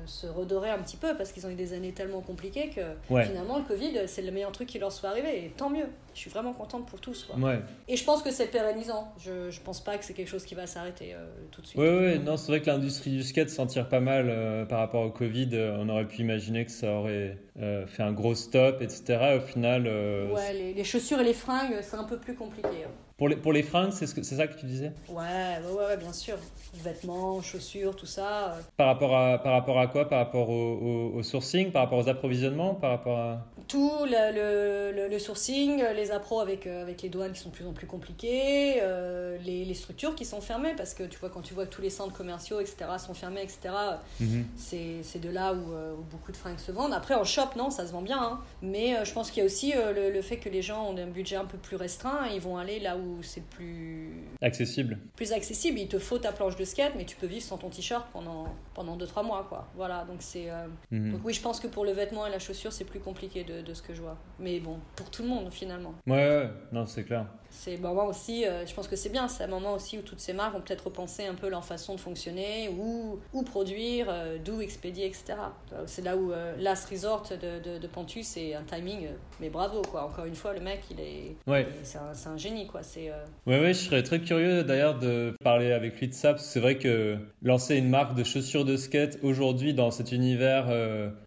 se 0.06 0.26
redorer 0.26 0.70
un 0.70 0.78
petit 0.78 0.96
peu 0.96 1.16
parce 1.16 1.32
qu'ils 1.32 1.46
ont 1.46 1.50
eu 1.50 1.54
des 1.54 1.72
années 1.72 1.92
tellement 1.92 2.20
compliquées 2.20 2.70
que 2.74 2.80
Ouais. 3.12 3.24
finalement 3.24 3.58
le 3.58 3.64
Covid, 3.64 4.00
c'est 4.06 4.22
le 4.22 4.32
meilleur 4.32 4.52
truc 4.52 4.68
qui 4.68 4.78
leur 4.78 4.90
soit 4.92 5.10
arrivé 5.10 5.44
et 5.46 5.50
tant 5.56 5.70
mieux. 5.70 5.86
Je 6.14 6.20
suis 6.20 6.30
vraiment 6.30 6.52
contente 6.54 6.86
pour 6.86 7.00
tous. 7.00 7.24
Quoi. 7.24 7.36
Ouais. 7.38 7.60
Et 7.88 7.96
je 7.96 8.04
pense 8.04 8.22
que 8.22 8.30
c'est 8.30 8.46
pérennisant. 8.46 9.12
Je, 9.18 9.50
je 9.50 9.60
pense 9.60 9.80
pas 9.84 9.96
que 9.98 10.04
c'est 10.04 10.14
quelque 10.14 10.28
chose 10.30 10.44
qui 10.44 10.54
va 10.54 10.66
s'arrêter 10.66 11.12
euh, 11.14 11.26
tout 11.52 11.60
de 11.60 11.66
suite. 11.66 11.78
Ouais, 11.80 11.90
ouais, 11.90 12.18
non, 12.18 12.36
c'est 12.36 12.50
vrai 12.52 12.60
que 12.62 12.66
l'industrie 12.66 13.10
du 13.10 13.22
skate 13.22 13.50
s'en 13.50 13.66
tire 13.66 13.88
pas 13.88 14.00
mal 14.00 14.26
euh, 14.30 14.64
par 14.64 14.78
rapport 14.80 15.02
au 15.02 15.10
Covid. 15.10 15.50
On 15.78 15.88
aurait 15.90 16.06
pu 16.06 16.22
imaginer 16.22 16.64
que 16.64 16.70
ça 16.70 16.90
aurait 16.90 17.36
euh, 17.60 17.86
fait 17.86 18.02
un 18.02 18.12
gros 18.12 18.34
stop, 18.34 18.82
etc. 18.82 19.36
Au 19.36 19.40
final, 19.40 19.84
euh, 19.86 20.30
Ouais, 20.32 20.52
les, 20.52 20.74
les 20.74 20.84
chaussures 20.84 21.20
et 21.20 21.24
les 21.24 21.34
fringues, 21.34 21.78
c'est 21.82 21.96
un 21.96 22.04
peu 22.04 22.18
plus 22.18 22.34
compliqué. 22.34 22.68
hein. 22.84 22.90
pour, 23.16 23.28
les, 23.28 23.36
pour 23.36 23.52
les 23.52 23.62
fringues, 23.62 23.92
c'est 23.92 24.06
ce 24.06 24.22
ça 24.22 24.46
que 24.46 24.58
tu 24.58 24.66
disais? 24.66 24.92
Ouais, 25.08 25.58
ouais, 25.72 25.96
bien 25.96 26.12
sûr. 26.12 26.36
Vêtements, 26.74 27.40
chaussures, 27.40 27.96
tout 27.96 28.04
ça. 28.06 28.52
euh, 28.52 28.60
par 28.76 28.88
rapport, 28.88 29.16
à, 29.16 29.38
par 29.42 29.52
rapport 29.52 29.78
à 29.80 29.86
quoi? 29.86 30.06
Par 30.08 30.18
rapport 30.18 30.50
au, 30.50 30.74
au- 31.14 31.16
au 31.18 31.22
sourcing? 31.22 31.70
Par 31.72 31.84
rapport 31.84 31.98
aux 31.98 32.08
approvisionnements? 32.08 32.74
Par 32.74 32.90
rapport 32.90 33.18
à... 33.18 33.46
Tout 33.68 33.90
le, 34.04 35.08
le, 35.08 35.18
sourcing, 35.18 35.82
les 35.96 36.12
appros 36.12 36.38
avec, 36.40 36.66
avec 36.68 37.02
les 37.02 37.08
douanes 37.08 37.32
qui 37.32 37.40
sont 37.40 37.48
de 37.48 37.54
plus 37.54 37.66
en 37.66 37.72
plus 37.72 37.86
compliquées, 37.88 38.76
euh, 38.82 39.36
les, 39.44 39.64
les 39.64 39.74
structures 39.74 40.14
qui 40.14 40.24
sont 40.24 40.40
fermées, 40.40 40.74
parce 40.76 40.94
que 40.94 41.02
tu 41.04 41.18
vois, 41.18 41.30
quand 41.30 41.40
tu 41.40 41.52
vois 41.54 41.64
que 41.66 41.70
tous 41.74 41.82
les 41.82 41.90
centres 41.90 42.14
commerciaux, 42.14 42.60
etc., 42.60 42.76
sont 43.04 43.14
fermés, 43.14 43.42
etc., 43.42 43.74
Mhm. 44.20 44.44
c'est 44.56 45.02
c'est 45.02 45.18
de 45.20 45.30
là 45.30 45.52
où, 45.52 45.56
où 45.58 46.02
beaucoup 46.10 46.30
de 46.32 46.36
fringues 46.36 46.58
se 46.58 46.70
vendent. 46.70 46.92
Après, 46.92 47.14
en 47.14 47.24
shop, 47.24 47.45
non, 47.54 47.70
ça 47.70 47.86
se 47.86 47.92
vend 47.92 48.02
bien. 48.02 48.20
hein. 48.20 48.40
Mais 48.62 48.96
euh, 48.96 49.04
je 49.04 49.12
pense 49.12 49.30
qu'il 49.30 49.40
y 49.40 49.42
a 49.42 49.46
aussi 49.46 49.72
euh, 49.76 49.92
le, 49.92 50.10
le 50.10 50.22
fait 50.22 50.38
que 50.38 50.48
les 50.48 50.62
gens 50.62 50.90
ont 50.90 50.96
un 50.98 51.06
budget 51.06 51.36
un 51.36 51.44
peu 51.44 51.58
plus 51.58 51.76
restreint, 51.76 52.26
ils 52.34 52.40
vont 52.40 52.56
aller 52.56 52.80
là 52.80 52.96
où 52.96 53.22
c'est 53.22 53.44
plus, 53.44 54.10
Accessible. 54.42 54.98
plus 55.14 55.32
accessible. 55.32 55.78
Il 55.78 55.88
te 55.88 55.98
faut 55.98 56.18
ta 56.18 56.32
planche 56.32 56.56
de 56.56 56.64
skate, 56.64 56.94
mais 56.96 57.04
tu 57.04 57.14
peux 57.16 57.26
vivre 57.26 57.44
sans 57.44 57.58
ton 57.58 57.68
t-shirt 57.68 58.06
pendant, 58.12 58.46
pendant 58.74 58.96
2-3 58.96 59.24
mois, 59.24 59.46
quoi. 59.48 59.68
Voilà, 59.76 60.04
donc 60.04 60.16
c'est... 60.20 60.50
euh, 60.50 60.66
Mhm. 60.90 61.12
donc 61.12 61.20
oui, 61.24 61.32
je 61.32 61.40
pense 61.42 61.60
que 61.60 61.66
pour 61.66 61.84
le 61.84 61.92
vêtement 61.92 62.26
et 62.26 62.30
la 62.30 62.38
chaussure, 62.38 62.72
c'est 62.72 62.84
plus 62.84 63.00
compliqué 63.00 63.44
de, 63.44 63.60
de 63.60 63.74
ce 63.74 63.82
que 63.82 63.94
je 63.94 64.00
vois. 64.00 64.16
Mais 64.38 64.58
bon, 64.60 64.78
pour 64.96 65.10
tout 65.10 65.22
le 65.22 65.28
monde, 65.28 65.52
finalement. 65.52 65.94
Ouais, 66.06 66.14
ouais, 66.28 66.50
non, 66.72 66.86
c'est 66.86 67.04
clair. 67.04 67.26
C'est 67.58 67.78
moment 67.78 68.06
aussi, 68.06 68.44
euh, 68.44 68.66
je 68.66 68.74
pense 68.74 68.86
que 68.86 68.96
c'est 68.96 69.08
bien, 69.08 69.28
c'est 69.28 69.44
un 69.44 69.48
moment 69.48 69.72
aussi 69.72 69.98
où 69.98 70.02
toutes 70.02 70.20
ces 70.20 70.34
marques 70.34 70.54
vont 70.54 70.60
peut-être 70.60 70.84
repenser 70.84 71.26
un 71.26 71.34
peu 71.34 71.48
leur 71.48 71.64
façon 71.64 71.94
de 71.94 72.00
fonctionner, 72.00 72.68
où, 72.68 73.18
où 73.32 73.42
produire, 73.42 74.06
euh, 74.10 74.36
d'où 74.44 74.60
expédier, 74.60 75.06
etc. 75.06 75.34
C'est 75.86 76.04
là 76.04 76.16
où 76.16 76.32
euh, 76.32 76.54
Last 76.58 76.90
Resort 76.90 77.24
de, 77.30 77.58
de, 77.58 77.78
de 77.78 77.86
Pantus, 77.86 78.26
c'est 78.26 78.54
un 78.54 78.62
timing, 78.62 79.06
euh, 79.06 79.16
mais 79.40 79.48
bravo, 79.48 79.80
quoi. 79.82 80.04
Encore 80.04 80.26
une 80.26 80.34
fois, 80.34 80.52
le 80.52 80.60
mec, 80.60 80.80
il 80.90 81.00
est... 81.00 81.36
Ouais. 81.46 81.66
C'est 81.82 81.98
un, 81.98 82.36
génie, 82.36 82.66
quoi. 82.66 82.82
C'est... 82.82 83.10
Ouais, 83.46 83.60
ouais, 83.60 83.72
je 83.72 83.78
serais 83.78 84.02
très 84.02 84.20
curieux 84.20 84.62
d'ailleurs 84.62 84.98
de 84.98 85.34
parler 85.42 85.72
avec 85.72 85.98
lui 85.98 86.08
de 86.08 86.14
ça, 86.14 86.34
parce 86.34 86.44
que 86.44 86.48
c'est 86.50 86.60
vrai 86.60 86.76
que 86.76 87.16
lancer 87.42 87.76
une 87.76 87.88
marque 87.88 88.14
de 88.14 88.24
chaussures 88.24 88.66
de 88.66 88.76
skate 88.76 89.18
aujourd'hui 89.22 89.72
dans 89.72 89.90
cet 89.90 90.12
univers 90.12 90.66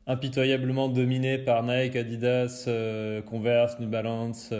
impitoyablement 0.05 0.89
dominé 0.89 1.39
par 1.39 1.63
Nike, 1.63 1.95
Adidas, 1.95 2.69
Converse, 3.25 3.80
New 3.80 3.89
Balance, 3.89 4.51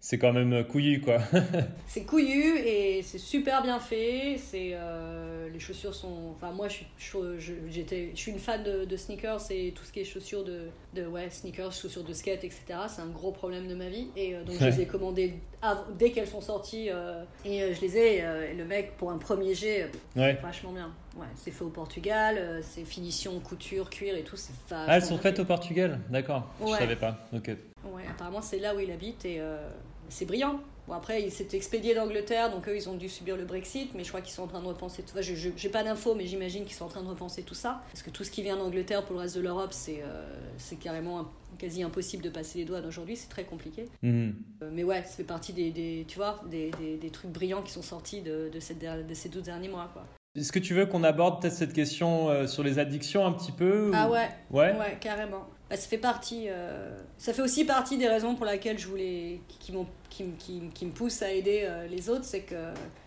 c'est 0.00 0.18
quand 0.18 0.32
même 0.32 0.64
couillu, 0.64 1.00
quoi. 1.04 1.18
C'est 1.86 2.02
couillu 2.04 2.58
et 2.58 3.02
c'est 3.02 3.18
super 3.18 3.62
bien 3.62 3.78
fait. 3.78 4.36
C'est 4.38 4.70
euh, 4.74 5.48
les 5.52 5.60
chaussures 5.60 5.94
sont. 5.94 6.32
Enfin 6.34 6.50
moi 6.52 6.68
je 6.68 6.74
suis 6.74 6.86
je, 6.98 7.38
je- 7.38 7.52
j'étais 7.70 8.10
je 8.14 8.18
suis 8.18 8.32
une 8.32 8.38
fan 8.38 8.62
de, 8.64 8.84
de 8.84 8.96
sneakers 8.96 9.40
et 9.50 9.72
tout 9.76 9.84
ce 9.84 9.92
qui 9.92 10.00
est 10.00 10.04
chaussures 10.04 10.42
de 10.44 10.68
de 10.94 11.06
ouais 11.06 11.30
sneakers 11.30 11.72
chaussures 11.72 12.02
de 12.04 12.12
skate 12.12 12.42
etc. 12.44 12.60
C'est 12.88 13.02
un 13.02 13.06
gros 13.08 13.30
problème 13.32 13.68
de 13.68 13.74
ma 13.74 13.88
vie 13.88 14.08
et 14.16 14.34
euh, 14.34 14.42
donc 14.44 14.56
je 14.58 14.64
les 14.64 14.80
ai 14.80 14.86
commandées 14.86 15.34
dès 15.98 16.10
qu'elles 16.10 16.26
sont 16.26 16.40
sorties 16.40 16.88
euh, 16.90 17.22
et 17.44 17.72
je 17.74 17.80
les 17.80 17.96
ai 17.96 18.16
et 18.18 18.54
le 18.54 18.64
mec 18.64 18.96
pour 18.96 19.10
un 19.10 19.18
premier 19.18 19.54
jet 19.54 19.90
Ouais. 20.16 20.38
vachement 20.42 20.72
bien. 20.72 20.92
Ouais 21.16 21.26
c'est 21.36 21.52
fait 21.52 21.64
au 21.64 21.68
Portugal. 21.70 22.60
c'est 22.62 22.84
finition 22.84 23.38
couture 23.40 23.88
cuir 23.90 24.16
et 24.16 24.22
tout. 24.22 24.36
C'est 24.36 24.52
Ah, 24.72 24.86
elles 24.96 25.04
sont 25.04 25.18
faites 25.18 25.36
fait. 25.36 25.42
au 25.42 25.44
Portugal, 25.44 26.00
d'accord. 26.10 26.48
Je 26.60 26.64
Ouais. 26.66 26.78
savais 26.78 26.96
pas. 26.96 27.18
Ok. 27.32 27.48
Ouais, 27.92 28.02
apparemment 28.10 28.42
c'est 28.42 28.58
là 28.58 28.74
où 28.74 28.80
il 28.80 28.90
habite 28.90 29.24
et 29.24 29.36
euh, 29.40 29.68
c'est 30.08 30.24
brillant. 30.24 30.58
Bon 30.86 30.92
après 30.94 31.22
il 31.22 31.30
s'est 31.30 31.48
expédié 31.54 31.94
d'Angleterre 31.94 32.50
donc 32.50 32.68
eux 32.68 32.76
ils 32.76 32.88
ont 32.90 32.94
dû 32.94 33.08
subir 33.08 33.36
le 33.38 33.44
Brexit 33.44 33.94
mais 33.94 34.04
je 34.04 34.08
crois 34.10 34.20
qu'ils 34.20 34.34
sont 34.34 34.42
en 34.42 34.46
train 34.46 34.60
de 34.60 34.66
repenser 34.66 35.02
tout 35.02 35.14
ça. 35.14 35.22
Je, 35.22 35.34
je- 35.34 35.48
j'ai 35.56 35.68
pas 35.70 35.82
d'infos 35.82 36.14
mais 36.14 36.26
j'imagine 36.26 36.64
qu'ils 36.64 36.74
sont 36.74 36.84
en 36.84 36.88
train 36.88 37.02
de 37.02 37.08
repenser 37.08 37.42
tout 37.42 37.54
ça 37.54 37.82
parce 37.90 38.02
que 38.02 38.10
tout 38.10 38.22
ce 38.24 38.30
qui 38.30 38.42
vient 38.42 38.56
d'Angleterre 38.56 39.02
pour 39.04 39.14
le 39.14 39.20
reste 39.20 39.36
de 39.36 39.40
l'Europe 39.40 39.72
c'est 39.72 40.02
euh, 40.02 40.26
c'est 40.58 40.76
carrément 40.76 41.20
un- 41.20 41.28
quasi 41.58 41.82
impossible 41.82 42.22
de 42.22 42.28
passer 42.30 42.58
les 42.58 42.64
douanes 42.66 42.84
aujourd'hui 42.86 43.16
c'est 43.16 43.28
très 43.30 43.44
compliqué. 43.44 43.86
Mhm. 44.02 44.34
Euh, 44.62 44.70
mais 44.72 44.84
ouais 44.84 45.02
ça 45.04 45.16
fait 45.16 45.24
partie 45.24 45.52
des, 45.54 45.70
des 45.70 46.04
tu 46.06 46.16
vois 46.16 46.42
des, 46.50 46.70
des, 46.78 46.96
des 46.98 47.10
trucs 47.10 47.30
brillants 47.32 47.62
qui 47.62 47.72
sont 47.72 47.82
sortis 47.82 48.20
de, 48.20 48.50
de, 48.52 48.60
cette, 48.60 48.78
de 48.80 49.14
ces 49.14 49.28
12 49.30 49.42
derniers 49.44 49.68
mois 49.68 49.88
quoi. 49.94 50.04
Est-ce 50.36 50.50
que 50.50 50.58
tu 50.58 50.74
veux 50.74 50.84
qu'on 50.86 51.04
aborde 51.04 51.40
peut-être 51.40 51.54
cette 51.54 51.72
question 51.72 52.28
euh, 52.28 52.48
sur 52.48 52.64
les 52.64 52.80
addictions 52.80 53.24
un 53.24 53.30
petit 53.32 53.52
peu 53.52 53.88
ou- 53.88 53.92
Ah 53.94 54.10
ouais 54.10 54.28
Ouais? 54.50 54.72
Ouais, 54.76 54.98
carrément. 55.00 55.46
Bah, 55.74 55.80
ça 55.80 55.88
fait 55.88 55.98
partie. 55.98 56.44
euh, 56.48 56.96
Ça 57.18 57.32
fait 57.32 57.42
aussi 57.42 57.64
partie 57.64 57.98
des 57.98 58.06
raisons 58.06 58.36
pour 58.36 58.46
lesquelles 58.46 58.78
je 58.78 58.86
voulais, 58.86 59.40
qui, 59.48 59.72
qui 60.08 60.24
qui, 60.38 60.60
qui 60.72 60.86
me 60.86 60.92
poussent 60.92 61.22
à 61.22 61.32
aider 61.32 61.62
euh, 61.64 61.88
les 61.88 62.08
autres, 62.08 62.24
c'est 62.24 62.42
que 62.42 62.54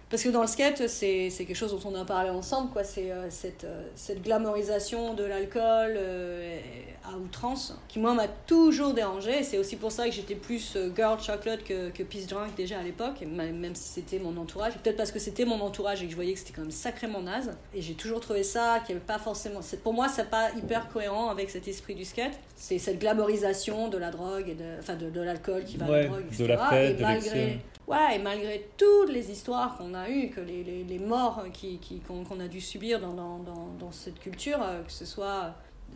parce 0.10 0.24
que 0.24 0.30
dans 0.30 0.42
le 0.42 0.48
skate, 0.48 0.88
c'est 0.88 1.30
c'est 1.30 1.44
quelque 1.44 1.56
chose 1.58 1.72
dont 1.72 1.90
on 1.92 1.96
a 1.96 2.06
parlé 2.06 2.30
ensemble, 2.30 2.72
quoi. 2.72 2.84
C'est 2.86 3.12
euh, 3.12 3.30
cette 3.30 3.66
euh, 3.66 3.82
cette 3.96 4.22
glamorisation 4.22 5.14
de 5.14 5.26
l'alcool 5.26 5.96
euh, 5.98 6.60
à 7.04 7.18
outrance 7.18 7.76
qui 7.90 8.00
moi 8.00 8.14
m'a 8.14 8.28
toujours 8.28 8.94
dérangé. 8.94 9.40
Et 9.40 9.44
C'est 9.44 9.58
aussi 9.58 9.76
pour 9.76 9.92
ça 9.92 10.06
que 10.06 10.12
j'étais 10.12 10.36
plus 10.36 10.76
euh, 10.78 10.90
girl 10.96 11.20
chocolate 11.20 11.64
que 11.64 11.90
que 11.90 12.04
peace 12.04 12.26
drunk 12.28 12.56
déjà 12.56 12.80
à 12.80 12.84
l'époque, 12.84 13.22
même 13.22 13.76
si 13.76 13.90
c'était 13.90 14.20
mon 14.20 14.38
entourage. 14.38 14.78
Peut-être 14.78 14.96
parce 14.96 15.12
que 15.12 15.20
c'était 15.20 15.44
mon 15.44 15.60
entourage 15.60 16.02
et 16.02 16.06
que 16.06 16.12
je 16.12 16.16
voyais 16.16 16.32
que 16.34 16.40
c'était 16.40 16.54
quand 16.54 16.62
même 16.62 16.72
sacrément 16.72 17.22
naze. 17.22 17.52
Et 17.74 17.82
j'ai 17.82 17.94
toujours 17.96 18.22
trouvé 18.22 18.44
ça 18.44 18.80
qu'il 18.86 18.96
n'y 18.96 19.02
avait 19.02 19.08
pas 19.08 19.20
forcément. 19.20 19.60
Pour 19.84 19.94
moi, 19.94 20.08
c'est 20.08 20.30
pas 20.30 20.52
hyper 20.52 20.88
cohérent 20.88 21.30
avec 21.30 21.50
cet 21.50 21.68
esprit 21.68 21.96
du 21.96 22.06
skate. 22.06 22.40
C'est 22.56 22.80
cette 22.80 23.00
glamorisation 23.00 23.90
de 23.90 23.98
la 23.98 24.12
drogue 24.12 24.48
et 24.48 24.56
de, 24.56 24.80
enfin 24.80 24.96
de, 24.96 25.10
de 25.10 25.22
l'alcool 25.22 25.66
qui 25.66 25.76
va 25.76 25.86
à 25.86 25.90
la 25.92 26.04
drogue, 26.06 26.24
de 26.30 26.34
etc. 26.34 26.46
la 26.48 26.70
fête, 26.70 26.92
et 26.92 26.94
de 26.94 27.02
malgré. 27.02 27.60
Ouais, 27.88 28.16
et 28.16 28.20
malgré 28.20 28.70
toutes 28.78 29.10
les 29.10 29.32
histoires 29.32 29.78
qu'on 29.78 29.94
a 29.94 30.10
eues, 30.10 30.30
que 30.30 30.42
les, 30.42 31.00
morts 31.00 31.46
qui, 31.54 31.80
qui, 31.80 32.00
qu'on, 32.00 32.24
qu'on 32.24 32.40
a 32.40 32.48
dû 32.48 32.62
subir 32.62 33.00
dans, 33.00 33.14
dans, 33.14 33.40
dans, 33.40 33.68
dans 33.80 33.92
cette 33.92 34.20
culture, 34.20 34.62
euh, 34.62 34.84
que 34.84 34.92
ce 34.92 35.06
soit 35.06 35.54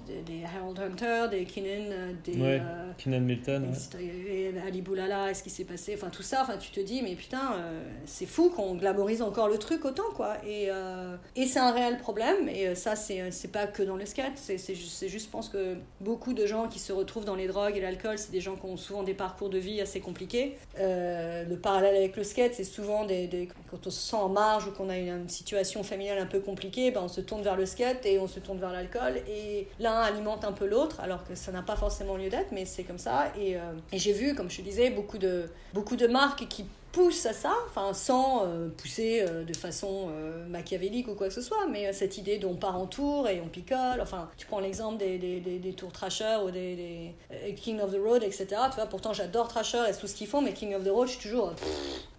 des, 0.07 0.21
des 0.21 0.43
Harold 0.45 0.79
Hunter, 0.79 1.27
des 1.29 1.45
Kinnan, 1.45 1.91
euh, 1.91 2.11
des. 2.23 2.33
Ouais. 2.33 2.61
euh, 2.63 2.91
Keenan 2.97 3.21
Milton. 3.21 3.65
ouais. 3.67 4.53
Ali 4.65 4.81
Boulala, 4.81 5.31
est-ce 5.31 5.43
qui 5.43 5.49
s'est 5.49 5.63
passé 5.63 5.93
Enfin, 5.95 6.09
tout 6.09 6.21
ça, 6.23 6.41
enfin, 6.43 6.57
tu 6.57 6.71
te 6.71 6.79
dis, 6.79 7.01
mais 7.01 7.15
putain, 7.15 7.53
euh, 7.55 7.81
c'est 8.05 8.25
fou 8.25 8.49
qu'on 8.49 8.75
glamorise 8.75 9.21
encore 9.21 9.47
le 9.47 9.57
truc 9.57 9.85
autant, 9.85 10.09
quoi. 10.15 10.35
Et, 10.45 10.67
euh, 10.69 11.15
et 11.35 11.45
c'est 11.45 11.59
un 11.59 11.71
réel 11.71 11.97
problème, 11.97 12.47
et 12.49 12.75
ça, 12.75 12.95
c'est 12.95 13.31
c'est 13.31 13.51
pas 13.51 13.67
que 13.67 13.83
dans 13.83 13.95
le 13.95 14.05
skate, 14.05 14.33
c'est 14.35 14.57
c'est 14.57 14.75
juste, 14.75 15.07
je 15.07 15.27
pense 15.29 15.49
que 15.49 15.75
beaucoup 15.99 16.33
de 16.33 16.45
gens 16.45 16.67
qui 16.67 16.79
se 16.79 16.91
retrouvent 16.93 17.25
dans 17.25 17.35
les 17.35 17.47
drogues 17.47 17.77
et 17.77 17.81
l'alcool, 17.81 18.17
c'est 18.17 18.31
des 18.31 18.41
gens 18.41 18.55
qui 18.55 18.65
ont 18.65 18.77
souvent 18.77 19.03
des 19.03 19.13
parcours 19.13 19.49
de 19.49 19.57
vie 19.57 19.81
assez 19.81 19.99
compliqués. 19.99 20.57
Le 20.77 21.55
parallèle 21.55 21.95
avec 21.95 22.15
le 22.17 22.23
skate, 22.23 22.53
c'est 22.53 22.63
souvent 22.63 23.05
des, 23.05 23.27
des- 23.27 23.47
quand 23.69 23.85
on 23.87 23.89
se 23.89 23.99
sent 24.09 24.15
en 24.15 24.29
marge 24.29 24.67
ou 24.67 24.71
qu'on 24.71 24.89
a 24.89 24.97
une, 24.97 25.09
une 25.09 25.29
situation 25.29 25.83
familiale 25.83 26.19
un 26.19 26.25
peu 26.25 26.39
compliquée, 26.39 26.91
ben, 26.91 27.01
on 27.03 27.07
se 27.07 27.21
tourne 27.21 27.41
vers 27.41 27.55
le 27.55 27.65
skate 27.65 28.05
et 28.05 28.19
on 28.19 28.27
se 28.27 28.39
tourne 28.39 28.59
vers 28.59 28.71
l'alcool, 28.71 29.17
et 29.29 29.67
alimente 29.99 30.45
un 30.45 30.51
peu 30.51 30.65
l'autre, 30.65 30.99
alors 30.99 31.23
que 31.23 31.35
ça 31.35 31.51
n'a 31.51 31.61
pas 31.61 31.75
forcément 31.75 32.15
lieu 32.17 32.29
d'être, 32.29 32.51
mais 32.51 32.65
c'est 32.65 32.83
comme 32.83 32.97
ça. 32.97 33.31
Et, 33.37 33.55
euh, 33.55 33.73
et 33.91 33.97
j'ai 33.97 34.13
vu, 34.13 34.35
comme 34.35 34.49
je 34.49 34.57
te 34.57 34.61
disais, 34.61 34.89
beaucoup 34.89 35.17
de, 35.17 35.49
beaucoup 35.73 35.95
de 35.95 36.07
marques 36.07 36.47
qui 36.47 36.65
poussent 36.91 37.25
à 37.25 37.33
ça, 37.33 37.53
enfin 37.67 37.93
sans 37.93 38.45
euh, 38.45 38.67
pousser 38.67 39.21
euh, 39.21 39.45
de 39.45 39.55
façon 39.55 40.09
machiavélique 40.49 41.07
ou 41.07 41.15
quoi 41.15 41.27
que 41.27 41.33
ce 41.33 41.41
soit, 41.41 41.65
mais 41.67 41.93
cette 41.93 42.17
idée 42.17 42.37
d'on 42.37 42.55
part 42.55 42.77
en 42.77 42.85
tour 42.85 43.29
et 43.29 43.39
on 43.39 43.47
picole, 43.47 44.01
enfin 44.01 44.29
tu 44.37 44.45
prends 44.45 44.59
l'exemple 44.59 44.97
des, 44.97 45.17
des, 45.17 45.39
des, 45.39 45.73
tours 45.73 45.93
Trasher 45.93 46.39
ou 46.45 46.51
des, 46.51 47.13
King 47.55 47.79
of 47.79 47.93
the 47.93 47.99
Road, 48.03 48.23
etc. 48.23 48.47
Tu 48.69 48.75
vois, 48.75 48.87
pourtant 48.87 49.13
j'adore 49.13 49.47
Trasher 49.47 49.83
et 49.89 49.93
tout 49.93 50.07
ce 50.07 50.15
qu'ils 50.15 50.27
font, 50.27 50.41
mais 50.41 50.51
King 50.51 50.75
of 50.75 50.83
the 50.83 50.89
Road, 50.89 51.07
je 51.07 51.13
suis 51.13 51.29
toujours... 51.29 51.53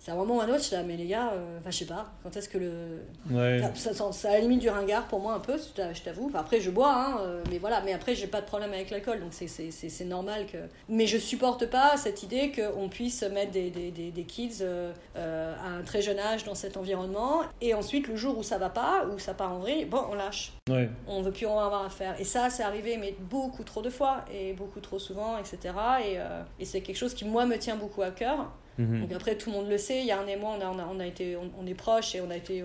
c'est 0.05 0.11
un 0.11 0.17
moment 0.17 0.39
ou 0.39 0.41
un 0.41 0.49
autre, 0.49 0.59
je 0.59 0.65
suis 0.65 0.75
là, 0.75 0.83
mais 0.83 0.97
les 0.97 1.07
gars, 1.07 1.31
euh, 1.33 1.59
enfin 1.61 1.71
je 1.71 1.77
sais 1.77 1.85
pas, 1.85 2.07
quand 2.25 2.37
est-ce 2.37 2.49
que 2.49 2.59
le, 2.59 3.05
Ouais. 3.31 3.61
ça, 3.77 3.95
ça, 3.95 4.11
ça 4.11 4.29
a 4.31 4.33
la 4.33 4.41
limite 4.41 4.59
du 4.59 4.69
ringard 4.69 5.07
pour 5.07 5.21
moi 5.21 5.35
un 5.35 5.39
peu, 5.39 5.57
je 5.57 5.69
t'a- 5.81 5.93
je 5.93 6.03
t'avoue. 6.03 6.27
Enfin, 6.27 6.41
après, 6.41 6.61
je 6.61 6.71
bois, 6.73 6.93
hein, 6.93 7.19
euh, 7.21 7.45
mais 7.53 7.59
voilà. 7.59 7.81
Mais 7.83 7.93
après, 7.93 8.17
j'ai 8.17 8.27
pas 8.27 8.41
de 8.41 8.47
problème 8.47 8.73
avec 8.73 8.91
l'alcool, 8.91 9.21
donc 9.21 9.33
c'est- 9.33 10.05
normal 10.05 10.47
que. 10.47 10.59
Mais 10.89 11.07
je 11.07 11.19
supporte 11.19 11.67
pas 11.67 11.97
cette 11.97 12.25
idée 12.25 12.51
qu'on 12.51 12.89
puisse 12.89 13.23
mettre 13.23 13.53
des, 13.53 13.71
des, 13.71 13.93
des, 13.93 14.11
des 14.11 14.25
kids 14.25 14.59
euh, 14.63 14.93
euh, 15.17 15.55
à 15.65 15.69
un 15.79 15.83
très 15.83 16.03
jeune 16.03 16.19
âge 16.19 16.43
dans 16.43 16.57
cet 16.57 16.77
environnement, 16.77 17.43
et 17.61 17.73
ensuite, 17.73 18.09
le 18.09 18.17
jour 18.17 18.37
où 18.37 18.43
ça 18.43 18.59
va 18.59 18.71
pas, 18.71 19.05
où 19.15 19.21
ça 19.21 19.35
part 19.35 19.53
en 19.53 19.61
vrille, 19.61 19.85
bon, 19.85 20.03
on 20.11 20.15
lâche. 20.15 20.53
Ouais. 20.69 20.91
On 21.07 21.23
veut 21.23 21.31
plus 21.31 21.47
en 21.47 21.61
avoir 21.61 21.85
à 21.85 21.91
faire. 21.91 22.21
Et 22.21 22.25
ça, 22.25 22.51
c'est 22.51 22.65
arrivé, 22.65 22.97
mais 22.97 23.15
beaucoup 23.21 23.63
trop 23.63 23.83
de 23.83 23.91
fois, 23.91 24.25
et 24.35 24.53
beaucoup 24.53 24.81
trop 24.81 24.99
souvent, 24.99 25.39
etc. 25.39 25.59
Et, 26.05 26.19
et 26.61 26.65
c'est 26.65 26.81
quelque 26.81 26.97
chose 26.97 27.15
qui, 27.15 27.25
moi, 27.25 27.47
me 27.47 27.57
tient 27.57 27.77
beaucoup 27.77 28.03
à 28.03 28.11
cœur. 28.11 28.51
Mhm. 28.79 29.03
Donc 29.03 29.13
après, 29.13 29.37
tout 29.37 29.51
le 29.51 29.57
monde 29.57 29.69
le 29.69 29.79
sait. 29.79 30.03
Yann 30.05 30.29
et 30.29 30.37
moi, 30.37 30.57
on, 30.59 30.61
a, 30.61 30.67
on, 30.71 30.79
a, 30.79 30.87
on 30.91 31.01
a 31.01 31.07
été, 31.07 31.37
on, 31.37 31.51
on 31.61 31.67
est 31.67 31.75
proches 31.75 32.15
et 32.15 32.21
on 32.21 32.31
a 32.31 32.37
été, 32.37 32.65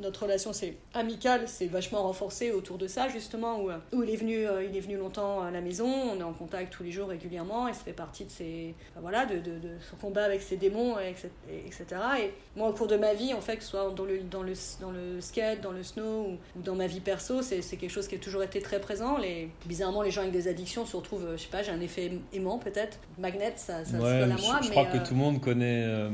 notre 0.00 0.22
relation 0.22 0.52
c'est 0.52 0.76
amicale, 0.94 1.42
c'est 1.46 1.66
vachement 1.66 2.02
renforcé 2.02 2.50
autour 2.52 2.78
de 2.78 2.86
ça 2.86 3.08
justement. 3.08 3.60
Où, 3.60 3.70
où 3.92 4.02
il 4.02 4.10
est 4.10 4.16
venu, 4.16 4.46
euh, 4.46 4.64
il 4.64 4.76
est 4.76 4.80
venu 4.80 4.96
longtemps 4.96 5.42
à 5.42 5.50
la 5.50 5.60
maison. 5.60 5.86
On 5.88 6.18
est 6.18 6.22
en 6.22 6.32
contact 6.32 6.72
tous 6.72 6.82
les 6.82 6.90
jours 6.90 7.08
régulièrement 7.08 7.68
et 7.68 7.72
ça 7.74 7.80
fait 7.84 7.92
partie 7.92 8.24
de 8.24 8.30
ses, 8.30 8.74
enfin, 8.92 9.00
voilà, 9.02 9.26
de, 9.26 9.36
de, 9.36 9.58
de 9.58 9.70
son 9.90 9.96
combat 9.96 10.24
avec 10.24 10.42
ses 10.42 10.56
démons, 10.56 10.98
et 10.98 11.10
etc., 11.10 11.28
et 11.50 11.58
etc. 11.66 11.84
Et 12.20 12.30
moi, 12.56 12.68
au 12.68 12.72
cours 12.72 12.86
de 12.86 12.96
ma 12.96 13.14
vie, 13.14 13.34
en 13.34 13.40
fait, 13.40 13.56
que 13.56 13.62
ce 13.62 13.70
soit 13.70 13.90
dans 13.94 14.04
le, 14.04 14.20
dans 14.20 14.42
le, 14.42 14.52
dans 14.80 14.90
le 14.90 15.20
skate, 15.20 15.60
dans 15.60 15.72
le 15.72 15.82
snow 15.82 16.02
ou, 16.28 16.58
ou 16.58 16.62
dans 16.62 16.74
ma 16.74 16.86
vie 16.86 17.00
perso, 17.00 17.42
c'est 17.42 17.60
quelque 17.76 17.90
chose 17.90 18.08
qui 18.08 18.14
a 18.14 18.18
toujours 18.18 18.42
été 18.42 18.60
très 18.60 18.80
présent. 18.80 19.18
Les, 19.18 19.48
bizarrement, 19.66 20.02
les 20.02 20.10
gens 20.10 20.22
avec 20.22 20.32
des 20.32 20.48
addictions 20.48 20.86
se 20.86 20.96
retrouvent, 20.96 21.26
je 21.36 21.42
sais 21.42 21.48
pas, 21.48 21.62
j'ai 21.62 21.72
un 21.72 21.80
effet 21.80 22.12
aimant 22.32 22.58
peut-être. 22.58 22.98
Magnet, 23.18 23.52
ça, 23.56 23.84
ça 23.84 23.90
se 23.92 23.96
Ouais, 23.96 24.20
colle 24.20 24.32
à 24.32 24.36
moi. 24.40 24.58
je 24.62 24.68
mais, 24.68 24.74
crois 24.74 24.86
euh, 24.86 24.98
que 24.98 25.06
tout 25.06 25.14
le 25.14 25.20
monde 25.20 25.40
connaît 25.42 25.84
euh, 25.84 26.10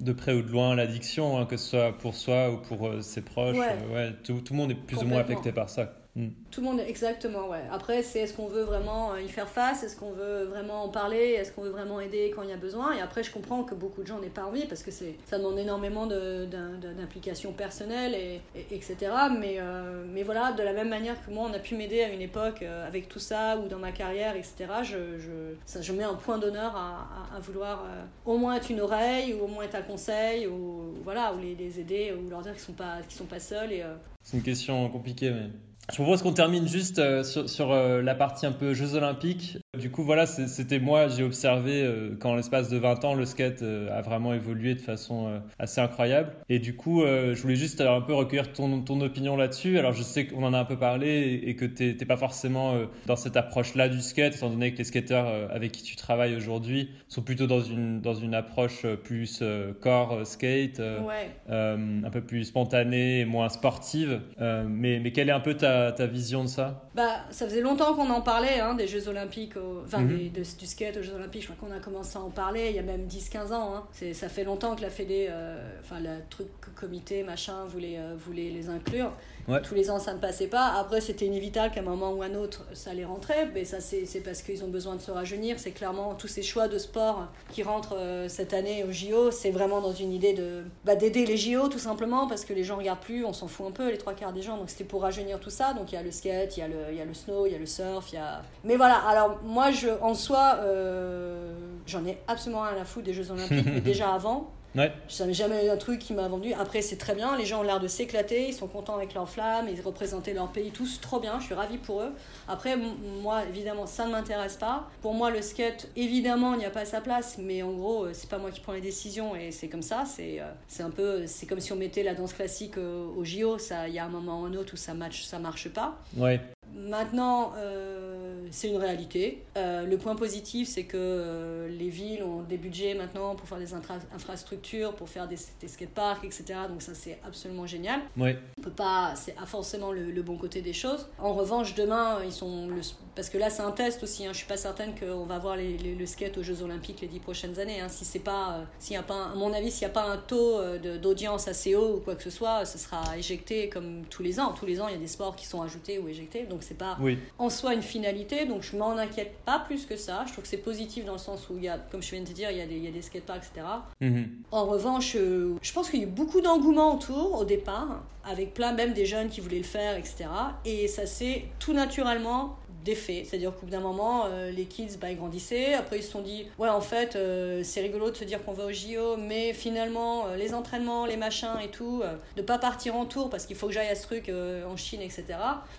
de 0.00 0.12
près 0.12 0.34
ou 0.34 0.42
de 0.42 0.50
loin 0.50 0.74
l'addiction, 0.74 1.38
hein, 1.38 1.46
que 1.46 1.56
ce 1.56 1.70
soit 1.70 1.96
pour 1.96 2.14
soi 2.14 2.50
ou 2.50 2.58
pour 2.58 2.86
euh, 2.86 3.00
ses 3.00 3.22
proches. 3.22 3.56
Ouais. 3.56 3.78
Euh, 3.90 3.94
ouais, 3.94 4.12
tout, 4.22 4.40
tout 4.40 4.52
le 4.52 4.58
monde 4.58 4.72
est 4.72 4.74
plus 4.74 4.98
ou 4.98 5.06
moins 5.06 5.20
affecté 5.20 5.52
par 5.52 5.70
ça. 5.70 5.94
Mm. 6.14 6.28
Tout 6.50 6.60
le 6.60 6.66
monde, 6.66 6.80
exactement, 6.80 7.48
ouais. 7.48 7.62
Après, 7.72 8.02
c'est 8.02 8.18
est-ce 8.20 8.34
qu'on 8.34 8.46
veut 8.46 8.64
vraiment 8.64 9.12
euh, 9.14 9.22
y 9.22 9.28
faire 9.28 9.48
face 9.48 9.82
Est-ce 9.82 9.96
qu'on 9.96 10.12
veut 10.12 10.44
vraiment 10.44 10.84
en 10.84 10.88
parler 10.90 11.16
Est-ce 11.38 11.52
qu'on 11.52 11.62
veut 11.62 11.70
vraiment 11.70 12.00
aider 12.00 12.30
quand 12.36 12.42
il 12.42 12.50
y 12.50 12.52
a 12.52 12.58
besoin 12.58 12.92
Et 12.94 13.00
après, 13.00 13.22
je 13.22 13.30
comprends 13.32 13.64
que 13.64 13.74
beaucoup 13.74 14.02
de 14.02 14.06
gens 14.08 14.20
n'aient 14.20 14.28
pas 14.28 14.44
envie 14.44 14.66
parce 14.66 14.82
que 14.82 14.90
ça 14.90 15.38
demande 15.38 15.58
énormément 15.58 16.06
d'implication 16.06 17.52
personnelle, 17.52 18.14
et, 18.14 18.40
et- 18.54 18.74
etc. 18.74 18.96
Mais, 19.38 19.56
euh, 19.58 20.04
mais 20.06 20.22
voilà, 20.22 20.52
de 20.52 20.62
la 20.62 20.72
même 20.72 20.88
manière 20.88 21.16
que 21.24 21.30
moi, 21.30 21.48
on 21.50 21.54
a 21.54 21.58
pu 21.58 21.76
m'aider 21.76 22.02
à 22.02 22.12
une 22.12 22.20
époque 22.22 22.62
euh, 22.62 22.86
avec 22.86 23.08
tout 23.08 23.18
ça 23.18 23.56
ou 23.58 23.68
dans 23.68 23.78
ma 23.78 23.92
carrière, 23.92 24.36
etc. 24.36 24.54
Je, 24.82 25.18
je, 25.18 25.54
ça, 25.64 25.80
je 25.80 25.92
mets 25.92 26.04
un 26.04 26.14
point 26.14 26.38
d'honneur 26.38 26.76
à, 26.76 27.08
à- 27.32 27.36
à 27.36 27.40
vouloir 27.40 27.84
euh, 27.86 28.02
au 28.26 28.36
moins 28.36 28.56
être 28.56 28.70
une 28.70 28.80
oreille 28.80 29.34
ou 29.34 29.44
au 29.44 29.48
moins 29.48 29.64
être 29.64 29.76
un 29.76 29.82
conseil 29.82 30.46
ou, 30.46 30.94
voilà, 31.04 31.32
ou 31.34 31.38
les, 31.40 31.54
les 31.54 31.80
aider 31.80 32.12
ou 32.12 32.28
leur 32.28 32.42
dire 32.42 32.52
qu'ils 32.52 32.60
ne 32.60 32.66
sont, 32.66 32.72
pas- 32.74 33.00
qu'ils 33.08 33.16
sont 33.16 33.24
pas 33.24 33.40
seuls. 33.40 33.72
Et, 33.72 33.82
C'est 34.22 34.36
une 34.36 34.42
question 34.42 34.88
compliquée, 34.90 35.30
mais. 35.30 35.48
Je 35.90 35.96
propose 35.96 36.22
qu'on 36.22 36.32
termine 36.32 36.68
juste 36.68 36.98
euh, 36.98 37.24
sur, 37.24 37.48
sur, 37.48 37.72
euh, 37.72 38.02
la 38.02 38.14
partie 38.14 38.46
un 38.46 38.52
peu 38.52 38.72
Jeux 38.72 38.94
Olympiques. 38.94 39.58
Du 39.78 39.90
coup, 39.90 40.02
voilà, 40.02 40.26
c'était 40.26 40.78
moi, 40.78 41.08
j'ai 41.08 41.22
observé 41.22 41.80
euh, 41.82 42.14
qu'en 42.20 42.34
l'espace 42.34 42.68
de 42.68 42.76
20 42.76 43.06
ans, 43.06 43.14
le 43.14 43.24
skate 43.24 43.62
euh, 43.62 43.88
a 43.90 44.02
vraiment 44.02 44.34
évolué 44.34 44.74
de 44.74 44.82
façon 44.82 45.28
euh, 45.28 45.38
assez 45.58 45.80
incroyable. 45.80 46.30
Et 46.50 46.58
du 46.58 46.76
coup, 46.76 47.02
euh, 47.02 47.34
je 47.34 47.40
voulais 47.40 47.56
juste 47.56 47.80
alors, 47.80 47.96
un 47.96 48.02
peu 48.02 48.12
recueillir 48.12 48.52
ton, 48.52 48.82
ton 48.82 49.00
opinion 49.00 49.34
là-dessus. 49.34 49.78
Alors, 49.78 49.94
je 49.94 50.02
sais 50.02 50.26
qu'on 50.26 50.42
en 50.44 50.52
a 50.52 50.58
un 50.58 50.66
peu 50.66 50.76
parlé 50.76 51.08
et, 51.08 51.48
et 51.48 51.56
que 51.56 51.64
t'es 51.64 51.94
pas 52.04 52.18
forcément 52.18 52.74
dans 53.06 53.16
cette 53.16 53.34
approche-là 53.38 53.88
du 53.88 54.02
skate, 54.02 54.34
étant 54.36 54.50
donné 54.50 54.74
que 54.74 54.76
les 54.76 54.84
skateurs 54.84 55.26
avec 55.50 55.72
qui 55.72 55.82
tu 55.82 55.96
travailles 55.96 56.36
aujourd'hui 56.36 56.90
sont 57.08 57.22
plutôt 57.22 57.46
dans 57.46 57.62
une, 57.62 58.02
dans 58.02 58.14
une 58.14 58.34
approche 58.34 58.84
plus 59.04 59.42
corps 59.80 60.26
skate. 60.26 60.80
ouais. 60.80 61.30
un 61.48 62.10
peu 62.10 62.20
plus 62.20 62.44
spontanée 62.44 63.20
et 63.20 63.24
moins 63.24 63.48
sportive. 63.48 64.20
Mais, 64.38 65.00
mais 65.00 65.12
quelle 65.12 65.30
est 65.30 65.32
un 65.32 65.40
peu 65.40 65.54
ta, 65.54 65.92
ta 65.92 66.04
vision 66.06 66.42
de 66.42 66.48
ça? 66.48 66.84
Bah, 66.94 67.22
ça 67.30 67.46
faisait 67.46 67.62
longtemps 67.62 67.94
qu'on 67.94 68.10
en 68.10 68.20
parlait, 68.20 68.60
hein, 68.60 68.74
des 68.74 68.86
Jeux 68.86 69.08
Olympiques, 69.08 69.56
au- 69.62 69.82
enfin 69.84 70.00
Mhm. 70.00 70.30
de- 70.30 70.58
du 70.58 70.66
skate 70.66 70.96
aux 70.96 71.02
Jeux 71.02 71.14
Olympiques. 71.14 71.42
Je 71.42 71.52
crois 71.52 71.68
qu'on 71.68 71.74
a 71.74 71.78
commencé 71.80 72.18
à 72.18 72.20
en 72.20 72.30
parler 72.30 72.68
il 72.70 72.76
y 72.76 72.78
a 72.78 72.82
même 72.82 73.06
10-15 73.06 73.52
ans. 73.52 73.74
Hein. 73.76 73.86
C'est- 73.92 74.12
Ça 74.14 74.28
fait 74.28 74.44
longtemps 74.44 74.74
que 74.76 74.82
la 74.82 74.90
Fédé, 74.90 75.28
euh, 75.30 75.80
enfin 75.80 76.00
le 76.00 76.18
truc 76.30 76.48
comité, 76.74 77.22
machin, 77.22 77.64
voulait, 77.66 77.98
euh, 77.98 78.14
voulait 78.16 78.50
les 78.50 78.68
inclure. 78.68 79.12
Ouais. 79.48 79.60
Tous 79.62 79.74
les 79.74 79.90
ans, 79.90 79.98
ça 79.98 80.14
ne 80.14 80.18
passait 80.18 80.46
pas. 80.46 80.74
Après, 80.78 81.00
c'était 81.00 81.26
inévitable 81.26 81.74
qu'à 81.74 81.80
un 81.80 81.84
moment 81.84 82.12
ou 82.12 82.22
un 82.22 82.34
autre, 82.34 82.64
ça 82.74 82.90
allait 82.90 83.04
rentrer. 83.04 83.46
Mais 83.54 83.64
ça, 83.64 83.80
c'est 83.80 84.22
parce 84.24 84.42
qu'ils 84.42 84.62
ont 84.64 84.68
besoin 84.68 84.96
de 84.96 85.00
se 85.00 85.10
rajeunir. 85.10 85.58
C'est 85.58 85.72
clairement 85.72 86.14
tous 86.14 86.28
ces 86.28 86.42
choix 86.42 86.68
de 86.68 86.78
sport 86.78 87.28
qui 87.50 87.62
rentrent 87.62 87.96
euh, 87.96 88.28
cette 88.28 88.54
année 88.54 88.84
au 88.84 88.92
JO. 88.92 89.30
C'est 89.30 89.50
vraiment 89.50 89.80
dans 89.80 89.92
une 89.92 90.12
idée 90.12 90.32
de 90.32 90.62
bah, 90.84 90.94
d'aider 90.94 91.26
les 91.26 91.36
JO, 91.36 91.68
tout 91.68 91.78
simplement, 91.78 92.26
parce 92.26 92.44
que 92.44 92.52
les 92.52 92.64
gens 92.64 92.76
regardent 92.76 93.00
plus. 93.00 93.24
On 93.24 93.32
s'en 93.32 93.48
fout 93.48 93.66
un 93.66 93.72
peu, 93.72 93.90
les 93.90 93.98
trois 93.98 94.14
quarts 94.14 94.32
des 94.32 94.42
gens. 94.42 94.56
Donc, 94.56 94.70
c'était 94.70 94.84
pour 94.84 95.02
rajeunir 95.02 95.40
tout 95.40 95.50
ça. 95.50 95.74
Donc, 95.74 95.92
il 95.92 95.96
y 95.96 95.98
a 95.98 96.02
le 96.02 96.10
skate, 96.10 96.56
il 96.56 96.60
y 96.60 96.62
a 96.62 96.68
le, 96.68 96.94
y 96.94 97.00
a 97.00 97.04
le 97.04 97.14
snow, 97.14 97.46
il 97.46 97.52
y 97.52 97.56
a 97.56 97.58
le 97.58 97.66
surf. 97.66 98.12
Il 98.12 98.16
y 98.16 98.18
a... 98.18 98.42
Mais 98.64 98.76
voilà, 98.76 98.96
alors 99.08 99.40
moi, 99.42 99.70
je, 99.72 99.88
en 100.00 100.14
soi, 100.14 100.58
euh, 100.60 101.52
j'en 101.86 102.04
ai 102.06 102.18
absolument 102.28 102.62
rien 102.62 102.80
à 102.80 102.84
foutre 102.84 103.06
des 103.06 103.14
Jeux 103.14 103.30
Olympiques. 103.30 103.66
mais 103.72 103.80
déjà 103.80 104.12
avant, 104.12 104.50
Ouais. 104.74 104.92
ça 105.08 105.26
n'est 105.26 105.34
jamais 105.34 105.68
un 105.68 105.76
truc 105.76 105.98
qui 105.98 106.14
m'a 106.14 106.28
vendu. 106.28 106.52
Après, 106.54 106.82
c'est 106.82 106.96
très 106.96 107.14
bien. 107.14 107.36
Les 107.36 107.44
gens 107.44 107.60
ont 107.60 107.62
l'air 107.62 107.80
de 107.80 107.88
s'éclater. 107.88 108.48
Ils 108.48 108.54
sont 108.54 108.68
contents 108.68 108.94
avec 108.96 109.14
leur 109.14 109.28
flamme. 109.28 109.68
Ils 109.68 109.80
représentaient 109.80 110.32
leur 110.32 110.48
pays 110.48 110.70
tous 110.70 111.00
trop 111.00 111.20
bien. 111.20 111.38
Je 111.40 111.46
suis 111.46 111.54
ravie 111.54 111.78
pour 111.78 112.00
eux. 112.02 112.12
Après, 112.48 112.76
moi, 112.76 113.44
évidemment, 113.44 113.86
ça 113.86 114.06
ne 114.06 114.12
m'intéresse 114.12 114.56
pas. 114.56 114.88
Pour 115.02 115.14
moi, 115.14 115.30
le 115.30 115.42
skate, 115.42 115.88
évidemment, 115.96 116.54
il 116.54 116.58
n'y 116.58 116.64
a 116.64 116.70
pas 116.70 116.84
sa 116.84 117.00
place. 117.00 117.36
Mais 117.38 117.62
en 117.62 117.72
gros, 117.72 118.04
euh, 118.04 118.10
c'est 118.12 118.28
pas 118.28 118.38
moi 118.38 118.50
qui 118.50 118.60
prends 118.60 118.72
les 118.72 118.80
décisions. 118.80 119.36
Et 119.36 119.50
c'est 119.50 119.68
comme 119.68 119.82
ça. 119.82 120.04
C'est 120.06 120.40
euh, 120.40 120.50
c'est 120.68 120.82
un 120.82 120.90
peu. 120.90 121.26
C'est 121.26 121.46
comme 121.46 121.60
si 121.60 121.72
on 121.72 121.76
mettait 121.76 122.02
la 122.02 122.14
danse 122.14 122.32
classique 122.32 122.78
euh, 122.78 123.06
au 123.16 123.24
JO. 123.24 123.58
Il 123.86 123.92
y 123.94 123.98
a 123.98 124.04
un 124.04 124.08
moment 124.08 124.42
ou 124.42 124.44
un 124.46 124.54
autre 124.54 124.74
où 124.74 124.76
ça 124.76 124.94
match, 124.94 125.22
ça 125.24 125.38
marche 125.38 125.68
pas. 125.68 125.98
Ouais. 126.16 126.40
Maintenant, 126.74 127.52
euh, 127.56 128.11
c'est 128.50 128.68
une 128.68 128.76
réalité. 128.76 129.42
Euh, 129.56 129.84
le 129.84 129.98
point 129.98 130.16
positif, 130.16 130.68
c'est 130.68 130.84
que 130.84 130.96
euh, 130.96 131.68
les 131.68 131.88
villes 131.88 132.22
ont 132.22 132.42
des 132.42 132.56
budgets 132.56 132.94
maintenant 132.94 133.34
pour 133.34 133.48
faire 133.48 133.58
des 133.58 133.74
infrastructures, 133.74 134.94
pour 134.94 135.08
faire 135.08 135.28
des, 135.28 135.36
des 135.60 135.68
skateparks, 135.68 136.24
etc. 136.24 136.44
Donc 136.68 136.82
ça, 136.82 136.94
c'est 136.94 137.18
absolument 137.26 137.66
génial. 137.66 138.00
Ouais. 138.16 138.38
On 138.58 138.62
peut 138.62 138.70
pas, 138.70 139.14
c'est 139.16 139.34
forcément 139.46 139.92
le, 139.92 140.10
le 140.10 140.22
bon 140.22 140.36
côté 140.36 140.62
des 140.62 140.72
choses. 140.72 141.08
En 141.18 141.32
revanche, 141.32 141.74
demain, 141.74 142.18
ils 142.24 142.32
sont 142.32 142.68
le, 142.68 142.80
parce 143.14 143.28
que 143.28 143.38
là, 143.38 143.50
c'est 143.50 143.62
un 143.62 143.70
test 143.72 144.02
aussi. 144.02 144.24
Hein, 144.26 144.30
je 144.32 144.38
suis 144.38 144.46
pas 144.46 144.56
certaine 144.56 144.92
qu'on 144.98 145.24
va 145.24 145.38
voir 145.38 145.56
les, 145.56 145.76
les- 145.78 145.94
le 145.94 146.06
skate 146.06 146.38
aux 146.38 146.42
Jeux 146.42 146.62
Olympiques 146.62 147.00
les 147.00 147.08
dix 147.08 147.18
prochaines 147.20 147.58
années. 147.58 147.80
Hein. 147.80 147.88
Si 147.88 148.04
c'est 148.04 148.18
pas, 148.18 148.52
euh, 148.52 148.64
s'il 148.78 148.94
y 148.94 148.98
a 148.98 149.02
pas, 149.02 149.26
à 149.32 149.34
mon 149.34 149.52
avis, 149.52 149.70
s'il 149.70 149.86
n'y 149.86 149.90
a 149.90 149.94
pas 149.94 150.04
un 150.04 150.16
taux 150.16 150.58
euh, 150.58 150.98
d'audience 150.98 151.48
assez 151.48 151.74
haut 151.74 151.96
ou 151.96 152.00
quoi 152.00 152.14
que 152.14 152.22
ce 152.22 152.30
soit, 152.30 152.64
ce 152.64 152.78
sera 152.78 153.16
éjecté 153.18 153.68
comme 153.68 154.02
tous 154.10 154.22
les 154.22 154.40
ans. 154.40 154.52
Tous 154.58 154.66
les 154.66 154.80
ans, 154.80 154.88
il 154.88 154.94
y 154.94 154.96
a 154.96 155.00
des 155.00 155.06
sports 155.06 155.36
qui 155.36 155.46
sont 155.46 155.62
ajoutés 155.62 155.98
ou 155.98 156.08
éjectés. 156.08 156.44
Donc 156.44 156.62
c'est 156.62 156.78
pas 156.78 156.96
Oui. 157.00 157.18
en 157.38 157.50
soi 157.50 157.74
une 157.74 157.82
finalité, 157.82 158.46
donc 158.46 158.62
je 158.62 158.76
m'en 158.76 158.96
inquiète 158.96 159.34
pas 159.44 159.58
plus 159.58 159.86
que 159.86 159.96
ça. 159.96 160.24
Je 160.26 160.32
trouve 160.32 160.44
que 160.44 160.48
c'est 160.50 160.56
positif 160.56 161.04
dans 161.04 161.12
le 161.12 161.18
sens 161.18 161.48
où 161.50 161.56
il 161.58 161.64
y 161.64 161.68
a, 161.68 161.78
comme 161.78 162.02
je 162.02 162.10
viens 162.10 162.20
de 162.22 162.26
te 162.28 162.32
dire, 162.32 162.50
il 162.50 162.58
y 162.58 162.62
a 162.62 162.66
des, 162.66 162.76
il 162.76 162.84
y 162.84 162.88
a 162.88 162.92
des 162.92 163.02
skateparks, 163.02 163.44
etc. 163.52 163.66
Mhm. 164.00 164.28
En 164.50 164.64
revanche, 164.66 165.14
euh, 165.16 165.54
je 165.62 165.72
pense 165.72 165.90
qu'il 165.90 166.00
y 166.00 166.02
a 166.02 166.06
eu 166.06 166.10
beaucoup 166.10 166.40
d'engouement 166.40 166.94
autour 166.94 167.38
au 167.38 167.44
départ, 167.44 168.02
avec 168.24 168.54
plein 168.54 168.72
même 168.72 168.92
des 168.92 169.04
jeunes 169.04 169.28
qui 169.28 169.40
voulaient 169.40 169.58
le 169.58 169.64
faire, 169.64 169.96
etc. 169.96 170.26
Et 170.64 170.86
ça 170.86 171.06
s'est 171.06 171.44
tout 171.58 171.72
naturellement 171.72 172.56
défait. 172.84 173.24
C'est-à-dire 173.26 173.54
qu'au 173.54 173.66
bout 173.66 173.72
d'un 173.72 173.80
moment, 173.80 174.26
euh, 174.26 174.50
les 174.50 174.64
kids, 174.64 174.98
bah, 175.00 175.10
ils 175.10 175.16
grandissaient. 175.16 175.74
Après, 175.74 175.98
ils 175.98 176.02
se 176.02 176.10
sont 176.10 176.22
dit, 176.22 176.46
ouais, 176.58 176.68
en 176.68 176.80
fait, 176.80 177.16
euh, 177.16 177.62
c'est 177.64 177.80
rigolo 177.80 178.10
de 178.10 178.16
se 178.16 178.24
dire 178.24 178.44
qu'on 178.44 178.52
va 178.52 178.66
au 178.66 178.72
JO, 178.72 179.16
mais 179.16 179.52
finalement, 179.52 180.26
euh, 180.26 180.36
les 180.36 180.54
entraînements, 180.54 181.06
les 181.06 181.16
machins 181.16 181.58
et 181.62 181.68
tout, 181.68 182.02
de 182.36 182.42
pas 182.42 182.58
partir 182.58 182.96
en 182.96 183.04
tour 183.04 183.30
parce 183.30 183.46
qu'il 183.46 183.56
faut 183.56 183.68
que 183.68 183.72
j'aille 183.72 183.88
à 183.88 183.94
ce 183.94 184.06
truc 184.06 184.30
en 184.30 184.76
Chine, 184.76 185.00
etc. 185.00 185.24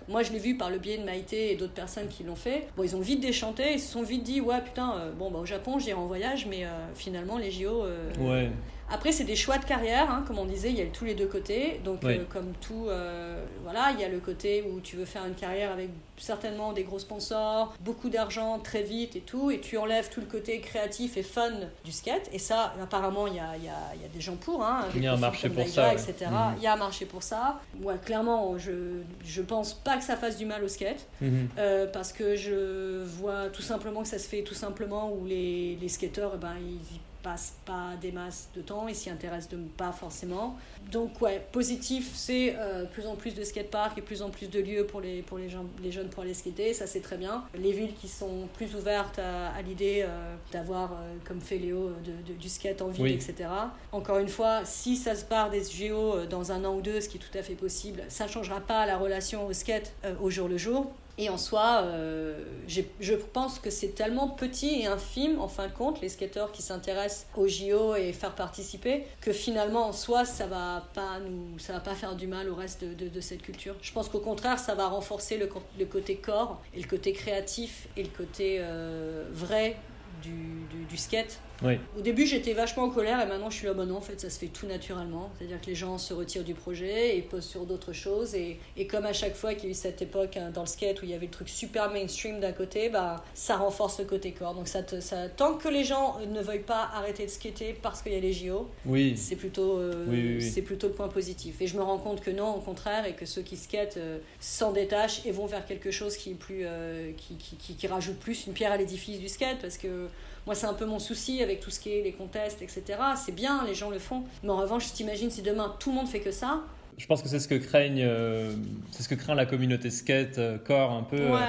Moi, 0.08 0.24
je 0.24 0.32
l'ai 0.32 0.40
vu 0.40 0.58
par 0.58 0.70
le 0.70 0.78
biais 0.78 0.98
de 0.98 1.04
Maïté 1.04 1.52
et 1.52 1.56
d'autres 1.56 1.74
personnes 1.74 2.08
qui 2.08 2.24
l'ont 2.24 2.36
fait. 2.36 2.68
Bon, 2.76 2.84
ils 2.84 2.96
ont 2.96 3.02
vite 3.02 3.20
déchanté, 3.20 3.74
ils 3.74 3.80
se 3.80 3.92
sont 3.92 4.04
vite 4.04 4.24
dit, 4.24 4.42
ouais, 4.42 4.62
putain, 4.62 5.12
bon, 5.18 5.32
bah, 5.32 5.40
au 5.40 5.46
Japon, 5.46 5.80
j'irai 5.80 5.94
en 6.00 6.06
voyage, 6.06 6.46
mais 6.46 6.66
finalement, 6.96 7.38
les 7.38 7.52
JO. 7.52 7.84
Ouais. 8.20 8.50
Après, 8.92 9.12
c'est 9.12 9.24
des 9.24 9.36
choix 9.36 9.58
de 9.58 9.66
carrière, 9.66 10.10
hein, 10.12 10.24
comme 10.28 10.38
on 10.40 10.46
disait, 10.46 10.70
il 10.70 10.78
y 10.78 10.82
a 10.82 10.86
tous 10.86 11.06
les 11.06 11.16
deux 11.16 11.26
côtés. 11.28 11.80
Donc, 11.84 12.00
Oui. 12.04 12.18
euh, 12.18 12.24
comme 12.32 12.54
tout, 12.62 12.86
euh, 12.90 13.44
voilà, 13.64 13.92
il 13.92 14.00
y 14.00 14.04
a 14.04 14.10
le 14.10 14.20
côté 14.20 14.64
où 14.64 14.80
tu 14.82 14.96
veux 14.98 15.06
faire 15.06 15.26
une 15.26 15.34
carrière 15.36 15.72
avec 15.72 15.90
certainement 16.18 16.74
des 16.74 16.84
gros 16.84 17.00
sponsors, 17.00 17.74
beaucoup 17.80 18.10
d'argent 18.10 18.60
très 18.60 18.84
vite 18.84 19.16
et 19.16 19.22
tout, 19.22 19.50
et 19.50 19.60
tu 19.60 19.78
enlèves 19.78 20.10
tout 20.10 20.20
le 20.20 20.28
côté 20.28 20.60
créatif 20.60 21.18
et 21.18 21.24
fun 21.24 21.50
du 21.84 21.92
skate. 21.92 22.30
Et 22.32 22.40
ça, 22.40 22.74
apparemment, 22.82 23.26
il 23.28 23.36
y 23.36 23.40
a, 23.40 23.58
il 23.58 23.64
y 23.64 23.70
a- 23.70 23.96
il 23.96 24.02
y 24.02 24.06
a 24.06 24.10
des 24.10 24.22
gens 24.22 24.36
pour. 24.36 24.64
Hein, 24.64 24.86
Il 24.96 25.04
y 25.04 25.08
a 25.08 25.14
un 25.14 25.18
marché 25.18 25.50
pour 25.50 25.68
ça, 25.68 25.88
ouais. 25.90 25.94
etc. 25.96 26.30
Il 26.58 26.64
y 26.64 26.68
a 26.68 26.74
un 26.74 26.78
marché 26.78 27.06
pour 27.06 27.24
ça. 27.24 27.60
Ouais, 27.82 27.96
clairement, 28.06 28.58
je, 28.60 29.02
je 29.26 29.42
pense 29.42 29.74
pas 29.74 29.98
que 29.98 30.04
ça 30.04 30.16
fasse 30.16 30.38
du 30.38 30.46
mal 30.46 30.64
au 30.64 30.68
skate. 30.68 31.08
Mhm. 31.20 31.50
Euh, 31.58 31.88
parce 31.88 32.14
que 32.14 32.36
je 32.36 33.04
vois 33.04 33.50
tout 33.50 33.62
simplement 33.64 34.02
que 34.04 34.08
ça 34.08 34.20
se 34.20 34.28
fait 34.28 34.44
tout 34.44 34.54
simplement 34.54 35.12
où 35.12 35.26
les, 35.26 35.78
les 35.82 35.90
skateurs, 35.90 36.34
eh 36.36 36.38
ben, 36.38 36.54
ils 36.60 37.00
y 37.24 37.34
passent 37.34 37.54
pas 37.66 37.91
des 38.02 38.12
masses 38.12 38.50
de 38.56 38.62
temps, 38.62 38.88
ils 38.88 38.95
s'y 38.95 39.10
intéressent 39.10 39.50
de, 39.50 39.58
pas 39.78 39.91
forcément. 39.91 40.58
Donc 40.91 41.22
ouais, 41.22 41.45
positif, 41.52 42.12
c'est 42.14 42.56
euh, 42.58 42.86
plus 42.86 43.08
en 43.08 43.16
plus 43.16 43.34
de 43.34 43.44
skateparks 43.44 43.98
et 43.98 44.02
plus 44.02 44.22
en 44.22 44.30
plus 44.30 44.50
de 44.50 44.60
lieux 44.60 44.86
pour 44.86 45.00
les, 45.02 45.22
pour 45.22 45.38
les, 45.38 45.50
gens, 45.50 45.66
les 45.82 45.91
jeunes 45.91 46.10
pour 46.10 46.24
aller 46.24 46.34
skater, 46.34 46.74
ça 46.74 46.86
c'est 46.86 47.00
très 47.02 47.18
bien. 47.18 47.44
Les 47.56 47.72
villes 47.72 47.94
qui 47.95 48.08
sont 48.08 48.48
plus 48.56 48.76
ouvertes 48.76 49.20
à, 49.20 49.50
à 49.52 49.62
l'idée 49.62 50.04
euh, 50.06 50.36
d'avoir, 50.52 50.94
euh, 50.94 51.16
comme 51.26 51.40
fait 51.41 51.58
Léo, 51.58 51.91
de, 52.06 52.34
de- 52.34 52.38
du 52.38 52.50
skate 52.50 52.82
en 52.82 52.90
ville, 52.90 53.04
Oui. 53.04 53.14
etc. 53.14 53.50
Encore 53.91 54.18
une 54.20 54.28
fois, 54.30 54.62
si 54.66 54.95
ça 54.98 55.16
se 55.16 55.24
part 55.26 55.50
des 55.50 55.64
JO 55.64 56.26
dans 56.30 56.52
un 56.52 56.66
an 56.66 56.76
ou 56.76 56.82
deux, 56.82 57.00
ce 57.02 57.08
qui 57.10 57.18
est 57.18 57.22
tout 57.22 57.38
à 57.38 57.41
fait 57.41 57.56
possible, 57.56 58.04
ça 58.10 58.26
ne 58.26 58.30
changera 58.30 58.60
pas 58.60 58.86
la 58.86 58.98
relation 58.98 59.48
au 59.48 59.54
skate 59.54 59.94
au 60.22 60.30
jour 60.30 60.48
le 60.50 60.58
jour. 60.58 60.91
Et 61.19 61.30
en 61.30 61.38
soi, 61.38 61.81
euh, 61.84 62.44
je 62.68 63.14
pense 63.14 63.60
que 63.60 63.69
c'est 63.69 63.90
tellement 63.90 64.27
petit 64.30 64.81
et 64.81 64.88
infime, 64.88 65.40
en 65.40 65.48
fin 65.48 65.68
de 65.68 65.72
compte, 65.72 66.02
les 66.02 66.10
skateurs 66.10 66.52
qui 66.52 66.64
s'intéressent 66.64 67.27
aux 67.38 67.48
JO 67.48 67.95
et 67.95 68.14
faire 68.14 68.34
participer, 68.34 69.06
que 69.22 69.31
finalement, 69.31 69.88
en 69.88 69.91
soi, 69.94 70.26
ça 70.26 70.48
va 70.48 70.88
pas 70.95 71.19
nous, 71.19 71.60
ça 71.60 71.73
va 71.73 71.80
pas 71.81 71.94
faire 71.94 72.15
du 72.15 72.26
mal 72.26 72.49
au 72.49 72.56
reste 72.56 72.84
de, 72.84 73.07
de- 73.10 73.22
cette 73.22 73.44
culture. 73.44 73.76
Je 73.84 73.91
pense 73.91 74.10
qu'au 74.10 74.19
contraire, 74.19 74.57
ça 74.57 74.73
va 74.73 74.88
renforcer 74.88 75.38
le, 75.38 75.48
le 75.77 75.85
côté 75.85 76.15
corps 76.15 76.60
et 76.73 76.81
le 76.81 76.88
côté 76.88 77.14
créatif 77.14 77.88
et 77.95 78.02
le 78.02 78.10
côté 78.10 78.57
euh, 78.60 79.26
vrai 79.31 79.77
du, 80.23 80.65
du 80.90 80.98
skate. 80.98 81.40
Oui. 81.64 81.77
Au 81.98 82.02
début, 82.02 82.26
j'étais 82.26 82.53
vachement 82.53 82.84
en 82.84 82.90
colère 82.90 83.22
et 83.22 83.26
maintenant 83.26 83.49
je 83.49 83.57
suis 83.57 83.68
là, 83.68 83.73
bah 83.73 83.85
non, 83.85 83.98
en 83.98 84.02
fait, 84.02 84.19
ça 84.19 84.30
se 84.30 84.38
fait 84.40 84.48
tout 84.48 84.68
naturellement. 84.68 85.31
C'est-à-dire 85.38 85.61
que 85.61 85.68
les 85.68 85.76
gens 85.76 85.98
se 85.98 86.14
retirent 86.14 86.44
du 86.44 86.53
projet 86.53 87.18
et 87.18 87.22
posent 87.22 87.45
sur 87.45 87.65
d'autres 87.65 87.94
choses. 87.94 88.35
Et, 88.35 88.60
et 88.77 88.88
comme 88.88 89.06
à 89.06 89.14
chaque 89.14 89.35
fois 89.35 89.53
qu'il 89.53 89.65
y 89.65 89.68
a 89.68 89.72
eu 89.72 89.73
cette 89.73 90.02
époque 90.02 90.38
hein, 90.38 90.52
dans 90.53 90.61
le 90.61 90.68
skate 90.68 91.02
où 91.02 91.06
il 91.06 91.11
y 91.11 91.14
avait 91.14 91.26
le 91.27 91.31
truc 91.31 91.49
super 91.49 91.90
mainstream 91.91 92.40
d'un 92.40 92.52
côté, 92.52 92.90
bah, 92.90 93.23
ça 93.34 93.56
renforce 93.57 93.99
le 93.99 94.06
côté 94.06 94.31
corps. 94.31 94.53
Donc 94.53 94.68
ça 94.68 94.84
te, 94.84 94.99
ça, 94.99 95.30
tant 95.30 95.53
que 95.56 95.68
les 95.69 95.84
gens 95.84 96.18
ne 96.27 96.41
veuillent 96.41 96.60
pas 96.60 96.90
arrêter 96.94 97.26
de 97.26 97.31
skater 97.31 97.76
parce 97.81 98.02
qu'il 98.02 98.11
y 98.14 98.15
a 98.15 98.19
les 98.19 98.34
JO, 98.34 98.69
Oui. 98.85 99.15
c'est 99.18 99.35
plutôt, 99.35 99.77
euh, 99.77 100.06
Oui, 100.10 100.18
oui, 100.22 100.35
oui. 100.40 100.41
c'est 100.41 100.61
plutôt 100.61 100.88
le 100.88 100.94
point 100.94 101.07
positif. 101.07 101.61
Et 101.61 101.68
je 101.68 101.77
me 101.77 101.81
rends 101.84 101.98
compte 101.98 102.22
que 102.22 102.31
non, 102.31 102.56
au 102.56 102.60
contraire, 102.60 103.06
et 103.06 103.14
que 103.14 103.26
ceux 103.26 103.41
qui 103.41 103.56
skatent 103.57 103.98
euh, 103.98 104.18
s'en 104.40 104.72
détachent 104.73 105.26
et 105.26 105.31
vont 105.31 105.45
vers 105.45 105.65
quelque 105.65 105.91
chose 105.91 106.18
qui 106.18 106.31
est 106.31 106.35
plus, 106.35 106.64
euh, 106.65 107.11
qui, 107.18 107.35
qui, 107.38 107.56
qui, 107.56 107.76
qui 107.76 107.88
rajoute 107.88 108.18
plus 108.19 108.48
une 108.48 108.53
pierre 108.53 108.72
à 108.72 108.77
l'édifice 108.77 109.19
du 109.19 109.30
skate, 109.30 109.60
parce 109.61 109.77
que 109.77 110.07
moi, 110.45 110.56
c'est 110.56 110.68
un 110.68 110.74
peu 110.74 110.86
mon 110.86 110.99
souci 110.99 111.41
avec 111.41 111.60
tout 111.60 111.70
ce 111.70 111.80
qui 111.80 111.91
est 111.91 112.02
les 112.02 112.11
contests, 112.11 112.61
etc. 112.61 112.84
C'est 113.15 113.34
bien, 113.34 113.64
les 113.65 113.76
gens 113.76 113.90
le 113.90 113.99
font. 113.99 114.24
Mais 114.44 114.49
en 114.49 114.57
revanche, 114.57 114.91
t'imagines 114.94 115.30
si 115.32 115.41
demain 115.41 115.76
tout 115.80 115.90
le 115.90 115.95
monde 115.95 116.07
fait 116.07 116.20
que 116.20 116.32
ça? 116.32 116.61
Je 116.98 117.06
pense 117.07 117.22
que 117.22 117.30
c'est 117.30 117.40
ce 117.40 117.48
que 117.48 117.56
craignent, 117.56 118.03
euh, 118.03 118.53
c'est 118.91 119.03
ce 119.03 119.10
que 119.10 119.15
craint 119.15 119.36
la 119.36 119.45
communauté 119.45 119.90
skate 119.90 120.38
euh, 120.38 120.57
core 120.57 120.91
un 120.91 121.03
peu. 121.03 121.20
euh, 121.20 121.34
ouais. 121.34 121.40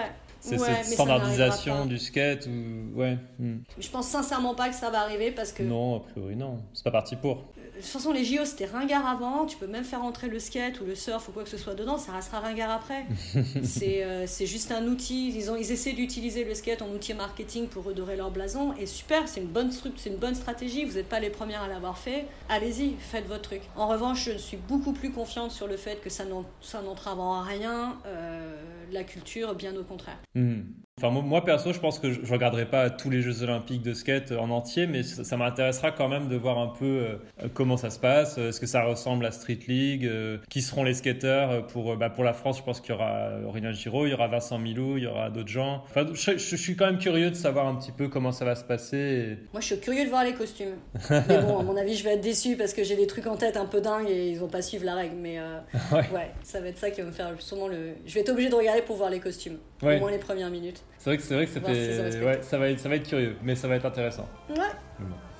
c'est 0.40 0.58
ouais, 0.58 0.82
cette 0.82 0.94
standardisation 0.94 1.86
du 1.86 1.98
skate 1.98 2.46
ou 2.46 2.98
ouais. 2.98 3.18
hmm. 3.38 3.58
Je 3.78 3.88
pense 3.90 4.08
sincèrement 4.08 4.54
pas 4.54 4.68
que 4.68 4.74
ça 4.74 4.90
va 4.90 5.00
arriver 5.00 5.32
parce 5.32 5.52
que 5.52 5.62
Non, 5.62 5.96
a 5.96 6.00
priori 6.00 6.36
non. 6.36 6.60
C'est 6.72 6.84
pas 6.84 6.90
parti 6.90 7.16
pour. 7.16 7.44
De 7.76 7.80
toute 7.80 7.90
façon, 7.90 8.12
les 8.12 8.24
JO 8.24 8.44
c'était 8.44 8.66
ringard 8.66 9.06
avant. 9.06 9.46
Tu 9.46 9.56
peux 9.56 9.66
même 9.66 9.84
faire 9.84 10.02
entrer 10.02 10.28
le 10.28 10.38
skate 10.38 10.80
ou 10.80 10.84
le 10.84 10.94
surf 10.94 11.28
ou 11.28 11.32
quoi 11.32 11.42
que 11.42 11.48
ce 11.48 11.56
soit 11.56 11.74
dedans, 11.74 11.98
ça 11.98 12.12
restera 12.12 12.40
ringard 12.40 12.70
après. 12.70 13.04
c'est 13.62 14.04
euh, 14.04 14.26
c'est 14.26 14.46
juste 14.46 14.70
un 14.70 14.86
outil. 14.86 15.32
Ils, 15.34 15.50
ont, 15.50 15.56
ils 15.56 15.72
essaient 15.72 15.92
d'utiliser 15.92 16.44
le 16.44 16.54
skate 16.54 16.82
en 16.82 16.88
outil 16.90 17.14
marketing 17.14 17.66
pour 17.66 17.84
redorer 17.84 18.16
leur 18.16 18.30
blason. 18.30 18.74
Et 18.74 18.86
super, 18.86 19.28
c'est 19.28 19.40
une, 19.40 19.48
bonne 19.48 19.70
c'est 19.72 20.10
une 20.10 20.16
bonne 20.16 20.34
stratégie. 20.34 20.84
Vous 20.84 20.94
n'êtes 20.94 21.08
pas 21.08 21.20
les 21.20 21.30
premières 21.30 21.62
à 21.62 21.68
l'avoir 21.68 21.98
fait. 21.98 22.26
Allez-y, 22.48 22.94
faites 22.98 23.26
votre 23.26 23.42
truc. 23.42 23.62
En 23.76 23.88
revanche, 23.88 24.24
je 24.24 24.38
suis 24.38 24.56
beaucoup 24.56 24.92
plus 24.92 25.10
confiante 25.10 25.50
sur 25.50 25.66
le 25.66 25.76
fait 25.76 26.00
que 26.00 26.10
ça 26.10 26.24
n'entrave 26.24 27.20
en 27.20 27.42
rien 27.42 27.98
euh, 28.06 28.54
la 28.92 29.04
culture, 29.04 29.54
bien 29.54 29.74
au 29.76 29.82
contraire. 29.82 30.18
Hmm. 30.34 30.62
Enfin, 31.02 31.10
moi, 31.10 31.44
perso, 31.44 31.72
je 31.72 31.80
pense 31.80 31.98
que 31.98 32.12
je, 32.12 32.20
je 32.22 32.32
regarderai 32.32 32.66
pas 32.66 32.88
tous 32.88 33.10
les 33.10 33.20
Jeux 33.20 33.42
Olympiques 33.42 33.82
de 33.82 33.94
skate 33.94 34.30
en 34.30 34.48
entier, 34.50 34.86
mais 34.86 35.02
ça, 35.02 35.24
ça 35.24 35.36
m'intéressera 35.36 35.90
quand 35.90 36.08
même 36.08 36.28
de 36.28 36.36
voir 36.36 36.56
un 36.58 36.68
peu 36.68 36.84
euh, 36.84 37.16
comment 37.52 37.76
ça 37.76 37.90
se 37.90 37.98
passe. 37.98 38.38
Est-ce 38.38 38.60
que 38.60 38.66
ça 38.66 38.84
ressemble 38.84 39.26
à 39.26 39.32
Street 39.32 39.58
League 39.66 40.06
euh, 40.06 40.38
Qui 40.48 40.62
seront 40.62 40.84
les 40.84 40.94
skateurs 40.94 41.66
pour, 41.66 41.92
euh, 41.92 41.96
bah, 41.96 42.10
pour 42.10 42.22
la 42.22 42.32
France 42.32 42.58
Je 42.58 42.62
pense 42.62 42.80
qu'il 42.80 42.92
y 42.92 42.94
aura 42.94 43.30
Aurélien 43.44 43.72
Giraud, 43.72 44.06
il 44.06 44.10
y 44.10 44.14
aura 44.14 44.28
Vincent 44.28 44.56
Milou, 44.60 44.96
il 44.96 45.02
y 45.02 45.06
aura 45.08 45.30
d'autres 45.30 45.48
gens. 45.48 45.82
Enfin, 45.90 46.06
je, 46.12 46.56
suis 46.56 46.76
quand 46.76 46.86
même 46.86 46.98
curieux 46.98 47.30
de 47.30 47.34
savoir 47.34 47.66
un 47.66 47.74
petit 47.74 47.90
peu 47.90 48.06
comment 48.06 48.30
ça 48.30 48.44
va 48.44 48.54
se 48.54 48.64
passer. 48.64 49.36
Moi, 49.52 49.60
je 49.60 49.66
suis 49.66 49.80
curieux 49.80 50.04
de 50.04 50.10
voir 50.10 50.22
les 50.22 50.34
costumes. 50.34 50.76
Mais 51.10 51.42
bon, 51.42 51.58
à 51.58 51.64
mon 51.64 51.76
avis, 51.76 51.96
je 51.96 52.04
vais 52.04 52.14
être 52.14 52.20
déçu 52.20 52.56
parce 52.56 52.72
que 52.72 52.84
j'ai 52.84 52.94
des 52.94 53.08
trucs 53.08 53.26
en 53.26 53.36
tête 53.36 53.56
un 53.56 53.66
peu 53.66 53.80
dingues 53.80 54.08
et 54.08 54.30
ils 54.30 54.38
vont 54.38 54.46
pas 54.46 54.62
suivre 54.62 54.84
la 54.84 54.94
règle. 54.94 55.16
Mais 55.16 55.40
euh, 55.40 55.58
Ouais. 55.92 56.08
ouais, 56.14 56.30
ça 56.44 56.60
va 56.60 56.68
être 56.68 56.78
ça 56.78 56.90
qui 56.90 57.00
va 57.00 57.08
me 57.08 57.12
faire 57.12 57.32
sûrement 57.40 57.66
le. 57.66 57.94
Je 58.06 58.14
vais 58.14 58.20
être 58.20 58.30
obligé 58.30 58.48
de 58.48 58.54
regarder 58.54 58.82
pour 58.82 58.94
voir 58.94 59.10
les 59.10 59.18
costumes. 59.18 59.58
Ouais. 59.84 59.96
Au 59.96 60.00
moins 60.00 60.10
les 60.10 60.18
premières 60.18 60.50
minutes. 60.50 60.82
C'est 60.98 61.10
vrai 61.10 61.16
que 61.18 61.22
c'est 61.22 61.34
vrai 61.34 61.46
que 61.46 61.52
ça 61.52 61.60
fait, 61.60 62.24
ouais, 62.24 62.40
ça 62.42 62.58
va 62.58 62.68
être, 62.68 62.80
ça 62.80 62.88
va 62.88 62.96
être 62.96 63.06
curieux, 63.08 63.36
mais 63.42 63.54
ça 63.54 63.68
va 63.68 63.76
être 63.76 63.84
intéressant. 63.84 64.28
Ouais. 64.50 64.56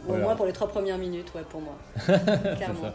Bon, 0.07 0.15
Au 0.15 0.16
moins 0.19 0.37
pour 0.37 0.47
les 0.47 0.53
trois 0.53 0.69
premières 0.69 0.99
minutes, 0.99 1.33
ouais, 1.35 1.45
pour 1.49 1.62
moi. 1.62 1.77
Clairement. 2.05 2.83
ça. 2.83 2.95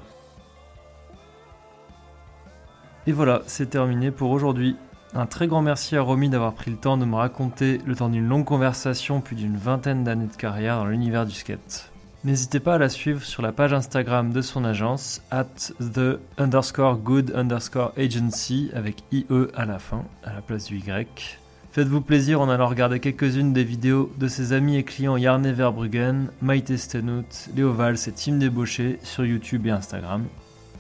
Et 3.07 3.11
voilà, 3.11 3.41
c'est 3.47 3.69
terminé 3.71 4.11
pour 4.11 4.29
aujourd'hui. 4.29 4.75
Un 5.15 5.25
très 5.25 5.47
grand 5.47 5.63
merci 5.63 5.95
à 5.97 6.01
Romy 6.01 6.29
d'avoir 6.29 6.53
pris 6.53 6.69
le 6.69 6.77
temps 6.77 6.97
de 6.97 7.05
me 7.05 7.15
raconter, 7.15 7.81
le 7.85 7.95
temps 7.95 8.09
d'une 8.09 8.27
longue 8.27 8.45
conversation, 8.45 9.21
plus 9.21 9.35
d'une 9.35 9.57
vingtaine 9.57 10.03
d'années 10.03 10.27
de 10.27 10.35
carrière 10.35 10.77
dans 10.77 10.85
l'univers 10.85 11.25
du 11.25 11.33
skate. 11.33 11.91
N'hésitez 12.23 12.59
pas 12.59 12.75
à 12.75 12.77
la 12.77 12.89
suivre 12.89 13.23
sur 13.23 13.41
la 13.41 13.51
page 13.51 13.73
Instagram 13.73 14.31
de 14.31 14.41
son 14.41 14.65
agence, 14.65 15.23
at 15.31 15.45
the 15.79 16.19
underscore 16.37 16.97
good 16.97 17.31
underscore 17.33 17.93
agency, 17.97 18.69
avec 18.75 18.97
IE 19.11 19.25
à 19.55 19.65
la 19.65 19.79
fin, 19.79 20.03
à 20.23 20.33
la 20.33 20.41
place 20.41 20.65
du 20.65 20.77
Y. 20.77 21.38
Faites-vous 21.71 22.01
plaisir 22.01 22.41
en 22.41 22.49
allant 22.49 22.67
regarder 22.67 22.99
quelques-unes 22.99 23.53
des 23.53 23.63
vidéos 23.63 24.11
de 24.17 24.27
ses 24.27 24.53
amis 24.53 24.77
et 24.77 24.83
clients 24.83 25.17
Yarne 25.17 25.51
Verbruggen, 25.51 26.29
Maïté 26.41 26.77
Stenout, 26.77 27.49
Léo 27.55 27.73
Valls 27.73 27.97
et 28.07 28.11
Tim 28.11 28.37
Débauché 28.37 28.99
sur 29.03 29.23
YouTube 29.23 29.67
et 29.67 29.71
Instagram. 29.71 30.25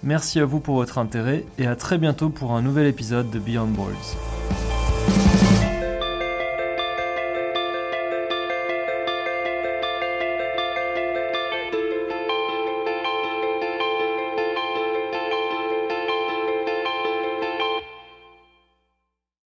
Merci 0.01 0.39
à 0.39 0.45
vous 0.45 0.59
pour 0.59 0.75
votre 0.75 0.97
intérêt 0.97 1.45
et 1.59 1.67
à 1.67 1.75
très 1.75 1.97
bientôt 1.97 2.29
pour 2.29 2.53
un 2.53 2.61
nouvel 2.61 2.87
épisode 2.87 3.29
de 3.29 3.37
Beyond 3.37 3.67
Boards. 3.67 4.17